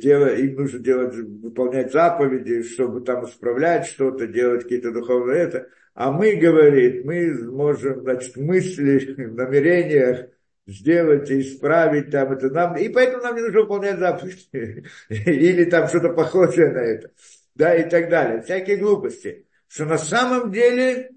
делать, 0.00 0.38
им 0.38 0.56
нужно 0.56 0.80
делать, 0.80 1.14
выполнять 1.14 1.92
заповеди, 1.92 2.62
чтобы 2.62 3.00
там 3.00 3.24
исправлять 3.24 3.86
что-то, 3.86 4.26
делать 4.26 4.64
какие-то 4.64 4.92
духовные 4.92 5.40
это. 5.44 5.68
А 5.94 6.12
мы, 6.12 6.36
говорит, 6.36 7.04
мы 7.06 7.32
можем, 7.50 8.02
значит, 8.02 8.36
мысли, 8.36 9.14
в 9.16 9.34
намерениях 9.34 10.28
сделать 10.66 11.30
и 11.30 11.40
исправить 11.40 12.10
там 12.10 12.32
это 12.32 12.50
нам, 12.50 12.76
и 12.76 12.90
поэтому 12.90 13.22
нам 13.22 13.34
не 13.34 13.42
нужно 13.42 13.62
выполнять 13.62 13.98
заповеди, 13.98 14.84
или 15.08 15.64
там 15.64 15.88
что-то 15.88 16.10
похожее 16.10 16.70
на 16.70 16.80
это, 16.80 17.10
да, 17.54 17.74
и 17.74 17.88
так 17.88 18.10
далее, 18.10 18.42
всякие 18.42 18.76
глупости 18.76 19.46
что 19.72 19.86
на 19.86 19.96
самом 19.96 20.52
деле 20.52 21.12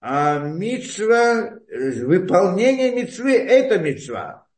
А 0.00 0.40
мицва, 0.40 1.60
выполнение 2.02 2.90
мицвы– 2.90 3.36
это 3.36 3.78
мицва. 3.78 4.48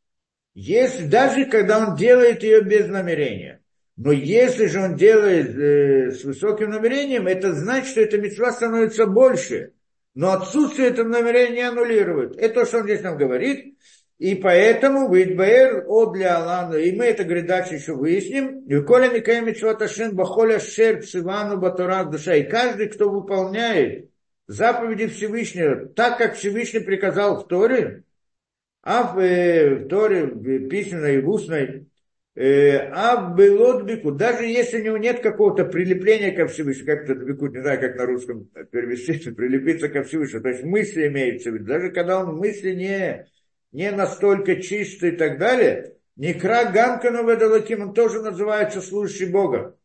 Если, 0.55 1.07
даже 1.07 1.45
когда 1.45 1.87
он 1.87 1.97
делает 1.97 2.43
ее 2.43 2.63
без 2.63 2.89
намерения. 2.89 3.63
Но 3.97 4.11
если 4.11 4.67
же 4.67 4.81
он 4.81 4.97
делает 4.97 5.55
э, 5.55 6.13
с 6.13 6.25
высоким 6.25 6.71
намерением, 6.71 7.27
это 7.27 7.53
значит, 7.53 7.91
что 7.91 8.01
эта 8.01 8.17
мецва 8.17 8.53
становится 8.53 9.07
больше. 9.07 9.75
Но 10.15 10.33
отсутствие 10.33 10.89
этого 10.89 11.09
намерения 11.09 11.57
не 11.57 11.69
аннулирует. 11.69 12.37
Это 12.39 12.61
то, 12.61 12.67
что 12.67 12.79
он 12.79 12.85
здесь 12.85 13.03
нам 13.03 13.19
говорит. 13.19 13.79
И 14.21 14.35
поэтому 14.35 15.11
Витбаэр 15.11 15.87
о 15.89 16.13
для 16.13 16.37
Алана, 16.37 16.75
и 16.75 16.93
мы 16.93 17.07
это, 17.07 17.25
говорит, 17.25 17.47
дальше 17.47 17.77
еще 17.77 17.95
выясним. 17.95 18.67
И 18.67 18.79
коля 18.83 19.09
Микаем 19.09 19.47
Митшваташин 19.47 20.15
Бахоля 20.15 20.61
Шер 20.61 21.03
Цивану 21.03 21.57
Батурак 21.57 22.11
Душа. 22.11 22.35
И 22.35 22.43
каждый, 22.43 22.89
кто 22.89 23.09
выполняет 23.09 24.11
заповеди 24.47 25.07
Всевышнего, 25.07 25.87
так 25.87 26.19
как 26.19 26.35
Всевышний 26.35 26.81
приказал 26.81 27.43
в 27.43 27.49
Торе, 27.49 28.05
а 28.83 29.15
в, 29.15 29.19
э, 29.21 29.77
в 29.77 29.89
Торе, 29.89 30.27
в 30.27 30.69
письменной 30.69 31.17
и 31.17 31.21
в 31.23 31.31
устной, 31.31 31.87
э, 32.35 32.77
а 32.77 33.17
было 33.17 33.83
бику, 33.83 34.13
даже 34.13 34.45
если 34.45 34.83
у 34.83 34.85
него 34.85 34.97
нет 34.99 35.21
какого-то 35.21 35.65
прилепления 35.65 36.37
ко 36.37 36.47
Всевышнему, 36.47 36.87
как 36.89 37.09
это 37.09 37.15
бику, 37.15 37.47
не 37.47 37.63
знаю, 37.63 37.81
как 37.81 37.97
на 37.97 38.05
русском 38.05 38.51
перевести, 38.71 39.31
прилепиться 39.31 39.89
ко 39.89 40.03
Всевышнему, 40.03 40.43
то 40.43 40.51
есть 40.51 40.63
мысли 40.63 41.09
имеются 41.09 41.51
в 41.51 41.65
даже 41.65 41.91
когда 41.91 42.21
он 42.21 42.37
мысли 42.37 42.75
не, 42.75 43.27
не 43.73 43.91
настолько 43.91 44.61
чистый 44.61 45.11
и 45.11 45.17
так 45.17 45.39
далее, 45.39 45.97
Некра 46.17 46.71
Гамкану 46.71 47.27
Ведалаким, 47.27 47.83
он 47.83 47.95
тоже 47.95 48.21
называется 48.21 48.83
служащий 48.83 49.27
Бога, 49.27 49.77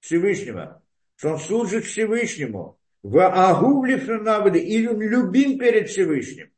Всевышнего, 0.00 0.82
что 1.16 1.30
он 1.30 1.38
служит 1.38 1.84
Всевышнему, 1.84 2.78
в 3.04 3.24
Агувлифнаводе, 3.24 4.60
или 4.60 4.88
он 4.88 5.00
любим 5.00 5.58
перед 5.58 5.88
Всевышним. 5.88 6.50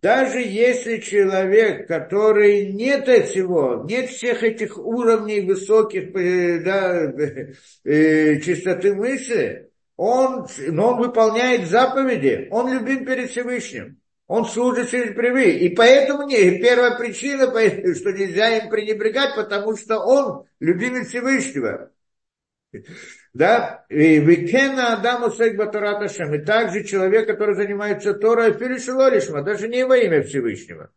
Даже 0.00 0.40
если 0.40 0.98
человек, 0.98 1.88
который 1.88 2.72
нет 2.72 3.08
всего, 3.26 3.84
нет 3.88 4.08
всех 4.08 4.42
этих 4.44 4.78
уровней 4.78 5.40
высоких 5.40 6.14
э, 6.14 6.60
да, 6.60 7.12
э, 7.84 8.40
чистоты 8.40 8.94
мысли, 8.94 9.70
он, 9.96 10.46
но 10.68 10.92
он 10.92 11.00
выполняет 11.00 11.66
заповеди, 11.66 12.48
он 12.50 12.72
любим 12.72 13.04
перед 13.04 13.30
Всевышним. 13.30 14.00
Он 14.26 14.44
служит 14.44 14.90
через 14.90 15.14
привы. 15.14 15.50
И 15.50 15.74
поэтому 15.74 16.24
не, 16.24 16.58
первая 16.58 16.98
причина, 16.98 17.46
что 17.94 18.12
нельзя 18.12 18.58
им 18.58 18.70
пренебрегать, 18.70 19.36
потому 19.36 19.76
что 19.76 19.98
он 19.98 20.44
любимец 20.58 21.08
Всевышнего. 21.08 21.90
Да? 23.32 23.84
И 23.88 24.18
Викена 24.18 24.94
Адаму 24.94 25.28
Батараташем. 25.28 26.34
И 26.34 26.38
также 26.38 26.84
человек, 26.84 27.26
который 27.26 27.54
занимается 27.54 28.14
Торой, 28.14 28.54
Филишилолишма, 28.54 29.42
даже 29.42 29.68
не 29.68 29.86
во 29.86 29.96
имя 29.96 30.22
Всевышнего. 30.22 30.90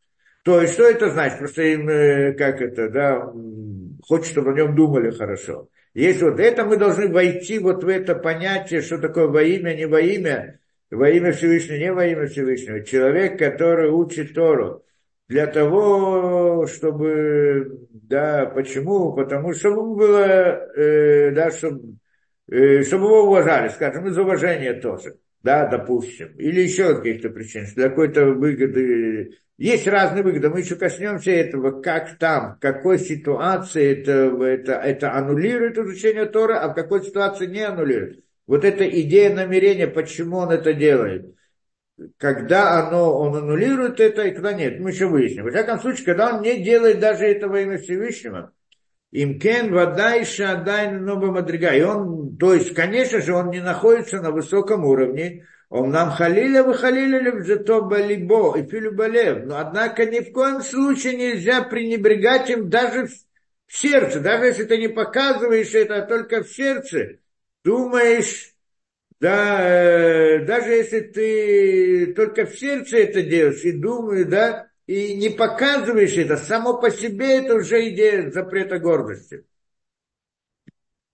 То 0.44 0.62
есть, 0.62 0.74
что 0.74 0.90
это 0.90 1.12
значит? 1.12 1.38
Просто 1.38 1.62
им, 1.64 1.88
э, 1.90 2.34
как 2.34 2.62
это, 2.62 2.90
да, 2.90 3.32
хочет, 4.08 4.32
чтобы 4.32 4.52
о 4.52 4.56
нем 4.56 4.76
думали 4.76 5.12
хорошо. 5.12 5.70
Если 5.94 6.24
вот 6.24 6.40
это 6.40 6.66
мы 6.66 6.78
должны 6.78 7.12
войти 7.12 7.60
вот 7.60 7.84
в 7.84 7.88
это 7.88 8.16
понятие, 8.16 8.82
что 8.82 8.98
такое 9.00 9.28
во 9.28 9.44
имя, 9.44 9.76
не 9.76 9.86
во 9.86 10.00
имя, 10.00 10.60
во 10.92 11.10
имя 11.10 11.32
Всевышнего, 11.32 11.78
не 11.78 11.94
во 11.94 12.06
имя 12.06 12.28
Всевышнего. 12.28 12.84
Человек, 12.84 13.38
который 13.40 13.90
учит 13.90 14.34
Тору, 14.34 14.84
для 15.28 15.48
того, 15.48 16.66
чтобы, 16.68 17.88
да, 17.92 18.46
почему? 18.48 19.14
Потому 19.14 19.54
что 19.54 19.72
чтобы 19.72 19.96
было, 19.96 20.26
э, 20.76 21.32
да, 21.32 21.52
чтобы 21.52 22.00
Э, 22.52 22.82
чтобы 22.84 23.06
его 23.06 23.24
уважали, 23.26 23.70
скажем, 23.70 24.08
из 24.08 24.18
уважения 24.18 24.74
тоже, 24.74 25.18
да, 25.44 25.68
допустим, 25.68 26.30
или 26.38 26.62
еще 26.62 26.96
каких-то 26.96 27.30
причин, 27.30 27.66
для 27.76 27.90
какой-то 27.90 28.26
выгоды. 28.26 29.38
Есть 29.58 29.88
разные 29.88 30.24
выгоды, 30.24 30.50
мы 30.50 30.62
еще 30.62 30.76
коснемся 30.76 31.32
этого, 31.32 31.82
как 31.82 32.18
там, 32.18 32.56
в 32.56 32.60
какой 32.60 32.98
ситуации 32.98 33.92
это, 33.92 34.44
это, 34.44 34.74
это 34.74 35.14
аннулирует 35.14 35.78
изучение 35.78 36.26
Тора, 36.26 36.62
а 36.62 36.70
в 36.70 36.74
какой 36.74 37.04
ситуации 37.04 37.46
не 37.46 37.62
аннулирует. 37.62 38.24
Вот 38.50 38.66
эта 38.66 38.84
идея 39.02 39.32
намерения, 39.32 39.86
почему 39.86 40.38
он 40.38 40.50
это 40.50 40.74
делает. 40.74 41.36
Когда 42.18 42.80
оно, 42.80 43.16
он 43.20 43.36
аннулирует 43.36 44.00
это, 44.00 44.24
и 44.24 44.32
когда 44.32 44.54
нет, 44.54 44.80
мы 44.80 44.90
еще 44.90 45.06
выясним. 45.06 45.44
Во 45.44 45.52
всяком 45.52 45.80
случае, 45.80 46.06
когда 46.08 46.36
он 46.36 46.42
не 46.42 46.58
делает 46.64 47.00
даже 47.00 47.26
этого 47.26 47.62
имя 47.62 47.78
Всевышнего, 47.78 48.52
Имкен 49.12 49.72
водай 49.72 50.26
шадайн 50.26 51.06
ноба 51.06 51.28
мадрига. 51.32 51.76
И 51.76 51.84
он, 51.84 52.38
то 52.38 52.56
есть, 52.56 52.74
конечно 52.74 53.22
же, 53.22 53.36
он 53.36 53.52
не 53.52 53.62
находится 53.62 54.20
на 54.20 54.32
высоком 54.32 54.84
уровне. 54.84 55.46
Он 55.70 55.92
нам 55.92 56.10
халиля 56.10 56.64
вы 56.64 56.74
халиля 56.74 57.60
то 57.60 57.84
балибо 57.84 58.58
и 58.58 58.66
филюбалев. 58.66 59.46
Но 59.46 59.60
однако 59.60 60.08
ни 60.08 60.22
в 60.22 60.32
коем 60.32 60.62
случае 60.62 61.18
нельзя 61.18 61.62
пренебрегать 61.62 62.50
им 62.50 62.68
даже 62.68 63.06
в 63.06 63.12
сердце. 63.68 64.20
Даже 64.20 64.46
если 64.46 64.64
ты 64.64 64.80
не 64.80 64.88
показываешь 64.88 65.76
это, 65.76 65.98
а 65.98 66.08
только 66.08 66.42
в 66.42 66.50
сердце. 66.50 67.20
Думаешь, 67.70 68.56
да, 69.20 69.62
э, 69.62 70.44
даже 70.44 70.72
если 70.72 71.02
ты 71.02 72.14
только 72.16 72.48
в 72.48 72.58
сердце 72.58 72.98
это 72.98 73.22
делаешь 73.22 73.64
и 73.64 73.74
думаешь, 73.74 74.26
да, 74.26 74.70
и 74.88 75.14
не 75.14 75.30
показываешь 75.30 76.18
это, 76.18 76.36
само 76.36 76.82
по 76.82 76.90
себе 76.90 77.38
это 77.38 77.54
уже 77.54 77.90
идея 77.90 78.32
запрета 78.32 78.80
гордости. 78.80 79.46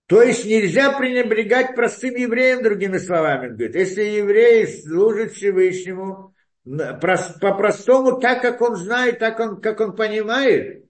То 0.06 0.22
есть 0.22 0.46
нельзя 0.46 0.96
пренебрегать 0.98 1.74
простым 1.74 2.14
евреям, 2.14 2.62
другими 2.62 2.96
словами. 2.96 3.48
Говорит, 3.48 3.74
если 3.74 4.02
еврей 4.04 4.66
служит 4.66 5.32
Всевышнему 5.32 6.34
по-простому, 6.64 8.18
так 8.18 8.40
как 8.40 8.62
он 8.62 8.76
знает, 8.76 9.18
так 9.18 9.38
он, 9.40 9.60
как 9.60 9.78
он 9.80 9.94
понимает, 9.94 10.85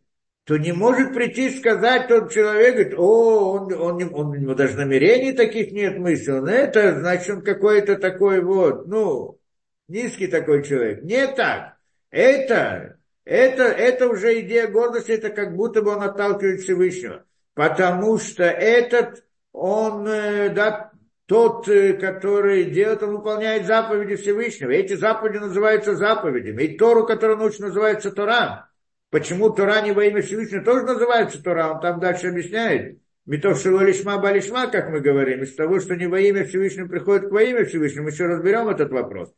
то 0.46 0.56
не 0.56 0.70
может 0.72 1.12
прийти 1.12 1.48
и 1.48 1.58
сказать 1.58 2.06
тот 2.06 2.32
человек, 2.32 2.74
говорит, 2.74 2.94
о, 2.96 3.52
он, 3.54 3.72
он, 3.72 4.02
он, 4.02 4.14
он, 4.14 4.26
у 4.28 4.34
него 4.36 4.54
даже 4.54 4.76
намерений 4.76 5.32
таких 5.32 5.72
нет 5.72 5.98
мыслей, 5.98 6.34
он 6.34 6.48
это, 6.48 7.00
значит, 7.00 7.30
он 7.30 7.42
какой-то 7.42 7.96
такой 7.96 8.40
вот, 8.40 8.86
ну, 8.86 9.40
низкий 9.88 10.28
такой 10.28 10.62
человек. 10.62 11.02
Не 11.02 11.26
так. 11.26 11.74
Это, 12.10 12.98
это, 13.24 13.64
это 13.64 14.08
уже 14.08 14.38
идея 14.40 14.68
гордости, 14.68 15.10
это 15.10 15.30
как 15.30 15.56
будто 15.56 15.82
бы 15.82 15.90
он 15.90 16.02
отталкивает 16.02 16.60
Всевышнего. 16.60 17.24
Потому 17.54 18.16
что 18.18 18.44
этот, 18.44 19.24
он, 19.52 20.06
э, 20.06 20.50
да, 20.50 20.92
тот, 21.26 21.68
э, 21.68 21.94
который 21.94 22.66
делает, 22.66 23.02
он 23.02 23.16
выполняет 23.16 23.66
заповеди 23.66 24.14
Всевышнего. 24.14 24.70
Эти 24.70 24.94
заповеди 24.94 25.38
называются 25.38 25.96
заповедями. 25.96 26.62
И 26.62 26.78
Тору, 26.78 27.04
которую 27.04 27.38
научно 27.38 27.66
называется 27.66 28.12
Тора. 28.12 28.65
Почему 29.16 29.48
Тора 29.48 29.80
не 29.80 29.92
во 29.92 30.04
имя 30.04 30.20
Всевышнего 30.20 30.62
тоже 30.62 30.84
называется 30.84 31.42
Тора? 31.42 31.72
Он 31.72 31.80
там 31.80 32.00
дальше 32.00 32.26
объясняет. 32.26 32.98
Метов 33.24 33.58
Шилолишма 33.58 34.18
Балишма, 34.18 34.66
как 34.66 34.90
мы 34.90 35.00
говорим, 35.00 35.42
из 35.42 35.54
того, 35.54 35.80
что 35.80 35.96
не 35.96 36.06
во 36.06 36.20
имя 36.20 36.44
Всевышнего 36.44 36.86
приходит 36.86 37.30
к 37.30 37.32
во 37.32 37.42
имя 37.42 37.64
Всевышнего, 37.64 38.08
еще 38.08 38.26
разберем 38.26 38.68
этот 38.68 38.92
вопрос. 38.92 39.32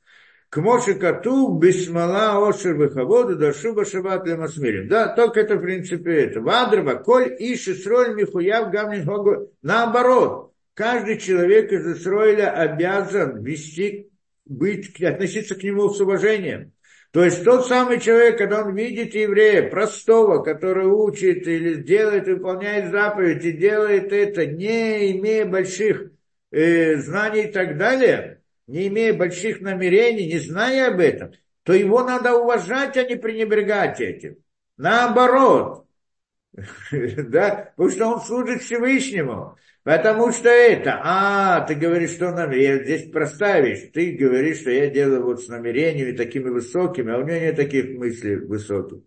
К 0.48 0.56
Моше 0.56 0.94
Кату, 0.94 1.56
Бисмала, 1.58 2.44
Ошер, 2.48 2.74
Вахаводу, 2.74 3.36
Дашуба, 3.36 3.84
Шабат, 3.84 4.26
Лемасмирим. 4.26 4.88
Да, 4.88 5.14
только 5.14 5.38
это 5.38 5.54
в 5.54 5.62
принципе 5.62 6.24
это. 6.24 6.40
Вадрба, 6.40 6.96
Коль, 6.96 7.36
Иши, 7.38 7.76
Сроль, 7.76 8.16
Михуяв, 8.16 8.72
Гамнин, 8.72 9.06
Хогу. 9.06 9.52
Наоборот, 9.62 10.54
каждый 10.74 11.18
человек 11.18 11.70
из 11.70 11.86
Исроиля 11.86 12.50
обязан 12.50 13.44
вести, 13.44 14.10
быть, 14.44 15.00
относиться 15.00 15.54
к 15.54 15.62
нему 15.62 15.88
с 15.88 16.00
уважением. 16.00 16.72
То 17.18 17.24
есть 17.24 17.42
тот 17.42 17.66
самый 17.66 17.98
человек, 17.98 18.38
когда 18.38 18.62
он 18.62 18.76
видит 18.76 19.12
еврея, 19.12 19.68
простого, 19.68 20.40
который 20.40 20.86
учит 20.86 21.48
или 21.48 21.74
делает, 21.82 22.28
выполняет 22.28 22.92
заповедь 22.92 23.44
и 23.44 23.50
делает 23.50 24.12
это, 24.12 24.46
не 24.46 25.10
имея 25.18 25.44
больших 25.44 26.12
э, 26.52 26.94
знаний 26.98 27.46
и 27.46 27.50
так 27.50 27.76
далее, 27.76 28.40
не 28.68 28.86
имея 28.86 29.14
больших 29.14 29.60
намерений, 29.60 30.32
не 30.32 30.38
зная 30.38 30.92
об 30.92 31.00
этом, 31.00 31.32
то 31.64 31.72
его 31.72 32.04
надо 32.04 32.36
уважать, 32.36 32.96
а 32.96 33.02
не 33.02 33.16
пренебрегать 33.16 34.00
этим. 34.00 34.36
Наоборот. 34.76 35.86
Да, 36.92 37.72
потому 37.74 37.90
что 37.90 38.06
он 38.06 38.20
служит 38.20 38.62
Всевышнему. 38.62 39.56
Потому 39.88 40.32
что 40.32 40.50
это, 40.50 41.00
а, 41.02 41.62
ты 41.62 41.74
говоришь, 41.74 42.10
что 42.10 42.30
нам, 42.30 42.50
я 42.50 42.76
здесь 42.76 43.10
простая 43.10 43.62
вещь, 43.62 43.90
ты 43.90 44.12
говоришь, 44.12 44.60
что 44.60 44.70
я 44.70 44.88
делаю 44.88 45.24
вот 45.24 45.42
с 45.42 45.48
намерениями 45.48 46.14
такими 46.14 46.50
высокими, 46.50 47.10
а 47.10 47.16
у 47.16 47.24
меня 47.24 47.40
нет 47.40 47.56
таких 47.56 47.96
мыслей 47.96 48.36
высоких. 48.36 48.98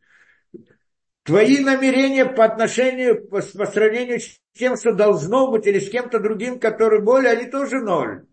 Твои 1.22 1.60
намерения 1.60 2.26
по 2.26 2.46
отношению, 2.46 3.28
по, 3.28 3.44
по 3.44 3.68
сравнению 3.68 4.22
с 4.22 4.40
тем, 4.58 4.76
что 4.76 4.92
должно 4.92 5.52
быть, 5.52 5.68
или 5.68 5.78
с 5.78 5.88
кем-то 5.88 6.20
другим, 6.20 6.60
который 6.60 7.00
более, 7.00 7.34
они 7.34 7.46
тоже 7.52 7.80
ноль. 7.80 8.26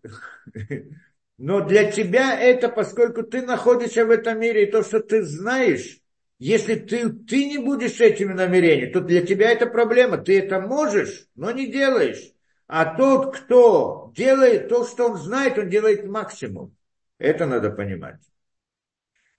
Но 1.37 1.61
для 1.61 1.91
тебя 1.91 2.33
это, 2.33 2.67
поскольку 2.67 3.21
ты 3.21 3.43
находишься 3.43 4.07
в 4.07 4.09
этом 4.09 4.39
мире, 4.39 4.63
и 4.63 4.71
то, 4.71 4.81
что 4.81 5.01
ты 5.01 5.21
знаешь, 5.21 5.99
если 6.39 6.73
ты, 6.73 7.09
ты 7.09 7.45
не 7.45 7.59
будешь 7.59 8.01
этими 8.01 8.33
намерениями, 8.33 8.91
то 8.91 9.01
для 9.01 9.21
тебя 9.21 9.51
это 9.51 9.67
проблема. 9.67 10.17
Ты 10.17 10.39
это 10.39 10.59
можешь, 10.59 11.27
но 11.35 11.51
не 11.51 11.67
делаешь. 11.67 12.33
А 12.69 12.85
тот, 12.95 13.35
кто 13.35 14.13
делает 14.15 14.69
то, 14.69 14.85
что 14.85 15.09
он 15.09 15.17
знает, 15.17 15.57
он 15.57 15.69
делает 15.69 16.05
максимум. 16.05 16.77
Это 17.17 17.47
надо 17.47 17.71
понимать. 17.71 18.21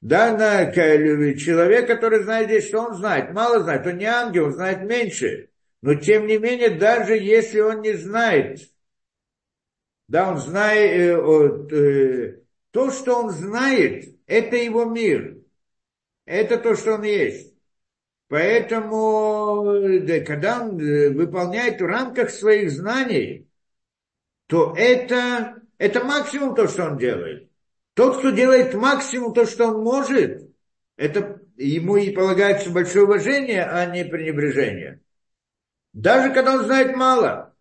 Да, 0.01 0.37
на, 0.37 0.73
человек, 0.73 1.87
который 1.87 2.25
знает 2.25 2.49
здесь, 2.49 2.67
что 2.67 2.81
он 2.81 2.95
знает, 2.97 3.33
мало 3.33 3.61
знает, 3.61 3.87
он 3.87 3.99
не 3.99 4.07
ангел, 4.07 4.47
он 4.47 4.53
знает 4.53 4.83
меньше. 4.83 5.51
Но 5.81 5.95
тем 5.95 6.27
не 6.27 6.39
менее, 6.39 6.71
даже 6.71 7.17
если 7.17 7.61
он 7.61 7.83
не 7.83 7.93
знает, 7.93 8.69
да, 10.09 10.29
он 10.33 10.39
знает, 10.39 10.91
э, 10.91 11.77
э, 11.77 12.41
то, 12.73 12.91
что 12.91 13.15
он 13.15 13.31
знает, 13.31 14.19
это 14.27 14.57
его 14.57 14.87
мир. 14.87 15.39
Это 16.25 16.59
то, 16.59 16.75
что 16.75 16.95
он 16.95 17.05
есть. 17.05 17.50
Поэтому, 18.31 19.75
да, 20.03 20.21
когда 20.21 20.63
он 20.63 20.81
э, 20.81 21.11
выполняет 21.11 21.81
в 21.81 21.85
рамках 21.85 22.31
своих 22.31 22.71
знаний, 22.71 23.49
то 24.47 24.73
это, 24.77 25.57
это 25.79 26.05
максимум 26.05 26.55
то, 26.55 26.69
что 26.69 26.85
он 26.85 26.97
делает. 26.97 27.51
Тот, 27.95 28.19
кто 28.19 28.31
делает 28.31 28.73
максимум 28.75 29.35
то, 29.35 29.47
что 29.47 29.67
он 29.67 29.83
может, 29.83 30.49
это 30.97 31.41
ему 31.57 31.97
и 31.97 32.13
полагается 32.13 32.71
большое 32.71 33.05
уважение, 33.05 33.65
а 33.65 33.85
не 33.87 34.05
пренебрежение. 34.05 35.01
Даже 35.93 36.33
когда 36.33 36.55
он 36.55 36.67
знает 36.67 36.95
мало. 36.95 37.57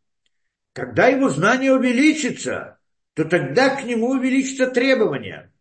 Когда 0.74 1.08
его 1.08 1.30
знание 1.30 1.74
увеличится, 1.74 2.78
то 3.16 3.26
тогда 3.26 3.76
к 3.76 3.86
нему 3.86 4.12
увеличится 4.12 4.68
требования. 4.68 5.52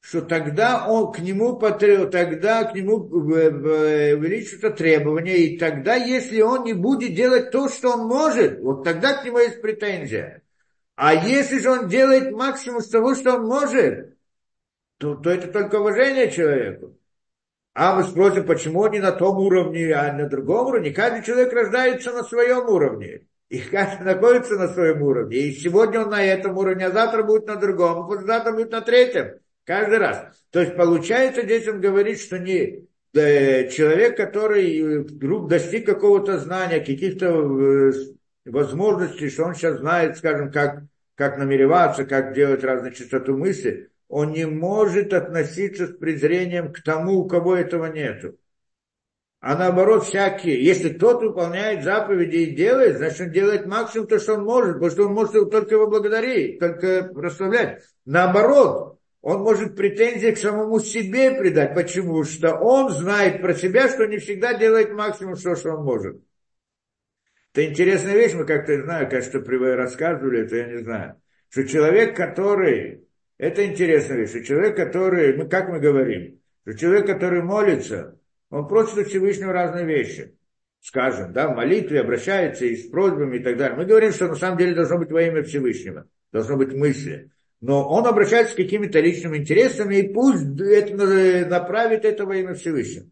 Что 0.00 0.22
тогда 0.22 0.86
он 0.88 1.12
к 1.12 1.18
нему 1.18 1.56
тогда 1.56 2.64
к 2.64 2.74
нему 2.74 2.94
увеличится 2.94 4.70
требования, 4.70 5.36
и 5.36 5.58
тогда, 5.58 5.94
если 5.94 6.40
он 6.40 6.64
не 6.64 6.72
будет 6.72 7.14
делать 7.14 7.50
то, 7.50 7.68
что 7.68 7.92
он 7.92 8.06
может, 8.06 8.60
вот 8.60 8.82
тогда 8.82 9.14
к 9.14 9.24
нему 9.24 9.38
есть 9.38 9.60
претензия. 9.60 10.42
А 10.96 11.14
если 11.14 11.58
же 11.58 11.70
он 11.70 11.88
делает 11.88 12.32
максимум 12.32 12.80
с 12.80 12.88
того, 12.88 13.14
что 13.14 13.34
он 13.36 13.46
может, 13.46 14.16
то, 14.98 15.14
то 15.14 15.30
это 15.30 15.48
только 15.48 15.76
уважение 15.76 16.30
человеку. 16.30 16.96
А 17.74 17.94
мы 17.94 18.02
спросим, 18.02 18.46
почему 18.46 18.86
не 18.88 18.98
на 18.98 19.12
том 19.12 19.38
уровне, 19.38 19.92
а 19.94 20.12
на 20.12 20.28
другом 20.28 20.66
уровне? 20.68 20.90
Каждый 20.90 21.24
человек 21.24 21.52
рождается 21.52 22.12
на 22.12 22.24
своем 22.24 22.68
уровне. 22.68 23.26
И 23.48 23.58
каждый 23.60 24.04
находится 24.04 24.56
на 24.56 24.68
своем 24.68 25.02
уровне. 25.02 25.36
И 25.38 25.52
сегодня 25.52 26.02
он 26.02 26.10
на 26.10 26.22
этом 26.22 26.56
уровне, 26.56 26.86
а 26.86 26.90
завтра 26.90 27.22
будет 27.22 27.46
на 27.46 27.56
другом, 27.56 28.00
а 28.00 28.08
послезавтра 28.08 28.52
будет 28.52 28.70
на 28.70 28.80
третьем. 28.80 29.40
Каждый 29.64 29.98
раз. 29.98 30.26
То 30.50 30.60
есть 30.60 30.76
получается, 30.76 31.42
здесь 31.42 31.68
он 31.68 31.80
говорит, 31.80 32.20
что 32.20 32.38
не 32.38 32.88
э, 33.14 33.68
человек, 33.70 34.16
который 34.16 34.98
вдруг 35.04 35.48
достиг 35.48 35.86
какого-то 35.86 36.38
знания, 36.38 36.80
каких-то 36.80 37.26
э, 37.26 37.92
возможностей, 38.44 39.28
что 39.28 39.44
он 39.44 39.54
сейчас 39.54 39.78
знает, 39.78 40.16
скажем, 40.16 40.50
как 40.50 40.84
как 41.20 41.36
намереваться, 41.36 42.06
как 42.06 42.32
делать 42.32 42.64
разные 42.64 42.94
частоту 42.94 43.36
мысли, 43.36 43.90
он 44.08 44.32
не 44.32 44.46
может 44.46 45.12
относиться 45.12 45.86
с 45.86 45.90
презрением 45.90 46.72
к 46.72 46.80
тому, 46.82 47.18
у 47.18 47.28
кого 47.28 47.54
этого 47.56 47.92
нету. 47.92 48.38
А 49.40 49.54
наоборот, 49.54 50.04
всякие, 50.04 50.64
если 50.64 50.88
кто-то 50.88 51.26
выполняет 51.26 51.84
заповеди 51.84 52.36
и 52.36 52.54
делает, 52.54 52.96
значит, 52.96 53.20
он 53.20 53.32
делает 53.32 53.66
максимум 53.66 54.06
то, 54.06 54.18
что 54.18 54.36
он 54.36 54.44
может, 54.44 54.76
потому 54.76 54.90
что 54.90 55.06
он 55.08 55.12
может 55.12 55.50
только 55.50 55.74
его 55.74 55.88
благодарить, 55.88 56.58
только 56.58 57.04
прославлять. 57.12 57.82
Наоборот, 58.06 58.98
он 59.22 59.42
может 59.42 59.76
претензии 59.76 60.30
к 60.30 60.38
самому 60.38 60.80
себе 60.80 61.32
придать. 61.32 61.74
Почему? 61.74 62.24
Что 62.24 62.54
он 62.54 62.90
знает 62.90 63.42
про 63.42 63.54
себя, 63.54 63.88
что 63.88 64.06
не 64.06 64.18
всегда 64.18 64.54
делает 64.54 64.92
максимум, 64.92 65.36
что, 65.36 65.56
что 65.56 65.74
он 65.74 65.84
может. 65.84 66.22
Это 67.52 67.66
интересная 67.66 68.14
вещь, 68.14 68.34
мы 68.34 68.44
как-то, 68.44 68.80
знаю, 68.82 69.10
кажется, 69.10 69.40
рассказывали, 69.40 70.44
это 70.44 70.56
я 70.56 70.66
не 70.68 70.78
знаю. 70.78 71.20
Что 71.50 71.66
человек, 71.66 72.16
который, 72.16 73.08
это 73.38 73.66
интересная 73.66 74.18
вещь, 74.18 74.30
что 74.30 74.44
человек, 74.44 74.76
который, 74.76 75.36
ну 75.36 75.48
как 75.48 75.68
мы 75.68 75.80
говорим, 75.80 76.40
что 76.62 76.78
человек, 76.78 77.06
который 77.06 77.42
молится, 77.42 78.18
он 78.50 78.68
просит 78.68 78.98
у 78.98 79.04
Всевышнего 79.04 79.52
разные 79.52 79.84
вещи. 79.84 80.36
Скажем, 80.80 81.32
да, 81.32 81.48
в 81.48 81.56
молитве 81.56 82.00
обращается 82.00 82.64
и 82.64 82.74
с 82.74 82.88
просьбами 82.88 83.36
и 83.36 83.42
так 83.42 83.58
далее. 83.58 83.76
Мы 83.76 83.84
говорим, 83.84 84.12
что 84.12 84.28
на 84.28 84.36
самом 84.36 84.56
деле 84.56 84.74
должно 84.74 84.96
быть 84.96 85.10
во 85.10 85.20
имя 85.20 85.42
Всевышнего, 85.42 86.08
должно 86.32 86.56
быть 86.56 86.72
мысли. 86.72 87.30
Но 87.60 87.86
он 87.88 88.06
обращается 88.06 88.54
с 88.54 88.56
какими-то 88.56 89.00
личными 89.00 89.38
интересами, 89.38 89.96
и 89.96 90.12
пусть 90.12 90.60
это 90.60 91.46
направит 91.46 92.04
это 92.04 92.24
во 92.24 92.36
имя 92.36 92.54
Всевышнего. 92.54 93.06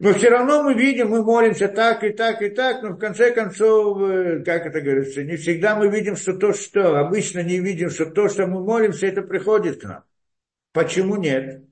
Но 0.00 0.12
все 0.14 0.30
равно 0.30 0.64
мы 0.64 0.74
видим, 0.74 1.10
мы 1.10 1.22
молимся 1.22 1.68
так 1.68 2.02
и 2.02 2.10
так 2.10 2.42
и 2.42 2.48
так, 2.48 2.82
но 2.82 2.90
в 2.90 2.98
конце 2.98 3.30
концов, 3.30 4.02
э, 4.02 4.42
как 4.44 4.66
это 4.66 4.80
говорится, 4.80 5.22
не 5.22 5.36
всегда 5.36 5.76
мы 5.76 5.86
видим, 5.88 6.16
что 6.16 6.36
то, 6.36 6.52
что, 6.52 6.98
обычно 6.98 7.40
не 7.44 7.60
видим, 7.60 7.88
что 7.88 8.06
то, 8.06 8.28
что 8.28 8.48
мы 8.48 8.64
молимся, 8.64 9.06
это 9.06 9.22
приходит 9.22 9.80
к 9.80 9.84
нам. 9.84 10.02
Почему 10.72 11.14
нет? 11.14 11.62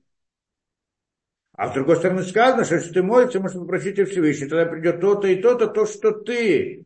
А 1.51 1.69
с 1.69 1.73
другой 1.73 1.97
стороны 1.97 2.23
сказано, 2.23 2.63
что 2.63 2.75
если 2.75 2.93
ты 2.93 3.03
молишься, 3.03 3.41
можешь 3.41 3.57
попросить 3.59 3.95
Всевышнего, 3.95 4.49
тогда 4.49 4.65
придет 4.71 5.01
то-то 5.01 5.27
и 5.27 5.41
то-то, 5.41 5.67
то, 5.67 5.85
что 5.85 6.11
ты. 6.11 6.85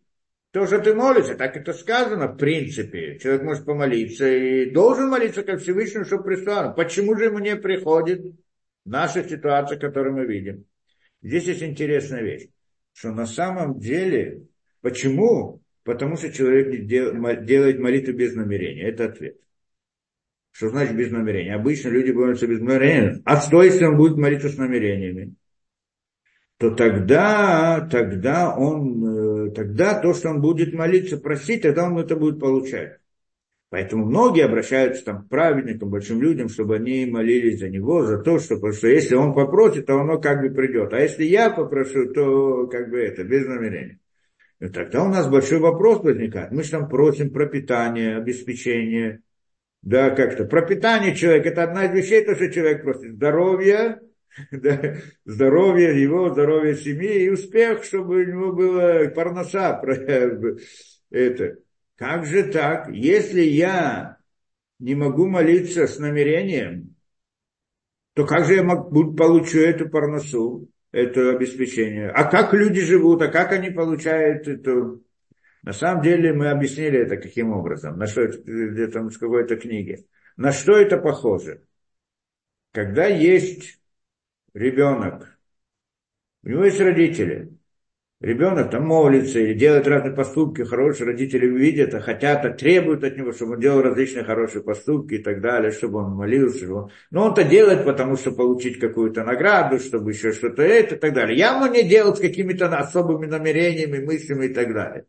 То, 0.55 0.65
что 0.67 0.79
ты 0.79 0.93
молишься, 0.93 1.35
так 1.35 1.57
это 1.57 1.73
сказано 1.73 2.27
в 2.29 2.37
принципе. 2.37 3.19
Человек 3.19 3.43
может 3.43 3.65
помолиться 3.65 4.25
и 4.25 4.71
должен 4.71 5.09
молиться 5.09 5.43
как 5.43 5.59
Всевышнему, 5.59 6.05
чтобы 6.05 6.23
прислал. 6.23 6.73
Почему 6.73 7.17
же 7.17 7.25
ему 7.25 7.39
не 7.39 7.57
приходит 7.57 8.21
наша 8.85 9.27
ситуация, 9.27 9.77
которую 9.77 10.15
мы 10.15 10.25
видим? 10.25 10.63
Здесь 11.21 11.43
есть 11.43 11.61
интересная 11.61 12.21
вещь, 12.21 12.47
что 12.93 13.11
на 13.11 13.25
самом 13.25 13.79
деле, 13.79 14.43
почему? 14.79 15.61
Потому 15.83 16.15
что 16.15 16.31
человек 16.31 16.85
делает 16.85 17.77
молитву 17.77 18.13
без 18.13 18.33
намерения. 18.33 18.83
Это 18.83 19.07
ответ. 19.07 19.35
Что 20.51 20.69
значит 20.69 20.95
без 20.95 21.11
намерения? 21.11 21.55
Обычно 21.55 21.89
люди 21.89 22.11
молятся 22.11 22.47
без 22.47 22.61
намерения. 22.61 23.21
А 23.25 23.41
что, 23.41 23.61
если 23.61 23.83
он 23.83 23.97
будет 23.97 24.15
молиться 24.15 24.47
с 24.47 24.55
намерениями? 24.55 25.35
То 26.57 26.71
тогда, 26.71 27.85
тогда 27.91 28.55
он, 28.55 29.03
э, 29.03 29.34
тогда 29.51 29.99
то, 29.99 30.13
что 30.13 30.29
он 30.29 30.41
будет 30.41 30.73
молиться, 30.73 31.17
просить, 31.17 31.63
тогда 31.63 31.85
он 31.85 31.97
это 31.97 32.15
будет 32.15 32.39
получать. 32.39 32.99
Поэтому 33.69 34.05
многие 34.05 34.45
обращаются 34.45 35.03
там, 35.03 35.23
к 35.23 35.29
праведникам, 35.29 35.89
большим 35.89 36.21
людям, 36.21 36.47
чтобы 36.49 36.75
они 36.75 37.05
молились 37.05 37.59
за 37.59 37.69
него, 37.69 38.05
за 38.05 38.19
то, 38.19 38.39
что, 38.39 38.55
потому 38.55 38.73
что 38.73 38.87
если 38.87 39.15
он 39.15 39.33
попросит, 39.33 39.87
то 39.87 39.99
оно 39.99 40.19
как 40.19 40.41
бы 40.41 40.49
придет. 40.49 40.93
А 40.93 40.99
если 40.99 41.25
я 41.25 41.49
попрошу, 41.49 42.13
то 42.13 42.67
как 42.67 42.89
бы 42.89 42.99
это, 42.99 43.23
без 43.23 43.45
намерения. 43.45 43.99
И 44.61 44.69
тогда 44.69 45.03
у 45.03 45.09
нас 45.09 45.27
большой 45.27 45.59
вопрос 45.59 46.03
возникает. 46.03 46.51
Мы 46.51 46.63
же 46.63 46.71
там 46.71 46.87
просим 46.87 47.31
про 47.31 47.47
питание, 47.47 48.15
обеспечение. 48.17 49.21
Да, 49.81 50.09
как-то. 50.11 50.45
Про 50.45 50.61
питание 50.61 51.13
человека, 51.13 51.49
это 51.49 51.63
одна 51.63 51.85
из 51.85 51.91
вещей, 51.91 52.23
то, 52.23 52.35
что 52.35 52.49
человек 52.49 52.83
просит. 52.83 53.15
Здоровье, 53.15 53.99
да, 54.51 54.95
здоровье 55.23 56.01
его, 56.01 56.29
здоровье 56.29 56.75
семьи 56.75 57.23
и 57.23 57.29
успех, 57.29 57.83
чтобы 57.83 58.17
у 58.17 58.25
него 58.25 58.53
было 58.53 59.07
парноса, 59.09 59.81
это. 61.09 61.57
Как 61.95 62.25
же 62.25 62.43
так? 62.43 62.89
Если 62.89 63.41
я 63.41 64.17
не 64.79 64.95
могу 64.95 65.27
молиться 65.27 65.87
с 65.87 65.97
намерением, 65.97 66.95
то 68.13 68.25
как 68.25 68.45
же 68.45 68.55
я 68.55 68.63
могу, 68.63 69.13
получу 69.13 69.59
эту 69.59 69.89
парносу, 69.89 70.69
это 70.91 71.31
обеспечение? 71.31 72.09
А 72.09 72.25
как 72.25 72.53
люди 72.53 72.81
живут, 72.81 73.21
а 73.21 73.29
как 73.29 73.53
они 73.53 73.69
получают 73.69 74.47
это? 74.47 74.99
На 75.63 75.73
самом 75.73 76.03
деле 76.03 76.33
мы 76.33 76.49
объяснили 76.49 76.99
это 76.99 77.17
каким 77.17 77.51
образом, 77.51 77.97
на 77.97 78.07
что 78.07 78.21
это, 78.21 78.37
где-то 78.39 79.01
в 79.01 79.17
какой-то 79.17 79.55
книге. 79.55 80.05
На 80.37 80.51
что 80.51 80.73
это 80.73 80.97
похоже? 80.97 81.63
Когда 82.71 83.07
есть 83.07 83.79
ребенок, 84.55 85.37
у 86.43 86.49
него 86.49 86.63
есть 86.63 86.79
родители, 86.79 87.51
ребенок 88.21 88.71
там 88.71 88.85
молится 88.85 89.39
или 89.39 89.53
делает 89.53 89.87
разные 89.87 90.15
поступки, 90.15 90.63
хорошие 90.63 91.07
родители 91.07 91.45
видят, 91.45 91.93
а 91.93 91.99
хотят, 91.99 92.45
а 92.45 92.51
требуют 92.51 93.03
от 93.03 93.17
него, 93.17 93.33
чтобы 93.33 93.53
он 93.53 93.59
делал 93.59 93.81
различные 93.81 94.23
хорошие 94.23 94.63
поступки 94.63 95.15
и 95.15 95.23
так 95.23 95.41
далее, 95.41 95.71
чтобы 95.71 95.99
он 95.99 96.13
молился. 96.13 96.59
Чтобы 96.59 96.73
он... 96.83 96.91
Но 97.11 97.25
он-то 97.25 97.43
делает, 97.43 97.83
потому 97.83 98.15
что 98.15 98.31
получить 98.31 98.79
какую-то 98.79 99.23
награду, 99.23 99.79
чтобы 99.79 100.11
еще 100.11 100.31
что-то 100.31 100.63
это 100.63 100.95
и 100.95 100.97
так 100.97 101.13
далее. 101.13 101.37
Явно 101.37 101.69
не 101.69 101.83
делать 101.83 102.17
с 102.17 102.21
какими-то 102.21 102.67
особыми 102.67 103.25
намерениями, 103.25 104.05
мыслями 104.05 104.45
и 104.45 104.53
так 104.53 104.73
далее. 104.73 105.05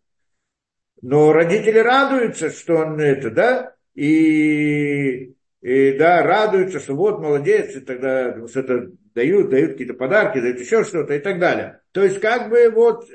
Но 1.02 1.32
родители 1.32 1.78
радуются, 1.78 2.50
что 2.50 2.76
он 2.76 2.98
это, 2.98 3.30
да, 3.30 3.74
и, 3.94 5.34
и 5.60 5.92
да, 5.98 6.22
радуются, 6.22 6.80
что 6.80 6.94
вот 6.94 7.20
молодец, 7.20 7.76
и 7.76 7.80
тогда 7.80 8.46
что-то 8.48 8.90
дают, 9.16 9.48
дают 9.48 9.72
какие-то 9.72 9.94
подарки, 9.94 10.40
дают 10.40 10.60
еще 10.60 10.84
что-то 10.84 11.14
и 11.14 11.18
так 11.18 11.40
далее. 11.40 11.80
То 11.92 12.04
есть 12.04 12.20
как 12.20 12.50
бы 12.50 12.70
вот, 12.70 13.08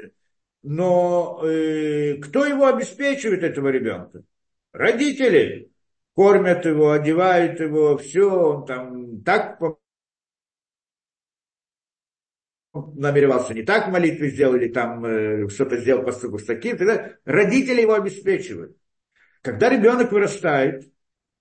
но 0.64 1.42
э, 1.46 2.16
кто 2.16 2.44
его 2.44 2.66
обеспечивает, 2.66 3.44
этого 3.44 3.68
ребенка? 3.68 4.24
Родители 4.74 5.72
кормят 6.16 6.66
его, 6.66 6.92
одевают 6.92 7.60
его, 7.60 7.98
все, 8.00 8.30
он 8.30 8.66
там 8.66 9.22
так 9.22 9.60
намеревался 12.74 13.54
не 13.54 13.64
так 13.64 13.90
молитвы 13.90 14.30
сделал, 14.30 14.56
или 14.56 14.70
там 14.70 15.06
э, 15.06 15.50
что-то 15.50 15.78
сделал 15.78 16.04
поступок 16.04 16.42
с 16.42 16.46
таким, 16.46 16.78
тогда 16.78 17.12
родители 17.26 17.82
его 17.82 17.94
обеспечивают. 17.94 18.76
Когда 19.44 19.70
ребенок 19.70 20.12
вырастает, 20.12 20.92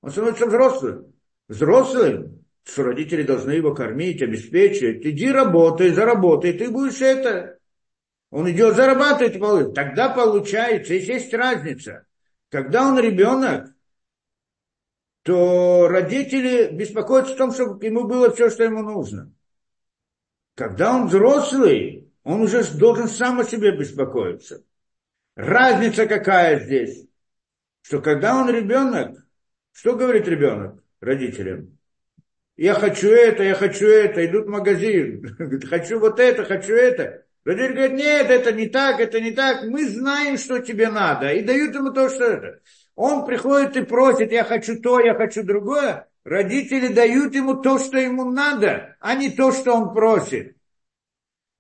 он 0.02 0.10
становится 0.10 0.46
взрослым. 0.46 1.14
взрослым, 1.48 2.39
что 2.64 2.84
родители 2.84 3.22
должны 3.22 3.52
его 3.52 3.74
кормить, 3.74 4.22
обеспечивать. 4.22 5.04
Иди 5.04 5.30
работай, 5.30 5.90
заработай, 5.90 6.52
ты 6.52 6.70
будешь 6.70 7.00
это. 7.00 7.58
Он 8.30 8.50
идет 8.50 8.76
зарабатывать, 8.76 9.40
получит. 9.40 9.74
тогда 9.74 10.08
получается, 10.08 10.94
если 10.94 11.14
есть 11.14 11.34
разница. 11.34 12.06
Когда 12.48 12.88
он 12.88 12.98
ребенок, 12.98 13.74
то 15.22 15.88
родители 15.88 16.70
беспокоятся 16.72 17.34
о 17.34 17.36
том, 17.36 17.52
чтобы 17.52 17.84
ему 17.84 18.04
было 18.04 18.30
все, 18.32 18.50
что 18.50 18.64
ему 18.64 18.82
нужно. 18.82 19.32
Когда 20.54 20.94
он 20.94 21.08
взрослый, 21.08 22.12
он 22.22 22.42
уже 22.42 22.64
должен 22.76 23.08
сам 23.08 23.40
о 23.40 23.44
себе 23.44 23.76
беспокоиться. 23.76 24.64
Разница 25.34 26.06
какая 26.06 26.60
здесь? 26.60 27.06
Что 27.82 28.00
когда 28.00 28.36
он 28.36 28.50
ребенок, 28.50 29.24
что 29.72 29.96
говорит 29.96 30.28
ребенок 30.28 30.82
родителям? 31.00 31.79
Я 32.60 32.74
хочу 32.74 33.08
это, 33.08 33.42
я 33.42 33.54
хочу 33.54 33.86
это, 33.86 34.26
идут 34.26 34.44
в 34.44 34.50
магазин, 34.50 35.34
хочу 35.66 35.98
вот 35.98 36.20
это, 36.20 36.44
хочу 36.44 36.74
это. 36.74 37.24
Родитель 37.42 37.72
говорит, 37.72 37.96
нет, 37.96 38.30
это 38.30 38.52
не 38.52 38.68
так, 38.68 39.00
это 39.00 39.18
не 39.18 39.30
так, 39.30 39.64
мы 39.64 39.88
знаем, 39.88 40.36
что 40.36 40.58
тебе 40.58 40.90
надо, 40.90 41.32
и 41.32 41.42
дают 41.42 41.74
ему 41.74 41.90
то, 41.90 42.10
что 42.10 42.22
это. 42.22 42.60
Он 42.96 43.24
приходит 43.24 43.78
и 43.78 43.82
просит, 43.82 44.30
я 44.30 44.44
хочу 44.44 44.78
то, 44.78 45.00
я 45.00 45.14
хочу 45.14 45.42
другое. 45.42 46.06
Родители 46.22 46.92
дают 46.92 47.34
ему 47.34 47.62
то, 47.62 47.78
что 47.78 47.96
ему 47.96 48.30
надо, 48.30 48.94
а 49.00 49.14
не 49.14 49.30
то, 49.30 49.52
что 49.52 49.72
он 49.72 49.94
просит. 49.94 50.54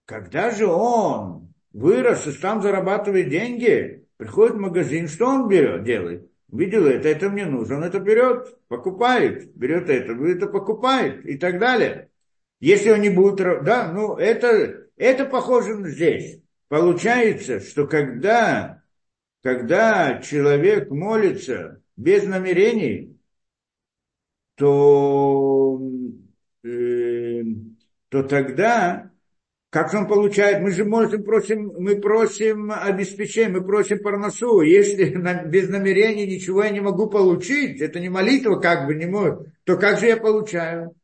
Когда 0.04 0.50
же 0.50 0.66
он 0.66 1.54
вырос 1.72 2.26
и 2.26 2.32
сам 2.32 2.60
зарабатывает 2.60 3.30
деньги, 3.30 4.06
приходит 4.18 4.56
в 4.56 4.60
магазин, 4.60 5.08
что 5.08 5.28
он 5.28 5.48
берет, 5.48 5.82
делает? 5.82 6.29
Видел 6.52 6.86
это, 6.86 7.08
это 7.08 7.28
мне 7.28 7.46
нужно, 7.46 7.76
он 7.76 7.84
это 7.84 8.00
берет, 8.00 8.58
покупает, 8.66 9.54
берет 9.54 9.88
это, 9.88 10.12
это 10.12 10.46
покупает 10.48 11.24
и 11.24 11.38
так 11.38 11.60
далее. 11.60 12.10
Если 12.58 12.90
он 12.90 13.00
не 13.00 13.08
будет, 13.08 13.36
да, 13.64 13.92
ну 13.92 14.16
это, 14.16 14.88
это 14.96 15.24
похоже 15.26 15.76
на 15.76 15.88
здесь. 15.90 16.40
Получается, 16.68 17.60
что 17.60 17.86
когда, 17.86 18.82
когда 19.42 20.20
человек 20.20 20.90
молится 20.90 21.82
без 21.96 22.24
намерений, 22.24 23.16
то, 24.56 25.80
э, 26.64 27.42
то 28.08 28.22
тогда 28.24 29.09
как 29.70 29.94
он 29.94 30.08
получает? 30.08 30.60
Мы 30.60 30.72
же 30.72 30.84
можем 30.84 31.22
просим, 31.22 31.72
мы 31.78 32.00
просим 32.00 32.72
обеспечения, 32.72 33.50
мы 33.50 33.64
просим 33.64 34.00
парносу. 34.00 34.62
Если 34.62 35.04
без 35.46 35.68
намерения 35.68 36.26
ничего 36.26 36.64
я 36.64 36.70
не 36.70 36.80
могу 36.80 37.08
получить, 37.08 37.80
это 37.80 38.00
не 38.00 38.08
молитва 38.08 38.56
как 38.56 38.86
бы 38.86 38.96
не 38.96 39.06
может, 39.06 39.46
то 39.62 39.76
как 39.76 40.00
же 40.00 40.06
я 40.06 40.16
получаю? 40.16 40.96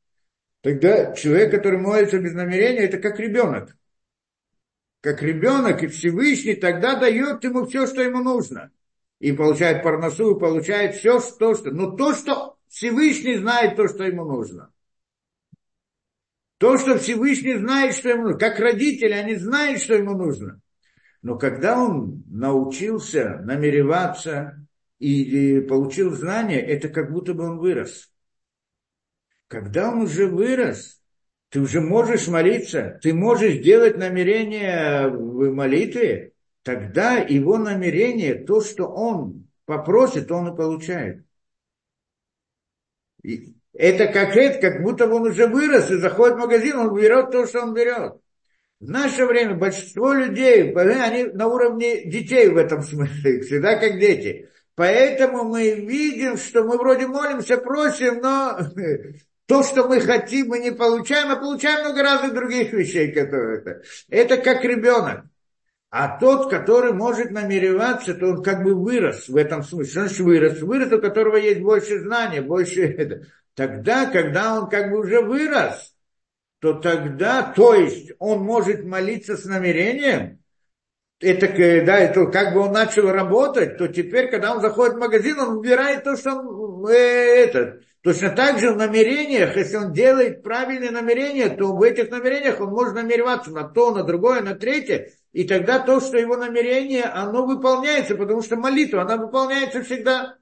Тогда 0.62 1.14
человек, 1.14 1.52
который 1.52 1.78
молится 1.78 2.18
без 2.18 2.34
намерения, 2.34 2.80
это 2.80 2.98
как 2.98 3.20
ребенок. 3.20 3.76
Как 5.00 5.22
ребенок, 5.22 5.84
и 5.84 5.86
Всевышний 5.86 6.56
тогда 6.56 6.98
дает 6.98 7.44
ему 7.44 7.66
все, 7.66 7.86
что 7.86 8.02
ему 8.02 8.18
нужно. 8.18 8.72
И 9.20 9.30
получает 9.30 9.84
парносу, 9.84 10.34
и 10.34 10.40
получает 10.40 10.96
все, 10.96 11.20
что, 11.20 11.54
что... 11.54 11.70
Но 11.70 11.92
то, 11.92 12.12
что 12.14 12.56
Всевышний 12.68 13.36
знает, 13.36 13.76
то, 13.76 13.86
что 13.86 14.02
ему 14.02 14.24
нужно. 14.24 14.72
То, 16.58 16.78
что 16.78 16.98
Всевышний 16.98 17.56
знает, 17.56 17.94
что 17.94 18.08
ему 18.08 18.22
нужно. 18.22 18.38
Как 18.38 18.58
родители, 18.58 19.12
они 19.12 19.34
знают, 19.36 19.80
что 19.80 19.94
ему 19.94 20.16
нужно. 20.16 20.60
Но 21.22 21.36
когда 21.36 21.78
он 21.78 22.24
научился 22.28 23.40
намереваться 23.40 24.66
и 24.98 25.60
получил 25.60 26.12
знания, 26.12 26.60
это 26.60 26.88
как 26.88 27.12
будто 27.12 27.34
бы 27.34 27.44
он 27.44 27.58
вырос. 27.58 28.10
Когда 29.48 29.90
он 29.90 30.02
уже 30.02 30.26
вырос, 30.26 31.02
ты 31.50 31.60
уже 31.60 31.80
можешь 31.80 32.26
молиться, 32.28 32.98
ты 33.02 33.12
можешь 33.12 33.58
делать 33.58 33.96
намерение 33.96 35.08
в 35.08 35.52
молитве, 35.52 36.32
тогда 36.62 37.18
его 37.18 37.58
намерение, 37.58 38.34
то, 38.34 38.60
что 38.60 38.86
он 38.86 39.48
попросит, 39.64 40.30
он 40.32 40.52
и 40.52 40.56
получает. 40.56 41.24
Это 43.78 44.06
как 44.06 44.36
это, 44.36 44.58
как 44.58 44.82
будто 44.82 45.06
он 45.06 45.26
уже 45.26 45.46
вырос 45.46 45.90
и 45.90 45.96
заходит 45.96 46.36
в 46.36 46.40
магазин, 46.40 46.76
он 46.76 46.94
берет 46.94 47.30
то, 47.30 47.46
что 47.46 47.62
он 47.62 47.74
берет. 47.74 48.14
В 48.80 48.88
наше 48.88 49.24
время 49.24 49.54
большинство 49.54 50.12
людей, 50.12 50.72
они 50.74 51.24
на 51.24 51.46
уровне 51.48 52.04
детей 52.04 52.48
в 52.48 52.56
этом 52.56 52.82
смысле, 52.82 53.40
всегда 53.40 53.76
как 53.76 53.98
дети. 53.98 54.48
Поэтому 54.74 55.44
мы 55.44 55.70
видим, 55.70 56.36
что 56.36 56.62
мы 56.62 56.76
вроде 56.76 57.06
молимся, 57.06 57.56
просим, 57.56 58.20
но 58.20 58.58
то, 59.46 59.62
что 59.62 59.88
мы 59.88 60.00
хотим, 60.00 60.48
мы 60.48 60.58
не 60.58 60.72
получаем, 60.72 61.30
а 61.30 61.36
получаем 61.36 61.86
много 61.86 62.02
разных 62.02 62.34
других 62.34 62.72
вещей, 62.72 63.12
которые 63.12 63.60
это. 63.60 63.82
Это 64.10 64.36
как 64.36 64.62
ребенок. 64.64 65.24
А 65.88 66.18
тот, 66.18 66.50
который 66.50 66.92
может 66.92 67.30
намереваться, 67.30 68.12
то 68.12 68.26
он 68.26 68.42
как 68.42 68.62
бы 68.62 68.74
вырос 68.74 69.28
в 69.28 69.36
этом 69.36 69.62
смысле. 69.62 70.02
Значит 70.02 70.20
вырос? 70.20 70.60
Вырос, 70.60 70.92
у 70.92 71.00
которого 71.00 71.36
есть 71.36 71.60
больше 71.60 72.00
знания, 72.00 72.42
больше... 72.42 73.26
Тогда, 73.56 74.04
когда 74.04 74.60
он 74.60 74.68
как 74.68 74.90
бы 74.90 75.00
уже 75.00 75.22
вырос, 75.22 75.94
то 76.60 76.74
тогда, 76.74 77.42
то 77.42 77.74
есть 77.74 78.12
он 78.18 78.40
может 78.40 78.84
молиться 78.84 79.38
с 79.38 79.46
намерением, 79.46 80.42
это, 81.20 81.48
да, 81.86 81.98
это 81.98 82.26
как 82.26 82.52
бы 82.52 82.60
он 82.60 82.72
начал 82.72 83.10
работать, 83.10 83.78
то 83.78 83.88
теперь, 83.88 84.28
когда 84.30 84.54
он 84.54 84.60
заходит 84.60 84.96
в 84.96 85.00
магазин, 85.00 85.40
он 85.40 85.56
выбирает 85.56 86.04
то, 86.04 86.18
что 86.18 86.34
он, 86.34 86.86
э, 86.86 86.94
это, 86.94 87.80
точно 88.02 88.28
так 88.28 88.58
же 88.58 88.72
в 88.72 88.76
намерениях, 88.76 89.56
если 89.56 89.76
он 89.76 89.94
делает 89.94 90.42
правильные 90.42 90.90
намерения, 90.90 91.48
то 91.48 91.74
в 91.74 91.82
этих 91.82 92.10
намерениях 92.10 92.60
он 92.60 92.68
может 92.68 92.94
намереваться 92.94 93.50
на 93.52 93.64
то, 93.64 93.94
на 93.94 94.02
другое, 94.02 94.42
на 94.42 94.54
третье, 94.54 95.12
и 95.32 95.44
тогда 95.44 95.78
то, 95.78 96.00
что 96.00 96.18
его 96.18 96.36
намерение, 96.36 97.04
оно 97.04 97.46
выполняется, 97.46 98.16
потому 98.16 98.42
что 98.42 98.56
молитва, 98.56 99.00
она 99.00 99.16
выполняется 99.16 99.82
всегда. 99.82 100.36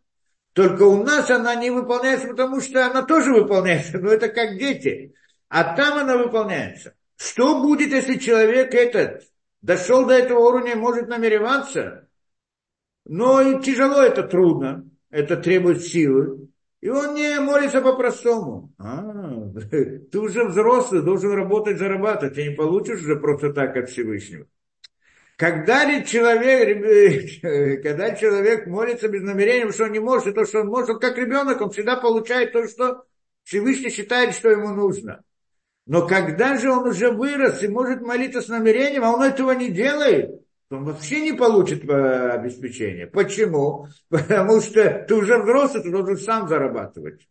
Только 0.55 0.85
у 0.85 1.03
нас 1.03 1.31
она 1.31 1.57
не 1.57 1.71
выполняется, 1.71 2.29
потому 2.29 2.61
что 2.61 2.87
она 2.87 3.03
тоже 3.03 3.33
выполняется, 3.33 3.99
но 3.99 4.11
это 4.11 4.29
как 4.29 4.57
дети. 4.57 5.13
А 5.49 5.77
там 5.77 5.99
она 5.99 6.17
выполняется. 6.17 6.95
Что 7.17 7.61
будет, 7.61 7.91
если 7.91 8.15
человек 8.15 8.73
этот 8.73 9.25
дошел 9.63 10.07
до 10.07 10.15
этого 10.15 10.39
уровня, 10.39 10.77
может 10.77 11.09
намереваться, 11.09 12.09
но 13.05 13.41
и 13.43 13.61
тяжело 13.63 14.01
это 14.01 14.23
трудно, 14.23 14.89
это 15.11 15.37
требует 15.37 15.83
силы. 15.83 16.49
И 16.81 16.89
он 16.89 17.15
не 17.15 17.41
молится 17.41 17.81
по-простому. 17.81 18.73
А, 18.79 19.03
ты 19.71 20.19
уже 20.19 20.45
взрослый, 20.45 21.03
должен 21.03 21.33
работать, 21.33 21.79
зарабатывать. 21.79 22.35
Ты 22.35 22.51
не 22.51 22.55
получишь 22.55 23.01
уже 23.01 23.17
просто 23.17 23.53
так 23.53 23.77
от 23.77 23.89
Всевышнего. 23.89 24.47
Когда 25.37 25.85
ли 25.85 26.05
человек, 26.05 27.43
когда 27.83 28.15
человек 28.15 28.67
молится 28.67 29.09
без 29.09 29.23
намерения, 29.23 29.71
что 29.73 29.85
он 29.85 29.93
не 29.93 29.99
может, 29.99 30.29
и 30.29 30.33
то, 30.33 30.45
что 30.45 30.61
он 30.61 30.69
может, 30.69 30.91
он 30.91 31.01
как 31.01 31.19
ребенок, 31.19 31.61
он 31.61 31.71
всегда 31.71 31.97
получает 31.97 32.53
то, 32.53 32.67
что 32.69 33.05
Всевышний 33.43 33.91
считает, 33.91 34.35
что 34.35 34.51
ему 34.51 34.69
нужно. 34.69 35.23
Но 35.87 36.07
когда 36.07 36.57
же 36.57 36.71
он 36.71 36.89
уже 36.89 37.11
вырос 37.11 37.63
и 37.63 37.69
может 37.69 38.01
молиться 38.01 38.41
с 38.41 38.49
намерением, 38.49 39.05
а 39.05 39.13
он 39.13 39.23
этого 39.23 39.51
не 39.53 39.71
делает, 39.71 40.31
то 40.69 40.77
он 40.77 40.85
вообще 40.85 41.21
не 41.21 41.33
получит 41.33 41.85
э, 41.85 42.31
обеспечение. 42.31 43.07
Почему? 43.07 43.89
Потому 44.09 44.61
что 44.61 45.05
ты 45.07 45.15
уже 45.15 45.39
взрослый, 45.43 45.83
ты 45.83 45.91
должен 45.91 46.17
сам 46.17 46.49
зарабатывать. 46.49 47.29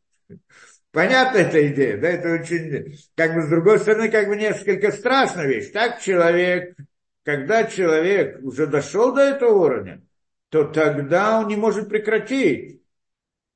Понятна 0.92 1.40
эта 1.40 1.68
идея, 1.70 1.98
да, 1.98 2.10
это 2.10 2.34
очень, 2.34 2.96
как 3.16 3.34
бы 3.34 3.42
с 3.42 3.48
другой 3.48 3.80
стороны, 3.80 4.10
как 4.10 4.28
бы 4.28 4.36
несколько 4.36 4.92
страшная 4.92 5.48
вещь. 5.48 5.72
Так 5.72 6.00
человек 6.00 6.76
когда 7.24 7.64
человек 7.66 8.40
уже 8.44 8.68
дошел 8.68 9.14
до 9.14 9.22
этого 9.22 9.54
уровня, 9.54 10.02
то 10.50 10.66
тогда 10.66 11.40
он 11.40 11.48
не 11.48 11.56
может 11.56 11.90
прекратить. 11.90 12.82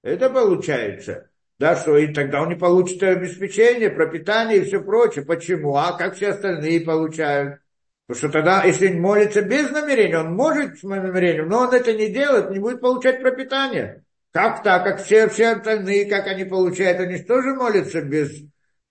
Это 0.03 0.29
получается. 0.29 1.29
Да, 1.59 1.75
что 1.75 1.97
и 1.97 2.13
тогда 2.13 2.43
он 2.43 2.49
не 2.49 2.55
получит 2.55 3.01
обеспечение, 3.01 3.89
пропитание 3.89 4.57
и 4.59 4.63
все 4.63 4.79
прочее. 4.79 5.25
Почему? 5.25 5.75
А 5.75 5.97
как 5.97 6.15
все 6.15 6.29
остальные 6.29 6.81
получают? 6.81 7.61
Потому 8.05 8.19
что 8.19 8.29
тогда, 8.29 8.63
если 8.63 8.93
он 8.93 9.01
молится 9.01 9.41
без 9.41 9.69
намерения, 9.71 10.19
он 10.19 10.33
может 10.33 10.79
с 10.79 10.83
намерением, 10.83 11.49
но 11.49 11.61
он 11.61 11.73
это 11.73 11.93
не 11.93 12.09
делает, 12.09 12.51
не 12.51 12.59
будет 12.59 12.79
получать 12.79 13.21
пропитание. 13.21 14.03
Как 14.31 14.63
так, 14.63 14.83
как 14.83 15.03
все, 15.03 15.27
все 15.29 15.49
остальные, 15.49 16.05
как 16.05 16.27
они 16.27 16.45
получают, 16.45 16.99
они 16.99 17.17
тоже 17.23 17.53
молятся 17.55 18.01
без, 18.01 18.43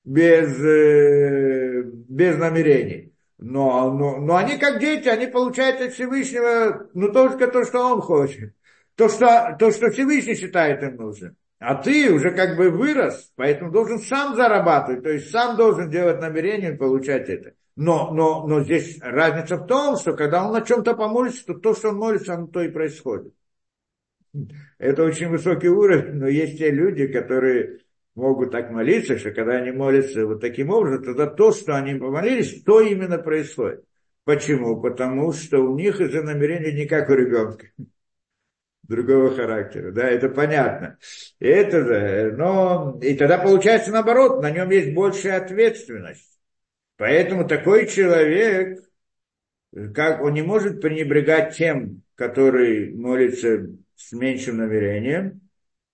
без, 0.05 0.61
э, 0.61 1.83
без 1.85 2.37
намерений. 2.37 3.16
Но, 3.39 3.93
но, 3.93 4.17
но 4.19 4.37
они 4.37 4.57
как 4.57 4.81
дети, 4.81 5.09
они 5.09 5.27
получают 5.27 5.81
от 5.81 5.93
Всевышнего, 5.93 6.89
ну 6.95 7.13
только 7.13 7.49
то, 7.49 7.65
что 7.65 7.81
он 7.81 8.01
хочет. 8.01 8.55
То, 8.95 9.09
что, 9.09 9.55
то, 9.59 9.71
что 9.71 9.91
Всевышний 9.91 10.35
считает 10.35 10.83
им 10.83 10.97
нужным. 10.97 11.37
А 11.59 11.75
ты 11.75 12.13
уже 12.13 12.31
как 12.33 12.57
бы 12.57 12.71
вырос, 12.71 13.33
поэтому 13.37 13.71
должен 13.71 13.99
сам 13.99 14.37
зарабатывать, 14.37 15.03
то 15.03 15.11
есть 15.11 15.31
сам 15.31 15.57
должен 15.57 15.91
делать 15.91 16.21
намерение 16.21 16.75
и 16.75 16.77
получать 16.77 17.29
это. 17.29 17.53
Но, 17.77 18.11
но, 18.13 18.47
но 18.47 18.63
здесь 18.63 18.99
разница 19.03 19.57
в 19.57 19.67
том, 19.67 19.97
что 19.97 20.15
когда 20.15 20.47
он 20.47 20.53
на 20.53 20.63
чем-то 20.63 20.95
помолится, 20.95 21.45
то 21.47 21.55
то, 21.55 21.75
что 21.75 21.91
он 21.91 21.97
молится, 21.97 22.35
оно 22.35 22.47
то 22.47 22.63
и 22.63 22.71
происходит. 22.71 23.35
Это 24.79 25.03
очень 25.03 25.29
высокий 25.29 25.69
уровень, 25.69 26.15
но 26.15 26.27
есть 26.27 26.59
те 26.59 26.71
люди, 26.71 27.07
которые 27.07 27.81
могут 28.17 28.51
так 28.51 28.71
молиться, 28.71 29.19
что 29.19 29.31
когда 29.31 29.59
они 29.59 29.71
молятся 29.71 30.27
вот 30.27 30.41
таким 30.41 30.71
образом, 30.71 31.05
тогда 31.05 31.27
то, 31.27 31.53
что 31.53 31.77
они 31.77 31.95
помолились, 31.95 32.63
то 32.65 32.81
именно 32.81 33.19
происходит. 33.19 33.85
Почему? 34.25 34.81
Потому 34.81 35.33
что 35.33 35.61
у 35.61 35.79
них 35.79 36.01
из-за 36.01 36.23
намерения 36.23 36.73
не 36.73 36.87
как 36.87 37.09
у 37.11 37.15
ребенка 37.15 37.69
другого 38.83 39.35
характера, 39.35 39.93
да, 39.93 40.09
это 40.09 40.29
понятно. 40.29 40.99
Это 41.39 41.85
же, 41.85 42.35
но, 42.37 42.99
и 43.03 43.15
тогда 43.15 43.39
получается 43.39 43.91
наоборот, 43.91 44.41
на 44.43 44.51
нем 44.51 44.71
есть 44.71 44.95
большая 44.95 45.43
ответственность. 45.43 46.39
Поэтому 46.97 47.47
такой 47.47 47.87
человек, 47.87 48.79
как 49.95 50.23
он 50.23 50.35
не 50.35 50.43
может 50.43 50.81
пренебрегать 50.81 51.57
тем, 51.57 52.03
который 52.15 52.95
молится 52.95 53.67
с 53.97 54.13
меньшим 54.13 54.59
намерением, 54.59 55.46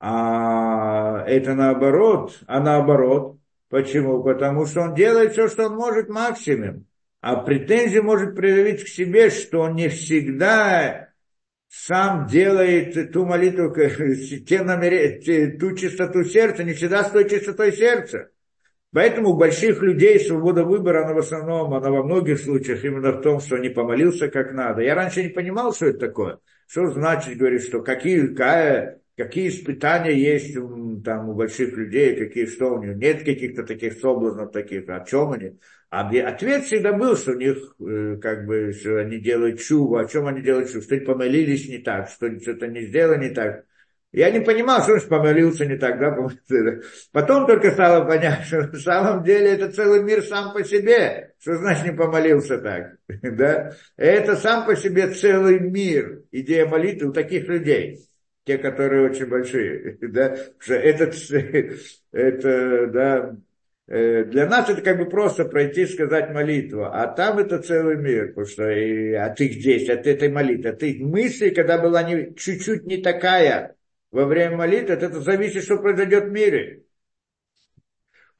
а 0.04 1.24
это 1.28 1.54
наоборот, 1.54 2.36
а 2.48 2.58
наоборот. 2.58 3.38
Почему? 3.68 4.20
Потому 4.24 4.66
что 4.66 4.80
он 4.80 4.94
делает 4.96 5.32
все, 5.32 5.46
что 5.46 5.66
он 5.66 5.76
может 5.76 6.08
максимум. 6.08 6.86
А 7.20 7.36
претензии 7.36 8.00
может 8.00 8.34
проявить 8.34 8.82
к 8.82 8.88
себе, 8.88 9.30
что 9.30 9.60
он 9.60 9.76
не 9.76 9.88
всегда 9.88 11.10
сам 11.68 12.26
делает 12.26 13.12
ту 13.12 13.24
молитву, 13.24 13.72
те 14.44 14.64
намерения, 14.64 15.56
ту 15.56 15.76
чистоту 15.76 16.24
сердца, 16.24 16.64
не 16.64 16.72
всегда 16.72 17.04
с 17.04 17.12
той 17.12 17.30
чистотой 17.30 17.72
сердца. 17.72 18.30
Поэтому 18.92 19.30
у 19.30 19.36
больших 19.36 19.82
людей 19.82 20.18
свобода 20.18 20.64
выбора, 20.64 21.04
она 21.04 21.14
в 21.14 21.18
основном, 21.18 21.72
она 21.74 21.90
во 21.90 22.02
многих 22.02 22.40
случаях 22.40 22.84
именно 22.84 23.12
в 23.12 23.22
том, 23.22 23.38
что 23.38 23.56
не 23.56 23.68
помолился 23.68 24.28
как 24.28 24.52
надо. 24.52 24.82
Я 24.82 24.96
раньше 24.96 25.22
не 25.22 25.28
понимал, 25.28 25.72
что 25.72 25.86
это 25.86 26.00
такое. 26.00 26.38
Что 26.66 26.90
значит, 26.90 27.38
говорит, 27.38 27.62
что 27.62 27.82
какие, 27.82 28.26
какая, 28.26 29.01
какие 29.16 29.48
испытания 29.48 30.12
есть 30.12 30.54
там, 31.04 31.28
у 31.28 31.34
больших 31.34 31.76
людей, 31.76 32.16
какие, 32.16 32.46
что 32.46 32.74
у 32.74 32.82
них, 32.82 32.96
нет 32.96 33.24
каких-то 33.24 33.64
таких 33.64 33.94
соблазнов 33.94 34.52
таких, 34.52 34.88
о 34.88 35.04
чем 35.04 35.32
они. 35.32 35.58
А 35.90 36.08
ответ 36.08 36.64
всегда 36.64 36.94
был, 36.94 37.16
что 37.16 37.32
у 37.32 37.36
них, 37.36 37.76
э, 37.80 38.16
как 38.16 38.46
бы, 38.46 38.72
что 38.72 38.98
они 38.98 39.18
делают 39.18 39.60
чуву, 39.60 39.96
о 39.96 40.06
чем 40.06 40.26
они 40.26 40.40
делают 40.40 40.70
чуву, 40.70 40.82
что 40.82 40.94
они 40.94 41.04
помолились 41.04 41.68
не 41.68 41.78
так, 41.78 42.08
что 42.08 42.34
что-то 42.40 42.66
не 42.66 42.86
сделали 42.86 43.28
не 43.28 43.34
так. 43.34 43.66
Я 44.10 44.30
не 44.30 44.40
понимал, 44.40 44.82
что 44.82 44.92
он 44.92 45.00
помолился 45.00 45.64
не 45.64 45.76
так, 45.76 45.98
да, 45.98 46.14
потом 47.12 47.46
только 47.46 47.72
стало 47.72 48.06
понятно, 48.06 48.44
что 48.44 48.60
на 48.68 48.78
самом 48.78 49.24
деле 49.24 49.52
это 49.52 49.70
целый 49.70 50.02
мир 50.02 50.22
сам 50.22 50.52
по 50.52 50.62
себе, 50.64 51.34
что 51.40 51.56
значит 51.56 51.84
не 51.84 51.92
помолился 51.92 52.58
так, 52.58 52.96
да, 53.22 53.72
это 53.96 54.36
сам 54.36 54.66
по 54.66 54.76
себе 54.76 55.08
целый 55.08 55.60
мир, 55.60 56.22
идея 56.30 56.66
молитвы 56.66 57.08
у 57.08 57.12
таких 57.12 57.48
людей, 57.48 58.06
те, 58.44 58.58
которые 58.58 59.08
очень 59.08 59.26
большие, 59.26 59.98
да, 60.00 60.36
этот, 60.68 61.14
это, 62.12 62.86
да, 62.88 63.36
э, 63.86 64.24
для 64.24 64.48
нас 64.48 64.68
это 64.68 64.82
как 64.82 64.98
бы 64.98 65.06
просто 65.06 65.44
пройти, 65.44 65.86
сказать 65.86 66.30
молитву, 66.30 66.84
а 66.84 67.06
там 67.06 67.38
это 67.38 67.62
целый 67.62 67.96
мир, 67.96 68.28
потому 68.28 68.46
что 68.46 68.68
и 68.70 69.12
от 69.12 69.40
их 69.40 69.62
действий, 69.62 69.94
от 69.94 70.06
этой 70.06 70.28
молитвы, 70.28 70.70
от 70.70 70.82
их 70.82 71.00
мыслей, 71.00 71.50
когда 71.50 71.78
была 71.78 72.02
не, 72.02 72.34
чуть-чуть 72.34 72.84
не 72.84 72.98
такая, 72.98 73.76
во 74.10 74.26
время 74.26 74.56
молитвы, 74.56 74.94
это 74.94 75.20
зависит, 75.20 75.64
что 75.64 75.78
произойдет 75.78 76.24
в 76.24 76.32
мире. 76.32 76.84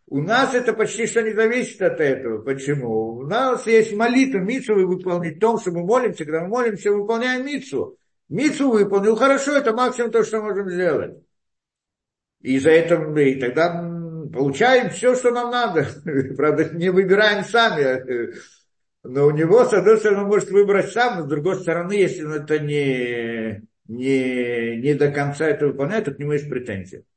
У 0.07 0.21
нас 0.21 0.55
это 0.55 0.75
почти 0.75 1.07
что 1.07 1.23
не 1.23 1.33
зависит 1.33 1.81
от 1.81 1.99
этого. 1.99 2.43
Почему? 2.43 3.17
У 3.17 3.23
нас 3.23 3.67
есть 3.67 3.95
молитва, 3.95 4.41
митсу 4.41 4.75
выполнить 4.75 5.39
в 5.39 5.41
том, 5.41 5.59
что 5.59 5.71
мы 5.71 5.87
молимся, 5.87 6.27
когда 6.27 6.43
мы 6.43 6.49
молимся, 6.49 6.93
выполняем 6.93 7.47
митсу. 7.47 7.99
Митсу 8.29 8.71
выполнил, 8.71 9.17
хорошо, 9.17 9.53
это 9.53 9.73
максимум 9.73 10.11
то, 10.11 10.25
что 10.25 10.41
можем 10.41 10.71
сделать. 10.71 11.17
И 12.41 12.59
за 12.59 12.71
это 12.71 12.97
и 13.19 13.41
тогда 13.41 13.71
получаем 14.33 14.91
все, 14.91 15.15
что 15.15 15.31
нам 15.31 15.51
надо. 15.51 15.87
Правда, 16.37 16.71
не 16.71 16.91
выбираем 16.91 17.45
сами. 17.45 18.35
Но 19.05 19.27
у 19.27 19.31
него, 19.31 19.65
с 19.65 19.73
одной 19.73 19.99
стороны, 19.99 20.23
он 20.23 20.29
может 20.29 20.51
выбрать 20.51 20.93
сам, 20.93 21.19
но 21.19 21.27
с 21.27 21.29
другой 21.29 21.57
стороны, 21.57 21.93
если 21.93 22.37
это 22.37 22.59
не 22.59 23.63
не, 23.93 24.77
не 24.77 24.95
до 24.95 25.11
конца 25.11 25.47
это 25.47 25.67
выполняет, 25.67 26.05
то 26.05 26.13
к 26.13 26.19
нему 26.19 26.33
есть 26.33 26.49
претензии. 26.49 27.05